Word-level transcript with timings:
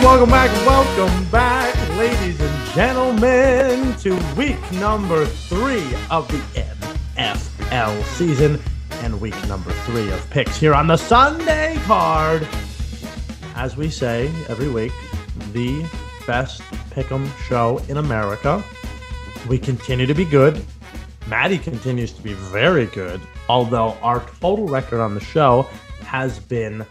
Welcome 0.00 0.30
back, 0.30 0.50
welcome 0.56 0.66
back, 0.66 0.96
welcome 0.96 1.30
back, 1.30 1.98
ladies 1.98 2.40
and 2.40 2.70
gentlemen, 2.70 3.94
to 3.98 4.18
week 4.34 4.72
number 4.72 5.26
three 5.26 5.84
of 6.10 6.26
the 6.28 6.38
NFL 7.18 8.02
season 8.04 8.58
and 9.02 9.20
week 9.20 9.34
number 9.48 9.70
three 9.84 10.10
of 10.10 10.30
picks 10.30 10.56
here 10.56 10.72
on 10.72 10.86
the 10.86 10.96
Sunday 10.96 11.78
card. 11.82 12.48
As 13.54 13.76
we 13.76 13.90
say 13.90 14.28
every 14.48 14.70
week, 14.70 14.94
the 15.52 15.86
best 16.26 16.62
pick'em 16.88 17.28
show 17.42 17.76
in 17.90 17.98
America. 17.98 18.64
We 19.46 19.58
continue 19.58 20.06
to 20.06 20.14
be 20.14 20.24
good. 20.24 20.64
Matty 21.28 21.58
continues 21.58 22.12
to 22.12 22.22
be 22.22 22.32
very 22.32 22.86
good, 22.86 23.20
although 23.46 23.90
our 24.00 24.20
total 24.40 24.66
record 24.66 25.00
on 25.00 25.14
the 25.14 25.20
show 25.20 25.64
has 26.06 26.38
been 26.38 26.86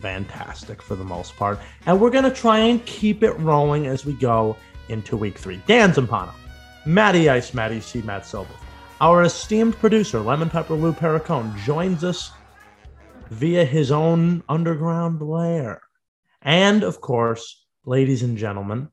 fantastic 0.00 0.80
for 0.80 0.96
the 0.96 1.04
most 1.04 1.36
part. 1.36 1.58
And 1.86 2.00
we're 2.00 2.10
going 2.10 2.24
to 2.24 2.30
try 2.30 2.58
and 2.58 2.84
keep 2.86 3.22
it 3.22 3.32
rolling 3.38 3.86
as 3.86 4.04
we 4.04 4.14
go 4.14 4.56
into 4.88 5.16
week 5.16 5.38
three. 5.38 5.60
Dan 5.66 5.92
Zampano, 5.92 6.32
Matty 6.86 7.28
Ice, 7.28 7.54
Matty 7.54 7.80
C. 7.80 8.02
Matt 8.02 8.26
Silver. 8.26 8.54
Our 9.00 9.22
esteemed 9.22 9.76
producer, 9.76 10.20
Lemon 10.20 10.50
Pepper 10.50 10.74
Lou 10.74 10.92
Perricone, 10.92 11.56
joins 11.64 12.04
us 12.04 12.30
via 13.30 13.64
his 13.64 13.90
own 13.90 14.42
underground 14.48 15.20
lair. 15.20 15.80
And 16.42 16.82
of 16.82 17.00
course, 17.00 17.64
ladies 17.84 18.22
and 18.22 18.36
gentlemen, 18.36 18.88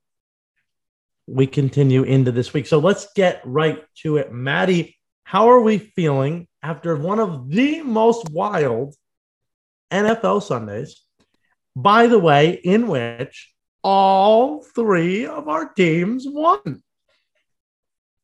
we 1.27 1.45
continue 1.45 2.03
into 2.03 2.31
this 2.31 2.53
week. 2.53 2.65
So 2.65 2.79
let's 2.79 3.13
get 3.13 3.41
right 3.45 3.83
to 3.97 4.17
it. 4.17 4.31
Matty, 4.31 4.97
how 5.23 5.49
are 5.49 5.61
we 5.61 5.77
feeling 5.77 6.47
after 6.63 6.95
one 6.95 7.19
of 7.19 7.49
the 7.49 7.83
most 7.83 8.29
wild 8.31 8.95
NFL 9.91 10.43
Sundays? 10.43 11.01
By 11.75 12.07
the 12.07 12.19
way, 12.19 12.59
in 12.63 12.87
which 12.87 13.53
all 13.83 14.63
three 14.63 15.25
of 15.25 15.47
our 15.47 15.69
teams 15.73 16.25
won. 16.27 16.83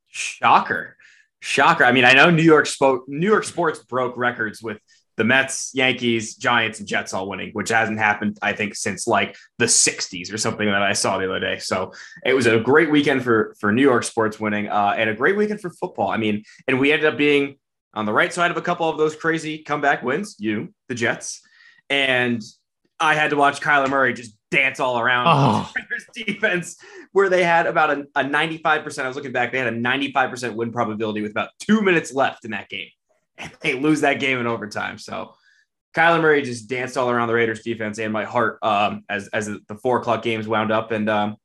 Shocker. 0.07 0.97
Shocker. 1.39 1.85
I 1.85 1.91
mean, 1.91 2.05
I 2.05 2.13
know 2.13 2.29
New 2.29 2.43
York 2.43 2.65
spoke 2.65 3.07
New 3.07 3.27
York 3.27 3.43
sports 3.43 3.79
broke 3.79 4.17
records 4.17 4.61
with 4.61 4.79
the 5.17 5.23
Mets, 5.23 5.71
Yankees, 5.73 6.35
Giants, 6.35 6.79
and 6.79 6.87
Jets 6.87 7.13
all 7.13 7.29
winning, 7.29 7.51
which 7.53 7.69
hasn't 7.69 7.99
happened, 7.99 8.37
I 8.41 8.53
think, 8.53 8.75
since 8.75 9.07
like 9.07 9.37
the 9.59 9.65
60s 9.65 10.33
or 10.33 10.37
something 10.37 10.65
that 10.67 10.81
I 10.81 10.93
saw 10.93 11.17
the 11.17 11.25
other 11.25 11.39
day. 11.39 11.57
So 11.59 11.93
it 12.25 12.33
was 12.33 12.47
a 12.47 12.59
great 12.59 12.91
weekend 12.91 13.23
for 13.23 13.55
for 13.59 13.71
New 13.71 13.81
York 13.81 14.03
sports 14.03 14.39
winning, 14.39 14.67
uh, 14.67 14.95
and 14.97 15.09
a 15.09 15.13
great 15.13 15.37
weekend 15.37 15.61
for 15.61 15.69
football. 15.69 16.09
I 16.09 16.17
mean, 16.17 16.43
and 16.67 16.79
we 16.79 16.91
ended 16.91 17.07
up 17.07 17.17
being 17.17 17.57
on 17.93 18.05
the 18.05 18.13
right 18.13 18.33
side 18.33 18.51
of 18.51 18.57
a 18.57 18.61
couple 18.61 18.89
of 18.89 18.97
those 18.97 19.15
crazy 19.15 19.59
comeback 19.59 20.03
wins. 20.03 20.35
You, 20.39 20.73
the 20.89 20.95
Jets, 20.95 21.41
and 21.89 22.41
I 22.99 23.15
had 23.15 23.31
to 23.31 23.35
watch 23.35 23.61
Kyler 23.61 23.89
Murray 23.89 24.13
just 24.13 24.35
dance 24.51 24.79
all 24.79 24.99
around 24.99 25.27
Oh. 25.27 25.71
defense, 26.15 26.77
where 27.11 27.29
they 27.29 27.43
had 27.43 27.67
about 27.67 27.91
a, 27.91 28.05
a 28.15 28.23
95%. 28.23 29.03
I 29.03 29.07
was 29.07 29.15
looking 29.15 29.31
back, 29.31 29.51
they 29.51 29.59
had 29.59 29.73
a 29.73 29.77
95% 29.77 30.55
win 30.55 30.71
probability 30.71 31.21
with 31.21 31.31
about 31.31 31.49
two 31.59 31.81
minutes 31.81 32.13
left 32.13 32.45
in 32.45 32.51
that 32.51 32.69
game. 32.69 32.87
And 33.37 33.51
they 33.59 33.73
lose 33.73 33.99
that 33.99 34.21
game 34.21 34.39
in 34.39 34.47
overtime. 34.47 34.97
So 34.97 35.33
Kyler 35.93 36.21
Murray 36.21 36.41
just 36.41 36.69
danced 36.69 36.95
all 36.95 37.09
around 37.09 37.27
the 37.27 37.33
Raiders 37.33 37.63
defense 37.63 37.99
and 37.99 38.13
my 38.13 38.23
heart 38.23 38.59
um, 38.61 39.03
as, 39.09 39.27
as 39.33 39.47
the 39.47 39.75
four 39.83 39.99
o'clock 39.99 40.23
games 40.23 40.47
wound 40.47 40.71
up. 40.71 40.91
And, 40.91 41.09
um, 41.09 41.35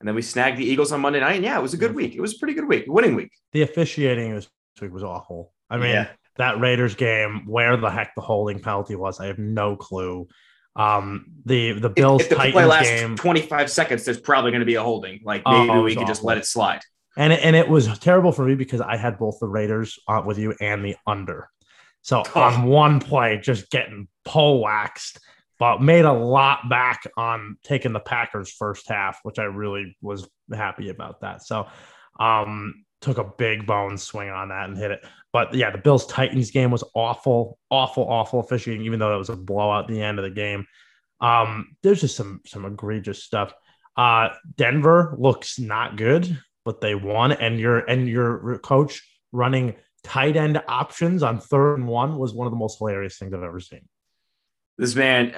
and 0.00 0.08
then 0.08 0.16
we 0.16 0.22
snagged 0.22 0.58
the 0.58 0.64
Eagles 0.64 0.90
on 0.90 1.00
Monday 1.00 1.20
night. 1.20 1.36
And 1.36 1.44
yeah, 1.44 1.56
it 1.56 1.62
was 1.62 1.72
a 1.72 1.76
good 1.76 1.94
week. 1.94 2.16
It 2.16 2.20
was 2.20 2.34
a 2.34 2.38
pretty 2.38 2.54
good 2.54 2.66
week, 2.66 2.84
winning 2.88 3.14
week. 3.14 3.30
The 3.52 3.62
officiating 3.62 4.34
this 4.34 4.48
week 4.80 4.92
was 4.92 5.04
awful. 5.04 5.52
I 5.70 5.76
mean, 5.76 5.90
Yeah. 5.90 6.08
That 6.38 6.60
Raiders 6.60 6.94
game, 6.94 7.42
where 7.46 7.76
the 7.76 7.90
heck 7.90 8.14
the 8.14 8.20
holding 8.20 8.60
penalty 8.60 8.96
was, 8.96 9.20
I 9.20 9.26
have 9.26 9.38
no 9.38 9.76
clue. 9.76 10.28
Um, 10.74 11.26
the 11.46 11.72
the 11.72 11.88
Bills 11.88 12.22
if 12.22 12.28
the 12.28 12.36
play 12.36 12.52
lasts 12.52 12.90
game, 12.90 13.16
25 13.16 13.70
seconds, 13.70 14.04
there's 14.04 14.20
probably 14.20 14.50
going 14.50 14.60
to 14.60 14.66
be 14.66 14.74
a 14.74 14.82
holding. 14.82 15.20
Like 15.24 15.42
Oh, 15.46 15.64
maybe 15.66 15.78
it 15.78 15.82
we 15.82 15.96
could 15.96 16.06
just 16.06 16.22
let 16.22 16.36
it 16.36 16.44
slide. 16.44 16.82
and 17.16 17.32
it, 17.32 17.40
and 17.42 17.56
it 17.56 17.66
was 17.68 17.98
terrible 17.98 18.30
for 18.32 18.44
me 18.44 18.54
because 18.56 18.80
I 18.82 18.96
had 18.98 19.18
both 19.18 19.38
the 19.40 19.48
Raiders 19.48 19.98
uh, 20.06 20.22
with 20.24 20.38
you 20.38 20.54
and 20.60 20.84
the 20.84 20.96
under. 21.06 21.48
So 22.02 22.22
Oh. 22.34 22.40
on 22.42 22.64
one 22.64 23.00
play, 23.00 23.38
just 23.38 23.70
getting 23.70 24.06
pole 24.26 24.60
waxed, 24.60 25.18
but 25.58 25.80
made 25.80 26.04
a 26.04 26.12
lot 26.12 26.68
back 26.68 27.04
on 27.16 27.56
taking 27.64 27.94
the 27.94 28.00
Packers 28.00 28.52
first 28.52 28.86
half, 28.88 29.18
which 29.22 29.38
I 29.38 29.44
really 29.44 29.96
was 30.02 30.28
happy 30.54 30.90
about 30.90 31.22
that. 31.22 31.42
So 31.42 31.68
um 32.20 32.84
took 33.00 33.18
a 33.18 33.24
big 33.24 33.66
bone 33.66 33.96
swing 33.98 34.28
on 34.30 34.48
that 34.50 34.68
and 34.68 34.76
hit 34.76 34.90
it. 34.90 35.04
But 35.36 35.52
yeah, 35.52 35.70
the 35.70 35.76
Bills 35.76 36.06
Titans 36.06 36.50
game 36.50 36.70
was 36.70 36.82
awful, 36.94 37.58
awful, 37.70 38.08
awful 38.08 38.40
officiating, 38.40 38.86
even 38.86 38.98
though 38.98 39.14
it 39.14 39.18
was 39.18 39.28
a 39.28 39.36
blowout 39.36 39.84
at 39.84 39.88
the 39.90 40.00
end 40.00 40.18
of 40.18 40.22
the 40.22 40.30
game. 40.30 40.66
Um, 41.20 41.76
there's 41.82 42.00
just 42.00 42.16
some 42.16 42.40
some 42.46 42.64
egregious 42.64 43.22
stuff. 43.22 43.52
Uh 43.98 44.30
Denver 44.56 45.14
looks 45.18 45.58
not 45.58 45.96
good, 45.98 46.38
but 46.64 46.80
they 46.80 46.94
won, 46.94 47.32
and 47.32 47.60
your 47.60 47.80
and 47.80 48.08
your 48.08 48.58
coach 48.60 49.06
running 49.30 49.74
tight 50.02 50.38
end 50.38 50.62
options 50.68 51.22
on 51.22 51.38
third 51.38 51.74
and 51.74 51.86
one 51.86 52.16
was 52.16 52.32
one 52.32 52.46
of 52.46 52.50
the 52.50 52.58
most 52.58 52.78
hilarious 52.78 53.18
things 53.18 53.34
I've 53.34 53.42
ever 53.42 53.60
seen. 53.60 53.86
This 54.78 54.94
man, 54.94 55.34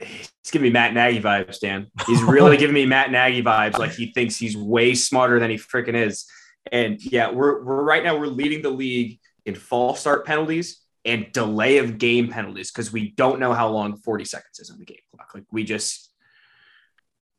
he's 0.00 0.32
giving 0.50 0.64
me 0.64 0.72
Matt 0.72 0.94
Nagy 0.94 1.20
vibes, 1.20 1.60
Dan. 1.60 1.92
He's 2.08 2.24
really 2.24 2.56
giving 2.56 2.74
me 2.74 2.86
Matt 2.86 3.12
Nagy 3.12 3.40
vibes. 3.40 3.78
Like 3.78 3.92
he 3.92 4.12
thinks 4.12 4.36
he's 4.36 4.56
way 4.56 4.96
smarter 4.96 5.38
than 5.38 5.48
he 5.48 5.58
freaking 5.58 5.94
is. 5.94 6.26
And 6.70 7.02
yeah, 7.04 7.30
we're 7.30 7.62
we're 7.62 7.82
right 7.82 8.04
now 8.04 8.16
we're 8.18 8.26
leading 8.26 8.62
the 8.62 8.70
league 8.70 9.18
in 9.44 9.54
false 9.54 10.00
start 10.00 10.24
penalties 10.24 10.80
and 11.04 11.32
delay 11.32 11.78
of 11.78 11.98
game 11.98 12.28
penalties 12.28 12.70
because 12.70 12.92
we 12.92 13.10
don't 13.10 13.40
know 13.40 13.52
how 13.52 13.68
long 13.68 13.96
40 13.96 14.24
seconds 14.24 14.60
is 14.60 14.70
on 14.70 14.78
the 14.78 14.84
game 14.84 14.98
clock. 15.14 15.32
Like 15.34 15.44
we 15.50 15.64
just 15.64 16.10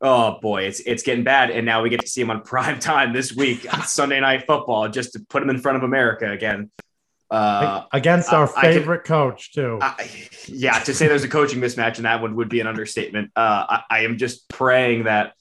oh 0.02 0.40
boy, 0.42 0.64
it's 0.64 0.82
it's 0.82 1.04
getting 1.04 1.24
bad. 1.24 1.50
And 1.52 1.66
now 1.66 1.82
we 1.82 1.90
get 1.90 2.02
to 2.02 2.08
see 2.08 2.22
him 2.22 2.30
on 2.30 2.42
prime 2.44 2.80
time 2.80 3.14
this 3.14 3.34
week 3.34 3.72
on 3.74 3.84
Sunday 3.86 4.20
night 4.20 4.46
football 4.46 4.90
just 4.90 5.14
to 5.14 5.20
put 5.30 5.42
him 5.42 5.50
in 5.50 5.60
front 5.60 5.78
of 5.78 5.84
America 5.84 6.30
again. 6.30 6.70
Uh, 7.32 7.86
Against 7.92 8.32
I- 8.32 8.38
our 8.38 8.50
I 8.58 8.62
can- 8.62 8.74
favorite 8.74 9.06
coach, 9.06 9.54
too. 9.54 9.80
I, 9.82 10.08
yeah, 10.46 10.78
to 10.80 10.94
say 10.94 11.08
there's 11.08 11.24
a 11.24 11.28
coaching 11.30 11.60
mismatch 11.60 11.98
in 11.98 12.04
that 12.04 12.22
one 12.22 12.36
would 12.36 12.50
be 12.50 12.60
an 12.60 12.68
understatement. 12.68 13.32
Uh, 13.36 13.66
I, 13.70 13.84
I 13.90 14.00
am 14.02 14.20
just 14.20 14.48
praying 14.50 15.06
that 15.06 15.34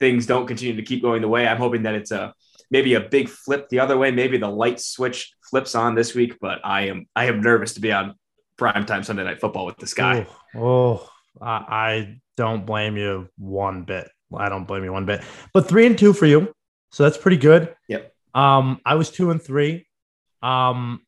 things 0.00 0.26
don't 0.26 0.46
continue 0.46 0.76
to 0.76 0.82
keep 0.82 1.00
going 1.00 1.22
the 1.22 1.28
way. 1.28 1.48
I'm 1.48 1.56
hoping 1.56 1.84
that 1.84 1.94
it's 1.94 2.10
a 2.10 2.34
maybe 2.70 2.94
a 2.94 3.00
big 3.00 3.28
flip 3.28 3.68
the 3.68 3.80
other 3.80 3.96
way. 3.96 4.10
Maybe 4.10 4.38
the 4.38 4.50
light 4.50 4.80
switch 4.80 5.32
flips 5.50 5.74
on 5.74 5.94
this 5.94 6.14
week, 6.14 6.38
but 6.40 6.60
I 6.64 6.88
am 6.88 7.06
I 7.14 7.26
am 7.26 7.40
nervous 7.40 7.74
to 7.74 7.80
be 7.80 7.92
on 7.92 8.14
primetime 8.58 9.04
Sunday 9.04 9.24
night 9.24 9.40
football 9.40 9.66
with 9.66 9.76
this 9.76 9.94
guy. 9.94 10.26
Oh, 10.54 10.60
oh, 10.60 11.10
I, 11.40 11.50
I 11.50 12.20
don't 12.36 12.66
blame 12.66 12.96
you 12.96 13.28
one 13.36 13.84
bit. 13.84 14.08
I 14.36 14.48
don't 14.48 14.66
blame 14.66 14.84
you 14.84 14.92
one 14.92 15.06
bit. 15.06 15.22
But 15.54 15.68
three 15.68 15.86
and 15.86 15.98
two 15.98 16.12
for 16.12 16.26
you, 16.26 16.52
so 16.90 17.04
that's 17.04 17.18
pretty 17.18 17.38
good. 17.38 17.74
Yep. 17.88 18.12
Um, 18.34 18.80
I 18.84 18.96
was 18.96 19.10
two 19.10 19.30
and 19.30 19.42
three. 19.42 19.86
Um, 20.42 21.00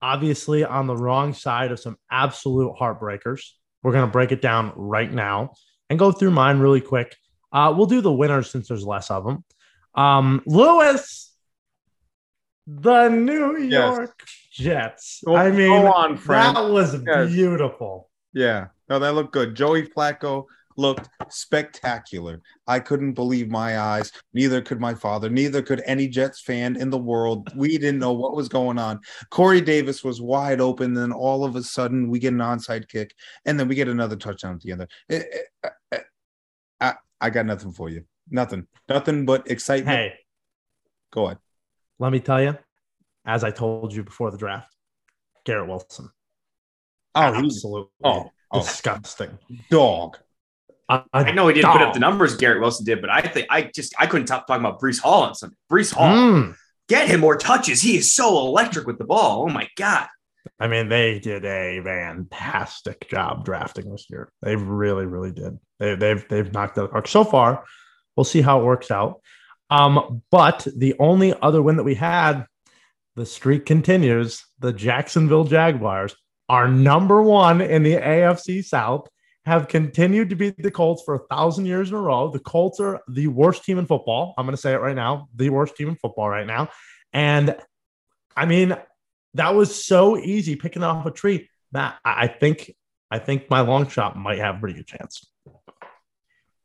obviously 0.00 0.64
on 0.64 0.88
the 0.88 0.96
wrong 0.96 1.32
side 1.32 1.70
of 1.70 1.78
some 1.78 1.96
absolute 2.10 2.74
heartbreakers. 2.78 3.50
We're 3.82 3.92
gonna 3.92 4.08
break 4.08 4.32
it 4.32 4.42
down 4.42 4.72
right 4.74 5.12
now 5.12 5.54
and 5.88 5.98
go 5.98 6.12
through 6.12 6.30
mine 6.32 6.58
really 6.58 6.80
quick. 6.80 7.16
Uh, 7.52 7.72
we'll 7.76 7.86
do 7.86 8.00
the 8.00 8.12
winners 8.12 8.50
since 8.50 8.68
there's 8.68 8.84
less 8.84 9.10
of 9.10 9.24
them. 9.24 9.44
Um, 9.94 10.42
Lewis, 10.46 11.32
the 12.66 13.08
New 13.08 13.58
Yes. 13.58 13.70
York 13.96 14.22
Jets. 14.52 15.22
Go- 15.24 15.36
I 15.36 15.50
mean, 15.50 15.70
on, 15.70 16.16
that 16.26 16.70
was 16.70 17.00
Yes. 17.04 17.30
beautiful. 17.32 18.10
Yeah, 18.32 18.68
no, 18.88 18.98
that 18.98 19.14
looked 19.14 19.32
good. 19.32 19.54
Joey 19.54 19.86
Flacco 19.86 20.46
looked 20.78 21.06
spectacular. 21.28 22.40
I 22.66 22.80
couldn't 22.80 23.12
believe 23.12 23.50
my 23.50 23.78
eyes. 23.78 24.10
Neither 24.32 24.62
could 24.62 24.80
my 24.80 24.94
father. 24.94 25.28
Neither 25.28 25.60
could 25.60 25.82
any 25.84 26.08
Jets 26.08 26.40
fan 26.40 26.76
in 26.76 26.88
the 26.88 26.96
world. 26.98 27.50
We 27.54 27.76
didn't 27.76 27.98
know 27.98 28.12
what 28.12 28.34
was 28.34 28.48
going 28.48 28.78
on. 28.78 29.00
Corey 29.30 29.60
Davis 29.60 30.02
was 30.02 30.22
wide 30.22 30.62
open. 30.62 30.94
Then 30.94 31.12
all 31.12 31.44
of 31.44 31.56
a 31.56 31.62
sudden, 31.62 32.08
we 32.08 32.18
get 32.18 32.32
an 32.32 32.38
onside 32.38 32.88
kick, 32.88 33.14
and 33.44 33.60
then 33.60 33.68
we 33.68 33.74
get 33.74 33.88
another 33.88 34.16
touchdown 34.16 34.54
at 34.54 34.60
the 34.62 34.72
end. 34.72 34.86
Eh, 35.10 35.22
eh, 35.64 35.68
eh, 35.92 35.98
I, 36.80 36.94
I 37.20 37.28
got 37.28 37.44
nothing 37.44 37.72
for 37.72 37.90
you. 37.90 38.04
Nothing. 38.30 38.66
Nothing 38.88 39.24
but 39.26 39.50
excitement. 39.50 39.96
Hey, 39.96 40.12
Go 41.12 41.26
ahead. 41.26 41.38
let 41.98 42.12
me 42.12 42.20
tell 42.20 42.42
you, 42.42 42.56
as 43.26 43.44
I 43.44 43.50
told 43.50 43.92
you 43.92 44.02
before 44.02 44.30
the 44.30 44.38
draft, 44.38 44.74
Garrett 45.44 45.68
Wilson. 45.68 46.08
Oh, 47.14 47.20
absolutely 47.20 47.90
oh, 48.04 48.30
oh. 48.50 48.60
disgusting. 48.60 49.38
dog. 49.70 50.16
I, 50.88 51.04
I 51.12 51.32
know 51.32 51.48
he 51.48 51.54
didn't 51.54 51.72
put 51.72 51.80
up 51.82 51.94
the 51.94 52.00
numbers 52.00 52.36
Garrett 52.36 52.60
Wilson 52.60 52.84
did, 52.84 53.00
but 53.00 53.10
I 53.10 53.20
think 53.22 53.46
I 53.50 53.62
just 53.74 53.94
I 53.98 54.06
couldn't 54.06 54.26
stop 54.26 54.46
talking 54.46 54.64
about 54.64 54.80
Breece 54.80 55.00
Hall 55.00 55.22
on 55.22 55.34
Sunday. 55.34 55.56
Breece 55.70 55.92
Hall, 55.92 56.14
Mm. 56.14 56.54
get 56.88 57.08
him 57.08 57.20
more 57.20 57.36
touches. 57.36 57.80
He 57.80 57.96
is 57.96 58.12
so 58.12 58.38
electric 58.38 58.86
with 58.86 58.98
the 58.98 59.04
ball. 59.04 59.42
Oh 59.42 59.52
my 59.52 59.68
god. 59.76 60.08
I 60.58 60.66
mean, 60.68 60.88
they 60.88 61.18
did 61.18 61.44
a 61.44 61.80
fantastic 61.84 63.08
job 63.08 63.44
drafting 63.44 63.90
this 63.90 64.06
year. 64.10 64.30
They 64.42 64.56
really, 64.56 65.06
really 65.06 65.30
did. 65.32 65.58
They, 65.78 65.94
they've 65.94 66.26
they've 66.28 66.52
knocked 66.52 66.78
out 66.78 66.92
the 66.92 67.02
so 67.08 67.24
far. 67.24 67.64
We'll 68.16 68.24
see 68.24 68.42
how 68.42 68.60
it 68.60 68.64
works 68.64 68.90
out. 68.90 69.20
Um, 69.70 70.22
but 70.30 70.66
the 70.76 70.94
only 70.98 71.34
other 71.40 71.62
win 71.62 71.76
that 71.76 71.84
we 71.84 71.94
had, 71.94 72.46
the 73.16 73.26
streak 73.26 73.66
continues. 73.66 74.44
The 74.58 74.72
Jacksonville 74.72 75.44
Jaguars 75.44 76.14
are 76.48 76.68
number 76.68 77.22
one 77.22 77.60
in 77.60 77.82
the 77.82 77.94
AFC 77.94 78.64
South 78.64 79.08
have 79.44 79.68
continued 79.68 80.30
to 80.30 80.36
beat 80.36 80.56
the 80.56 80.70
Colts 80.70 81.02
for 81.04 81.14
a 81.14 81.26
thousand 81.26 81.66
years 81.66 81.88
in 81.88 81.96
a 81.96 82.00
row. 82.00 82.30
The 82.30 82.38
Colts 82.38 82.78
are 82.80 83.00
the 83.08 83.26
worst 83.26 83.64
team 83.64 83.78
in 83.78 83.86
football. 83.86 84.34
I'm 84.38 84.46
going 84.46 84.56
to 84.56 84.60
say 84.60 84.72
it 84.72 84.80
right 84.80 84.94
now 84.94 85.28
the 85.34 85.50
worst 85.50 85.76
team 85.76 85.88
in 85.88 85.96
football 85.96 86.28
right 86.28 86.46
now. 86.46 86.68
And 87.12 87.56
I 88.36 88.46
mean, 88.46 88.76
that 89.34 89.54
was 89.54 89.84
so 89.84 90.16
easy 90.16 90.56
picking 90.56 90.82
off 90.82 91.06
a 91.06 91.10
tree. 91.10 91.48
That 91.72 91.98
I 92.04 92.28
think, 92.28 92.74
I 93.10 93.18
think 93.18 93.50
my 93.50 93.62
long 93.62 93.88
shot 93.88 94.16
might 94.16 94.38
have 94.38 94.56
a 94.56 94.58
pretty 94.58 94.74
good 94.74 94.86
chance. 94.86 95.26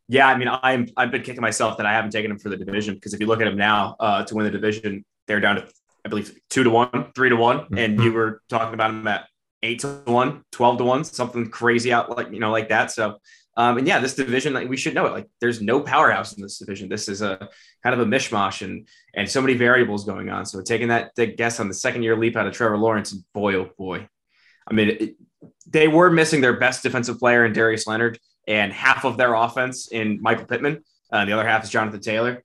Yeah, 0.09 0.27
I 0.27 0.37
mean, 0.37 0.47
I'm 0.49 0.87
I've 0.95 1.11
been 1.11 1.21
kicking 1.21 1.41
myself 1.41 1.77
that 1.77 1.85
I 1.85 1.93
haven't 1.93 2.11
taken 2.11 2.31
him 2.31 2.39
for 2.39 2.49
the 2.49 2.57
division 2.57 2.93
because 2.95 3.13
if 3.13 3.19
you 3.19 3.27
look 3.27 3.41
at 3.41 3.47
him 3.47 3.57
now 3.57 3.95
uh, 3.99 4.23
to 4.23 4.35
win 4.35 4.45
the 4.45 4.51
division, 4.51 5.03
they're 5.27 5.41
down 5.41 5.57
to 5.57 5.67
I 6.05 6.09
believe 6.09 6.39
two 6.49 6.63
to 6.63 6.69
one, 6.69 7.11
three 7.13 7.29
to 7.29 7.35
one, 7.35 7.59
mm-hmm. 7.59 7.77
and 7.77 8.01
you 8.01 8.13
were 8.13 8.41
talking 8.49 8.73
about 8.73 8.91
him 8.91 9.05
at 9.07 9.27
eight 9.63 9.79
to 9.79 10.01
one, 10.05 10.43
12 10.51 10.77
to 10.77 10.83
one, 10.83 11.03
something 11.03 11.49
crazy 11.49 11.91
out 11.91 12.15
like 12.15 12.31
you 12.31 12.39
know 12.39 12.51
like 12.51 12.69
that. 12.69 12.91
So, 12.91 13.17
um, 13.57 13.77
and 13.77 13.87
yeah, 13.87 13.99
this 13.99 14.15
division 14.15 14.53
like, 14.53 14.69
we 14.69 14.77
should 14.77 14.93
know 14.93 15.05
it. 15.07 15.11
Like, 15.11 15.27
there's 15.41 15.61
no 15.61 15.81
powerhouse 15.81 16.33
in 16.33 16.41
this 16.41 16.59
division. 16.59 16.87
This 16.87 17.09
is 17.09 17.21
a 17.21 17.49
kind 17.83 17.93
of 17.93 17.99
a 17.99 18.05
mishmash 18.05 18.61
and 18.61 18.87
and 19.15 19.29
so 19.29 19.41
many 19.41 19.55
variables 19.55 20.05
going 20.05 20.29
on. 20.29 20.45
So 20.45 20.61
taking 20.61 20.87
that, 20.89 21.11
that 21.17 21.37
guess 21.37 21.59
on 21.59 21.67
the 21.67 21.73
second 21.73 22.03
year 22.03 22.15
leap 22.15 22.37
out 22.37 22.47
of 22.47 22.53
Trevor 22.53 22.77
Lawrence, 22.77 23.11
boy 23.33 23.55
oh 23.55 23.69
boy, 23.77 24.07
I 24.69 24.73
mean, 24.73 24.89
it, 24.89 25.15
they 25.67 25.87
were 25.87 26.09
missing 26.09 26.39
their 26.39 26.57
best 26.57 26.83
defensive 26.83 27.19
player 27.19 27.45
in 27.45 27.53
Darius 27.53 27.87
Leonard 27.87 28.19
and 28.47 28.71
half 28.71 29.05
of 29.05 29.17
their 29.17 29.33
offense 29.33 29.89
in 29.89 30.21
Michael 30.21 30.45
Pittman. 30.45 30.83
Uh, 31.11 31.25
the 31.25 31.33
other 31.33 31.47
half 31.47 31.63
is 31.63 31.69
Jonathan 31.69 31.99
Taylor. 31.99 32.43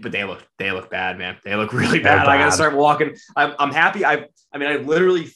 But 0.00 0.12
they 0.12 0.24
look 0.24 0.46
they 0.58 0.72
look 0.72 0.90
bad, 0.90 1.18
man. 1.18 1.36
They 1.44 1.54
look 1.54 1.72
really 1.72 1.98
bad. 1.98 2.24
bad. 2.24 2.28
I 2.28 2.38
gotta 2.38 2.52
start 2.52 2.74
walking. 2.74 3.16
I'm, 3.36 3.54
I'm 3.58 3.70
happy. 3.72 4.04
I 4.04 4.26
I 4.52 4.58
mean, 4.58 4.68
I 4.68 4.76
literally 4.76 5.30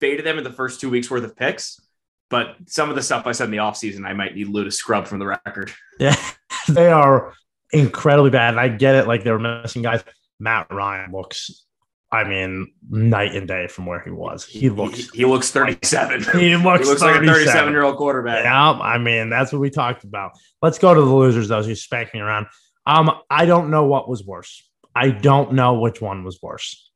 faded 0.00 0.26
them 0.26 0.36
in 0.36 0.44
the 0.44 0.52
first 0.52 0.80
two 0.80 0.90
weeks 0.90 1.10
worth 1.10 1.24
of 1.24 1.36
picks. 1.36 1.80
But 2.28 2.56
some 2.66 2.90
of 2.90 2.96
the 2.96 3.02
stuff 3.02 3.26
I 3.26 3.32
said 3.32 3.44
in 3.44 3.50
the 3.50 3.58
offseason, 3.58 4.06
I 4.06 4.14
might 4.14 4.34
need 4.34 4.48
Lou 4.48 4.64
to 4.64 4.70
scrub 4.70 5.06
from 5.06 5.18
the 5.18 5.26
record. 5.26 5.72
Yeah, 6.00 6.16
they 6.68 6.90
are 6.90 7.34
incredibly 7.72 8.30
bad. 8.30 8.50
And 8.50 8.60
I 8.60 8.68
get 8.68 8.94
it. 8.96 9.06
Like 9.06 9.22
they 9.22 9.30
were 9.30 9.38
missing 9.38 9.82
guys. 9.82 10.02
Matt 10.40 10.66
Ryan 10.70 11.12
looks 11.12 11.64
I 12.12 12.24
mean, 12.24 12.70
night 12.90 13.34
and 13.34 13.48
day 13.48 13.68
from 13.68 13.86
where 13.86 14.00
he 14.00 14.10
was. 14.10 14.44
He 14.44 14.68
looks 14.68 15.10
he, 15.10 15.20
he 15.20 15.24
looks 15.24 15.50
37. 15.50 16.24
He 16.38 16.56
looks, 16.56 16.84
he 16.84 16.90
looks 16.90 17.00
like 17.00 17.22
a 17.22 17.26
37 17.26 17.72
year 17.72 17.82
old 17.82 17.96
quarterback. 17.96 18.44
Yeah, 18.44 18.72
I 18.72 18.98
mean, 18.98 19.30
that's 19.30 19.50
what 19.50 19.60
we 19.60 19.70
talked 19.70 20.04
about. 20.04 20.32
Let's 20.60 20.78
go 20.78 20.92
to 20.92 21.00
the 21.00 21.06
losers, 21.06 21.48
though. 21.48 21.62
He's 21.62 21.82
spanking 21.82 22.20
around. 22.20 22.48
Um, 22.86 23.10
I 23.30 23.46
don't 23.46 23.70
know 23.70 23.84
what 23.84 24.10
was 24.10 24.24
worse. 24.24 24.62
I 24.94 25.08
don't 25.08 25.54
know 25.54 25.80
which 25.80 26.02
one 26.02 26.22
was 26.22 26.40
worse. 26.42 26.90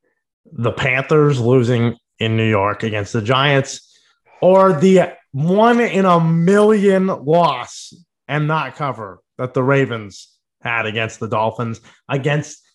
The 0.53 0.73
Panthers 0.73 1.41
losing 1.41 1.97
in 2.19 2.37
New 2.37 2.49
York 2.49 2.83
against 2.83 3.15
the 3.15 3.23
Giants, 3.23 3.99
or 4.43 4.75
the 4.75 5.15
one 5.33 5.81
in 5.81 6.05
a 6.05 6.21
million 6.21 7.07
loss 7.07 7.95
and 8.29 8.47
not 8.47 8.77
cover 8.77 9.21
that 9.39 9.55
the 9.55 9.63
Ravens 9.63 10.29
had 10.61 10.85
against 10.85 11.21
the 11.21 11.29
Dolphins 11.29 11.81
against 12.09 12.66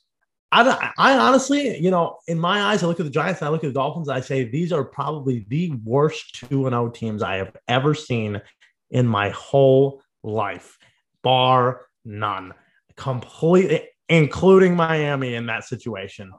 I, 0.52 0.92
I 0.98 1.18
honestly, 1.18 1.78
you 1.78 1.92
know, 1.92 2.18
in 2.28 2.38
my 2.38 2.62
eyes, 2.62 2.84
I 2.84 2.88
look 2.88 3.00
at 3.00 3.06
the 3.06 3.12
Giants 3.12 3.40
and 3.40 3.48
I 3.48 3.52
look 3.52 3.64
at 3.64 3.68
the 3.68 3.74
Dolphins. 3.74 4.10
I 4.10 4.20
say 4.20 4.44
these 4.44 4.74
are 4.74 4.84
probably 4.84 5.46
the 5.48 5.72
worst 5.84 6.36
2 6.50 6.64
0 6.64 6.90
teams 6.90 7.24
I 7.24 7.38
have 7.38 7.56
ever 7.68 7.94
seen 7.94 8.42
in 8.90 9.08
my 9.08 9.30
whole 9.30 10.02
life, 10.24 10.78
bar 11.24 11.86
none. 12.04 12.54
Completely, 12.98 13.88
including 14.10 14.76
Miami 14.76 15.36
in 15.36 15.46
that 15.46 15.64
situation. 15.64 16.34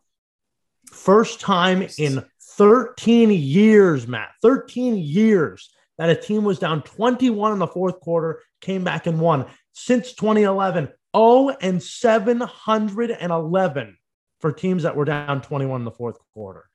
First 0.90 1.40
time 1.40 1.88
in 1.98 2.22
13 2.58 3.30
years, 3.30 4.06
Matt, 4.06 4.32
13 4.42 4.98
years 4.98 5.72
that 5.96 6.10
a 6.10 6.14
team 6.14 6.44
was 6.44 6.58
down 6.58 6.82
21 6.82 7.52
in 7.52 7.58
the 7.58 7.66
fourth 7.66 7.98
quarter, 8.00 8.42
came 8.60 8.84
back 8.84 9.06
and 9.06 9.18
won. 9.18 9.46
Since 9.72 10.12
2011, 10.12 10.90
0 11.16 11.56
and 11.62 11.82
711 11.82 13.96
for 14.42 14.52
teams 14.52 14.82
that 14.82 14.94
were 14.94 15.06
down 15.06 15.40
21 15.40 15.80
in 15.80 15.84
the 15.84 15.90
fourth 15.90 16.18
quarter. 16.34 16.68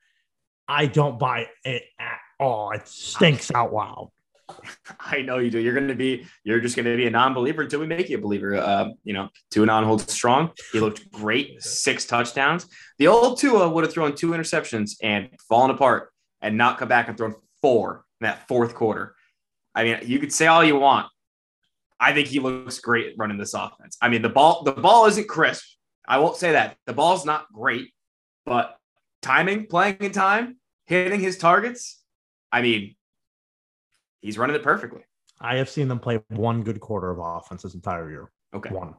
I 0.66 0.86
don't 0.86 1.18
buy 1.18 1.48
it 1.64 1.84
at 2.00 2.18
all. 2.40 2.72
It 2.72 2.88
stinks 2.88 3.52
out 3.54 3.72
loud. 3.72 4.10
I 5.00 5.20
know 5.20 5.38
you 5.38 5.50
do. 5.50 5.58
You're 5.58 5.74
going 5.74 5.88
to 5.88 5.94
be, 5.94 6.26
you're 6.44 6.60
just 6.60 6.76
going 6.76 6.86
to 6.86 6.96
be 6.96 7.06
a 7.06 7.10
non-believer 7.10 7.62
until 7.62 7.80
we 7.80 7.86
make 7.86 8.08
you 8.08 8.16
a 8.16 8.20
believer. 8.20 8.56
Uh, 8.56 8.88
you 9.04 9.12
know, 9.12 9.28
and 9.54 9.70
on 9.70 9.84
holds 9.84 10.10
strong. 10.10 10.50
He 10.72 10.80
looked 10.80 11.12
great, 11.12 11.62
six 11.62 12.06
touchdowns. 12.06 12.66
The 12.98 13.06
old 13.06 13.38
Tua 13.38 13.68
would 13.68 13.84
have 13.84 13.92
thrown 13.92 14.14
two 14.14 14.30
interceptions 14.30 14.96
and 15.02 15.28
fallen 15.48 15.70
apart 15.70 16.10
and 16.40 16.56
not 16.56 16.78
come 16.78 16.88
back 16.88 17.08
and 17.08 17.18
thrown 17.18 17.34
four 17.60 18.04
in 18.20 18.26
that 18.26 18.48
fourth 18.48 18.74
quarter. 18.74 19.14
I 19.74 19.84
mean, 19.84 19.98
you 20.04 20.18
could 20.18 20.32
say 20.32 20.46
all 20.46 20.64
you 20.64 20.76
want. 20.76 21.06
I 22.00 22.14
think 22.14 22.28
he 22.28 22.40
looks 22.40 22.78
great 22.78 23.14
running 23.18 23.38
this 23.38 23.54
offense. 23.54 23.98
I 24.00 24.08
mean, 24.08 24.22
the 24.22 24.28
ball, 24.28 24.62
the 24.62 24.72
ball 24.72 25.06
isn't 25.06 25.28
crisp. 25.28 25.77
I 26.08 26.18
won't 26.18 26.36
say 26.36 26.52
that. 26.52 26.76
The 26.86 26.94
ball's 26.94 27.26
not 27.26 27.52
great, 27.52 27.92
but 28.46 28.78
timing, 29.20 29.66
playing 29.66 29.98
in 30.00 30.12
time, 30.12 30.56
hitting 30.86 31.20
his 31.20 31.36
targets. 31.36 32.02
I 32.50 32.62
mean, 32.62 32.96
he's 34.22 34.38
running 34.38 34.56
it 34.56 34.62
perfectly. 34.62 35.02
I 35.38 35.56
have 35.56 35.68
seen 35.68 35.86
them 35.86 36.00
play 36.00 36.20
one 36.28 36.62
good 36.62 36.80
quarter 36.80 37.10
of 37.10 37.18
offense 37.20 37.62
this 37.62 37.74
entire 37.74 38.10
year. 38.10 38.32
Okay. 38.54 38.70
One. 38.70 38.94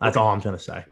That's 0.00 0.16
okay. 0.16 0.22
all 0.22 0.32
I'm 0.32 0.40
going 0.40 0.56
to 0.56 0.62
say. 0.62 0.84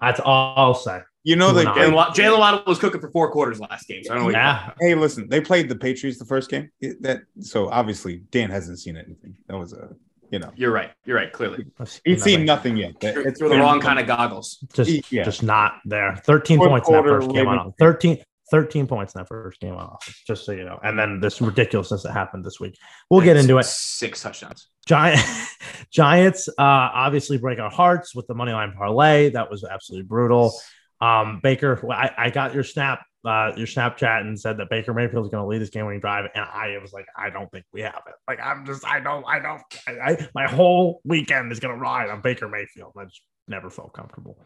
That's 0.00 0.20
all 0.20 0.54
I'll 0.56 0.74
say. 0.74 1.00
You 1.24 1.36
know, 1.36 1.52
they 1.52 1.64
Jaylen 1.64 2.38
Waddle 2.38 2.62
was 2.66 2.78
cooking 2.78 3.00
for 3.00 3.10
four 3.10 3.30
quarters 3.30 3.60
last 3.60 3.86
game. 3.86 4.02
So 4.04 4.14
I 4.14 4.16
don't 4.16 4.24
know. 4.24 4.38
Yeah. 4.38 4.70
Hey, 4.80 4.94
listen, 4.94 5.28
they 5.28 5.40
played 5.40 5.68
the 5.68 5.76
Patriots 5.76 6.18
the 6.18 6.24
first 6.24 6.48
game. 6.48 6.70
That 7.00 7.22
so 7.40 7.68
obviously 7.68 8.22
Dan 8.30 8.48
hasn't 8.48 8.78
seen 8.78 8.96
anything. 8.96 9.36
That 9.48 9.58
was 9.58 9.74
a 9.74 9.90
you 10.30 10.38
know. 10.38 10.50
You're 10.54 10.72
right. 10.72 10.90
You're 11.04 11.16
right. 11.16 11.32
Clearly, 11.32 11.66
he's 12.04 12.22
seen 12.22 12.44
nothing 12.44 12.76
yet. 12.76 12.94
It's 13.00 13.38
through 13.38 13.50
the 13.50 13.58
wrong 13.58 13.80
kind 13.80 13.98
of 13.98 14.06
goggles. 14.06 14.64
Just, 14.72 15.12
yeah. 15.12 15.24
just 15.24 15.42
not 15.42 15.74
there. 15.84 16.16
Thirteen 16.24 16.58
Fourth 16.58 16.70
points 16.70 16.88
in 16.88 16.94
that 16.94 17.04
first 17.04 17.30
game 17.30 17.48
on 17.48 17.72
13, 17.78 18.18
13 18.50 18.86
points 18.86 19.14
in 19.14 19.20
that 19.20 19.28
first 19.28 19.60
game 19.60 19.74
on 19.74 19.96
just 20.26 20.44
so 20.44 20.52
you 20.52 20.64
know. 20.64 20.78
And 20.82 20.98
then 20.98 21.20
this 21.20 21.40
ridiculousness 21.40 22.02
that 22.02 22.12
happened 22.12 22.44
this 22.44 22.60
week. 22.60 22.76
We'll 23.08 23.20
get 23.20 23.36
into 23.36 23.58
it. 23.58 23.64
Six 23.64 24.22
touchdowns. 24.22 24.68
Giant 24.86 25.20
Giants 25.90 26.48
uh, 26.48 26.52
obviously 26.58 27.38
break 27.38 27.58
our 27.58 27.70
hearts 27.70 28.14
with 28.14 28.26
the 28.26 28.34
money 28.34 28.52
line 28.52 28.72
parlay. 28.76 29.30
That 29.30 29.50
was 29.50 29.64
absolutely 29.64 30.06
brutal. 30.06 30.52
Um, 31.00 31.40
Baker, 31.42 31.80
I, 31.90 32.10
I 32.16 32.30
got 32.30 32.54
your 32.54 32.64
snap 32.64 33.00
uh, 33.24 33.52
your 33.56 33.66
Snapchat 33.66 34.22
and 34.22 34.38
said 34.38 34.56
that 34.58 34.70
Baker 34.70 34.94
Mayfield 34.94 35.26
is 35.26 35.30
going 35.30 35.42
to 35.42 35.46
lead 35.46 35.60
this 35.60 35.70
game 35.70 35.84
winning 35.84 36.00
drive, 36.00 36.30
and 36.34 36.44
I 36.44 36.78
was 36.80 36.92
like, 36.92 37.06
I 37.16 37.30
don't 37.30 37.50
think 37.50 37.64
we 37.72 37.82
have 37.82 38.02
it. 38.06 38.14
Like, 38.26 38.40
I'm 38.42 38.64
just, 38.64 38.86
I 38.86 39.00
don't, 39.00 39.24
I 39.26 39.38
don't, 39.38 39.62
I, 39.86 40.12
I 40.12 40.28
my 40.34 40.46
whole 40.48 41.00
weekend 41.04 41.52
is 41.52 41.60
going 41.60 41.74
to 41.74 41.80
ride 41.80 42.08
on 42.08 42.22
Baker 42.22 42.48
Mayfield. 42.48 42.92
I 42.98 43.04
just 43.04 43.20
never 43.46 43.68
felt 43.68 43.92
comfortable. 43.92 44.38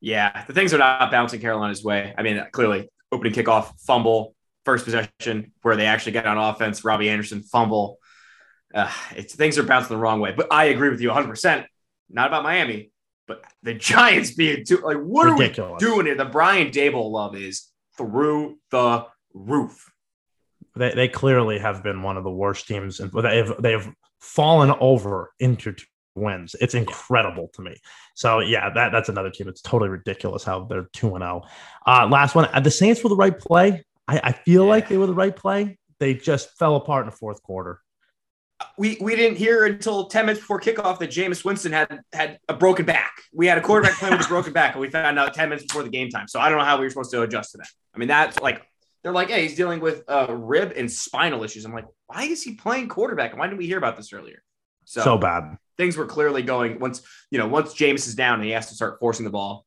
Yeah, 0.00 0.44
the 0.46 0.52
things 0.52 0.72
are 0.72 0.78
not 0.78 1.10
bouncing 1.10 1.40
Carolina's 1.40 1.82
way. 1.82 2.14
I 2.16 2.22
mean, 2.22 2.42
clearly, 2.52 2.88
opening 3.10 3.32
kickoff, 3.32 3.72
fumble, 3.80 4.34
first 4.64 4.84
possession 4.84 5.52
where 5.62 5.76
they 5.76 5.86
actually 5.86 6.12
get 6.12 6.26
on 6.26 6.38
offense, 6.38 6.84
Robbie 6.84 7.10
Anderson 7.10 7.42
fumble. 7.42 7.98
Uh, 8.72 8.90
it's 9.16 9.34
things 9.34 9.58
are 9.58 9.64
bouncing 9.64 9.96
the 9.96 10.00
wrong 10.00 10.20
way. 10.20 10.32
But 10.32 10.52
I 10.52 10.66
agree 10.66 10.90
with 10.90 11.00
you 11.00 11.08
100. 11.08 11.28
percent 11.28 11.66
Not 12.08 12.28
about 12.28 12.44
Miami. 12.44 12.92
But 13.30 13.44
the 13.62 13.74
Giants 13.74 14.32
being 14.32 14.64
too 14.64 14.78
like, 14.78 14.96
what 14.96 15.30
Ridiculous. 15.30 15.70
are 15.70 15.74
we 15.74 15.78
doing 15.78 16.06
here? 16.06 16.16
The 16.16 16.24
Brian 16.24 16.72
Daboll 16.72 17.12
love 17.12 17.36
is 17.36 17.68
through 17.96 18.58
the 18.72 19.06
roof. 19.32 19.88
They, 20.74 20.92
they 20.94 21.06
clearly 21.06 21.60
have 21.60 21.84
been 21.84 22.02
one 22.02 22.16
of 22.16 22.24
the 22.24 22.30
worst 22.30 22.66
teams, 22.66 22.98
and 22.98 23.12
they've 23.12 23.52
they've 23.60 23.88
fallen 24.18 24.74
over 24.80 25.30
into 25.38 25.76
wins. 26.16 26.56
It's 26.60 26.74
incredible 26.74 27.52
to 27.54 27.62
me. 27.62 27.76
So 28.16 28.40
yeah, 28.40 28.68
that 28.74 28.90
that's 28.90 29.08
another 29.08 29.30
team. 29.30 29.46
It's 29.46 29.62
totally 29.62 29.90
ridiculous 29.90 30.42
how 30.42 30.64
they're 30.64 30.88
two 30.92 31.14
and 31.14 31.22
zero. 31.22 31.42
Oh. 31.86 31.92
Uh, 31.92 32.08
last 32.08 32.34
one, 32.34 32.48
the 32.64 32.68
Saints 32.68 33.04
were 33.04 33.10
the 33.10 33.16
right 33.16 33.38
play. 33.38 33.84
I, 34.08 34.20
I 34.24 34.32
feel 34.32 34.64
yeah. 34.64 34.70
like 34.70 34.88
they 34.88 34.98
were 34.98 35.06
the 35.06 35.14
right 35.14 35.36
play. 35.36 35.78
They 36.00 36.14
just 36.14 36.58
fell 36.58 36.74
apart 36.74 37.04
in 37.04 37.10
the 37.10 37.16
fourth 37.16 37.44
quarter 37.44 37.80
we 38.76 38.96
we 39.00 39.16
didn't 39.16 39.38
hear 39.38 39.64
until 39.64 40.06
10 40.06 40.26
minutes 40.26 40.40
before 40.40 40.60
kickoff 40.60 40.98
that 40.98 41.10
Jameis 41.10 41.44
Winston 41.44 41.72
had 41.72 42.00
had 42.12 42.38
a 42.48 42.54
broken 42.54 42.84
back. 42.84 43.22
We 43.32 43.46
had 43.46 43.58
a 43.58 43.60
quarterback 43.60 43.98
playing 43.98 44.16
with 44.16 44.26
a 44.26 44.28
broken 44.28 44.52
back, 44.52 44.72
and 44.72 44.80
we 44.80 44.90
found 44.90 45.18
out 45.18 45.34
10 45.34 45.48
minutes 45.48 45.66
before 45.66 45.82
the 45.82 45.90
game 45.90 46.10
time. 46.10 46.28
So 46.28 46.40
I 46.40 46.48
don't 46.48 46.58
know 46.58 46.64
how 46.64 46.78
we 46.78 46.84
were 46.84 46.90
supposed 46.90 47.10
to 47.12 47.22
adjust 47.22 47.52
to 47.52 47.58
that. 47.58 47.68
I 47.94 47.98
mean, 47.98 48.08
that's 48.08 48.38
like 48.40 48.62
they're 49.02 49.12
like, 49.12 49.28
hey, 49.28 49.42
he's 49.42 49.56
dealing 49.56 49.80
with 49.80 50.02
uh, 50.08 50.26
rib 50.30 50.72
and 50.76 50.90
spinal 50.90 51.42
issues. 51.42 51.64
I'm 51.64 51.72
like, 51.72 51.86
why 52.06 52.24
is 52.24 52.42
he 52.42 52.54
playing 52.54 52.88
quarterback? 52.88 53.36
Why 53.36 53.46
didn't 53.46 53.58
we 53.58 53.66
hear 53.66 53.78
about 53.78 53.96
this 53.96 54.12
earlier? 54.12 54.42
So, 54.84 55.02
so 55.02 55.18
bad. 55.18 55.56
Things 55.78 55.96
were 55.96 56.06
clearly 56.06 56.42
going 56.42 56.78
once 56.78 57.02
you 57.30 57.38
know 57.38 57.46
once 57.46 57.74
Jameis 57.74 58.06
is 58.06 58.14
down 58.14 58.34
and 58.34 58.44
he 58.44 58.50
has 58.50 58.68
to 58.68 58.74
start 58.74 58.98
forcing 59.00 59.24
the 59.24 59.30
ball. 59.30 59.66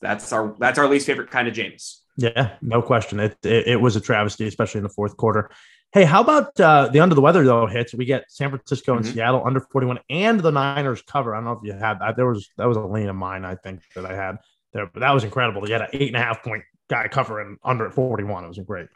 That's 0.00 0.32
our 0.32 0.54
that's 0.58 0.78
our 0.78 0.88
least 0.88 1.06
favorite 1.06 1.30
kind 1.30 1.46
of 1.48 1.54
Jameis. 1.54 1.96
Yeah, 2.16 2.56
no 2.60 2.82
question. 2.82 3.20
It, 3.20 3.36
it, 3.44 3.68
it 3.68 3.80
was 3.80 3.96
a 3.96 4.00
travesty, 4.00 4.46
especially 4.46 4.78
in 4.78 4.82
the 4.82 4.90
fourth 4.90 5.16
quarter. 5.16 5.50
Hey, 5.92 6.04
how 6.04 6.20
about 6.20 6.58
uh, 6.60 6.88
the 6.88 7.00
under 7.00 7.16
the 7.16 7.20
weather 7.20 7.44
though 7.44 7.66
hits? 7.66 7.92
We 7.92 8.04
get 8.04 8.24
San 8.28 8.50
Francisco 8.50 8.94
and 8.96 9.04
mm-hmm. 9.04 9.14
Seattle 9.14 9.42
under 9.44 9.60
41 9.60 9.98
and 10.08 10.38
the 10.38 10.52
Niners 10.52 11.02
cover. 11.02 11.34
I 11.34 11.38
don't 11.38 11.46
know 11.46 11.52
if 11.52 11.64
you 11.64 11.72
had 11.72 11.98
that. 12.00 12.16
There 12.16 12.26
was 12.26 12.48
that 12.56 12.66
was 12.66 12.76
a 12.76 12.80
lean 12.80 13.08
of 13.08 13.16
mine, 13.16 13.44
I 13.44 13.56
think, 13.56 13.80
that 13.96 14.06
I 14.06 14.14
had 14.14 14.36
there, 14.72 14.86
but 14.86 15.00
that 15.00 15.10
was 15.12 15.24
incredible. 15.24 15.66
You 15.66 15.72
had 15.72 15.82
an 15.82 15.88
eight 15.92 16.08
and 16.08 16.16
a 16.16 16.20
half 16.20 16.44
point 16.44 16.62
guy 16.88 17.08
covering 17.08 17.56
under 17.64 17.86
at 17.86 17.94
41. 17.94 18.44
It 18.44 18.48
was 18.48 18.58
great. 18.58 18.86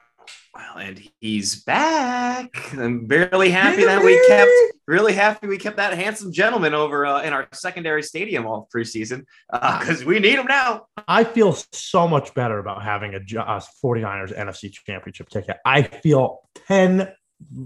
Well, 0.54 0.78
and 0.78 1.02
he's 1.20 1.64
back. 1.64 2.72
I'm 2.74 3.06
barely 3.06 3.50
happy 3.50 3.84
that 3.84 4.04
we 4.04 4.24
kept 4.28 4.50
really 4.86 5.14
happy 5.14 5.46
we 5.46 5.58
kept 5.58 5.78
that 5.78 5.94
handsome 5.94 6.32
gentleman 6.32 6.74
over 6.74 7.06
uh, 7.06 7.22
in 7.22 7.32
our 7.32 7.48
secondary 7.52 8.02
stadium 8.02 8.46
all 8.46 8.68
preseason 8.74 9.24
because 9.50 10.02
uh, 10.02 10.06
we 10.06 10.18
need 10.18 10.38
him 10.38 10.46
now. 10.46 10.86
I 11.08 11.24
feel 11.24 11.56
so 11.72 12.06
much 12.06 12.34
better 12.34 12.58
about 12.58 12.82
having 12.82 13.14
a 13.14 13.18
uh, 13.18 13.60
49ers 13.82 14.36
NFC 14.36 14.72
championship 14.72 15.28
ticket. 15.28 15.56
I 15.64 15.82
feel 15.82 16.48
10 16.68 17.12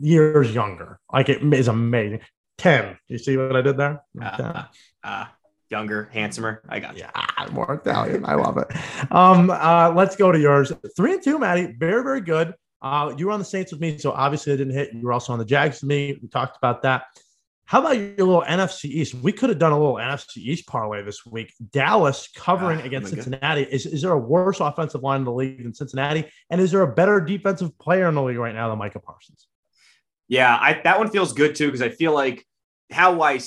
years 0.01 0.55
younger. 0.55 1.01
Like 1.13 1.29
it 1.29 1.43
is 1.55 1.69
amazing. 1.69 2.21
10. 2.59 2.99
You 3.09 3.19
see 3.19 3.37
what 3.37 3.57
I 3.57 3.63
did 3.63 3.77
there? 3.77 4.03
Uh, 4.21 4.65
uh, 5.05 5.27
younger, 5.71 6.11
handsomer. 6.13 6.63
I 6.69 6.81
got 6.81 6.97
you. 6.97 7.05
Yeah, 7.05 7.47
more 7.53 7.75
Italian. 7.75 8.25
I 8.25 8.35
love 8.35 8.59
it. 8.59 8.69
Um, 9.13 9.51
uh, 9.51 9.93
let's 9.95 10.17
go 10.17 10.33
to 10.33 10.39
yours. 10.39 10.73
Three 10.97 11.15
and 11.15 11.23
two, 11.23 11.39
Matty. 11.39 11.75
Very, 11.79 12.03
very 12.03 12.21
good. 12.21 12.55
Uh, 12.81 13.15
you 13.17 13.27
were 13.27 13.33
on 13.33 13.39
the 13.39 13.45
Saints 13.45 13.73
with 13.73 13.81
me, 13.81 13.99
so 13.99 14.13
obviously 14.13 14.53
I 14.53 14.57
didn't 14.57 14.75
hit. 14.75 14.93
You 14.93 15.03
were 15.03 15.13
also 15.13 15.33
on 15.33 15.39
the 15.39 15.45
Jags 15.45 15.83
with 15.83 15.89
me. 15.89 16.19
We 16.21 16.29
talked 16.29 16.57
about 16.57 16.83
that. 16.83 17.05
How 17.69 17.81
about 17.81 17.99
your 17.99 18.27
little 18.27 18.43
NFC 18.43 18.87
East? 18.87 19.13
We 19.15 19.31
could 19.31 19.51
have 19.51 19.59
done 19.59 19.73
a 19.73 19.79
little 19.79 19.97
NFC 19.97 20.39
East 20.39 20.67
parlay 20.67 21.03
this 21.03 21.27
week. 21.27 21.53
Dallas 21.71 22.27
covering 22.35 22.81
ah, 22.81 22.85
against 22.85 23.11
Cincinnati. 23.11 23.63
Is, 23.63 23.85
is 23.85 24.01
there 24.01 24.13
a 24.13 24.19
worse 24.19 24.61
offensive 24.61 25.03
line 25.03 25.21
in 25.21 25.25
the 25.27 25.33
league 25.33 25.63
than 25.63 25.75
Cincinnati? 25.75 26.25
And 26.49 26.63
is 26.63 26.71
there 26.71 26.81
a 26.81 26.95
better 26.95 27.21
defensive 27.21 27.77
player 27.79 28.09
in 28.09 28.15
the 28.15 28.23
league 28.23 28.39
right 28.39 28.55
now 28.55 28.71
than 28.71 28.79
Micah 28.79 29.01
Parsons? 29.01 29.49
Yeah, 30.29 30.57
I, 30.59 30.81
that 30.85 30.99
one 30.99 31.11
feels 31.11 31.35
good 31.35 31.57
too 31.57 31.67
because 31.67 31.83
I 31.83 31.91
feel 31.91 32.15
like 32.15 32.47
how 32.91 33.21
I, 33.21 33.39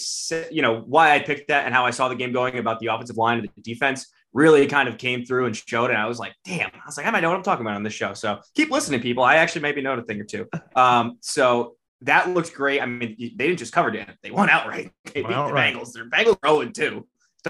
you 0.51 0.61
know, 0.61 0.81
why 0.81 1.15
I 1.15 1.19
picked 1.19 1.47
that 1.47 1.65
and 1.65 1.73
how 1.73 1.87
I 1.87 1.89
saw 1.89 2.07
the 2.07 2.15
game 2.15 2.31
going 2.31 2.59
about 2.59 2.79
the 2.79 2.87
offensive 2.87 3.17
line 3.17 3.39
and 3.39 3.49
the 3.55 3.61
defense 3.63 4.05
really 4.33 4.67
kind 4.67 4.87
of 4.87 4.97
came 4.97 5.25
through 5.25 5.45
and 5.45 5.55
showed. 5.55 5.89
And 5.89 5.97
I 5.97 6.07
was 6.07 6.19
like, 6.19 6.33
damn, 6.45 6.69
I 6.73 6.85
was 6.85 6.97
like, 6.97 7.05
I 7.05 7.11
might 7.11 7.21
know 7.21 7.29
what 7.29 7.37
I'm 7.37 7.43
talking 7.43 7.65
about 7.65 7.75
on 7.75 7.83
this 7.83 7.93
show. 7.93 8.13
So 8.13 8.39
keep 8.55 8.71
listening, 8.71 9.01
people. 9.01 9.23
I 9.23 9.35
actually 9.35 9.61
maybe 9.61 9.81
know 9.81 9.93
a 9.93 10.01
thing 10.01 10.19
or 10.19 10.23
two. 10.23 10.47
Um, 10.75 11.17
so 11.21 11.75
that 12.01 12.29
looks 12.29 12.49
great. 12.49 12.81
I 12.81 12.85
mean, 12.85 13.15
they 13.19 13.47
didn't 13.47 13.59
just 13.59 13.73
cover 13.73 13.93
it; 13.93 14.07
they 14.23 14.31
won 14.31 14.49
outright. 14.49 14.91
They 15.13 15.21
beat 15.21 15.31
outright. 15.31 15.73
the 15.73 15.79
Bengals. 15.79 15.91
Their 15.91 16.09
Bengals 16.09 16.37
are 16.43 16.71
0 16.71 16.71
2. 16.71 17.07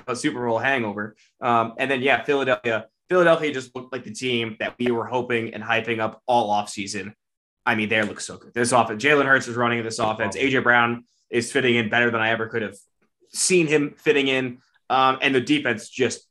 A 0.08 0.16
Super 0.16 0.48
Bowl 0.48 0.58
hangover. 0.58 1.16
Um, 1.42 1.74
and 1.78 1.92
then, 1.92 2.02
yeah, 2.02 2.24
Philadelphia. 2.24 2.88
Philadelphia 3.10 3.54
just 3.54 3.76
looked 3.76 3.92
like 3.92 4.06
the 4.06 4.14
team 4.14 4.56
that 4.60 4.76
we 4.80 4.90
were 4.90 5.06
hoping 5.06 5.54
and 5.54 5.62
hyping 5.62 6.00
up 6.00 6.22
all 6.28 6.50
offseason. 6.50 7.14
I 7.66 7.76
mean, 7.76 7.90
they 7.90 8.02
look 8.02 8.22
so 8.22 8.38
good. 8.38 8.54
This 8.54 8.72
offense, 8.72 9.04
Jalen 9.04 9.26
Hurts 9.26 9.48
is 9.48 9.56
running 9.56 9.84
this 9.84 10.00
offense. 10.00 10.38
AJ 10.38 10.64
Brown 10.64 11.04
is 11.30 11.52
fitting 11.52 11.76
in 11.76 11.90
better 11.90 12.10
than 12.10 12.22
I 12.22 12.30
ever 12.30 12.48
could 12.48 12.62
have 12.62 12.76
seen 13.34 13.68
him 13.68 13.96
fitting 13.98 14.28
in. 14.28 14.60
Um, 14.90 15.20
and 15.22 15.36
the 15.36 15.42
defense 15.42 15.90
just 15.90 16.26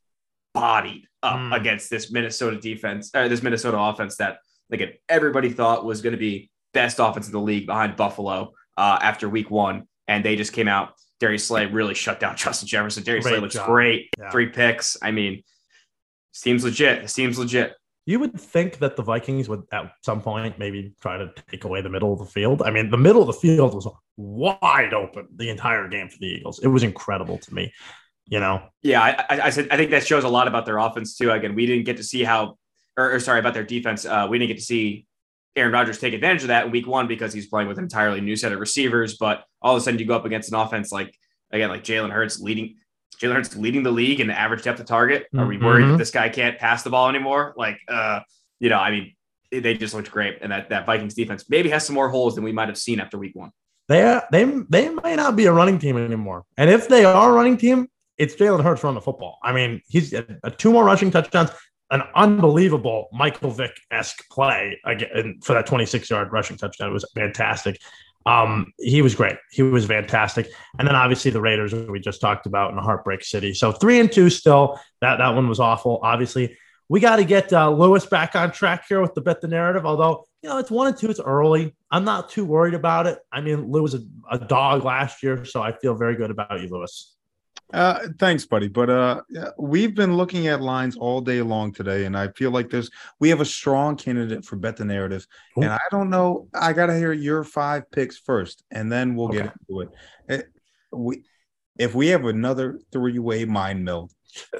bodied 0.54 1.06
up 1.22 1.36
mm. 1.36 1.56
against 1.56 1.90
this 1.90 2.10
Minnesota 2.10 2.58
defense, 2.58 3.10
or 3.14 3.28
this 3.28 3.42
Minnesota 3.42 3.78
offense 3.78 4.16
that 4.16 4.38
like 4.70 5.00
everybody 5.08 5.50
thought 5.50 5.84
was 5.84 6.00
going 6.00 6.12
to 6.12 6.18
be 6.18 6.50
best 6.72 6.98
offense 6.98 7.26
in 7.26 7.32
the 7.32 7.40
league 7.40 7.66
behind 7.66 7.96
Buffalo 7.96 8.52
uh, 8.76 8.98
after 9.02 9.28
week 9.28 9.50
one. 9.50 9.86
And 10.08 10.24
they 10.24 10.36
just 10.36 10.52
came 10.52 10.68
out. 10.68 10.94
Darius 11.18 11.46
Slay 11.46 11.66
really 11.66 11.94
shut 11.94 12.18
down 12.18 12.36
Justin 12.36 12.68
Jefferson. 12.68 13.02
Darius 13.02 13.24
great 13.24 13.32
Slay 13.32 13.40
looks 13.40 13.54
job. 13.54 13.66
great. 13.66 14.08
Yeah. 14.18 14.30
Three 14.30 14.46
picks. 14.46 14.96
I 15.02 15.10
mean, 15.10 15.42
seems 16.32 16.64
legit. 16.64 17.08
seems 17.10 17.38
legit. 17.38 17.74
You 18.06 18.18
would 18.18 18.40
think 18.40 18.78
that 18.78 18.96
the 18.96 19.02
Vikings 19.02 19.48
would 19.48 19.62
at 19.72 19.92
some 20.02 20.22
point 20.22 20.58
maybe 20.58 20.94
try 21.00 21.18
to 21.18 21.30
take 21.48 21.64
away 21.64 21.82
the 21.82 21.90
middle 21.90 22.12
of 22.12 22.18
the 22.18 22.24
field. 22.24 22.62
I 22.62 22.70
mean, 22.70 22.90
the 22.90 22.96
middle 22.96 23.20
of 23.20 23.26
the 23.26 23.34
field 23.34 23.74
was 23.74 23.86
wide 24.16 24.94
open 24.94 25.28
the 25.36 25.50
entire 25.50 25.86
game 25.86 26.08
for 26.08 26.16
the 26.18 26.26
Eagles. 26.26 26.58
It 26.60 26.68
was 26.68 26.82
incredible 26.82 27.38
to 27.38 27.54
me 27.54 27.72
you 28.30 28.40
know? 28.40 28.62
Yeah, 28.82 29.02
I, 29.02 29.40
I, 29.46 29.50
said 29.50 29.68
I 29.70 29.76
think 29.76 29.90
that 29.90 30.06
shows 30.06 30.24
a 30.24 30.28
lot 30.28 30.48
about 30.48 30.64
their 30.64 30.78
offense 30.78 31.16
too. 31.16 31.30
Again, 31.30 31.54
we 31.54 31.66
didn't 31.66 31.84
get 31.84 31.98
to 31.98 32.04
see 32.04 32.24
how, 32.24 32.56
or, 32.96 33.12
or 33.12 33.20
sorry, 33.20 33.40
about 33.40 33.52
their 33.52 33.64
defense. 33.64 34.06
Uh, 34.06 34.26
we 34.30 34.38
didn't 34.38 34.48
get 34.48 34.58
to 34.58 34.64
see 34.64 35.06
Aaron 35.56 35.72
Rodgers 35.72 35.98
take 35.98 36.14
advantage 36.14 36.42
of 36.42 36.48
that 36.48 36.66
in 36.66 36.70
week 36.70 36.86
one 36.86 37.08
because 37.08 37.34
he's 37.34 37.48
playing 37.48 37.68
with 37.68 37.76
an 37.76 37.84
entirely 37.84 38.20
new 38.20 38.36
set 38.36 38.52
of 38.52 38.60
receivers. 38.60 39.16
But 39.18 39.44
all 39.60 39.74
of 39.74 39.82
a 39.82 39.84
sudden, 39.84 39.98
you 39.98 40.06
go 40.06 40.16
up 40.16 40.24
against 40.24 40.50
an 40.50 40.54
offense 40.54 40.92
like 40.92 41.14
again, 41.50 41.68
like 41.68 41.84
Jalen 41.84 42.10
Hurts 42.10 42.40
leading 42.40 42.76
Jalen 43.20 43.34
Hurts 43.34 43.56
leading 43.56 43.82
the 43.82 43.90
league 43.90 44.20
in 44.20 44.28
the 44.28 44.38
average 44.38 44.62
depth 44.62 44.80
of 44.80 44.86
target. 44.86 45.26
Are 45.36 45.46
we 45.46 45.58
worried 45.58 45.82
mm-hmm. 45.82 45.92
that 45.92 45.98
this 45.98 46.10
guy 46.10 46.28
can't 46.28 46.58
pass 46.58 46.82
the 46.82 46.90
ball 46.90 47.08
anymore? 47.08 47.52
Like, 47.56 47.78
uh, 47.88 48.20
you 48.60 48.70
know, 48.70 48.78
I 48.78 48.90
mean, 48.92 49.14
they 49.50 49.74
just 49.74 49.92
looked 49.92 50.10
great, 50.10 50.38
and 50.40 50.52
that 50.52 50.70
that 50.70 50.86
Vikings 50.86 51.14
defense 51.14 51.44
maybe 51.48 51.68
has 51.70 51.84
some 51.84 51.94
more 51.94 52.08
holes 52.08 52.36
than 52.36 52.44
we 52.44 52.52
might 52.52 52.68
have 52.68 52.78
seen 52.78 53.00
after 53.00 53.18
week 53.18 53.34
one. 53.34 53.50
They 53.88 54.20
they 54.30 54.44
they 54.68 54.88
might 54.88 55.16
not 55.16 55.34
be 55.34 55.46
a 55.46 55.52
running 55.52 55.80
team 55.80 55.96
anymore, 55.96 56.44
and 56.56 56.70
if 56.70 56.88
they 56.88 57.04
are 57.04 57.30
a 57.30 57.32
running 57.32 57.56
team, 57.56 57.88
it's 58.20 58.34
Jalen 58.34 58.62
Hurts 58.62 58.84
running 58.84 58.96
the 58.96 59.00
football. 59.00 59.38
I 59.42 59.54
mean, 59.54 59.80
he's 59.88 60.12
a, 60.12 60.26
a 60.44 60.50
two 60.50 60.70
more 60.70 60.84
rushing 60.84 61.10
touchdowns, 61.10 61.50
an 61.90 62.02
unbelievable 62.14 63.08
Michael 63.12 63.50
Vick 63.50 63.72
esque 63.90 64.28
play 64.28 64.78
again 64.84 65.40
for 65.42 65.54
that 65.54 65.66
26 65.66 66.10
yard 66.10 66.30
rushing 66.30 66.58
touchdown. 66.58 66.90
It 66.90 66.92
was 66.92 67.10
fantastic. 67.14 67.80
Um, 68.26 68.74
he 68.78 69.00
was 69.00 69.14
great. 69.14 69.36
He 69.50 69.62
was 69.62 69.86
fantastic. 69.86 70.50
And 70.78 70.86
then 70.86 70.94
obviously 70.94 71.30
the 71.30 71.40
Raiders 71.40 71.72
we 71.72 71.98
just 71.98 72.20
talked 72.20 72.44
about 72.44 72.72
in 72.72 72.78
a 72.78 72.82
heartbreak 72.82 73.24
city. 73.24 73.54
So 73.54 73.72
three 73.72 73.98
and 73.98 74.12
two 74.12 74.28
still. 74.28 74.78
That 75.00 75.16
that 75.16 75.30
one 75.30 75.48
was 75.48 75.58
awful. 75.58 75.98
Obviously, 76.02 76.58
we 76.90 77.00
got 77.00 77.16
to 77.16 77.24
get 77.24 77.50
uh, 77.54 77.70
Lewis 77.70 78.04
back 78.04 78.36
on 78.36 78.52
track 78.52 78.84
here 78.86 79.00
with 79.00 79.14
the 79.14 79.22
bet 79.22 79.40
the 79.40 79.48
narrative. 79.48 79.86
Although 79.86 80.26
you 80.42 80.50
know 80.50 80.58
it's 80.58 80.70
one 80.70 80.88
and 80.88 80.96
two, 80.96 81.08
it's 81.08 81.20
early. 81.20 81.74
I'm 81.90 82.04
not 82.04 82.28
too 82.28 82.44
worried 82.44 82.74
about 82.74 83.06
it. 83.06 83.18
I 83.32 83.40
mean, 83.40 83.70
Lewis 83.70 83.94
was 83.94 84.02
a, 84.30 84.36
a 84.36 84.46
dog 84.46 84.84
last 84.84 85.22
year, 85.22 85.46
so 85.46 85.62
I 85.62 85.72
feel 85.72 85.94
very 85.94 86.16
good 86.16 86.30
about 86.30 86.60
you, 86.60 86.68
Lewis. 86.68 87.16
Uh, 87.72 88.08
thanks, 88.18 88.44
buddy. 88.46 88.68
But 88.68 88.90
uh, 88.90 89.22
we've 89.58 89.94
been 89.94 90.16
looking 90.16 90.48
at 90.48 90.60
lines 90.60 90.96
all 90.96 91.20
day 91.20 91.42
long 91.42 91.72
today, 91.72 92.04
and 92.04 92.16
I 92.16 92.28
feel 92.28 92.50
like 92.50 92.70
there's 92.70 92.90
we 93.18 93.28
have 93.28 93.40
a 93.40 93.44
strong 93.44 93.96
candidate 93.96 94.44
for 94.44 94.56
bet 94.56 94.76
the 94.76 94.84
narrative. 94.84 95.26
Ooh. 95.58 95.62
And 95.62 95.72
I 95.72 95.80
don't 95.90 96.10
know. 96.10 96.48
I 96.54 96.72
gotta 96.72 96.96
hear 96.96 97.12
your 97.12 97.44
five 97.44 97.90
picks 97.90 98.18
first, 98.18 98.64
and 98.70 98.90
then 98.90 99.14
we'll 99.14 99.28
okay. 99.28 99.42
get 99.42 99.52
into 99.68 99.80
it. 99.80 99.88
it. 100.28 100.46
We 100.92 101.24
if 101.78 101.94
we 101.94 102.08
have 102.08 102.24
another 102.24 102.80
three 102.92 103.18
way 103.18 103.44
mind 103.44 103.84
meld. 103.84 104.12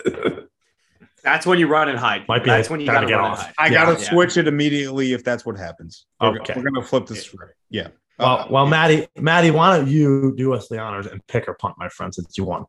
That's 1.22 1.44
when 1.44 1.58
you 1.58 1.66
run 1.66 1.88
and 1.88 1.98
hide. 1.98 2.26
Might 2.28 2.44
be 2.44 2.48
that's 2.48 2.70
when 2.70 2.80
you 2.80 2.86
gotta 2.86 3.06
get 3.06 3.20
off. 3.20 3.52
I 3.58 3.68
gotta 3.68 3.92
yeah. 3.92 4.08
switch 4.08 4.38
it 4.38 4.48
immediately 4.48 5.12
if 5.12 5.22
that's 5.22 5.44
what 5.44 5.58
happens. 5.58 6.06
Okay. 6.18 6.54
We're, 6.56 6.62
we're 6.62 6.70
gonna 6.70 6.86
flip 6.86 7.06
this. 7.06 7.34
Yeah. 7.68 7.88
Well, 8.18 8.38
uh, 8.38 8.46
well, 8.50 8.66
Matty, 8.66 9.06
Matty, 9.16 9.50
why 9.50 9.76
don't 9.76 9.88
you 9.88 10.34
do 10.36 10.52
us 10.52 10.68
the 10.68 10.78
honors 10.78 11.06
and 11.06 11.26
pick 11.26 11.48
or 11.48 11.54
punt, 11.54 11.74
my 11.78 11.88
friend, 11.88 12.14
since 12.14 12.36
you 12.36 12.44
won? 12.44 12.66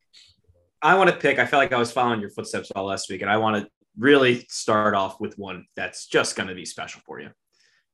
I 0.82 0.96
want 0.96 1.10
to 1.10 1.16
pick. 1.16 1.38
I 1.40 1.46
felt 1.46 1.62
like 1.62 1.74
I 1.74 1.78
was 1.78 1.92
following 1.92 2.22
your 2.22 2.32
footsteps 2.32 2.72
all 2.72 2.86
last 2.86 3.10
week, 3.10 3.22
and 3.22 3.30
I 3.30 3.38
want 3.38 3.64
to 3.64 3.70
really 3.98 4.46
start 4.50 4.96
off 4.96 5.20
with 5.20 5.38
one 5.38 5.66
that's 5.76 6.08
just 6.08 6.36
going 6.36 6.50
to 6.50 6.56
be 6.56 6.66
special 6.66 7.02
for 7.06 7.20
you. 7.20 7.30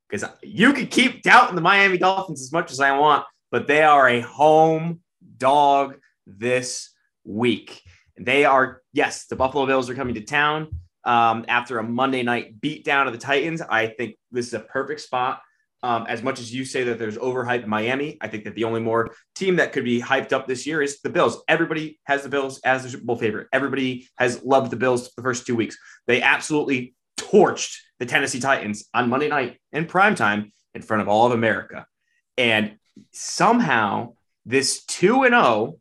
Because 0.09 0.29
you 0.41 0.71
can 0.71 0.87
keep 0.87 1.21
doubting 1.21 1.55
the 1.55 1.61
Miami 1.61 1.97
Dolphins 1.97 2.41
as 2.41 2.51
much 2.53 2.71
as 2.71 2.79
I 2.79 2.97
want, 2.97 3.25
but 3.51 3.67
they 3.67 3.83
are 3.83 4.07
a 4.07 4.21
home 4.21 5.01
dog 5.37 5.97
this 6.25 6.91
week. 7.25 7.81
They 8.17 8.45
are, 8.45 8.81
yes, 8.93 9.25
the 9.25 9.35
Buffalo 9.35 9.65
Bills 9.65 9.89
are 9.89 9.95
coming 9.95 10.15
to 10.15 10.21
town 10.21 10.69
um, 11.03 11.43
after 11.49 11.79
a 11.79 11.83
Monday 11.83 12.23
night 12.23 12.59
beatdown 12.61 13.07
of 13.07 13.13
the 13.13 13.19
Titans. 13.19 13.61
I 13.61 13.87
think 13.87 14.15
this 14.31 14.47
is 14.47 14.53
a 14.53 14.61
perfect 14.61 15.01
spot 15.01 15.41
um, 15.83 16.05
as 16.07 16.23
much 16.23 16.39
as 16.39 16.53
you 16.53 16.65
say 16.65 16.83
that 16.83 16.97
there's 16.97 17.17
overhyped 17.17 17.67
Miami, 17.67 18.17
I 18.21 18.27
think 18.27 18.43
that 18.45 18.55
the 18.55 18.63
only 18.63 18.79
more 18.79 19.11
team 19.35 19.57
that 19.57 19.73
could 19.73 19.83
be 19.83 20.01
hyped 20.01 20.33
up 20.33 20.47
this 20.47 20.65
year 20.65 20.81
is 20.81 20.99
the 21.01 21.09
Bills. 21.09 21.43
Everybody 21.47 21.99
has 22.05 22.23
the 22.23 22.29
Bills 22.29 22.59
as 22.63 22.83
the 22.83 22.89
Super 22.89 23.05
Bowl 23.05 23.15
favorite. 23.15 23.47
Everybody 23.53 24.07
has 24.17 24.43
loved 24.43 24.71
the 24.71 24.75
Bills 24.75 25.11
the 25.15 25.21
first 25.21 25.45
two 25.45 25.55
weeks. 25.55 25.77
They 26.07 26.21
absolutely 26.21 26.95
torched 27.17 27.77
the 27.99 28.05
Tennessee 28.05 28.39
Titans 28.39 28.85
on 28.93 29.09
Monday 29.09 29.27
night 29.27 29.59
in 29.71 29.85
prime 29.85 30.15
time 30.15 30.51
in 30.73 30.81
front 30.81 31.01
of 31.01 31.07
all 31.07 31.25
of 31.25 31.31
America. 31.31 31.85
And 32.37 32.77
somehow 33.11 34.13
this 34.45 34.83
2 34.85 35.23
and 35.23 35.33
0, 35.33 35.79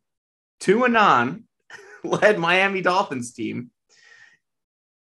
2 0.60 0.84
and 0.84 1.44
led 2.04 2.38
Miami 2.38 2.82
Dolphins 2.82 3.32
team 3.32 3.70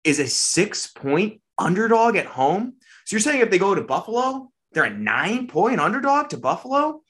is 0.04 0.20
a 0.20 0.28
six 0.28 0.88
point 0.88 1.42
underdog 1.58 2.16
at 2.16 2.26
home. 2.26 2.76
So 3.06 3.16
you're 3.16 3.22
saying 3.22 3.42
if 3.42 3.50
they 3.50 3.58
go 3.58 3.76
to 3.76 3.82
Buffalo, 3.82 4.52
they're 4.76 4.84
a 4.84 4.94
nine 4.94 5.48
point 5.48 5.80
underdog 5.80 6.30
to 6.30 6.38
Buffalo. 6.38 7.02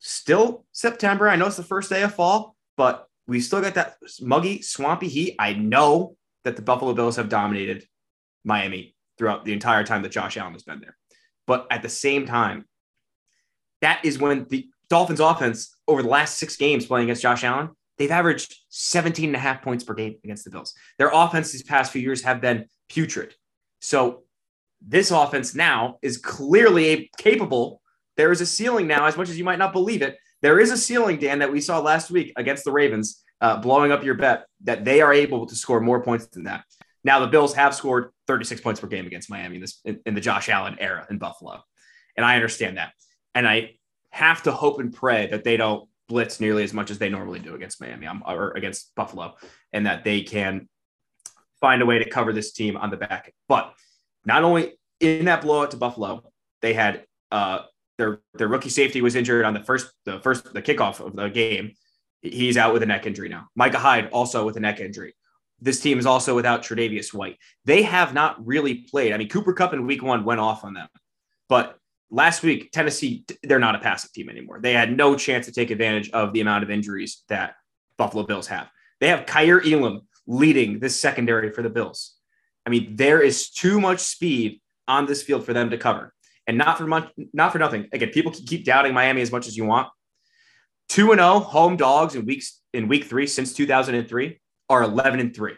Still 0.00 0.66
September. 0.72 1.28
I 1.28 1.36
know 1.36 1.46
it's 1.46 1.56
the 1.56 1.62
first 1.62 1.88
day 1.88 2.02
of 2.02 2.14
fall, 2.14 2.56
but 2.76 3.06
we 3.28 3.40
still 3.40 3.62
got 3.62 3.74
that 3.74 3.96
muggy, 4.20 4.60
swampy 4.60 5.08
heat. 5.08 5.36
I 5.38 5.52
know 5.52 6.16
that 6.44 6.56
the 6.56 6.62
Buffalo 6.62 6.92
Bills 6.92 7.16
have 7.16 7.28
dominated 7.28 7.86
Miami 8.44 8.96
throughout 9.16 9.44
the 9.44 9.52
entire 9.52 9.84
time 9.84 10.02
that 10.02 10.10
Josh 10.10 10.36
Allen 10.36 10.52
has 10.52 10.64
been 10.64 10.80
there. 10.80 10.96
But 11.46 11.68
at 11.70 11.82
the 11.82 11.88
same 11.88 12.26
time, 12.26 12.66
that 13.82 14.04
is 14.04 14.18
when 14.18 14.46
the 14.50 14.68
Dolphins 14.88 15.20
offense 15.20 15.76
over 15.86 16.02
the 16.02 16.08
last 16.08 16.38
six 16.38 16.56
games 16.56 16.86
playing 16.86 17.04
against 17.04 17.22
Josh 17.22 17.44
Allen, 17.44 17.70
they've 17.98 18.10
averaged 18.10 18.56
17 18.70 19.28
and 19.28 19.36
a 19.36 19.38
half 19.38 19.62
points 19.62 19.84
per 19.84 19.94
game 19.94 20.16
against 20.24 20.44
the 20.44 20.50
Bills. 20.50 20.74
Their 20.98 21.10
offense 21.12 21.52
these 21.52 21.62
past 21.62 21.92
few 21.92 22.02
years 22.02 22.22
have 22.22 22.40
been 22.40 22.66
putrid. 22.88 23.34
So 23.80 24.24
this 24.80 25.10
offense 25.10 25.54
now 25.54 25.98
is 26.02 26.16
clearly 26.16 27.10
capable. 27.18 27.80
There 28.16 28.32
is 28.32 28.40
a 28.40 28.46
ceiling 28.46 28.86
now, 28.86 29.06
as 29.06 29.16
much 29.16 29.28
as 29.28 29.38
you 29.38 29.44
might 29.44 29.58
not 29.58 29.72
believe 29.72 30.02
it. 30.02 30.16
There 30.42 30.58
is 30.58 30.70
a 30.70 30.76
ceiling, 30.76 31.18
Dan, 31.18 31.40
that 31.40 31.52
we 31.52 31.60
saw 31.60 31.80
last 31.80 32.10
week 32.10 32.32
against 32.36 32.64
the 32.64 32.72
Ravens, 32.72 33.22
uh, 33.40 33.58
blowing 33.58 33.92
up 33.92 34.04
your 34.04 34.14
bet 34.14 34.46
that 34.64 34.84
they 34.84 35.00
are 35.00 35.12
able 35.12 35.46
to 35.46 35.54
score 35.54 35.80
more 35.80 36.02
points 36.02 36.26
than 36.26 36.44
that. 36.44 36.64
Now 37.04 37.20
the 37.20 37.26
Bills 37.26 37.54
have 37.54 37.74
scored 37.74 38.10
36 38.26 38.60
points 38.60 38.80
per 38.80 38.86
game 38.86 39.06
against 39.06 39.30
Miami 39.30 39.56
in 39.56 39.60
this 39.60 39.80
in, 39.84 40.00
in 40.06 40.14
the 40.14 40.20
Josh 40.20 40.48
Allen 40.48 40.76
era 40.78 41.06
in 41.10 41.18
Buffalo, 41.18 41.62
and 42.16 42.24
I 42.26 42.36
understand 42.36 42.76
that, 42.76 42.92
and 43.34 43.48
I 43.48 43.76
have 44.10 44.42
to 44.42 44.52
hope 44.52 44.80
and 44.80 44.92
pray 44.92 45.28
that 45.28 45.44
they 45.44 45.56
don't 45.56 45.88
blitz 46.08 46.40
nearly 46.40 46.64
as 46.64 46.74
much 46.74 46.90
as 46.90 46.98
they 46.98 47.08
normally 47.08 47.38
do 47.38 47.54
against 47.54 47.80
Miami 47.80 48.06
or 48.26 48.50
against 48.50 48.94
Buffalo, 48.94 49.36
and 49.72 49.86
that 49.86 50.04
they 50.04 50.22
can 50.22 50.68
find 51.60 51.80
a 51.80 51.86
way 51.86 51.98
to 51.98 52.08
cover 52.08 52.32
this 52.32 52.52
team 52.52 52.76
on 52.76 52.90
the 52.90 52.96
back. 52.96 53.32
But 53.48 53.72
not 54.24 54.44
only 54.44 54.72
in 55.00 55.24
that 55.26 55.42
blowout 55.42 55.70
to 55.72 55.76
Buffalo, 55.76 56.22
they 56.62 56.74
had 56.74 57.04
uh, 57.30 57.60
their 57.98 58.20
their 58.34 58.48
rookie 58.48 58.70
safety 58.70 59.00
was 59.00 59.14
injured 59.14 59.44
on 59.44 59.54
the 59.54 59.62
first 59.62 59.92
the 60.04 60.20
first 60.20 60.52
the 60.52 60.62
kickoff 60.62 61.04
of 61.04 61.16
the 61.16 61.28
game. 61.28 61.72
He's 62.22 62.56
out 62.56 62.72
with 62.72 62.82
a 62.82 62.86
neck 62.86 63.06
injury 63.06 63.28
now. 63.28 63.48
Micah 63.54 63.78
Hyde 63.78 64.10
also 64.10 64.44
with 64.44 64.56
a 64.56 64.60
neck 64.60 64.80
injury. 64.80 65.14
This 65.60 65.80
team 65.80 65.98
is 65.98 66.06
also 66.06 66.34
without 66.34 66.62
Tre'Davious 66.62 67.12
White. 67.12 67.36
They 67.64 67.82
have 67.82 68.14
not 68.14 68.44
really 68.46 68.86
played. 68.90 69.12
I 69.12 69.18
mean, 69.18 69.28
Cooper 69.28 69.52
Kupp 69.52 69.72
in 69.74 69.86
Week 69.86 70.02
One 70.02 70.24
went 70.24 70.40
off 70.40 70.64
on 70.64 70.74
them, 70.74 70.88
but 71.48 71.78
last 72.10 72.42
week 72.42 72.72
Tennessee 72.72 73.24
they're 73.42 73.58
not 73.58 73.74
a 73.74 73.78
passing 73.78 74.10
team 74.14 74.28
anymore. 74.28 74.60
They 74.60 74.72
had 74.72 74.96
no 74.96 75.16
chance 75.16 75.46
to 75.46 75.52
take 75.52 75.70
advantage 75.70 76.10
of 76.10 76.32
the 76.32 76.40
amount 76.40 76.64
of 76.64 76.70
injuries 76.70 77.22
that 77.28 77.54
Buffalo 77.96 78.24
Bills 78.24 78.46
have. 78.48 78.68
They 79.00 79.08
have 79.08 79.26
Kaiir 79.26 79.60
Elam 79.60 80.02
leading 80.26 80.78
this 80.80 80.98
secondary 80.98 81.50
for 81.50 81.62
the 81.62 81.70
Bills. 81.70 82.16
I 82.70 82.78
mean, 82.78 82.94
there 82.94 83.20
is 83.20 83.50
too 83.50 83.80
much 83.80 83.98
speed 83.98 84.60
on 84.86 85.06
this 85.06 85.24
field 85.24 85.44
for 85.44 85.52
them 85.52 85.70
to 85.70 85.76
cover. 85.76 86.14
And 86.46 86.56
not 86.56 86.78
for 86.78 86.86
much, 86.86 87.10
not 87.32 87.50
for 87.50 87.58
nothing. 87.58 87.88
Again, 87.92 88.10
people 88.10 88.30
can 88.30 88.44
keep 88.46 88.64
doubting 88.64 88.94
Miami 88.94 89.22
as 89.22 89.32
much 89.32 89.48
as 89.48 89.56
you 89.56 89.64
want. 89.64 89.88
2 90.90 91.10
and 91.10 91.18
0 91.18 91.40
home 91.40 91.76
dogs 91.76 92.14
in 92.14 92.24
weeks 92.26 92.60
in 92.72 92.86
week 92.86 93.06
3 93.06 93.26
since 93.26 93.52
2003 93.54 94.40
are 94.68 94.82
11 94.84 95.18
and 95.18 95.34
3. 95.34 95.54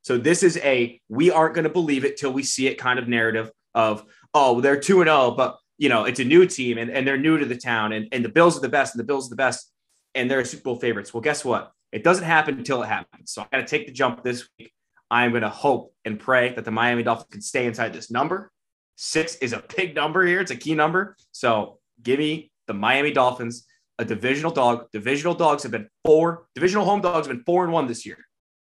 So 0.00 0.16
this 0.16 0.42
is 0.42 0.56
a 0.58 0.98
we 1.10 1.30
aren't 1.30 1.54
going 1.54 1.64
to 1.64 1.70
believe 1.70 2.06
it 2.06 2.16
till 2.16 2.32
we 2.32 2.42
see 2.42 2.66
it 2.66 2.76
kind 2.76 2.98
of 2.98 3.08
narrative 3.08 3.50
of 3.74 4.04
oh, 4.32 4.62
they're 4.62 4.80
2 4.80 5.02
and 5.02 5.08
0, 5.08 5.32
but 5.32 5.58
you 5.76 5.90
know, 5.90 6.04
it's 6.04 6.18
a 6.18 6.24
new 6.24 6.46
team 6.46 6.78
and, 6.78 6.90
and 6.90 7.06
they're 7.06 7.18
new 7.18 7.36
to 7.36 7.44
the 7.44 7.58
town 7.58 7.92
and, 7.92 8.08
and 8.10 8.24
the 8.24 8.30
Bills 8.30 8.56
are 8.56 8.62
the 8.62 8.70
best 8.70 8.94
and 8.94 9.00
the 9.00 9.06
Bills 9.06 9.26
are 9.26 9.30
the 9.30 9.36
best 9.36 9.70
and 10.14 10.30
they're 10.30 10.42
Super 10.46 10.62
Bowl 10.62 10.76
favorites. 10.76 11.12
Well, 11.12 11.20
guess 11.20 11.44
what? 11.44 11.72
It 11.92 12.02
doesn't 12.02 12.24
happen 12.24 12.56
until 12.56 12.82
it 12.82 12.86
happens. 12.86 13.32
So 13.32 13.42
I 13.42 13.46
got 13.52 13.66
to 13.66 13.66
take 13.66 13.86
the 13.86 13.92
jump 13.92 14.22
this 14.22 14.48
week. 14.58 14.72
I'm 15.10 15.30
going 15.30 15.42
to 15.42 15.48
hope 15.48 15.94
and 16.04 16.18
pray 16.18 16.52
that 16.54 16.64
the 16.64 16.70
Miami 16.70 17.02
Dolphins 17.02 17.28
can 17.30 17.40
stay 17.40 17.66
inside 17.66 17.92
this 17.92 18.10
number. 18.10 18.50
Six 18.96 19.36
is 19.36 19.52
a 19.52 19.62
big 19.76 19.94
number 19.94 20.26
here. 20.26 20.40
It's 20.40 20.50
a 20.50 20.56
key 20.56 20.74
number. 20.74 21.16
So 21.32 21.78
give 22.02 22.18
me 22.18 22.50
the 22.66 22.74
Miami 22.74 23.12
Dolphins, 23.12 23.66
a 23.98 24.04
divisional 24.04 24.50
dog. 24.50 24.90
Divisional 24.92 25.34
dogs 25.34 25.62
have 25.62 25.72
been 25.72 25.88
four, 26.04 26.46
divisional 26.54 26.84
home 26.84 27.00
dogs 27.00 27.26
have 27.26 27.36
been 27.36 27.44
four 27.44 27.64
and 27.64 27.72
one 27.72 27.86
this 27.86 28.04
year. 28.04 28.18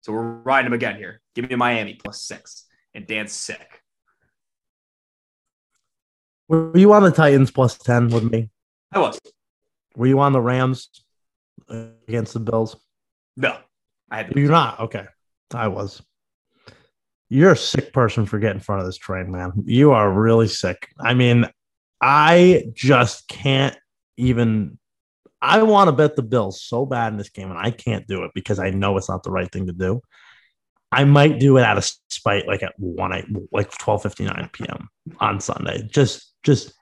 So 0.02 0.12
we're 0.12 0.22
riding 0.22 0.66
them 0.66 0.75
again 0.75 0.96
here. 0.96 1.20
Give 1.34 1.49
me 1.49 1.56
Miami 1.56 1.94
plus 1.94 2.22
six. 2.22 2.66
And 2.94 3.06
Dan's 3.06 3.32
sick. 3.32 3.82
Were 6.49 6.76
you 6.76 6.92
on 6.92 7.04
the 7.04 7.12
Titans 7.12 7.52
plus 7.52 7.78
10 7.78 8.08
with 8.08 8.25
me? 8.25 8.49
I 8.90 8.99
was. 8.99 9.20
Were 9.94 10.06
you 10.06 10.18
on 10.18 10.32
the 10.32 10.40
Rams 10.40 10.88
uh, 11.68 11.87
against 12.08 12.32
the 12.32 12.40
Bills? 12.40 12.76
No, 13.37 13.56
I 14.10 14.16
had. 14.16 14.32
You're 14.34 14.50
not 14.50 14.80
okay. 14.80 15.06
I 15.54 15.68
was. 15.68 16.02
You're 17.30 17.52
a 17.52 17.56
sick 17.56 17.92
person 17.92 18.26
for 18.26 18.38
getting 18.38 18.56
in 18.56 18.60
front 18.60 18.80
of 18.80 18.87
this 18.87 18.99
train, 18.99 19.30
man. 19.30 19.52
You 19.64 19.92
are 19.92 20.12
really 20.12 20.49
sick. 20.49 20.88
I 20.99 21.14
mean, 21.14 21.46
I 22.02 22.64
just 22.75 23.28
can't 23.28 23.76
even. 24.16 24.78
I 25.40 25.62
want 25.62 25.88
to 25.88 25.93
bet 25.93 26.16
the 26.16 26.23
Bills 26.23 26.60
so 26.60 26.84
bad 26.84 27.12
in 27.12 27.19
this 27.19 27.30
game, 27.30 27.49
and 27.49 27.58
I 27.58 27.71
can't 27.71 28.06
do 28.06 28.25
it 28.25 28.32
because 28.34 28.58
I 28.58 28.71
know 28.71 28.97
it's 28.99 29.08
not 29.08 29.23
the 29.23 29.30
right 29.30 29.50
thing 29.50 29.69
to 29.69 29.73
do. 29.73 30.02
I 30.93 31.04
might 31.04 31.38
do 31.38 31.56
it 31.56 31.62
out 31.62 31.78
of 31.78 31.88
spite, 32.08 32.49
like 32.49 32.64
at 32.64 32.75
one, 32.78 33.47
like 33.52 33.71
twelve 33.78 34.02
fifty 34.02 34.25
nine 34.25 34.50
p.m. 34.52 34.88
on 35.21 35.40
Sunday, 35.40 35.88
just, 35.88 36.34
just, 36.43 36.75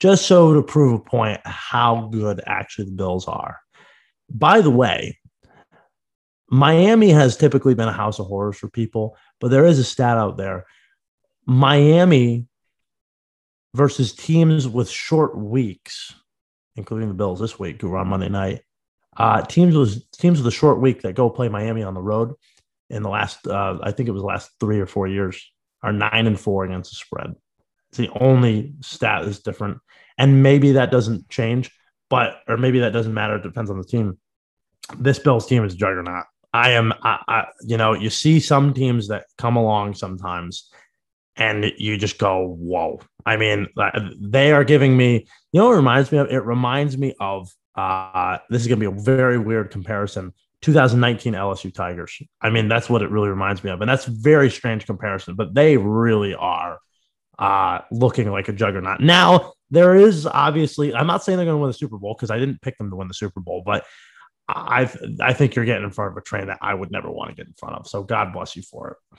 just 0.00 0.26
so 0.26 0.52
to 0.52 0.62
prove 0.62 1.00
a 1.00 1.02
point 1.02 1.40
how 1.44 2.08
good 2.12 2.42
actually 2.46 2.84
the 2.84 2.92
Bills 2.92 3.26
are. 3.26 3.58
By 4.30 4.60
the 4.60 4.70
way, 4.70 5.18
Miami 6.50 7.08
has 7.08 7.38
typically 7.38 7.74
been 7.74 7.88
a 7.88 7.92
house 7.92 8.18
of 8.18 8.26
horrors 8.26 8.58
for 8.58 8.68
people, 8.68 9.16
but 9.40 9.50
there 9.50 9.66
is 9.66 9.78
a 9.78 9.84
stat 9.84 10.16
out 10.16 10.36
there. 10.36 10.66
Miami 11.46 12.46
versus 13.74 14.14
teams 14.14 14.66
with 14.66 14.88
short 14.88 15.36
weeks, 15.36 16.14
including 16.76 17.08
the 17.08 17.14
Bills 17.14 17.40
this 17.40 17.58
week, 17.58 17.80
who 17.80 17.88
were 17.88 17.98
on 17.98 18.08
Monday 18.08 18.28
night. 18.28 18.62
Uh, 19.16 19.42
teams 19.42 19.76
with 19.76 20.10
teams 20.12 20.38
with 20.38 20.46
a 20.46 20.56
short 20.56 20.80
week 20.80 21.02
that 21.02 21.14
go 21.14 21.30
play 21.30 21.48
Miami 21.48 21.82
on 21.82 21.94
the 21.94 22.02
road 22.02 22.32
in 22.90 23.02
the 23.02 23.08
last, 23.08 23.46
uh, 23.46 23.78
I 23.82 23.92
think 23.92 24.08
it 24.08 24.12
was 24.12 24.22
last 24.22 24.50
three 24.58 24.80
or 24.80 24.86
four 24.86 25.06
years, 25.06 25.52
are 25.82 25.92
nine 25.92 26.26
and 26.26 26.38
four 26.38 26.64
against 26.64 26.90
the 26.90 26.96
spread. 26.96 27.34
It's 27.90 27.98
the 27.98 28.10
only 28.20 28.74
stat 28.80 29.24
that's 29.24 29.38
different, 29.38 29.78
and 30.18 30.42
maybe 30.42 30.72
that 30.72 30.90
doesn't 30.90 31.28
change, 31.28 31.70
but 32.10 32.40
or 32.48 32.56
maybe 32.56 32.80
that 32.80 32.92
doesn't 32.92 33.14
matter. 33.14 33.36
It 33.36 33.42
depends 33.42 33.70
on 33.70 33.78
the 33.78 33.84
team. 33.84 34.18
This 34.98 35.18
Bills 35.18 35.46
team 35.46 35.64
is 35.64 35.74
juggernaut. 35.74 36.24
I 36.54 36.70
am, 36.70 36.94
I, 37.02 37.18
I, 37.26 37.44
you 37.62 37.76
know, 37.76 37.94
you 37.94 38.10
see 38.10 38.38
some 38.38 38.72
teams 38.72 39.08
that 39.08 39.26
come 39.36 39.56
along 39.56 39.94
sometimes 39.94 40.70
and 41.36 41.72
you 41.78 41.96
just 41.96 42.16
go, 42.16 42.54
whoa. 42.60 43.00
I 43.26 43.36
mean, 43.36 43.66
they 44.20 44.52
are 44.52 44.62
giving 44.62 44.96
me, 44.96 45.26
you 45.50 45.60
know, 45.60 45.72
it 45.72 45.76
reminds 45.76 46.12
me 46.12 46.18
of? 46.18 46.30
It 46.30 46.44
reminds 46.44 46.96
me 46.96 47.12
of, 47.18 47.50
uh, 47.74 48.38
this 48.50 48.62
is 48.62 48.68
going 48.68 48.78
to 48.78 48.88
be 48.88 48.96
a 48.96 49.02
very 49.02 49.36
weird 49.36 49.72
comparison 49.72 50.32
2019 50.62 51.32
LSU 51.32 51.74
Tigers. 51.74 52.22
I 52.40 52.50
mean, 52.50 52.68
that's 52.68 52.88
what 52.88 53.02
it 53.02 53.10
really 53.10 53.30
reminds 53.30 53.64
me 53.64 53.72
of. 53.72 53.80
And 53.80 53.90
that's 53.90 54.04
very 54.04 54.48
strange 54.48 54.86
comparison, 54.86 55.34
but 55.34 55.54
they 55.54 55.76
really 55.76 56.36
are 56.36 56.78
uh, 57.36 57.80
looking 57.90 58.30
like 58.30 58.48
a 58.48 58.52
juggernaut. 58.52 59.00
Now, 59.00 59.54
there 59.72 59.96
is 59.96 60.24
obviously, 60.24 60.94
I'm 60.94 61.08
not 61.08 61.24
saying 61.24 61.36
they're 61.36 61.46
going 61.46 61.56
to 61.56 61.60
win 61.60 61.70
the 61.70 61.74
Super 61.74 61.98
Bowl 61.98 62.14
because 62.14 62.30
I 62.30 62.38
didn't 62.38 62.62
pick 62.62 62.78
them 62.78 62.90
to 62.90 62.96
win 62.96 63.08
the 63.08 63.14
Super 63.14 63.40
Bowl, 63.40 63.64
but 63.66 63.84
I 64.48 64.90
I 65.20 65.32
think 65.32 65.54
you're 65.54 65.64
getting 65.64 65.84
in 65.84 65.90
front 65.90 66.12
of 66.12 66.16
a 66.16 66.20
train 66.20 66.48
that 66.48 66.58
I 66.60 66.74
would 66.74 66.90
never 66.90 67.10
want 67.10 67.30
to 67.30 67.36
get 67.36 67.46
in 67.46 67.54
front 67.54 67.76
of. 67.76 67.86
So 67.86 68.02
God 68.02 68.32
bless 68.32 68.56
you 68.56 68.62
for 68.62 68.90
it. 68.90 69.18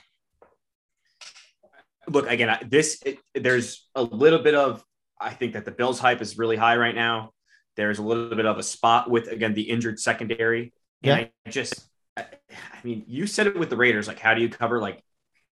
Look 2.07 2.29
again. 2.29 2.57
This 2.69 3.01
it, 3.05 3.19
there's 3.33 3.87
a 3.95 4.03
little 4.03 4.39
bit 4.39 4.53
of 4.53 4.83
I 5.19 5.31
think 5.31 5.53
that 5.53 5.65
the 5.65 5.71
Bills 5.71 5.99
hype 5.99 6.21
is 6.21 6.37
really 6.37 6.55
high 6.55 6.77
right 6.77 6.93
now. 6.93 7.31
There's 7.75 7.99
a 7.99 8.03
little 8.03 8.35
bit 8.35 8.45
of 8.45 8.57
a 8.57 8.63
spot 8.63 9.09
with 9.09 9.27
again 9.27 9.53
the 9.53 9.69
injured 9.69 9.99
secondary. 9.99 10.73
And 11.03 11.21
yeah. 11.21 11.27
I 11.45 11.49
just 11.49 11.87
I, 12.15 12.25
I 12.51 12.79
mean 12.83 13.03
you 13.07 13.25
said 13.25 13.47
it 13.47 13.57
with 13.57 13.71
the 13.71 13.77
Raiders. 13.77 14.07
Like 14.07 14.19
how 14.19 14.35
do 14.35 14.41
you 14.41 14.49
cover 14.49 14.79
like 14.79 15.03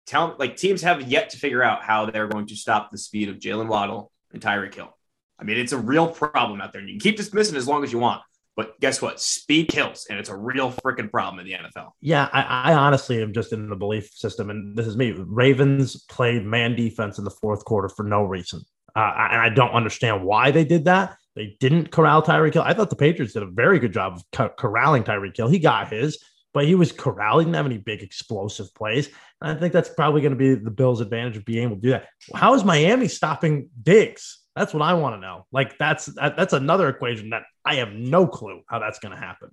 tell 0.07 0.37
like 0.39 0.57
teams 0.57 0.83
have 0.83 1.03
yet 1.03 1.31
to 1.31 1.39
figure 1.39 1.63
out 1.63 1.83
how 1.83 2.07
they're 2.07 2.29
going 2.29 2.47
to 2.47 2.57
stop 2.57 2.91
the 2.91 2.99
speed 2.99 3.29
of 3.29 3.39
Jaylen 3.39 3.67
Waddle 3.67 4.13
and 4.33 4.41
Tyreek 4.41 4.75
Hill. 4.75 4.97
I 5.39 5.45
mean, 5.45 5.59
it's 5.59 5.73
a 5.73 5.79
real 5.79 6.09
problem 6.09 6.61
out 6.61 6.73
there. 6.73 6.81
And 6.81 6.89
you 6.89 6.95
can 6.95 7.01
keep 7.01 7.17
dismissing 7.17 7.57
as 7.57 7.69
long 7.69 7.85
as 7.85 7.93
you 7.93 7.99
want. 7.99 8.23
But 8.57 8.81
guess 8.81 9.03
what? 9.03 9.21
Speed 9.21 9.69
kills, 9.69 10.07
and 10.09 10.19
it's 10.19 10.31
a 10.31 10.37
real 10.37 10.73
freaking 10.73 11.11
problem 11.11 11.39
in 11.41 11.47
the 11.47 11.53
NFL. 11.53 11.91
Yeah, 12.01 12.29
I, 12.33 12.73
I, 12.73 12.75
honestly 12.75 13.21
am 13.23 13.35
just 13.35 13.53
in 13.53 13.69
the 13.69 13.77
belief 13.77 14.11
system, 14.15 14.49
and 14.49 14.75
this 14.75 14.87
is 14.87 14.97
me. 14.97 15.13
Ravens 15.15 16.03
played 16.05 16.43
man 16.45 16.75
defense 16.75 17.19
in 17.19 17.25
the 17.25 17.31
fourth 17.31 17.67
quarter 17.67 17.91
for 17.91 18.03
no 18.03 18.23
reason, 18.23 18.63
uh, 18.97 19.13
and 19.31 19.43
I 19.43 19.51
don't 19.51 19.73
understand 19.73 20.25
why 20.25 20.51
they 20.51 20.65
did 20.65 20.87
that. 20.87 21.19
They 21.35 21.55
didn't 21.61 21.91
corral 21.91 22.23
Tyreek 22.23 22.55
Hill. 22.55 22.63
I 22.63 22.73
thought 22.73 22.89
the 22.89 22.97
Patriots 22.97 23.35
did 23.35 23.43
a 23.43 23.51
very 23.51 23.79
good 23.79 23.93
job 23.93 24.23
of 24.39 24.57
corralling 24.57 25.05
Tyreek 25.05 25.37
Hill. 25.37 25.49
He 25.49 25.59
got 25.59 25.93
his, 25.93 26.19
but 26.55 26.65
he 26.65 26.75
was 26.75 26.93
corralling. 26.93 27.49
Didn't 27.49 27.57
have 27.57 27.67
any 27.67 27.77
big 27.77 28.03
explosive 28.03 28.75
plays. 28.75 29.11
And 29.43 29.55
I 29.55 29.61
think 29.61 29.75
that's 29.75 29.91
probably 29.91 30.23
going 30.23 30.33
to 30.33 30.39
be 30.39 30.55
the 30.55 30.71
Bills' 30.71 31.03
advantage 31.03 31.37
of 31.37 31.45
being 31.45 31.65
able 31.65 31.77
to 31.77 31.83
do 31.83 31.91
that. 31.91 32.09
How 32.35 32.55
is 32.55 32.65
Miami 32.65 33.09
stopping 33.09 33.69
Diggs? 33.83 34.39
That's 34.57 34.73
what 34.73 34.83
I 34.83 34.95
want 34.95 35.15
to 35.15 35.21
know. 35.21 35.47
Like 35.53 35.77
that's 35.79 36.07
that's 36.07 36.55
another 36.55 36.89
equation 36.89 37.31
that 37.31 37.43
I 37.65 37.75
have 37.77 37.93
no 37.93 38.27
clue 38.27 38.63
how 38.67 38.79
that's 38.79 38.99
going 38.99 39.15
to 39.15 39.21
happen. 39.21 39.51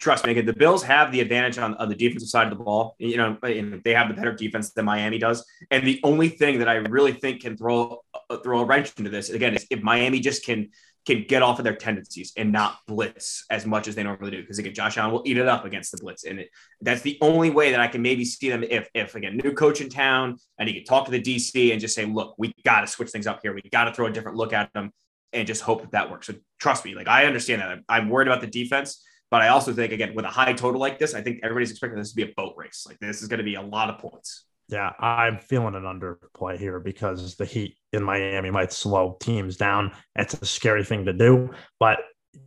Trust 0.00 0.26
me, 0.26 0.32
the 0.40 0.52
Bills 0.52 0.82
have 0.82 1.12
the 1.12 1.20
advantage 1.20 1.58
on, 1.58 1.74
on 1.74 1.88
the 1.88 1.94
defensive 1.94 2.28
side 2.28 2.50
of 2.50 2.58
the 2.58 2.64
ball. 2.64 2.96
You 2.98 3.16
know, 3.16 3.36
they 3.42 3.94
have 3.94 4.08
the 4.08 4.14
better 4.14 4.32
defense 4.32 4.72
than 4.72 4.86
Miami 4.86 5.18
does. 5.18 5.44
And 5.70 5.86
the 5.86 6.00
only 6.02 6.30
thing 6.30 6.58
that 6.58 6.68
I 6.68 6.76
really 6.76 7.12
think 7.12 7.42
can 7.42 7.56
throw 7.56 8.02
uh, 8.30 8.38
throw 8.38 8.60
a 8.60 8.64
wrench 8.64 8.92
into 8.98 9.10
this 9.10 9.30
again 9.30 9.54
is 9.54 9.66
if 9.70 9.82
Miami 9.82 10.20
just 10.20 10.44
can 10.44 10.70
can 11.08 11.24
get 11.26 11.42
off 11.42 11.58
of 11.58 11.64
their 11.64 11.74
tendencies 11.74 12.32
and 12.36 12.52
not 12.52 12.78
blitz 12.86 13.46
as 13.48 13.64
much 13.64 13.88
as 13.88 13.94
they 13.94 14.02
normally 14.02 14.30
do. 14.30 14.40
Because 14.42 14.58
again, 14.58 14.74
Josh 14.74 14.98
Allen 14.98 15.10
will 15.10 15.22
eat 15.24 15.38
it 15.38 15.48
up 15.48 15.64
against 15.64 15.90
the 15.90 15.98
blitz, 15.98 16.24
and 16.24 16.40
it, 16.40 16.50
that's 16.82 17.00
the 17.00 17.16
only 17.22 17.48
way 17.48 17.70
that 17.70 17.80
I 17.80 17.88
can 17.88 18.02
maybe 18.02 18.24
see 18.24 18.50
them 18.50 18.62
if, 18.62 18.88
if 18.94 19.14
again, 19.14 19.40
new 19.42 19.52
coach 19.52 19.80
in 19.80 19.88
town, 19.88 20.36
and 20.58 20.68
he 20.68 20.74
can 20.74 20.84
talk 20.84 21.06
to 21.06 21.10
the 21.10 21.22
DC 21.22 21.72
and 21.72 21.80
just 21.80 21.94
say, 21.94 22.04
look, 22.04 22.34
we 22.36 22.52
got 22.62 22.82
to 22.82 22.86
switch 22.86 23.10
things 23.10 23.26
up 23.26 23.40
here. 23.42 23.54
We 23.54 23.62
got 23.72 23.84
to 23.84 23.94
throw 23.94 24.06
a 24.06 24.12
different 24.12 24.36
look 24.36 24.52
at 24.52 24.70
them, 24.74 24.90
and 25.32 25.46
just 25.46 25.62
hope 25.62 25.80
that 25.80 25.92
that 25.92 26.10
works. 26.10 26.26
So 26.26 26.34
trust 26.58 26.84
me, 26.84 26.94
like 26.94 27.08
I 27.08 27.24
understand 27.24 27.62
that. 27.62 27.78
I'm 27.88 28.10
worried 28.10 28.28
about 28.28 28.42
the 28.42 28.46
defense. 28.46 29.02
But 29.30 29.42
I 29.42 29.48
also 29.48 29.74
think, 29.74 29.92
again, 29.92 30.14
with 30.14 30.24
a 30.24 30.30
high 30.30 30.54
total 30.54 30.80
like 30.80 30.98
this, 30.98 31.14
I 31.14 31.20
think 31.20 31.40
everybody's 31.42 31.70
expecting 31.70 31.98
this 31.98 32.10
to 32.10 32.16
be 32.16 32.22
a 32.22 32.32
boat 32.34 32.54
race. 32.56 32.86
Like 32.88 32.98
this 32.98 33.20
is 33.20 33.28
going 33.28 33.38
to 33.38 33.44
be 33.44 33.56
a 33.56 33.62
lot 33.62 33.90
of 33.90 33.98
points. 33.98 34.47
Yeah, 34.68 34.92
I'm 34.98 35.38
feeling 35.38 35.74
an 35.74 35.84
underplay 35.84 36.58
here 36.58 36.78
because 36.78 37.36
the 37.36 37.46
Heat 37.46 37.76
in 37.92 38.02
Miami 38.02 38.50
might 38.50 38.72
slow 38.72 39.16
teams 39.20 39.56
down. 39.56 39.92
It's 40.14 40.34
a 40.34 40.44
scary 40.44 40.84
thing 40.84 41.06
to 41.06 41.12
do, 41.14 41.50
but 41.80 42.00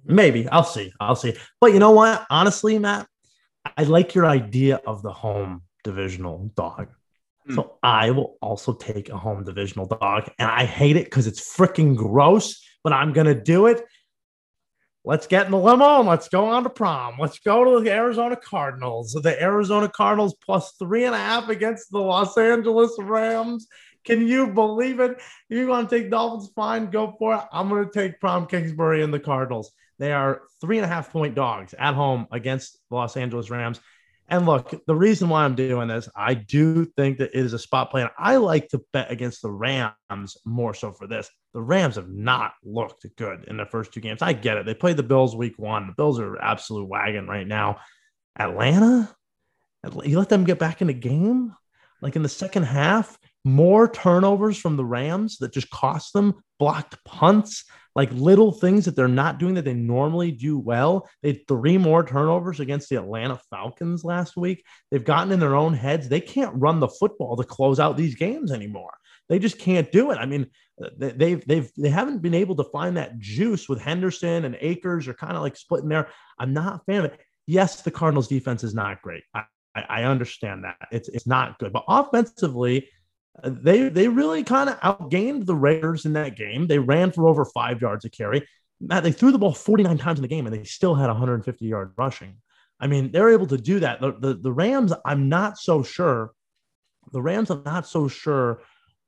maybe 0.05 0.47
I'll 0.49 0.63
see. 0.63 0.93
I'll 0.99 1.15
see. 1.15 1.35
But 1.59 1.73
you 1.73 1.79
know 1.79 1.91
what? 1.91 2.25
Honestly, 2.29 2.77
Matt, 2.77 3.07
I 3.75 3.83
like 3.83 4.13
your 4.13 4.27
idea 4.27 4.81
of 4.85 5.01
the 5.01 5.11
home 5.11 5.63
divisional 5.83 6.51
dog. 6.55 6.89
Hmm. 7.47 7.55
So 7.55 7.77
I 7.81 8.11
will 8.11 8.37
also 8.41 8.73
take 8.73 9.09
a 9.09 9.17
home 9.17 9.43
divisional 9.43 9.87
dog. 9.87 10.29
And 10.37 10.49
I 10.49 10.65
hate 10.65 10.97
it 10.97 11.05
because 11.05 11.25
it's 11.25 11.55
freaking 11.55 11.95
gross, 11.95 12.63
but 12.83 12.93
I'm 12.93 13.13
going 13.13 13.27
to 13.27 13.35
do 13.35 13.65
it. 13.65 13.83
Let's 15.03 15.25
get 15.25 15.47
in 15.47 15.51
the 15.51 15.57
limo 15.57 15.99
and 15.99 16.07
let's 16.07 16.29
go 16.29 16.45
on 16.45 16.63
to 16.63 16.69
prom. 16.69 17.15
Let's 17.19 17.39
go 17.39 17.63
to 17.63 17.83
the 17.83 17.91
Arizona 17.91 18.35
Cardinals. 18.35 19.13
The 19.13 19.41
Arizona 19.41 19.89
Cardinals 19.89 20.35
plus 20.45 20.73
three 20.73 21.05
and 21.05 21.15
a 21.15 21.17
half 21.17 21.49
against 21.49 21.89
the 21.89 21.99
Los 21.99 22.37
Angeles 22.37 22.91
Rams. 22.99 23.67
Can 24.05 24.27
you 24.27 24.47
believe 24.47 24.99
it? 24.99 25.17
If 25.49 25.57
You 25.57 25.67
want 25.67 25.89
to 25.89 25.97
take 25.97 26.11
Dolphins? 26.11 26.51
Fine, 26.55 26.91
go 26.91 27.15
for 27.17 27.35
it. 27.35 27.41
I'm 27.51 27.69
going 27.69 27.85
to 27.85 27.91
take 27.91 28.19
Prom 28.19 28.45
Kingsbury 28.45 29.03
and 29.03 29.13
the 29.13 29.19
Cardinals. 29.19 29.71
They 29.97 30.13
are 30.13 30.41
three 30.59 30.77
and 30.77 30.85
a 30.85 30.87
half 30.87 31.11
point 31.11 31.33
dogs 31.33 31.73
at 31.77 31.95
home 31.95 32.27
against 32.31 32.77
the 32.89 32.95
Los 32.95 33.17
Angeles 33.17 33.49
Rams. 33.49 33.79
And 34.27 34.45
look, 34.45 34.85
the 34.85 34.95
reason 34.95 35.29
why 35.29 35.43
I'm 35.43 35.55
doing 35.55 35.87
this, 35.87 36.07
I 36.15 36.35
do 36.35 36.85
think 36.85 37.17
that 37.17 37.31
it 37.37 37.45
is 37.45 37.53
a 37.53 37.59
spot 37.59 37.91
play. 37.91 38.01
And 38.01 38.11
I 38.17 38.37
like 38.37 38.69
to 38.69 38.81
bet 38.93 39.11
against 39.11 39.41
the 39.41 39.51
Rams 39.51 40.37
more 40.45 40.73
so 40.73 40.91
for 40.91 41.05
this. 41.05 41.29
The 41.53 41.61
Rams 41.61 41.95
have 41.95 42.09
not 42.09 42.53
looked 42.63 43.05
good 43.17 43.45
in 43.47 43.57
the 43.57 43.65
first 43.65 43.93
two 43.93 43.99
games. 43.99 44.21
I 44.21 44.33
get 44.33 44.57
it. 44.57 44.65
They 44.65 44.73
played 44.73 44.97
the 44.97 45.03
Bills 45.03 45.35
week 45.35 45.59
one. 45.59 45.87
The 45.87 45.93
Bills 45.93 46.19
are 46.19 46.41
absolute 46.41 46.87
wagon 46.87 47.27
right 47.27 47.47
now. 47.47 47.79
Atlanta, 48.39 49.13
you 50.03 50.17
let 50.17 50.29
them 50.29 50.45
get 50.45 50.59
back 50.59 50.81
in 50.81 50.87
the 50.87 50.93
game? 50.93 51.53
Like 52.01 52.15
in 52.15 52.23
the 52.23 52.29
second 52.29 52.63
half, 52.63 53.17
more 53.43 53.89
turnovers 53.89 54.57
from 54.57 54.77
the 54.77 54.85
Rams 54.85 55.37
that 55.39 55.53
just 55.53 55.69
cost 55.69 56.13
them 56.13 56.35
blocked 56.57 57.03
punts 57.05 57.65
like 57.95 58.11
little 58.13 58.51
things 58.51 58.85
that 58.85 58.95
they're 58.95 59.07
not 59.07 59.37
doing 59.37 59.55
that 59.55 59.65
they 59.65 59.73
normally 59.73 60.31
do 60.31 60.57
well. 60.57 61.09
They 61.21 61.29
had 61.29 61.47
three 61.47 61.77
more 61.77 62.05
turnovers 62.05 62.59
against 62.59 62.89
the 62.89 62.95
Atlanta 62.97 63.39
Falcons 63.49 64.03
last 64.03 64.37
week. 64.37 64.63
They've 64.89 65.03
gotten 65.03 65.31
in 65.31 65.39
their 65.39 65.55
own 65.55 65.73
heads. 65.73 66.07
They 66.07 66.21
can't 66.21 66.55
run 66.55 66.79
the 66.79 66.87
football 66.87 67.35
to 67.35 67.43
close 67.43 67.79
out 67.79 67.97
these 67.97 68.15
games 68.15 68.51
anymore. 68.51 68.93
They 69.27 69.39
just 69.39 69.59
can't 69.59 69.91
do 69.91 70.11
it. 70.11 70.17
I 70.17 70.25
mean, 70.25 70.47
they've 70.97 71.45
they've 71.45 71.71
they 71.77 71.89
haven't 71.89 72.21
been 72.21 72.33
able 72.33 72.55
to 72.55 72.63
find 72.65 72.97
that 72.97 73.19
juice 73.19 73.67
with 73.69 73.81
Henderson 73.81 74.45
and 74.45 74.57
Akers 74.61 75.07
are 75.07 75.13
kind 75.13 75.35
of 75.35 75.41
like 75.41 75.55
splitting 75.55 75.89
there. 75.89 76.09
I'm 76.39 76.53
not 76.53 76.75
a 76.75 76.91
fan 76.91 77.05
of 77.05 77.05
it. 77.05 77.19
Yes, 77.47 77.81
the 77.81 77.91
Cardinals 77.91 78.27
defense 78.27 78.63
is 78.63 78.73
not 78.73 79.01
great. 79.01 79.23
I, 79.33 79.43
I 79.75 80.03
understand 80.03 80.63
that. 80.63 80.77
It's 80.91 81.09
it's 81.09 81.27
not 81.27 81.59
good. 81.59 81.73
But 81.73 81.85
offensively, 81.87 82.89
uh, 83.43 83.51
they 83.53 83.89
they 83.89 84.07
really 84.07 84.43
kind 84.43 84.69
of 84.69 84.79
outgained 84.79 85.45
the 85.45 85.55
Raiders 85.55 86.05
in 86.05 86.13
that 86.13 86.35
game. 86.35 86.67
They 86.67 86.79
ran 86.79 87.11
for 87.11 87.27
over 87.27 87.45
five 87.45 87.81
yards 87.81 88.05
a 88.05 88.09
carry. 88.09 88.47
Matt, 88.79 89.03
they 89.03 89.11
threw 89.11 89.31
the 89.31 89.37
ball 89.37 89.53
49 89.53 89.97
times 89.99 90.17
in 90.17 90.23
the 90.23 90.27
game 90.27 90.47
and 90.47 90.55
they 90.55 90.63
still 90.63 90.95
had 90.95 91.07
150 91.07 91.65
yard 91.65 91.93
rushing. 91.97 92.37
I 92.79 92.87
mean, 92.87 93.11
they're 93.11 93.29
able 93.29 93.45
to 93.47 93.57
do 93.57 93.79
that. 93.81 94.01
The, 94.01 94.13
the, 94.13 94.33
the 94.33 94.51
Rams, 94.51 94.91
I'm 95.05 95.29
not 95.29 95.59
so 95.59 95.83
sure. 95.83 96.31
The 97.11 97.21
Rams, 97.21 97.51
I'm 97.51 97.63
not 97.63 97.87
so 97.87 98.07
sure 98.07 98.61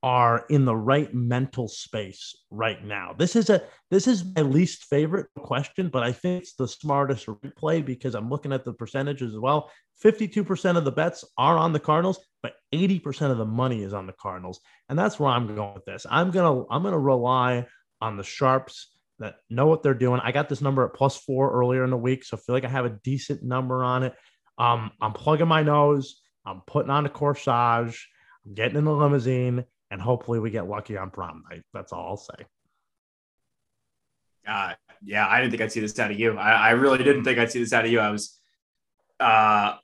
are 0.03 0.45
in 0.49 0.65
the 0.65 0.75
right 0.75 1.13
mental 1.13 1.69
space 1.69 2.35
right 2.51 2.83
now. 2.83 3.15
This 3.17 3.37
is 3.37 3.49
a 3.49 3.63
this 3.89 4.05
is 4.05 4.25
my 4.35 4.41
least 4.41 4.83
favorite 4.85 5.27
question, 5.37 5.87
but 5.87 6.03
I 6.03 6.11
think 6.11 6.43
it's 6.43 6.55
the 6.55 6.67
smartest 6.67 7.27
play 7.55 7.81
because 7.81 8.13
I'm 8.13 8.29
looking 8.29 8.51
at 8.51 8.65
the 8.65 8.73
percentages 8.73 9.33
as 9.33 9.39
well. 9.39 9.71
52% 10.03 10.75
of 10.75 10.83
the 10.83 10.91
bets 10.91 11.23
are 11.37 11.57
on 11.57 11.71
the 11.71 11.79
Cardinals, 11.79 12.19
but 12.41 12.55
80% 12.73 13.31
of 13.31 13.37
the 13.37 13.45
money 13.45 13.83
is 13.83 13.93
on 13.93 14.05
the 14.05 14.13
Cardinals. 14.13 14.59
And 14.89 14.99
that's 14.99 15.19
where 15.19 15.29
I'm 15.29 15.55
going 15.55 15.73
with 15.73 15.85
this. 15.85 16.05
I'm 16.09 16.31
gonna 16.31 16.65
I'm 16.69 16.83
gonna 16.83 16.99
rely 16.99 17.65
on 18.01 18.17
the 18.17 18.23
sharps 18.23 18.89
that 19.19 19.35
know 19.49 19.67
what 19.67 19.83
they're 19.83 19.93
doing. 19.93 20.19
I 20.21 20.33
got 20.33 20.49
this 20.49 20.59
number 20.59 20.83
at 20.85 20.93
plus 20.93 21.15
four 21.15 21.53
earlier 21.53 21.85
in 21.85 21.91
the 21.91 21.97
week, 21.97 22.25
so 22.25 22.35
I 22.35 22.41
feel 22.41 22.55
like 22.55 22.65
I 22.65 22.69
have 22.69 22.85
a 22.85 22.99
decent 23.05 23.41
number 23.41 23.85
on 23.85 24.03
it. 24.03 24.13
Um, 24.57 24.91
I'm 25.01 25.13
plugging 25.13 25.47
my 25.47 25.63
nose, 25.63 26.21
I'm 26.45 26.61
putting 26.67 26.91
on 26.91 27.05
a 27.05 27.09
corsage, 27.09 27.97
I'm 28.45 28.53
getting 28.53 28.77
in 28.77 28.83
the 28.83 28.91
limousine 28.91 29.63
and 29.93 30.01
hopefully 30.01 30.39
we 30.39 30.49
get 30.49 30.67
lucky 30.67 30.97
on 30.97 31.11
prom 31.11 31.43
night. 31.49 31.61
That's 31.71 31.93
all 31.93 32.07
I'll 32.07 32.17
say. 32.17 32.45
Uh, 34.47 34.73
yeah, 35.03 35.27
I 35.27 35.39
didn't 35.39 35.51
think 35.51 35.61
I'd 35.61 35.71
see 35.71 35.81
this 35.81 35.97
out 35.99 36.09
of 36.09 36.19
you. 36.19 36.35
I, 36.35 36.51
I 36.51 36.69
really 36.71 36.97
didn't 36.97 37.23
think 37.23 37.37
I'd 37.37 37.51
see 37.51 37.59
this 37.59 37.73
out 37.73 37.85
of 37.85 37.91
you. 37.91 37.99
I 37.99 38.09
was, 38.09 38.39
uh, 39.19 39.75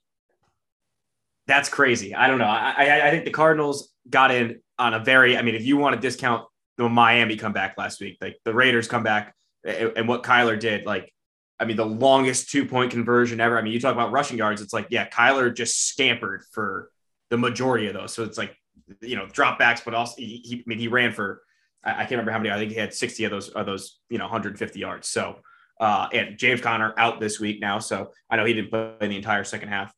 that's 1.46 1.70
crazy. 1.70 2.16
I 2.16 2.26
don't 2.28 2.40
know. 2.40 2.46
I, 2.46 2.74
I, 2.76 3.08
I 3.08 3.12
think 3.12 3.26
the 3.26 3.32
Cardinals 3.32 3.94
got 4.10 4.32
in 4.32 4.62
on 4.80 4.96
a 4.96 5.00
very, 5.00 5.38
I 5.38 5.44
mean, 5.44 5.54
if 5.54 5.64
you 5.64 5.78
want 5.78 5.94
to 5.96 6.02
discount 6.02 6.48
the 6.78 6.90
Miami 6.90 7.36
come 7.36 7.54
back 7.54 7.76
last 7.78 8.02
week, 8.02 8.18
like 8.20 8.38
the 8.46 8.54
Raiders 8.54 8.88
come 8.88 9.04
back 9.04 9.36
and, 9.64 9.94
and 9.96 10.08
what 10.08 10.24
Kyler 10.24 10.60
did, 10.60 10.88
like, 10.88 11.14
I 11.60 11.66
mean, 11.66 11.78
the 11.78 11.86
longest 11.86 12.50
two 12.50 12.66
point 12.66 12.90
conversion 12.90 13.40
ever. 13.40 13.60
I 13.60 13.62
mean, 13.62 13.74
you 13.74 13.80
talk 13.80 13.94
about 13.94 14.12
rushing 14.12 14.40
yards. 14.40 14.60
It's 14.60 14.74
like, 14.74 14.88
yeah, 14.90 15.08
Kyler 15.08 15.54
just 15.54 15.88
scampered 15.88 16.42
for 16.52 16.90
the 17.30 17.38
majority 17.38 17.86
of 17.88 17.94
those. 17.94 18.12
So 18.12 18.24
it's 18.24 18.40
like 18.40 18.56
you 19.02 19.16
know, 19.16 19.26
dropbacks, 19.26 19.84
but 19.84 19.94
also 19.94 20.16
he, 20.18 20.42
he, 20.44 20.56
I 20.58 20.64
mean, 20.66 20.80
he 20.80 20.88
ran 20.88 21.12
for, 21.12 21.42
I, 21.84 21.92
I, 21.92 21.96
can't 21.98 22.12
remember 22.12 22.32
how 22.32 22.40
many, 22.40 22.52
I 22.52 22.58
think 22.58 22.72
he 22.72 22.78
had 22.78 22.94
60 22.94 23.24
of 23.26 23.32
those, 23.32 23.50
of 23.50 23.66
those, 23.66 24.00
you 24.10 24.18
know, 24.18 24.26
150 24.26 24.80
yards. 24.80 25.08
So, 25.08 25.38
uh, 25.80 26.08
and 26.14 26.38
James 26.38 26.62
Conner 26.62 26.94
out 26.98 27.20
this 27.20 27.40
week 27.40 27.62
now. 27.62 27.80
So 27.80 28.12
I 28.30 28.36
know 28.36 28.46
he 28.46 28.54
didn't 28.54 28.70
play 28.70 28.94
in 29.02 29.10
the 29.10 29.16
entire 29.16 29.44
second 29.44 29.70
half. 29.70 29.94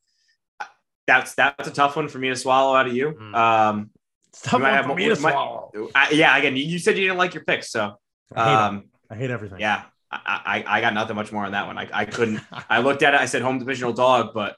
That's, 1.07 1.33
that's 1.33 1.67
a 1.67 1.71
tough 1.71 1.95
one 1.95 2.07
for 2.07 2.19
me 2.19 2.29
to 2.29 2.35
swallow 2.35 2.75
out 2.75 2.87
of 2.87 2.93
you. 2.93 3.11
Mm. 3.19 3.35
Um, 3.35 3.89
it's 4.29 4.41
tough 4.41 4.61
one 4.61 4.83
for 4.83 4.95
me 4.95 5.09
to 5.09 5.15
swallow. 5.15 5.71
I, 5.95 6.11
yeah. 6.11 6.37
Again, 6.37 6.55
you, 6.55 6.63
you, 6.63 6.79
said 6.79 6.97
you 6.97 7.05
didn't 7.05 7.17
like 7.17 7.33
your 7.33 7.43
picks. 7.43 7.71
So, 7.71 7.95
I 8.35 8.43
hate, 8.43 8.55
um, 8.55 8.83
I 9.09 9.15
hate 9.15 9.31
everything. 9.31 9.59
Yeah. 9.59 9.83
I, 10.11 10.63
I, 10.65 10.77
I 10.77 10.81
got 10.81 10.93
nothing 10.93 11.15
much 11.15 11.31
more 11.31 11.45
on 11.45 11.53
that 11.53 11.67
one. 11.67 11.77
I, 11.77 11.89
I 11.91 12.05
couldn't, 12.05 12.41
I 12.69 12.79
looked 12.79 13.01
at 13.01 13.13
it. 13.13 13.19
I 13.19 13.25
said 13.25 13.41
home 13.41 13.59
divisional 13.59 13.93
dog, 13.93 14.33
but 14.33 14.55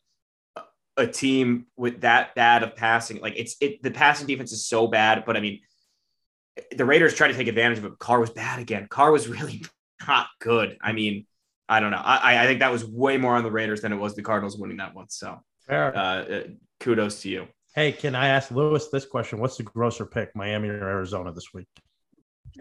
a 0.97 1.07
team 1.07 1.65
with 1.75 2.01
that 2.01 2.35
bad 2.35 2.63
of 2.63 2.75
passing. 2.75 3.19
Like 3.19 3.33
it's 3.37 3.55
it 3.61 3.81
the 3.81 3.91
passing 3.91 4.27
defense 4.27 4.51
is 4.51 4.65
so 4.65 4.87
bad, 4.87 5.23
but 5.25 5.37
I 5.37 5.39
mean 5.39 5.59
the 6.75 6.85
Raiders 6.85 7.15
tried 7.15 7.29
to 7.29 7.33
take 7.33 7.47
advantage 7.47 7.79
of 7.79 7.85
it. 7.85 7.99
Carr 7.99 8.19
was 8.19 8.29
bad 8.29 8.59
again. 8.59 8.87
Carr 8.89 9.11
was 9.11 9.27
really 9.29 9.63
not 10.07 10.27
good. 10.39 10.77
I 10.81 10.91
mean, 10.91 11.25
I 11.67 11.79
don't 11.79 11.91
know. 11.91 12.01
I, 12.03 12.43
I 12.43 12.45
think 12.45 12.59
that 12.59 12.71
was 12.71 12.85
way 12.85 13.17
more 13.17 13.35
on 13.35 13.43
the 13.43 13.51
Raiders 13.51 13.81
than 13.81 13.93
it 13.93 13.97
was 13.97 14.15
the 14.15 14.21
Cardinals 14.21 14.57
winning 14.57 14.77
that 14.77 14.93
one. 14.93 15.09
So 15.09 15.39
Fair. 15.67 15.95
Uh, 15.95 15.99
uh, 15.99 16.43
kudos 16.79 17.21
to 17.21 17.29
you. 17.29 17.47
Hey, 17.73 17.91
can 17.91 18.13
I 18.15 18.27
ask 18.27 18.51
Lewis 18.51 18.89
this 18.89 19.05
question? 19.05 19.39
What's 19.39 19.57
the 19.57 19.63
grosser 19.63 20.05
pick, 20.05 20.35
Miami 20.35 20.69
or 20.69 20.87
Arizona 20.87 21.31
this 21.31 21.53
week? 21.53 21.67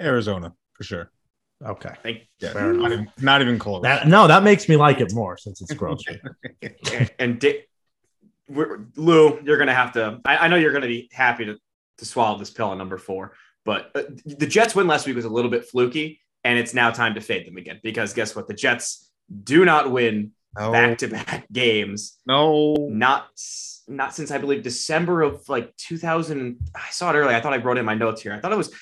Arizona 0.00 0.54
for 0.72 0.84
sure. 0.84 1.10
Okay. 1.64 1.94
Thank 2.02 2.28
yeah, 2.40 2.52
not, 2.54 2.92
even, 2.92 3.10
not 3.20 3.40
even 3.40 3.58
close. 3.58 3.82
That, 3.82 4.08
no, 4.08 4.26
that 4.26 4.42
makes 4.42 4.68
me 4.68 4.76
like 4.76 5.00
it 5.00 5.12
more 5.14 5.36
since 5.36 5.60
it's 5.60 5.74
grosser. 5.74 6.18
and, 6.62 7.10
and 7.18 7.40
Lou, 8.48 9.40
you're 9.42 9.56
going 9.56 9.68
to 9.68 9.74
have 9.74 9.92
to. 9.92 10.20
I, 10.24 10.38
I 10.38 10.48
know 10.48 10.56
you're 10.56 10.72
going 10.72 10.82
to 10.82 10.88
be 10.88 11.08
happy 11.12 11.44
to 11.46 11.58
to 11.98 12.04
swallow 12.04 12.38
this 12.38 12.50
pill 12.50 12.68
on 12.68 12.78
number 12.78 12.98
four, 12.98 13.34
but 13.64 13.90
uh, 13.94 14.02
the 14.24 14.46
Jets 14.46 14.74
win 14.74 14.86
last 14.86 15.06
week 15.06 15.16
was 15.16 15.24
a 15.24 15.30
little 15.30 15.50
bit 15.50 15.66
fluky, 15.66 16.20
and 16.44 16.58
it's 16.58 16.74
now 16.74 16.90
time 16.90 17.14
to 17.14 17.20
fade 17.20 17.46
them 17.46 17.56
again 17.56 17.80
because 17.82 18.12
guess 18.12 18.34
what? 18.34 18.48
The 18.48 18.54
Jets 18.54 19.10
do 19.44 19.64
not 19.64 19.90
win 19.90 20.32
back 20.54 20.98
to 20.98 21.08
back 21.08 21.46
games. 21.52 22.18
No, 22.26 22.74
not 22.90 23.28
not 23.88 24.14
since 24.14 24.30
I 24.30 24.38
believe 24.38 24.62
December 24.62 25.22
of 25.22 25.48
like 25.48 25.74
2000. 25.76 26.58
I 26.74 26.90
saw 26.90 27.10
it 27.10 27.16
earlier. 27.16 27.36
I 27.36 27.40
thought 27.40 27.52
I 27.52 27.58
wrote 27.58 27.78
in 27.78 27.84
my 27.84 27.94
notes 27.94 28.22
here. 28.22 28.32
I 28.32 28.40
thought 28.40 28.52
it 28.52 28.58
was 28.58 28.72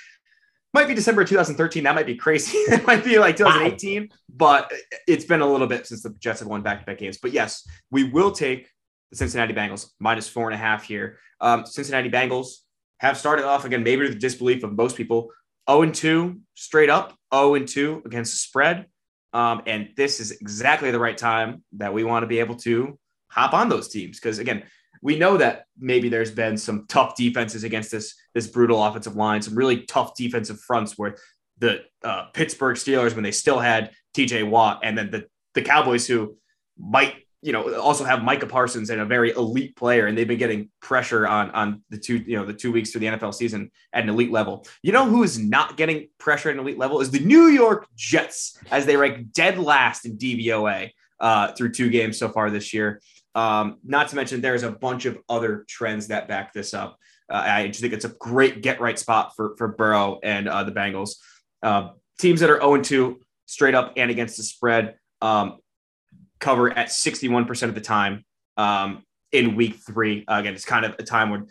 might 0.72 0.86
be 0.86 0.94
December 0.94 1.24
2013. 1.24 1.84
That 1.84 1.94
might 1.94 2.06
be 2.06 2.16
crazy. 2.16 2.56
it 2.58 2.86
might 2.86 3.04
be 3.04 3.18
like 3.18 3.36
2018, 3.36 4.02
wow. 4.02 4.08
but 4.28 4.72
it's 5.06 5.24
been 5.24 5.40
a 5.40 5.46
little 5.50 5.66
bit 5.66 5.86
since 5.86 6.02
the 6.02 6.10
Jets 6.18 6.40
have 6.40 6.48
won 6.48 6.62
back 6.62 6.80
to 6.80 6.86
back 6.86 6.98
games. 6.98 7.18
But 7.18 7.32
yes, 7.32 7.66
we 7.90 8.04
will 8.04 8.32
take 8.32 8.68
the 9.10 9.16
Cincinnati 9.16 9.54
Bengals 9.54 9.90
minus 9.98 10.28
four 10.28 10.46
and 10.46 10.54
a 10.54 10.58
half 10.58 10.84
here. 10.84 11.18
Um, 11.40 11.66
Cincinnati 11.66 12.10
Bengals 12.10 12.56
have 12.98 13.16
started 13.16 13.44
off 13.44 13.64
again, 13.64 13.82
maybe 13.82 14.08
the 14.08 14.14
disbelief 14.14 14.62
of 14.62 14.74
most 14.74 14.96
people, 14.96 15.30
0 15.68 15.90
2 15.90 16.40
straight 16.54 16.90
up, 16.90 17.16
0 17.34 17.58
2 17.58 18.02
against 18.04 18.32
the 18.32 18.38
spread. 18.38 18.86
Um, 19.32 19.62
and 19.66 19.90
this 19.96 20.20
is 20.20 20.32
exactly 20.32 20.90
the 20.90 20.98
right 20.98 21.16
time 21.16 21.62
that 21.74 21.94
we 21.94 22.04
want 22.04 22.24
to 22.24 22.26
be 22.26 22.40
able 22.40 22.56
to 22.56 22.98
hop 23.28 23.54
on 23.54 23.68
those 23.68 23.88
teams. 23.88 24.18
Because 24.18 24.38
again, 24.38 24.64
we 25.02 25.18
know 25.18 25.36
that 25.36 25.64
maybe 25.78 26.08
there's 26.08 26.30
been 26.30 26.56
some 26.56 26.86
tough 26.88 27.16
defenses 27.16 27.64
against 27.64 27.90
this 27.90 28.14
this 28.34 28.46
brutal 28.46 28.84
offensive 28.84 29.16
line, 29.16 29.42
some 29.42 29.54
really 29.54 29.82
tough 29.84 30.14
defensive 30.14 30.60
fronts 30.60 30.98
where 30.98 31.16
the 31.58 31.82
uh, 32.04 32.26
Pittsburgh 32.32 32.76
Steelers, 32.76 33.14
when 33.14 33.24
they 33.24 33.32
still 33.32 33.58
had 33.58 33.90
TJ 34.14 34.48
Watt, 34.48 34.80
and 34.82 34.96
then 34.96 35.10
the 35.10 35.26
the 35.54 35.62
Cowboys, 35.62 36.06
who 36.06 36.36
might 36.78 37.14
you 37.42 37.53
know, 37.53 37.74
also 37.76 38.05
have 38.05 38.22
Micah 38.22 38.46
Parsons 38.46 38.90
and 38.90 39.00
a 39.00 39.07
very 39.07 39.31
elite 39.31 39.74
player, 39.74 40.07
and 40.07 40.16
they've 40.16 40.29
been 40.29 40.38
getting 40.38 40.70
pressure 40.81 41.26
on 41.26 41.50
on 41.53 41.83
the 41.88 41.96
two, 41.96 42.18
you 42.18 42.37
know, 42.37 42.44
the 42.44 42.53
two 42.53 42.70
weeks 42.70 42.90
through 42.90 43.00
the 43.00 43.07
NFL 43.07 43.35
season 43.35 43.70
at 43.92 44.03
an 44.03 44.11
elite 44.11 44.31
level. 44.31 44.66
You 44.83 44.92
know 44.92 45.07
who 45.07 45.22
is 45.22 45.38
not 45.38 45.76
getting 45.76 46.09
pressure 46.18 46.50
at 46.50 46.57
an 46.57 46.61
elite 46.61 46.79
level 46.79 47.00
is 47.00 47.11
the 47.11 47.20
New 47.20 47.46
York 47.46 47.87
Jets, 47.96 48.59
as 48.70 48.85
they 48.85 48.96
rank 48.96 49.33
dead 49.33 49.59
last 49.59 50.05
in 50.05 50.18
DVOA 50.18 50.90
uh, 51.18 51.53
through 51.53 51.72
two 51.72 51.88
games 51.88 52.18
so 52.18 52.29
far 52.29 52.50
this 52.50 52.74
year. 52.74 53.00
Um, 53.35 53.79
not 53.85 54.09
to 54.09 54.16
mention, 54.16 54.40
there's 54.40 54.62
a 54.62 54.72
bunch 54.72 55.07
of 55.07 55.18
other 55.29 55.64
trends 55.68 56.09
that 56.09 56.29
back 56.29 56.53
this 56.53 56.74
up. 56.74 56.98
Uh, 57.31 57.42
I 57.46 57.68
just 57.68 57.81
think 57.81 57.94
it's 57.94 58.05
a 58.05 58.14
great 58.18 58.61
get 58.61 58.81
right 58.81 58.98
spot 58.98 59.35
for 59.35 59.55
for 59.57 59.68
Burrow 59.68 60.18
and 60.22 60.46
uh, 60.46 60.64
the 60.64 60.72
Bengals. 60.72 61.16
Uh, 61.62 61.90
teams 62.18 62.40
that 62.40 62.50
are 62.50 62.61
0 62.61 62.83
2 62.83 63.18
straight 63.46 63.74
up 63.74 63.94
and 63.96 64.11
against 64.11 64.37
the 64.37 64.42
spread. 64.42 64.96
Um, 65.22 65.59
cover 66.40 66.70
at 66.70 66.88
61% 66.88 67.62
of 67.64 67.74
the 67.74 67.81
time 67.81 68.24
um, 68.57 69.05
in 69.33 69.57
week 69.57 69.76
three. 69.76 70.24
Uh, 70.26 70.38
again, 70.40 70.55
it's 70.55 70.64
kind 70.64 70.85
of 70.85 70.96
a 70.98 71.03
time 71.03 71.31
when 71.31 71.46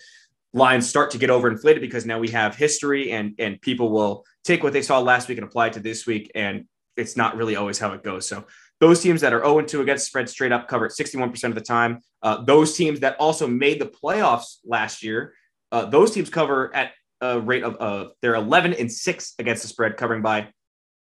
lines 0.53 0.89
start 0.89 1.11
to 1.11 1.17
get 1.17 1.29
overinflated 1.29 1.81
because 1.81 2.05
now 2.05 2.19
we 2.19 2.29
have 2.29 2.55
history 2.55 3.11
and 3.11 3.35
and 3.37 3.61
people 3.61 3.91
will 3.91 4.25
take 4.43 4.63
what 4.63 4.73
they 4.73 4.81
saw 4.81 4.99
last 4.99 5.29
week 5.29 5.37
and 5.37 5.45
apply 5.45 5.67
it 5.67 5.73
to 5.73 5.79
this 5.79 6.07
week 6.07 6.31
and 6.33 6.65
it's 6.97 7.15
not 7.15 7.37
really 7.37 7.55
always 7.55 7.77
how 7.77 7.93
it 7.93 8.01
goes 8.01 8.27
so 8.27 8.43
those 8.79 9.01
teams 9.01 9.21
that 9.21 9.33
are 9.33 9.43
0 9.43 9.61
2 9.61 9.81
against 9.81 10.05
spread 10.05 10.29
straight 10.29 10.51
up 10.51 10.67
cover 10.67 10.85
at 10.85 10.91
61% 10.91 11.43
of 11.45 11.55
the 11.55 11.61
time. 11.61 12.01
Uh, 12.21 12.43
those 12.43 12.75
teams 12.75 13.01
that 13.01 13.17
also 13.17 13.47
made 13.47 13.79
the 13.79 13.85
playoffs 13.85 14.57
last 14.65 15.03
year, 15.03 15.33
uh, 15.71 15.85
those 15.85 16.11
teams 16.11 16.29
cover 16.29 16.73
at 16.73 16.93
a 17.21 17.39
rate 17.39 17.63
of 17.63 17.77
uh, 17.79 18.09
they're 18.21 18.35
11 18.35 18.73
and 18.73 18.91
6 18.91 19.33
against 19.39 19.61
the 19.63 19.67
spread, 19.67 19.97
covering 19.97 20.21
by 20.21 20.47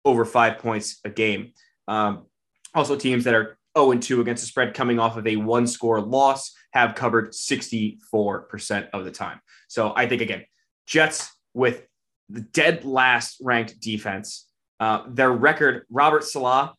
over 0.06 0.24
five 0.24 0.60
points 0.60 1.00
a 1.04 1.10
game. 1.10 1.52
Um, 1.88 2.26
also, 2.74 2.96
teams 2.96 3.26
that 3.26 3.34
are 3.34 3.58
0 3.78 3.92
and 3.92 4.02
2 4.02 4.22
against 4.22 4.44
the 4.44 4.48
spread 4.48 4.74
coming 4.74 5.00
off 5.00 5.18
of 5.18 5.28
a 5.28 5.36
one 5.36 5.68
score 5.68 6.02
loss 6.02 6.54
have 6.74 6.96
covered 6.96 7.32
64% 7.32 8.90
of 8.94 9.06
the 9.06 9.12
time. 9.12 9.40
So 9.68 9.94
I 9.96 10.08
think, 10.08 10.22
again, 10.22 10.46
Jets 10.86 11.32
with 11.54 11.86
the 12.30 12.42
dead 12.42 12.86
last 12.86 13.38
ranked 13.42 13.80
defense, 13.80 14.48
uh, 14.80 15.04
their 15.08 15.32
record, 15.32 15.86
Robert 15.90 16.24
Saleh 16.24 16.74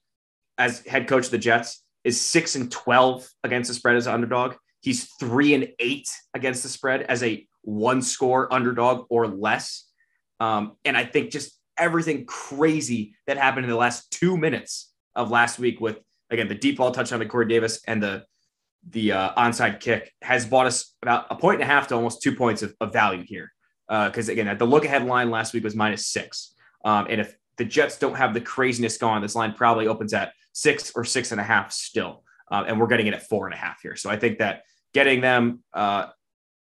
as 0.59 0.85
head 0.87 1.09
coach 1.09 1.26
of 1.26 1.30
the 1.30 1.38
Jets 1.38 1.82
is 2.04 2.20
six 2.20 2.54
and 2.56 2.70
12 2.70 3.28
against 3.44 3.68
the 3.68 3.74
spread 3.74 3.96
as 3.96 4.06
an 4.06 4.14
underdog. 4.14 4.54
He's 4.80 5.11
three 5.18 5.54
and 5.54 5.68
eight 5.78 6.09
against 6.35 6.62
the 6.62 6.68
spread 6.68 7.02
as 7.02 7.22
a 7.22 7.46
one 7.62 8.00
score 8.02 8.52
underdog 8.52 9.06
or 9.11 9.26
less. 9.26 9.90
Um, 10.38 10.76
and 10.85 10.96
I 10.96 11.04
think 11.04 11.30
just 11.30 11.59
everything 11.76 12.24
crazy 12.26 13.14
that 13.26 13.37
happened 13.37 13.64
in 13.64 13.70
the 13.70 13.76
last 13.76 14.11
two 14.11 14.37
minutes 14.37 14.92
of 15.14 15.30
last 15.30 15.59
week 15.59 15.80
with, 15.80 15.98
again, 16.30 16.48
the 16.48 16.54
deep 16.54 16.78
ball 16.78 16.90
touchdown 16.90 17.20
to 17.20 17.26
Corey 17.26 17.46
Davis 17.46 17.80
and 17.86 18.02
the 18.02 18.24
the 18.88 19.12
uh, 19.12 19.34
onside 19.34 19.80
kick 19.80 20.12
has 20.22 20.46
bought 20.46 20.66
us 20.66 20.94
about 21.02 21.26
a 21.30 21.34
point 21.34 21.60
and 21.60 21.68
a 21.68 21.72
half 21.72 21.88
to 21.88 21.94
almost 21.94 22.22
two 22.22 22.34
points 22.34 22.62
of, 22.62 22.74
of 22.80 22.92
value 22.92 23.24
here. 23.26 23.52
Because 23.88 24.28
uh, 24.28 24.32
again, 24.32 24.56
the 24.58 24.64
look 24.64 24.84
ahead 24.84 25.04
line 25.04 25.30
last 25.30 25.54
week 25.54 25.64
was 25.64 25.74
minus 25.74 26.06
six. 26.06 26.54
Um, 26.84 27.06
and 27.10 27.20
if 27.20 27.36
the 27.56 27.64
Jets 27.64 27.98
don't 27.98 28.14
have 28.14 28.32
the 28.32 28.40
craziness 28.40 28.96
going, 28.96 29.22
this 29.22 29.34
line 29.34 29.54
probably 29.54 29.88
opens 29.88 30.14
at 30.14 30.32
six 30.52 30.92
or 30.94 31.04
six 31.04 31.32
and 31.32 31.40
a 31.40 31.44
half 31.44 31.72
still. 31.72 32.22
Uh, 32.50 32.64
and 32.68 32.78
we're 32.78 32.86
getting 32.86 33.08
it 33.08 33.14
at 33.14 33.28
four 33.28 33.46
and 33.46 33.54
a 33.54 33.56
half 33.56 33.80
here. 33.82 33.96
So 33.96 34.08
I 34.08 34.16
think 34.16 34.38
that 34.38 34.62
getting 34.94 35.20
them 35.20 35.64
uh, 35.74 36.06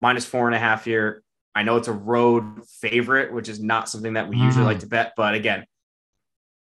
minus 0.02 0.26
four 0.26 0.48
and 0.48 0.56
a 0.56 0.60
half 0.60 0.86
here, 0.86 1.24
I 1.54 1.64
know 1.64 1.78
it's 1.78 1.88
a 1.88 1.94
road 1.94 2.66
favorite, 2.82 3.32
which 3.34 3.50
is 3.50 3.60
not 3.60 3.88
something 3.88 4.14
that 4.14 4.30
we 4.30 4.36
mm-hmm. 4.36 4.46
usually 4.46 4.66
like 4.66 4.80
to 4.80 4.88
bet. 4.88 5.14
But 5.16 5.36
again, 5.36 5.66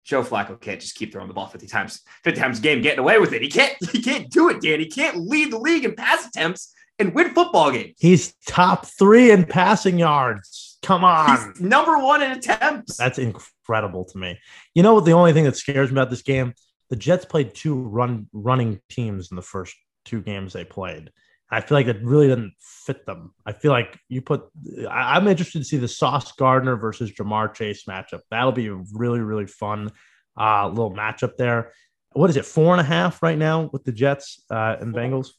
Joe 0.08 0.24
Flacco 0.24 0.60
can't 0.60 0.80
just 0.80 0.96
keep 0.96 1.12
throwing 1.12 1.28
the 1.28 1.34
ball 1.34 1.48
50 1.48 1.67
times, 1.67 2.02
50 2.24 2.39
times 2.39 2.60
a 2.60 2.62
game, 2.62 2.82
getting 2.82 3.00
away 3.00 3.20
with 3.20 3.34
it. 3.34 3.41
He 3.41 3.50
can't, 3.50 3.76
he 3.91 4.02
can't 4.02 4.30
do 4.30 4.50
it, 4.50 4.62
Dan. 4.62 4.80
He 4.80 4.88
can't 4.88 5.17
lead 5.17 5.52
the 5.52 5.60
league 5.60 5.84
in 5.84 5.96
pass 5.96 6.26
attempts 6.26 6.74
and 6.98 7.13
win 7.13 7.34
football 7.34 7.72
games. 7.72 7.96
He's 8.00 8.34
top 8.48 8.86
three 8.86 9.32
in 9.32 9.43
passing 9.43 10.00
yards. 10.00 10.80
Come 10.82 11.04
on. 11.04 11.52
He's 11.52 11.62
number 11.62 12.00
one 12.00 12.24
in 12.24 12.32
attempts. 12.32 12.96
That's 12.96 13.20
incredible 13.20 14.06
to 14.06 14.17
me. 14.17 14.39
You 14.74 14.82
know, 14.82 14.93
what? 14.93 15.06
the 15.06 15.12
only 15.12 15.34
thing 15.34 15.43
that 15.43 15.58
scares 15.58 15.91
me 15.91 15.96
about 15.96 16.10
this 16.10 16.22
game 16.22 16.54
the 16.89 16.96
Jets 16.96 17.26
played 17.26 17.54
two 17.54 17.76
run 17.76 18.28
running 18.32 18.80
teams 18.89 19.30
in 19.30 19.36
the 19.36 19.41
first 19.41 19.76
two 20.06 20.22
games 20.22 20.54
they 20.54 20.63
played. 20.63 21.12
I 21.50 21.62
feel 21.62 21.78
like 21.78 21.88
it 21.88 22.04
really 22.04 22.28
didn't 22.28 22.54
fit 22.60 23.06
them. 23.06 23.34
I 23.46 23.54
feel 23.54 23.72
like 23.72 23.98
you 24.10 24.22
put. 24.22 24.44
I, 24.90 25.16
am 25.18 25.28
interested 25.28 25.60
to 25.60 25.66
see 25.66 25.78
the 25.78 25.88
Sauce 25.88 26.34
Gardner 26.34 26.76
versus 26.76 27.12
Ja'Marr 27.12 27.54
Chase 27.54 27.86
matchup. 27.86 28.22
That'll 28.30 28.52
be 28.52 28.68
a 28.68 28.76
really 28.94 29.22
really 29.22 29.48
fun 29.48 29.92
uh, 30.38 30.68
little 30.68 30.92
matchup 30.92 31.38
there. 31.38 31.72
What 32.14 32.30
is 32.30 32.36
it? 32.36 32.46
Four 32.46 32.74
and 32.74 32.82
a 32.82 32.84
half 32.84 33.24
right 33.24 33.38
now 33.38 33.70
with 33.72 33.84
the 33.86 33.92
Jets 33.92 34.44
uh, 34.50 34.76
and 34.80 34.94
Bengals. 34.94 35.30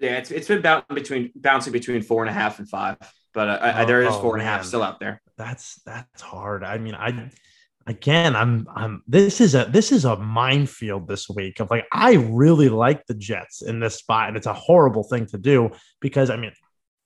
Yeah, 0.00 0.18
it's 0.18 0.30
it's 0.30 0.48
been 0.48 0.60
bouncing 0.60 0.94
between 0.94 1.32
bouncing 1.34 1.72
between 1.72 2.02
four 2.02 2.22
and 2.22 2.30
a 2.30 2.32
half 2.32 2.58
and 2.58 2.68
five, 2.68 2.96
but 3.32 3.48
uh, 3.48 3.74
oh, 3.78 3.86
there 3.86 4.02
is 4.02 4.08
oh, 4.12 4.20
four 4.20 4.34
and 4.34 4.42
a 4.42 4.44
half 4.44 4.64
still 4.64 4.82
out 4.82 5.00
there. 5.00 5.22
That's 5.38 5.80
that's 5.86 6.20
hard. 6.20 6.62
I 6.62 6.78
mean, 6.78 6.94
I 6.94 7.30
again, 7.86 8.36
I'm 8.36 8.66
I'm 8.74 9.02
this 9.06 9.40
is 9.40 9.54
a 9.54 9.66
this 9.70 9.92
is 9.92 10.04
a 10.04 10.16
minefield 10.16 11.08
this 11.08 11.28
week 11.28 11.60
of 11.60 11.70
like 11.70 11.86
I 11.92 12.14
really 12.14 12.68
like 12.68 13.06
the 13.06 13.14
Jets 13.14 13.62
in 13.62 13.80
this 13.80 13.96
spot, 13.96 14.28
and 14.28 14.36
it's 14.36 14.46
a 14.46 14.52
horrible 14.52 15.04
thing 15.04 15.26
to 15.26 15.38
do 15.38 15.70
because 16.00 16.30
I 16.30 16.36
mean 16.36 16.52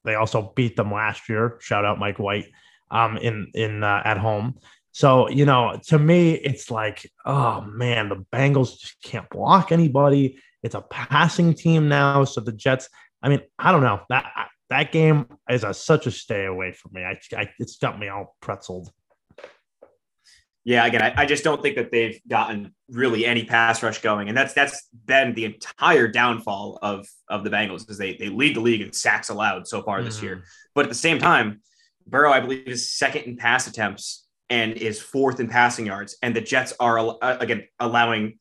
they 0.05 0.15
also 0.15 0.53
beat 0.55 0.77
them 0.77 0.93
last 0.93 1.29
year. 1.29 1.59
Shout 1.61 1.85
out 1.85 1.99
Mike 1.99 2.19
White 2.19 2.47
um 2.91 3.17
in 3.19 3.51
in 3.55 3.83
uh, 3.83 4.03
at 4.05 4.19
home. 4.19 4.59
So, 4.93 5.29
you 5.29 5.45
know, 5.45 5.79
to 5.89 5.99
me, 5.99 6.33
it's 6.33 6.73
like, 6.73 7.09
oh 7.25 7.61
man, 7.61 8.09
the 8.09 8.25
Bengals 8.33 8.81
just 8.81 9.01
can't 9.03 9.29
block 9.31 9.71
anybody. 9.71 10.39
It's 10.63 10.75
a 10.75 10.81
passing 10.81 11.55
team 11.55 11.89
now. 11.89 12.25
So 12.25 12.41
the 12.41 12.51
Jets, 12.53 12.89
I 13.23 13.29
mean, 13.29 13.41
I 13.59 13.71
don't 13.71 13.83
know. 13.83 14.01
That 14.09 14.49
that 14.71 14.91
game 14.91 15.27
is 15.49 15.65
a, 15.65 15.73
such 15.73 16.07
a 16.07 16.11
stay 16.11 16.47
away 16.47 16.73
from 16.73 16.93
me. 16.95 17.05
I, 17.05 17.19
I 17.37 17.49
it's 17.59 17.77
got 17.77 17.99
me 17.99 18.09
all 18.09 18.37
pretzeled. 18.43 18.89
Yeah, 20.69 20.85
again, 20.85 21.01
I, 21.01 21.23
I, 21.23 21.25
just 21.25 21.45
don't 21.45 21.63
think 21.63 21.77
that 21.77 21.91
they've 21.91 22.21
gotten 22.29 22.75
really 22.91 23.25
any 23.25 23.43
pass 23.43 23.83
rush 23.83 24.03
going, 24.03 24.29
and 24.29 24.37
that's 24.37 24.53
that's 24.53 24.87
been 25.07 25.33
the 25.33 25.47
entire 25.47 26.09
downfall 26.09 26.79
of 26.83 27.09
of 27.27 27.43
the 27.43 27.49
Bengals 27.49 27.89
is 27.89 27.97
they 27.97 28.19
they 28.19 28.29
lead 28.29 28.55
the 28.55 28.61
league 28.61 28.83
in 28.83 28.93
sacks 28.93 29.31
allowed 29.31 29.67
so 29.67 29.83
far 29.83 30.03
this 30.03 30.19
mm-hmm. 30.19 30.27
year. 30.27 30.45
But 30.75 30.85
at 30.85 30.91
the 30.91 30.95
same 30.95 31.19
time, 31.19 31.63
Burrow, 32.07 32.31
I 32.31 32.41
believe, 32.41 32.69
is 32.69 32.93
second 32.93 33.23
in 33.23 33.39
pass 33.39 33.67
attempts 33.67 34.27
and 34.51 34.75
is 34.75 35.01
fourth 35.01 35.41
in 35.41 35.49
passing 35.49 35.87
yards, 35.87 36.19
and 36.21 36.37
the 36.37 36.43
Jets 36.43 36.75
are 36.79 36.99
uh, 36.99 37.39
again 37.41 37.67
allowing 37.81 38.39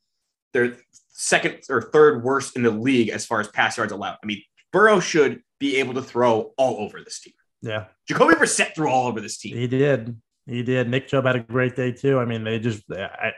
their 0.52 0.76
second 1.08 1.62
or 1.70 1.82
third 1.82 2.26
worst 2.26 2.58
in 2.58 2.64
the 2.64 2.72
league 2.72 3.08
as 3.08 3.26
far 3.26 3.40
as 3.40 3.48
pass 3.48 3.78
yards 3.78 3.94
allowed. 3.94 4.18
I 4.22 4.26
mean, 4.26 4.44
Burrow 4.74 5.00
should 5.00 5.44
be 5.62 5.78
able 5.78 5.94
to 5.94 6.02
throw 6.02 6.52
all 6.58 6.84
over 6.84 7.00
this 7.02 7.22
team. 7.22 7.36
Yeah, 7.62 7.86
Jacoby 8.06 8.34
Brissett 8.34 8.76
threw 8.76 8.90
all 8.90 9.08
over 9.08 9.22
this 9.22 9.38
team. 9.38 9.56
He 9.56 9.68
did. 9.68 10.20
He 10.48 10.64
did. 10.64 10.90
Nick 10.90 11.08
Chubb 11.08 11.26
had 11.26 11.36
a 11.36 11.40
great 11.40 11.76
day 11.76 11.92
too. 11.92 12.20
I 12.20 12.26
mean, 12.26 12.44
they 12.44 12.60
just. 12.60 12.84
I, 12.92 13.34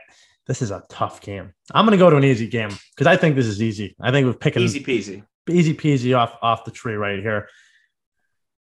this 0.46 0.62
is 0.62 0.70
a 0.70 0.82
tough 0.88 1.20
game. 1.20 1.52
I'm 1.72 1.84
going 1.84 1.96
to 1.96 2.02
go 2.02 2.10
to 2.10 2.16
an 2.16 2.24
easy 2.24 2.48
game 2.48 2.70
because 2.94 3.06
I 3.06 3.16
think 3.16 3.36
this 3.36 3.46
is 3.46 3.62
easy. 3.62 3.94
I 4.00 4.10
think 4.10 4.26
we're 4.26 4.32
picking 4.34 4.62
easy 4.62 4.82
peasy, 4.82 5.24
easy 5.48 5.74
peasy 5.74 6.16
off 6.16 6.36
off 6.42 6.64
the 6.64 6.70
tree 6.70 6.94
right 6.94 7.20
here. 7.20 7.48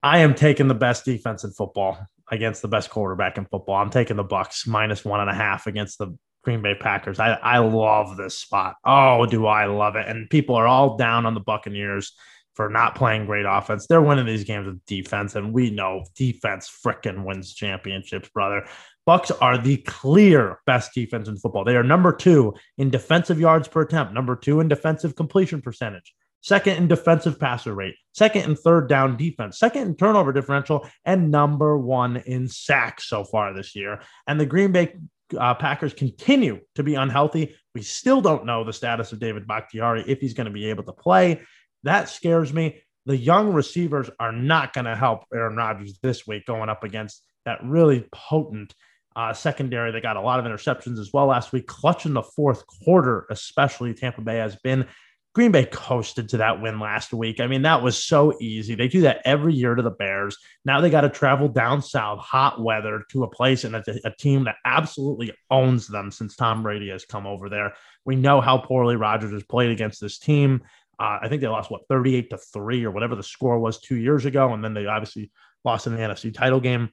I 0.02 0.18
am 0.18 0.34
taking 0.34 0.68
the 0.68 0.74
best 0.74 1.04
defense 1.04 1.44
in 1.44 1.50
football 1.52 1.98
against 2.30 2.62
the 2.62 2.68
best 2.68 2.90
quarterback 2.90 3.38
in 3.38 3.46
football. 3.46 3.76
I'm 3.76 3.90
taking 3.90 4.16
the 4.16 4.24
Bucks 4.24 4.66
minus 4.66 5.04
one 5.04 5.20
and 5.20 5.30
a 5.30 5.34
half 5.34 5.66
against 5.66 5.98
the 5.98 6.16
Green 6.42 6.62
Bay 6.62 6.74
Packers. 6.74 7.18
I, 7.18 7.32
I 7.32 7.58
love 7.58 8.16
this 8.16 8.38
spot. 8.38 8.76
Oh, 8.84 9.24
do 9.26 9.46
I 9.46 9.64
love 9.66 9.96
it? 9.96 10.06
And 10.06 10.28
people 10.28 10.56
are 10.56 10.66
all 10.66 10.96
down 10.96 11.26
on 11.26 11.34
the 11.34 11.40
Buccaneers 11.40 12.12
for 12.54 12.68
not 12.68 12.94
playing 12.94 13.26
great 13.26 13.46
offense. 13.46 13.86
They're 13.86 14.02
winning 14.02 14.26
these 14.26 14.44
games 14.44 14.66
with 14.66 14.84
defense, 14.86 15.34
and 15.34 15.52
we 15.52 15.70
know 15.70 16.04
defense 16.14 16.70
fricking 16.84 17.24
wins 17.24 17.54
championships, 17.54 18.28
brother. 18.28 18.66
Bucks 19.06 19.30
are 19.30 19.58
the 19.58 19.78
clear 19.78 20.60
best 20.64 20.94
defense 20.94 21.28
in 21.28 21.36
football. 21.36 21.64
They 21.64 21.76
are 21.76 21.82
number 21.82 22.12
two 22.12 22.54
in 22.78 22.90
defensive 22.90 23.38
yards 23.38 23.68
per 23.68 23.82
attempt, 23.82 24.14
number 24.14 24.36
two 24.36 24.60
in 24.60 24.68
defensive 24.68 25.14
completion 25.14 25.60
percentage, 25.60 26.14
second 26.40 26.76
in 26.76 26.88
defensive 26.88 27.38
passer 27.38 27.74
rate, 27.74 27.96
second 28.12 28.42
and 28.42 28.58
third 28.58 28.88
down 28.88 29.16
defense, 29.16 29.58
second 29.58 29.82
in 29.82 29.96
turnover 29.96 30.32
differential, 30.32 30.86
and 31.04 31.30
number 31.30 31.76
one 31.76 32.16
in 32.18 32.48
sacks 32.48 33.08
so 33.08 33.24
far 33.24 33.52
this 33.52 33.76
year. 33.76 34.00
And 34.26 34.40
the 34.40 34.46
Green 34.46 34.72
Bay 34.72 34.94
uh, 35.38 35.54
Packers 35.54 35.92
continue 35.92 36.60
to 36.74 36.82
be 36.82 36.94
unhealthy. 36.94 37.54
We 37.74 37.82
still 37.82 38.20
don't 38.20 38.46
know 38.46 38.64
the 38.64 38.72
status 38.72 39.12
of 39.12 39.18
David 39.18 39.46
Bakhtiari 39.46 40.04
if 40.06 40.20
he's 40.20 40.34
going 40.34 40.46
to 40.46 40.52
be 40.52 40.66
able 40.66 40.84
to 40.84 40.92
play. 40.92 41.42
That 41.84 42.08
scares 42.08 42.52
me. 42.52 42.82
The 43.06 43.16
young 43.16 43.52
receivers 43.52 44.10
are 44.18 44.32
not 44.32 44.72
going 44.72 44.86
to 44.86 44.96
help 44.96 45.24
Aaron 45.32 45.56
Rodgers 45.56 45.98
this 46.02 46.26
week 46.26 46.46
going 46.46 46.68
up 46.68 46.82
against 46.84 47.22
that 47.44 47.60
really 47.62 48.06
potent 48.12 48.74
uh, 49.16 49.32
secondary. 49.32 49.92
They 49.92 50.00
got 50.00 50.16
a 50.16 50.22
lot 50.22 50.40
of 50.40 50.46
interceptions 50.46 50.98
as 50.98 51.10
well 51.12 51.26
last 51.26 51.52
week, 51.52 51.66
clutch 51.66 52.06
in 52.06 52.14
the 52.14 52.22
fourth 52.22 52.66
quarter, 52.66 53.26
especially 53.30 53.94
Tampa 53.94 54.22
Bay 54.22 54.38
has 54.38 54.56
been. 54.56 54.86
Green 55.34 55.50
Bay 55.50 55.66
coasted 55.66 56.28
to 56.28 56.36
that 56.36 56.62
win 56.62 56.78
last 56.78 57.12
week. 57.12 57.40
I 57.40 57.48
mean, 57.48 57.62
that 57.62 57.82
was 57.82 58.02
so 58.02 58.34
easy. 58.40 58.76
They 58.76 58.86
do 58.86 59.00
that 59.00 59.20
every 59.24 59.52
year 59.52 59.74
to 59.74 59.82
the 59.82 59.90
Bears. 59.90 60.38
Now 60.64 60.80
they 60.80 60.90
got 60.90 61.00
to 61.00 61.08
travel 61.08 61.48
down 61.48 61.82
south, 61.82 62.20
hot 62.20 62.62
weather, 62.62 63.02
to 63.10 63.24
a 63.24 63.28
place 63.28 63.64
and 63.64 63.74
a, 63.74 63.84
a, 64.04 64.12
team 64.12 64.44
that 64.44 64.56
absolutely 64.64 65.32
owns 65.50 65.88
them 65.88 66.12
since 66.12 66.36
Tom 66.36 66.62
Brady 66.62 66.88
has 66.90 67.04
come 67.04 67.26
over 67.26 67.48
there. 67.48 67.74
We 68.04 68.14
know 68.14 68.40
how 68.40 68.58
poorly 68.58 68.94
Rodgers 68.94 69.32
has 69.32 69.42
played 69.42 69.72
against 69.72 70.00
this 70.00 70.20
team. 70.20 70.62
Uh, 70.98 71.18
I 71.22 71.28
think 71.28 71.40
they 71.40 71.48
lost 71.48 71.70
what 71.70 71.86
38 71.88 72.30
to 72.30 72.38
three 72.38 72.84
or 72.84 72.90
whatever 72.90 73.14
the 73.14 73.22
score 73.22 73.58
was 73.58 73.80
two 73.80 73.96
years 73.96 74.24
ago, 74.24 74.52
and 74.52 74.62
then 74.62 74.74
they 74.74 74.86
obviously 74.86 75.30
lost 75.64 75.86
in 75.86 75.94
the 75.94 76.00
NFC 76.00 76.32
title 76.32 76.60
game. 76.60 76.90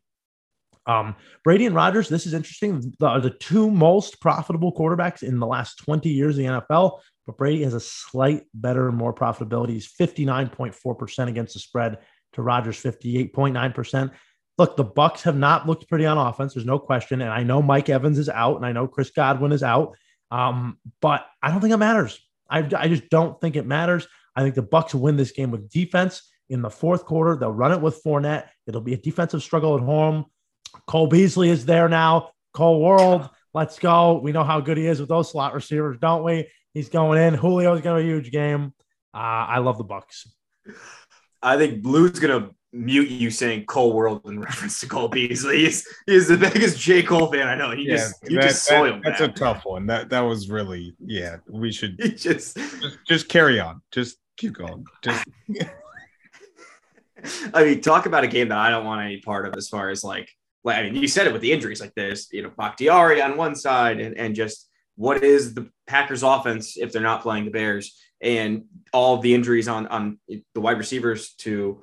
Um, 0.87 1.15
Brady 1.43 1.67
and 1.67 1.75
Rodgers, 1.75 2.09
this 2.09 2.25
is 2.25 2.33
interesting. 2.33 2.93
The, 2.99 3.19
the 3.19 3.29
two 3.29 3.69
most 3.69 4.19
profitable 4.19 4.73
quarterbacks 4.73 5.21
in 5.21 5.39
the 5.39 5.45
last 5.45 5.77
20 5.77 6.09
years 6.09 6.37
in 6.37 6.45
the 6.45 6.61
NFL, 6.61 6.99
but 7.25 7.37
Brady 7.37 7.63
has 7.63 7.73
a 7.73 7.79
slight 7.79 8.43
better, 8.53 8.91
more 8.91 9.13
profitability. 9.13 9.71
He's 9.71 9.93
59.4% 9.93 11.27
against 11.27 11.53
the 11.53 11.59
spread 11.59 11.99
to 12.33 12.41
Rodgers 12.41 12.81
58.9%. 12.81 14.11
Look, 14.57 14.75
the 14.75 14.83
Bucks 14.83 15.23
have 15.23 15.37
not 15.37 15.67
looked 15.67 15.87
pretty 15.87 16.05
on 16.05 16.17
offense. 16.17 16.53
There's 16.53 16.65
no 16.65 16.79
question. 16.79 17.21
And 17.21 17.31
I 17.31 17.43
know 17.43 17.61
Mike 17.61 17.89
Evans 17.89 18.17
is 18.17 18.29
out, 18.29 18.57
and 18.57 18.65
I 18.65 18.71
know 18.71 18.87
Chris 18.87 19.11
Godwin 19.11 19.51
is 19.51 19.63
out. 19.63 19.95
Um, 20.29 20.77
but 21.01 21.25
I 21.41 21.51
don't 21.51 21.61
think 21.61 21.73
it 21.73 21.77
matters. 21.77 22.19
I, 22.51 22.67
I 22.77 22.87
just 22.89 23.09
don't 23.09 23.39
think 23.41 23.55
it 23.55 23.65
matters. 23.65 24.07
I 24.35 24.43
think 24.43 24.55
the 24.55 24.61
Bucks 24.61 24.93
win 24.93 25.17
this 25.17 25.31
game 25.31 25.51
with 25.51 25.69
defense. 25.69 26.21
in 26.49 26.61
the 26.61 26.69
fourth 26.69 27.05
quarter. 27.05 27.37
They'll 27.37 27.51
run 27.51 27.71
it 27.71 27.81
with 27.81 28.03
Fournette. 28.03 28.47
It'll 28.67 28.81
be 28.81 28.93
a 28.93 28.97
defensive 28.97 29.41
struggle 29.41 29.75
at 29.77 29.81
home. 29.83 30.25
Cole 30.85 31.07
Beasley 31.07 31.49
is 31.49 31.65
there 31.65 31.87
now. 31.89 32.31
Cole 32.53 32.81
World, 32.81 33.29
let's 33.53 33.79
go. 33.79 34.19
We 34.19 34.33
know 34.33 34.43
how 34.43 34.59
good 34.59 34.77
he 34.77 34.85
is 34.85 34.99
with 34.99 35.09
those 35.09 35.31
slot 35.31 35.53
receivers, 35.53 35.97
don't 35.99 36.23
we? 36.23 36.47
He's 36.73 36.89
going 36.89 37.21
in. 37.21 37.39
Julio's 37.39 37.81
going 37.81 38.03
to 38.03 38.09
a 38.09 38.13
huge 38.13 38.31
game. 38.31 38.73
Uh, 39.13 39.17
I 39.17 39.59
love 39.59 39.77
the 39.77 39.83
Bucks. 39.85 40.27
I 41.41 41.57
think 41.57 41.81
Blue's 41.81 42.19
gonna 42.19 42.51
mute 42.73 43.09
you 43.09 43.29
saying 43.29 43.65
Cole 43.65 43.93
World 43.93 44.21
in 44.25 44.39
reference 44.39 44.79
to 44.79 44.87
Cole 44.87 45.07
Beasley. 45.09 45.65
He's, 45.65 45.85
he's 46.05 46.27
the 46.29 46.37
biggest 46.37 46.79
J. 46.79 47.03
Cole 47.03 47.31
fan 47.31 47.47
I 47.47 47.55
know. 47.55 47.71
He 47.71 47.83
Yeah, 47.87 47.97
just 47.97 48.15
you 48.29 48.35
that- 48.37 48.43
just 48.49 48.67
that- 48.69 48.79
soiled 48.79 49.03
that's 49.03 49.19
that. 49.19 49.29
a 49.31 49.33
tough 49.33 49.65
one. 49.65 49.87
That 49.87 50.09
that 50.09 50.21
was 50.21 50.49
really 50.49 50.95
yeah. 51.05 51.37
We 51.49 51.71
should 51.71 51.97
just 52.17 52.57
just, 52.57 52.97
just 53.07 53.27
carry 53.29 53.59
on. 53.59 53.81
Just 53.91 54.17
keep 54.37 54.53
going. 54.53 54.85
Just 55.03 55.25
I 57.53 57.63
mean, 57.63 57.81
talk 57.81 58.05
about 58.07 58.23
a 58.23 58.27
game 58.27 58.49
that 58.49 58.57
I 58.57 58.69
don't 58.69 58.85
want 58.85 59.01
any 59.05 59.17
part 59.21 59.45
of 59.45 59.55
as 59.55 59.69
far 59.69 59.89
as 59.89 60.03
like, 60.03 60.29
like 60.63 60.77
I 60.77 60.83
mean, 60.83 60.95
you 60.95 61.07
said 61.07 61.27
it 61.27 61.33
with 61.33 61.41
the 61.41 61.51
injuries, 61.51 61.79
like 61.81 61.93
this. 61.93 62.29
you 62.31 62.41
know, 62.41 62.51
Bakhtiari 62.57 63.21
on 63.21 63.37
one 63.37 63.55
side 63.55 63.99
and, 63.99 64.17
and 64.17 64.33
just 64.35 64.67
what 64.95 65.23
is 65.23 65.53
the 65.53 65.69
Packers 65.87 66.23
offense 66.23 66.77
if 66.77 66.91
they're 66.91 67.01
not 67.01 67.21
playing 67.21 67.45
the 67.45 67.51
Bears 67.51 67.95
and 68.21 68.63
all 68.93 69.17
the 69.17 69.33
injuries 69.33 69.67
on, 69.67 69.87
on 69.87 70.19
the 70.27 70.61
wide 70.61 70.77
receivers 70.77 71.33
to 71.39 71.81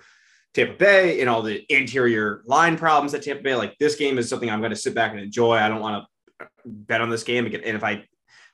Tampa 0.58 0.74
Bay 0.74 1.20
and 1.20 1.30
all 1.30 1.42
the 1.42 1.64
interior 1.72 2.42
line 2.44 2.76
problems 2.76 3.14
at 3.14 3.22
Tampa 3.22 3.42
Bay. 3.42 3.54
Like 3.54 3.78
this 3.78 3.94
game 3.94 4.18
is 4.18 4.28
something 4.28 4.50
I'm 4.50 4.60
going 4.60 4.70
to 4.70 4.76
sit 4.76 4.94
back 4.94 5.12
and 5.12 5.20
enjoy. 5.20 5.54
I 5.56 5.68
don't 5.68 5.80
want 5.80 6.04
to 6.40 6.48
bet 6.66 7.00
on 7.00 7.10
this 7.10 7.22
game. 7.22 7.46
And 7.46 7.54
if 7.54 7.84
I, 7.84 7.92
if 7.92 8.06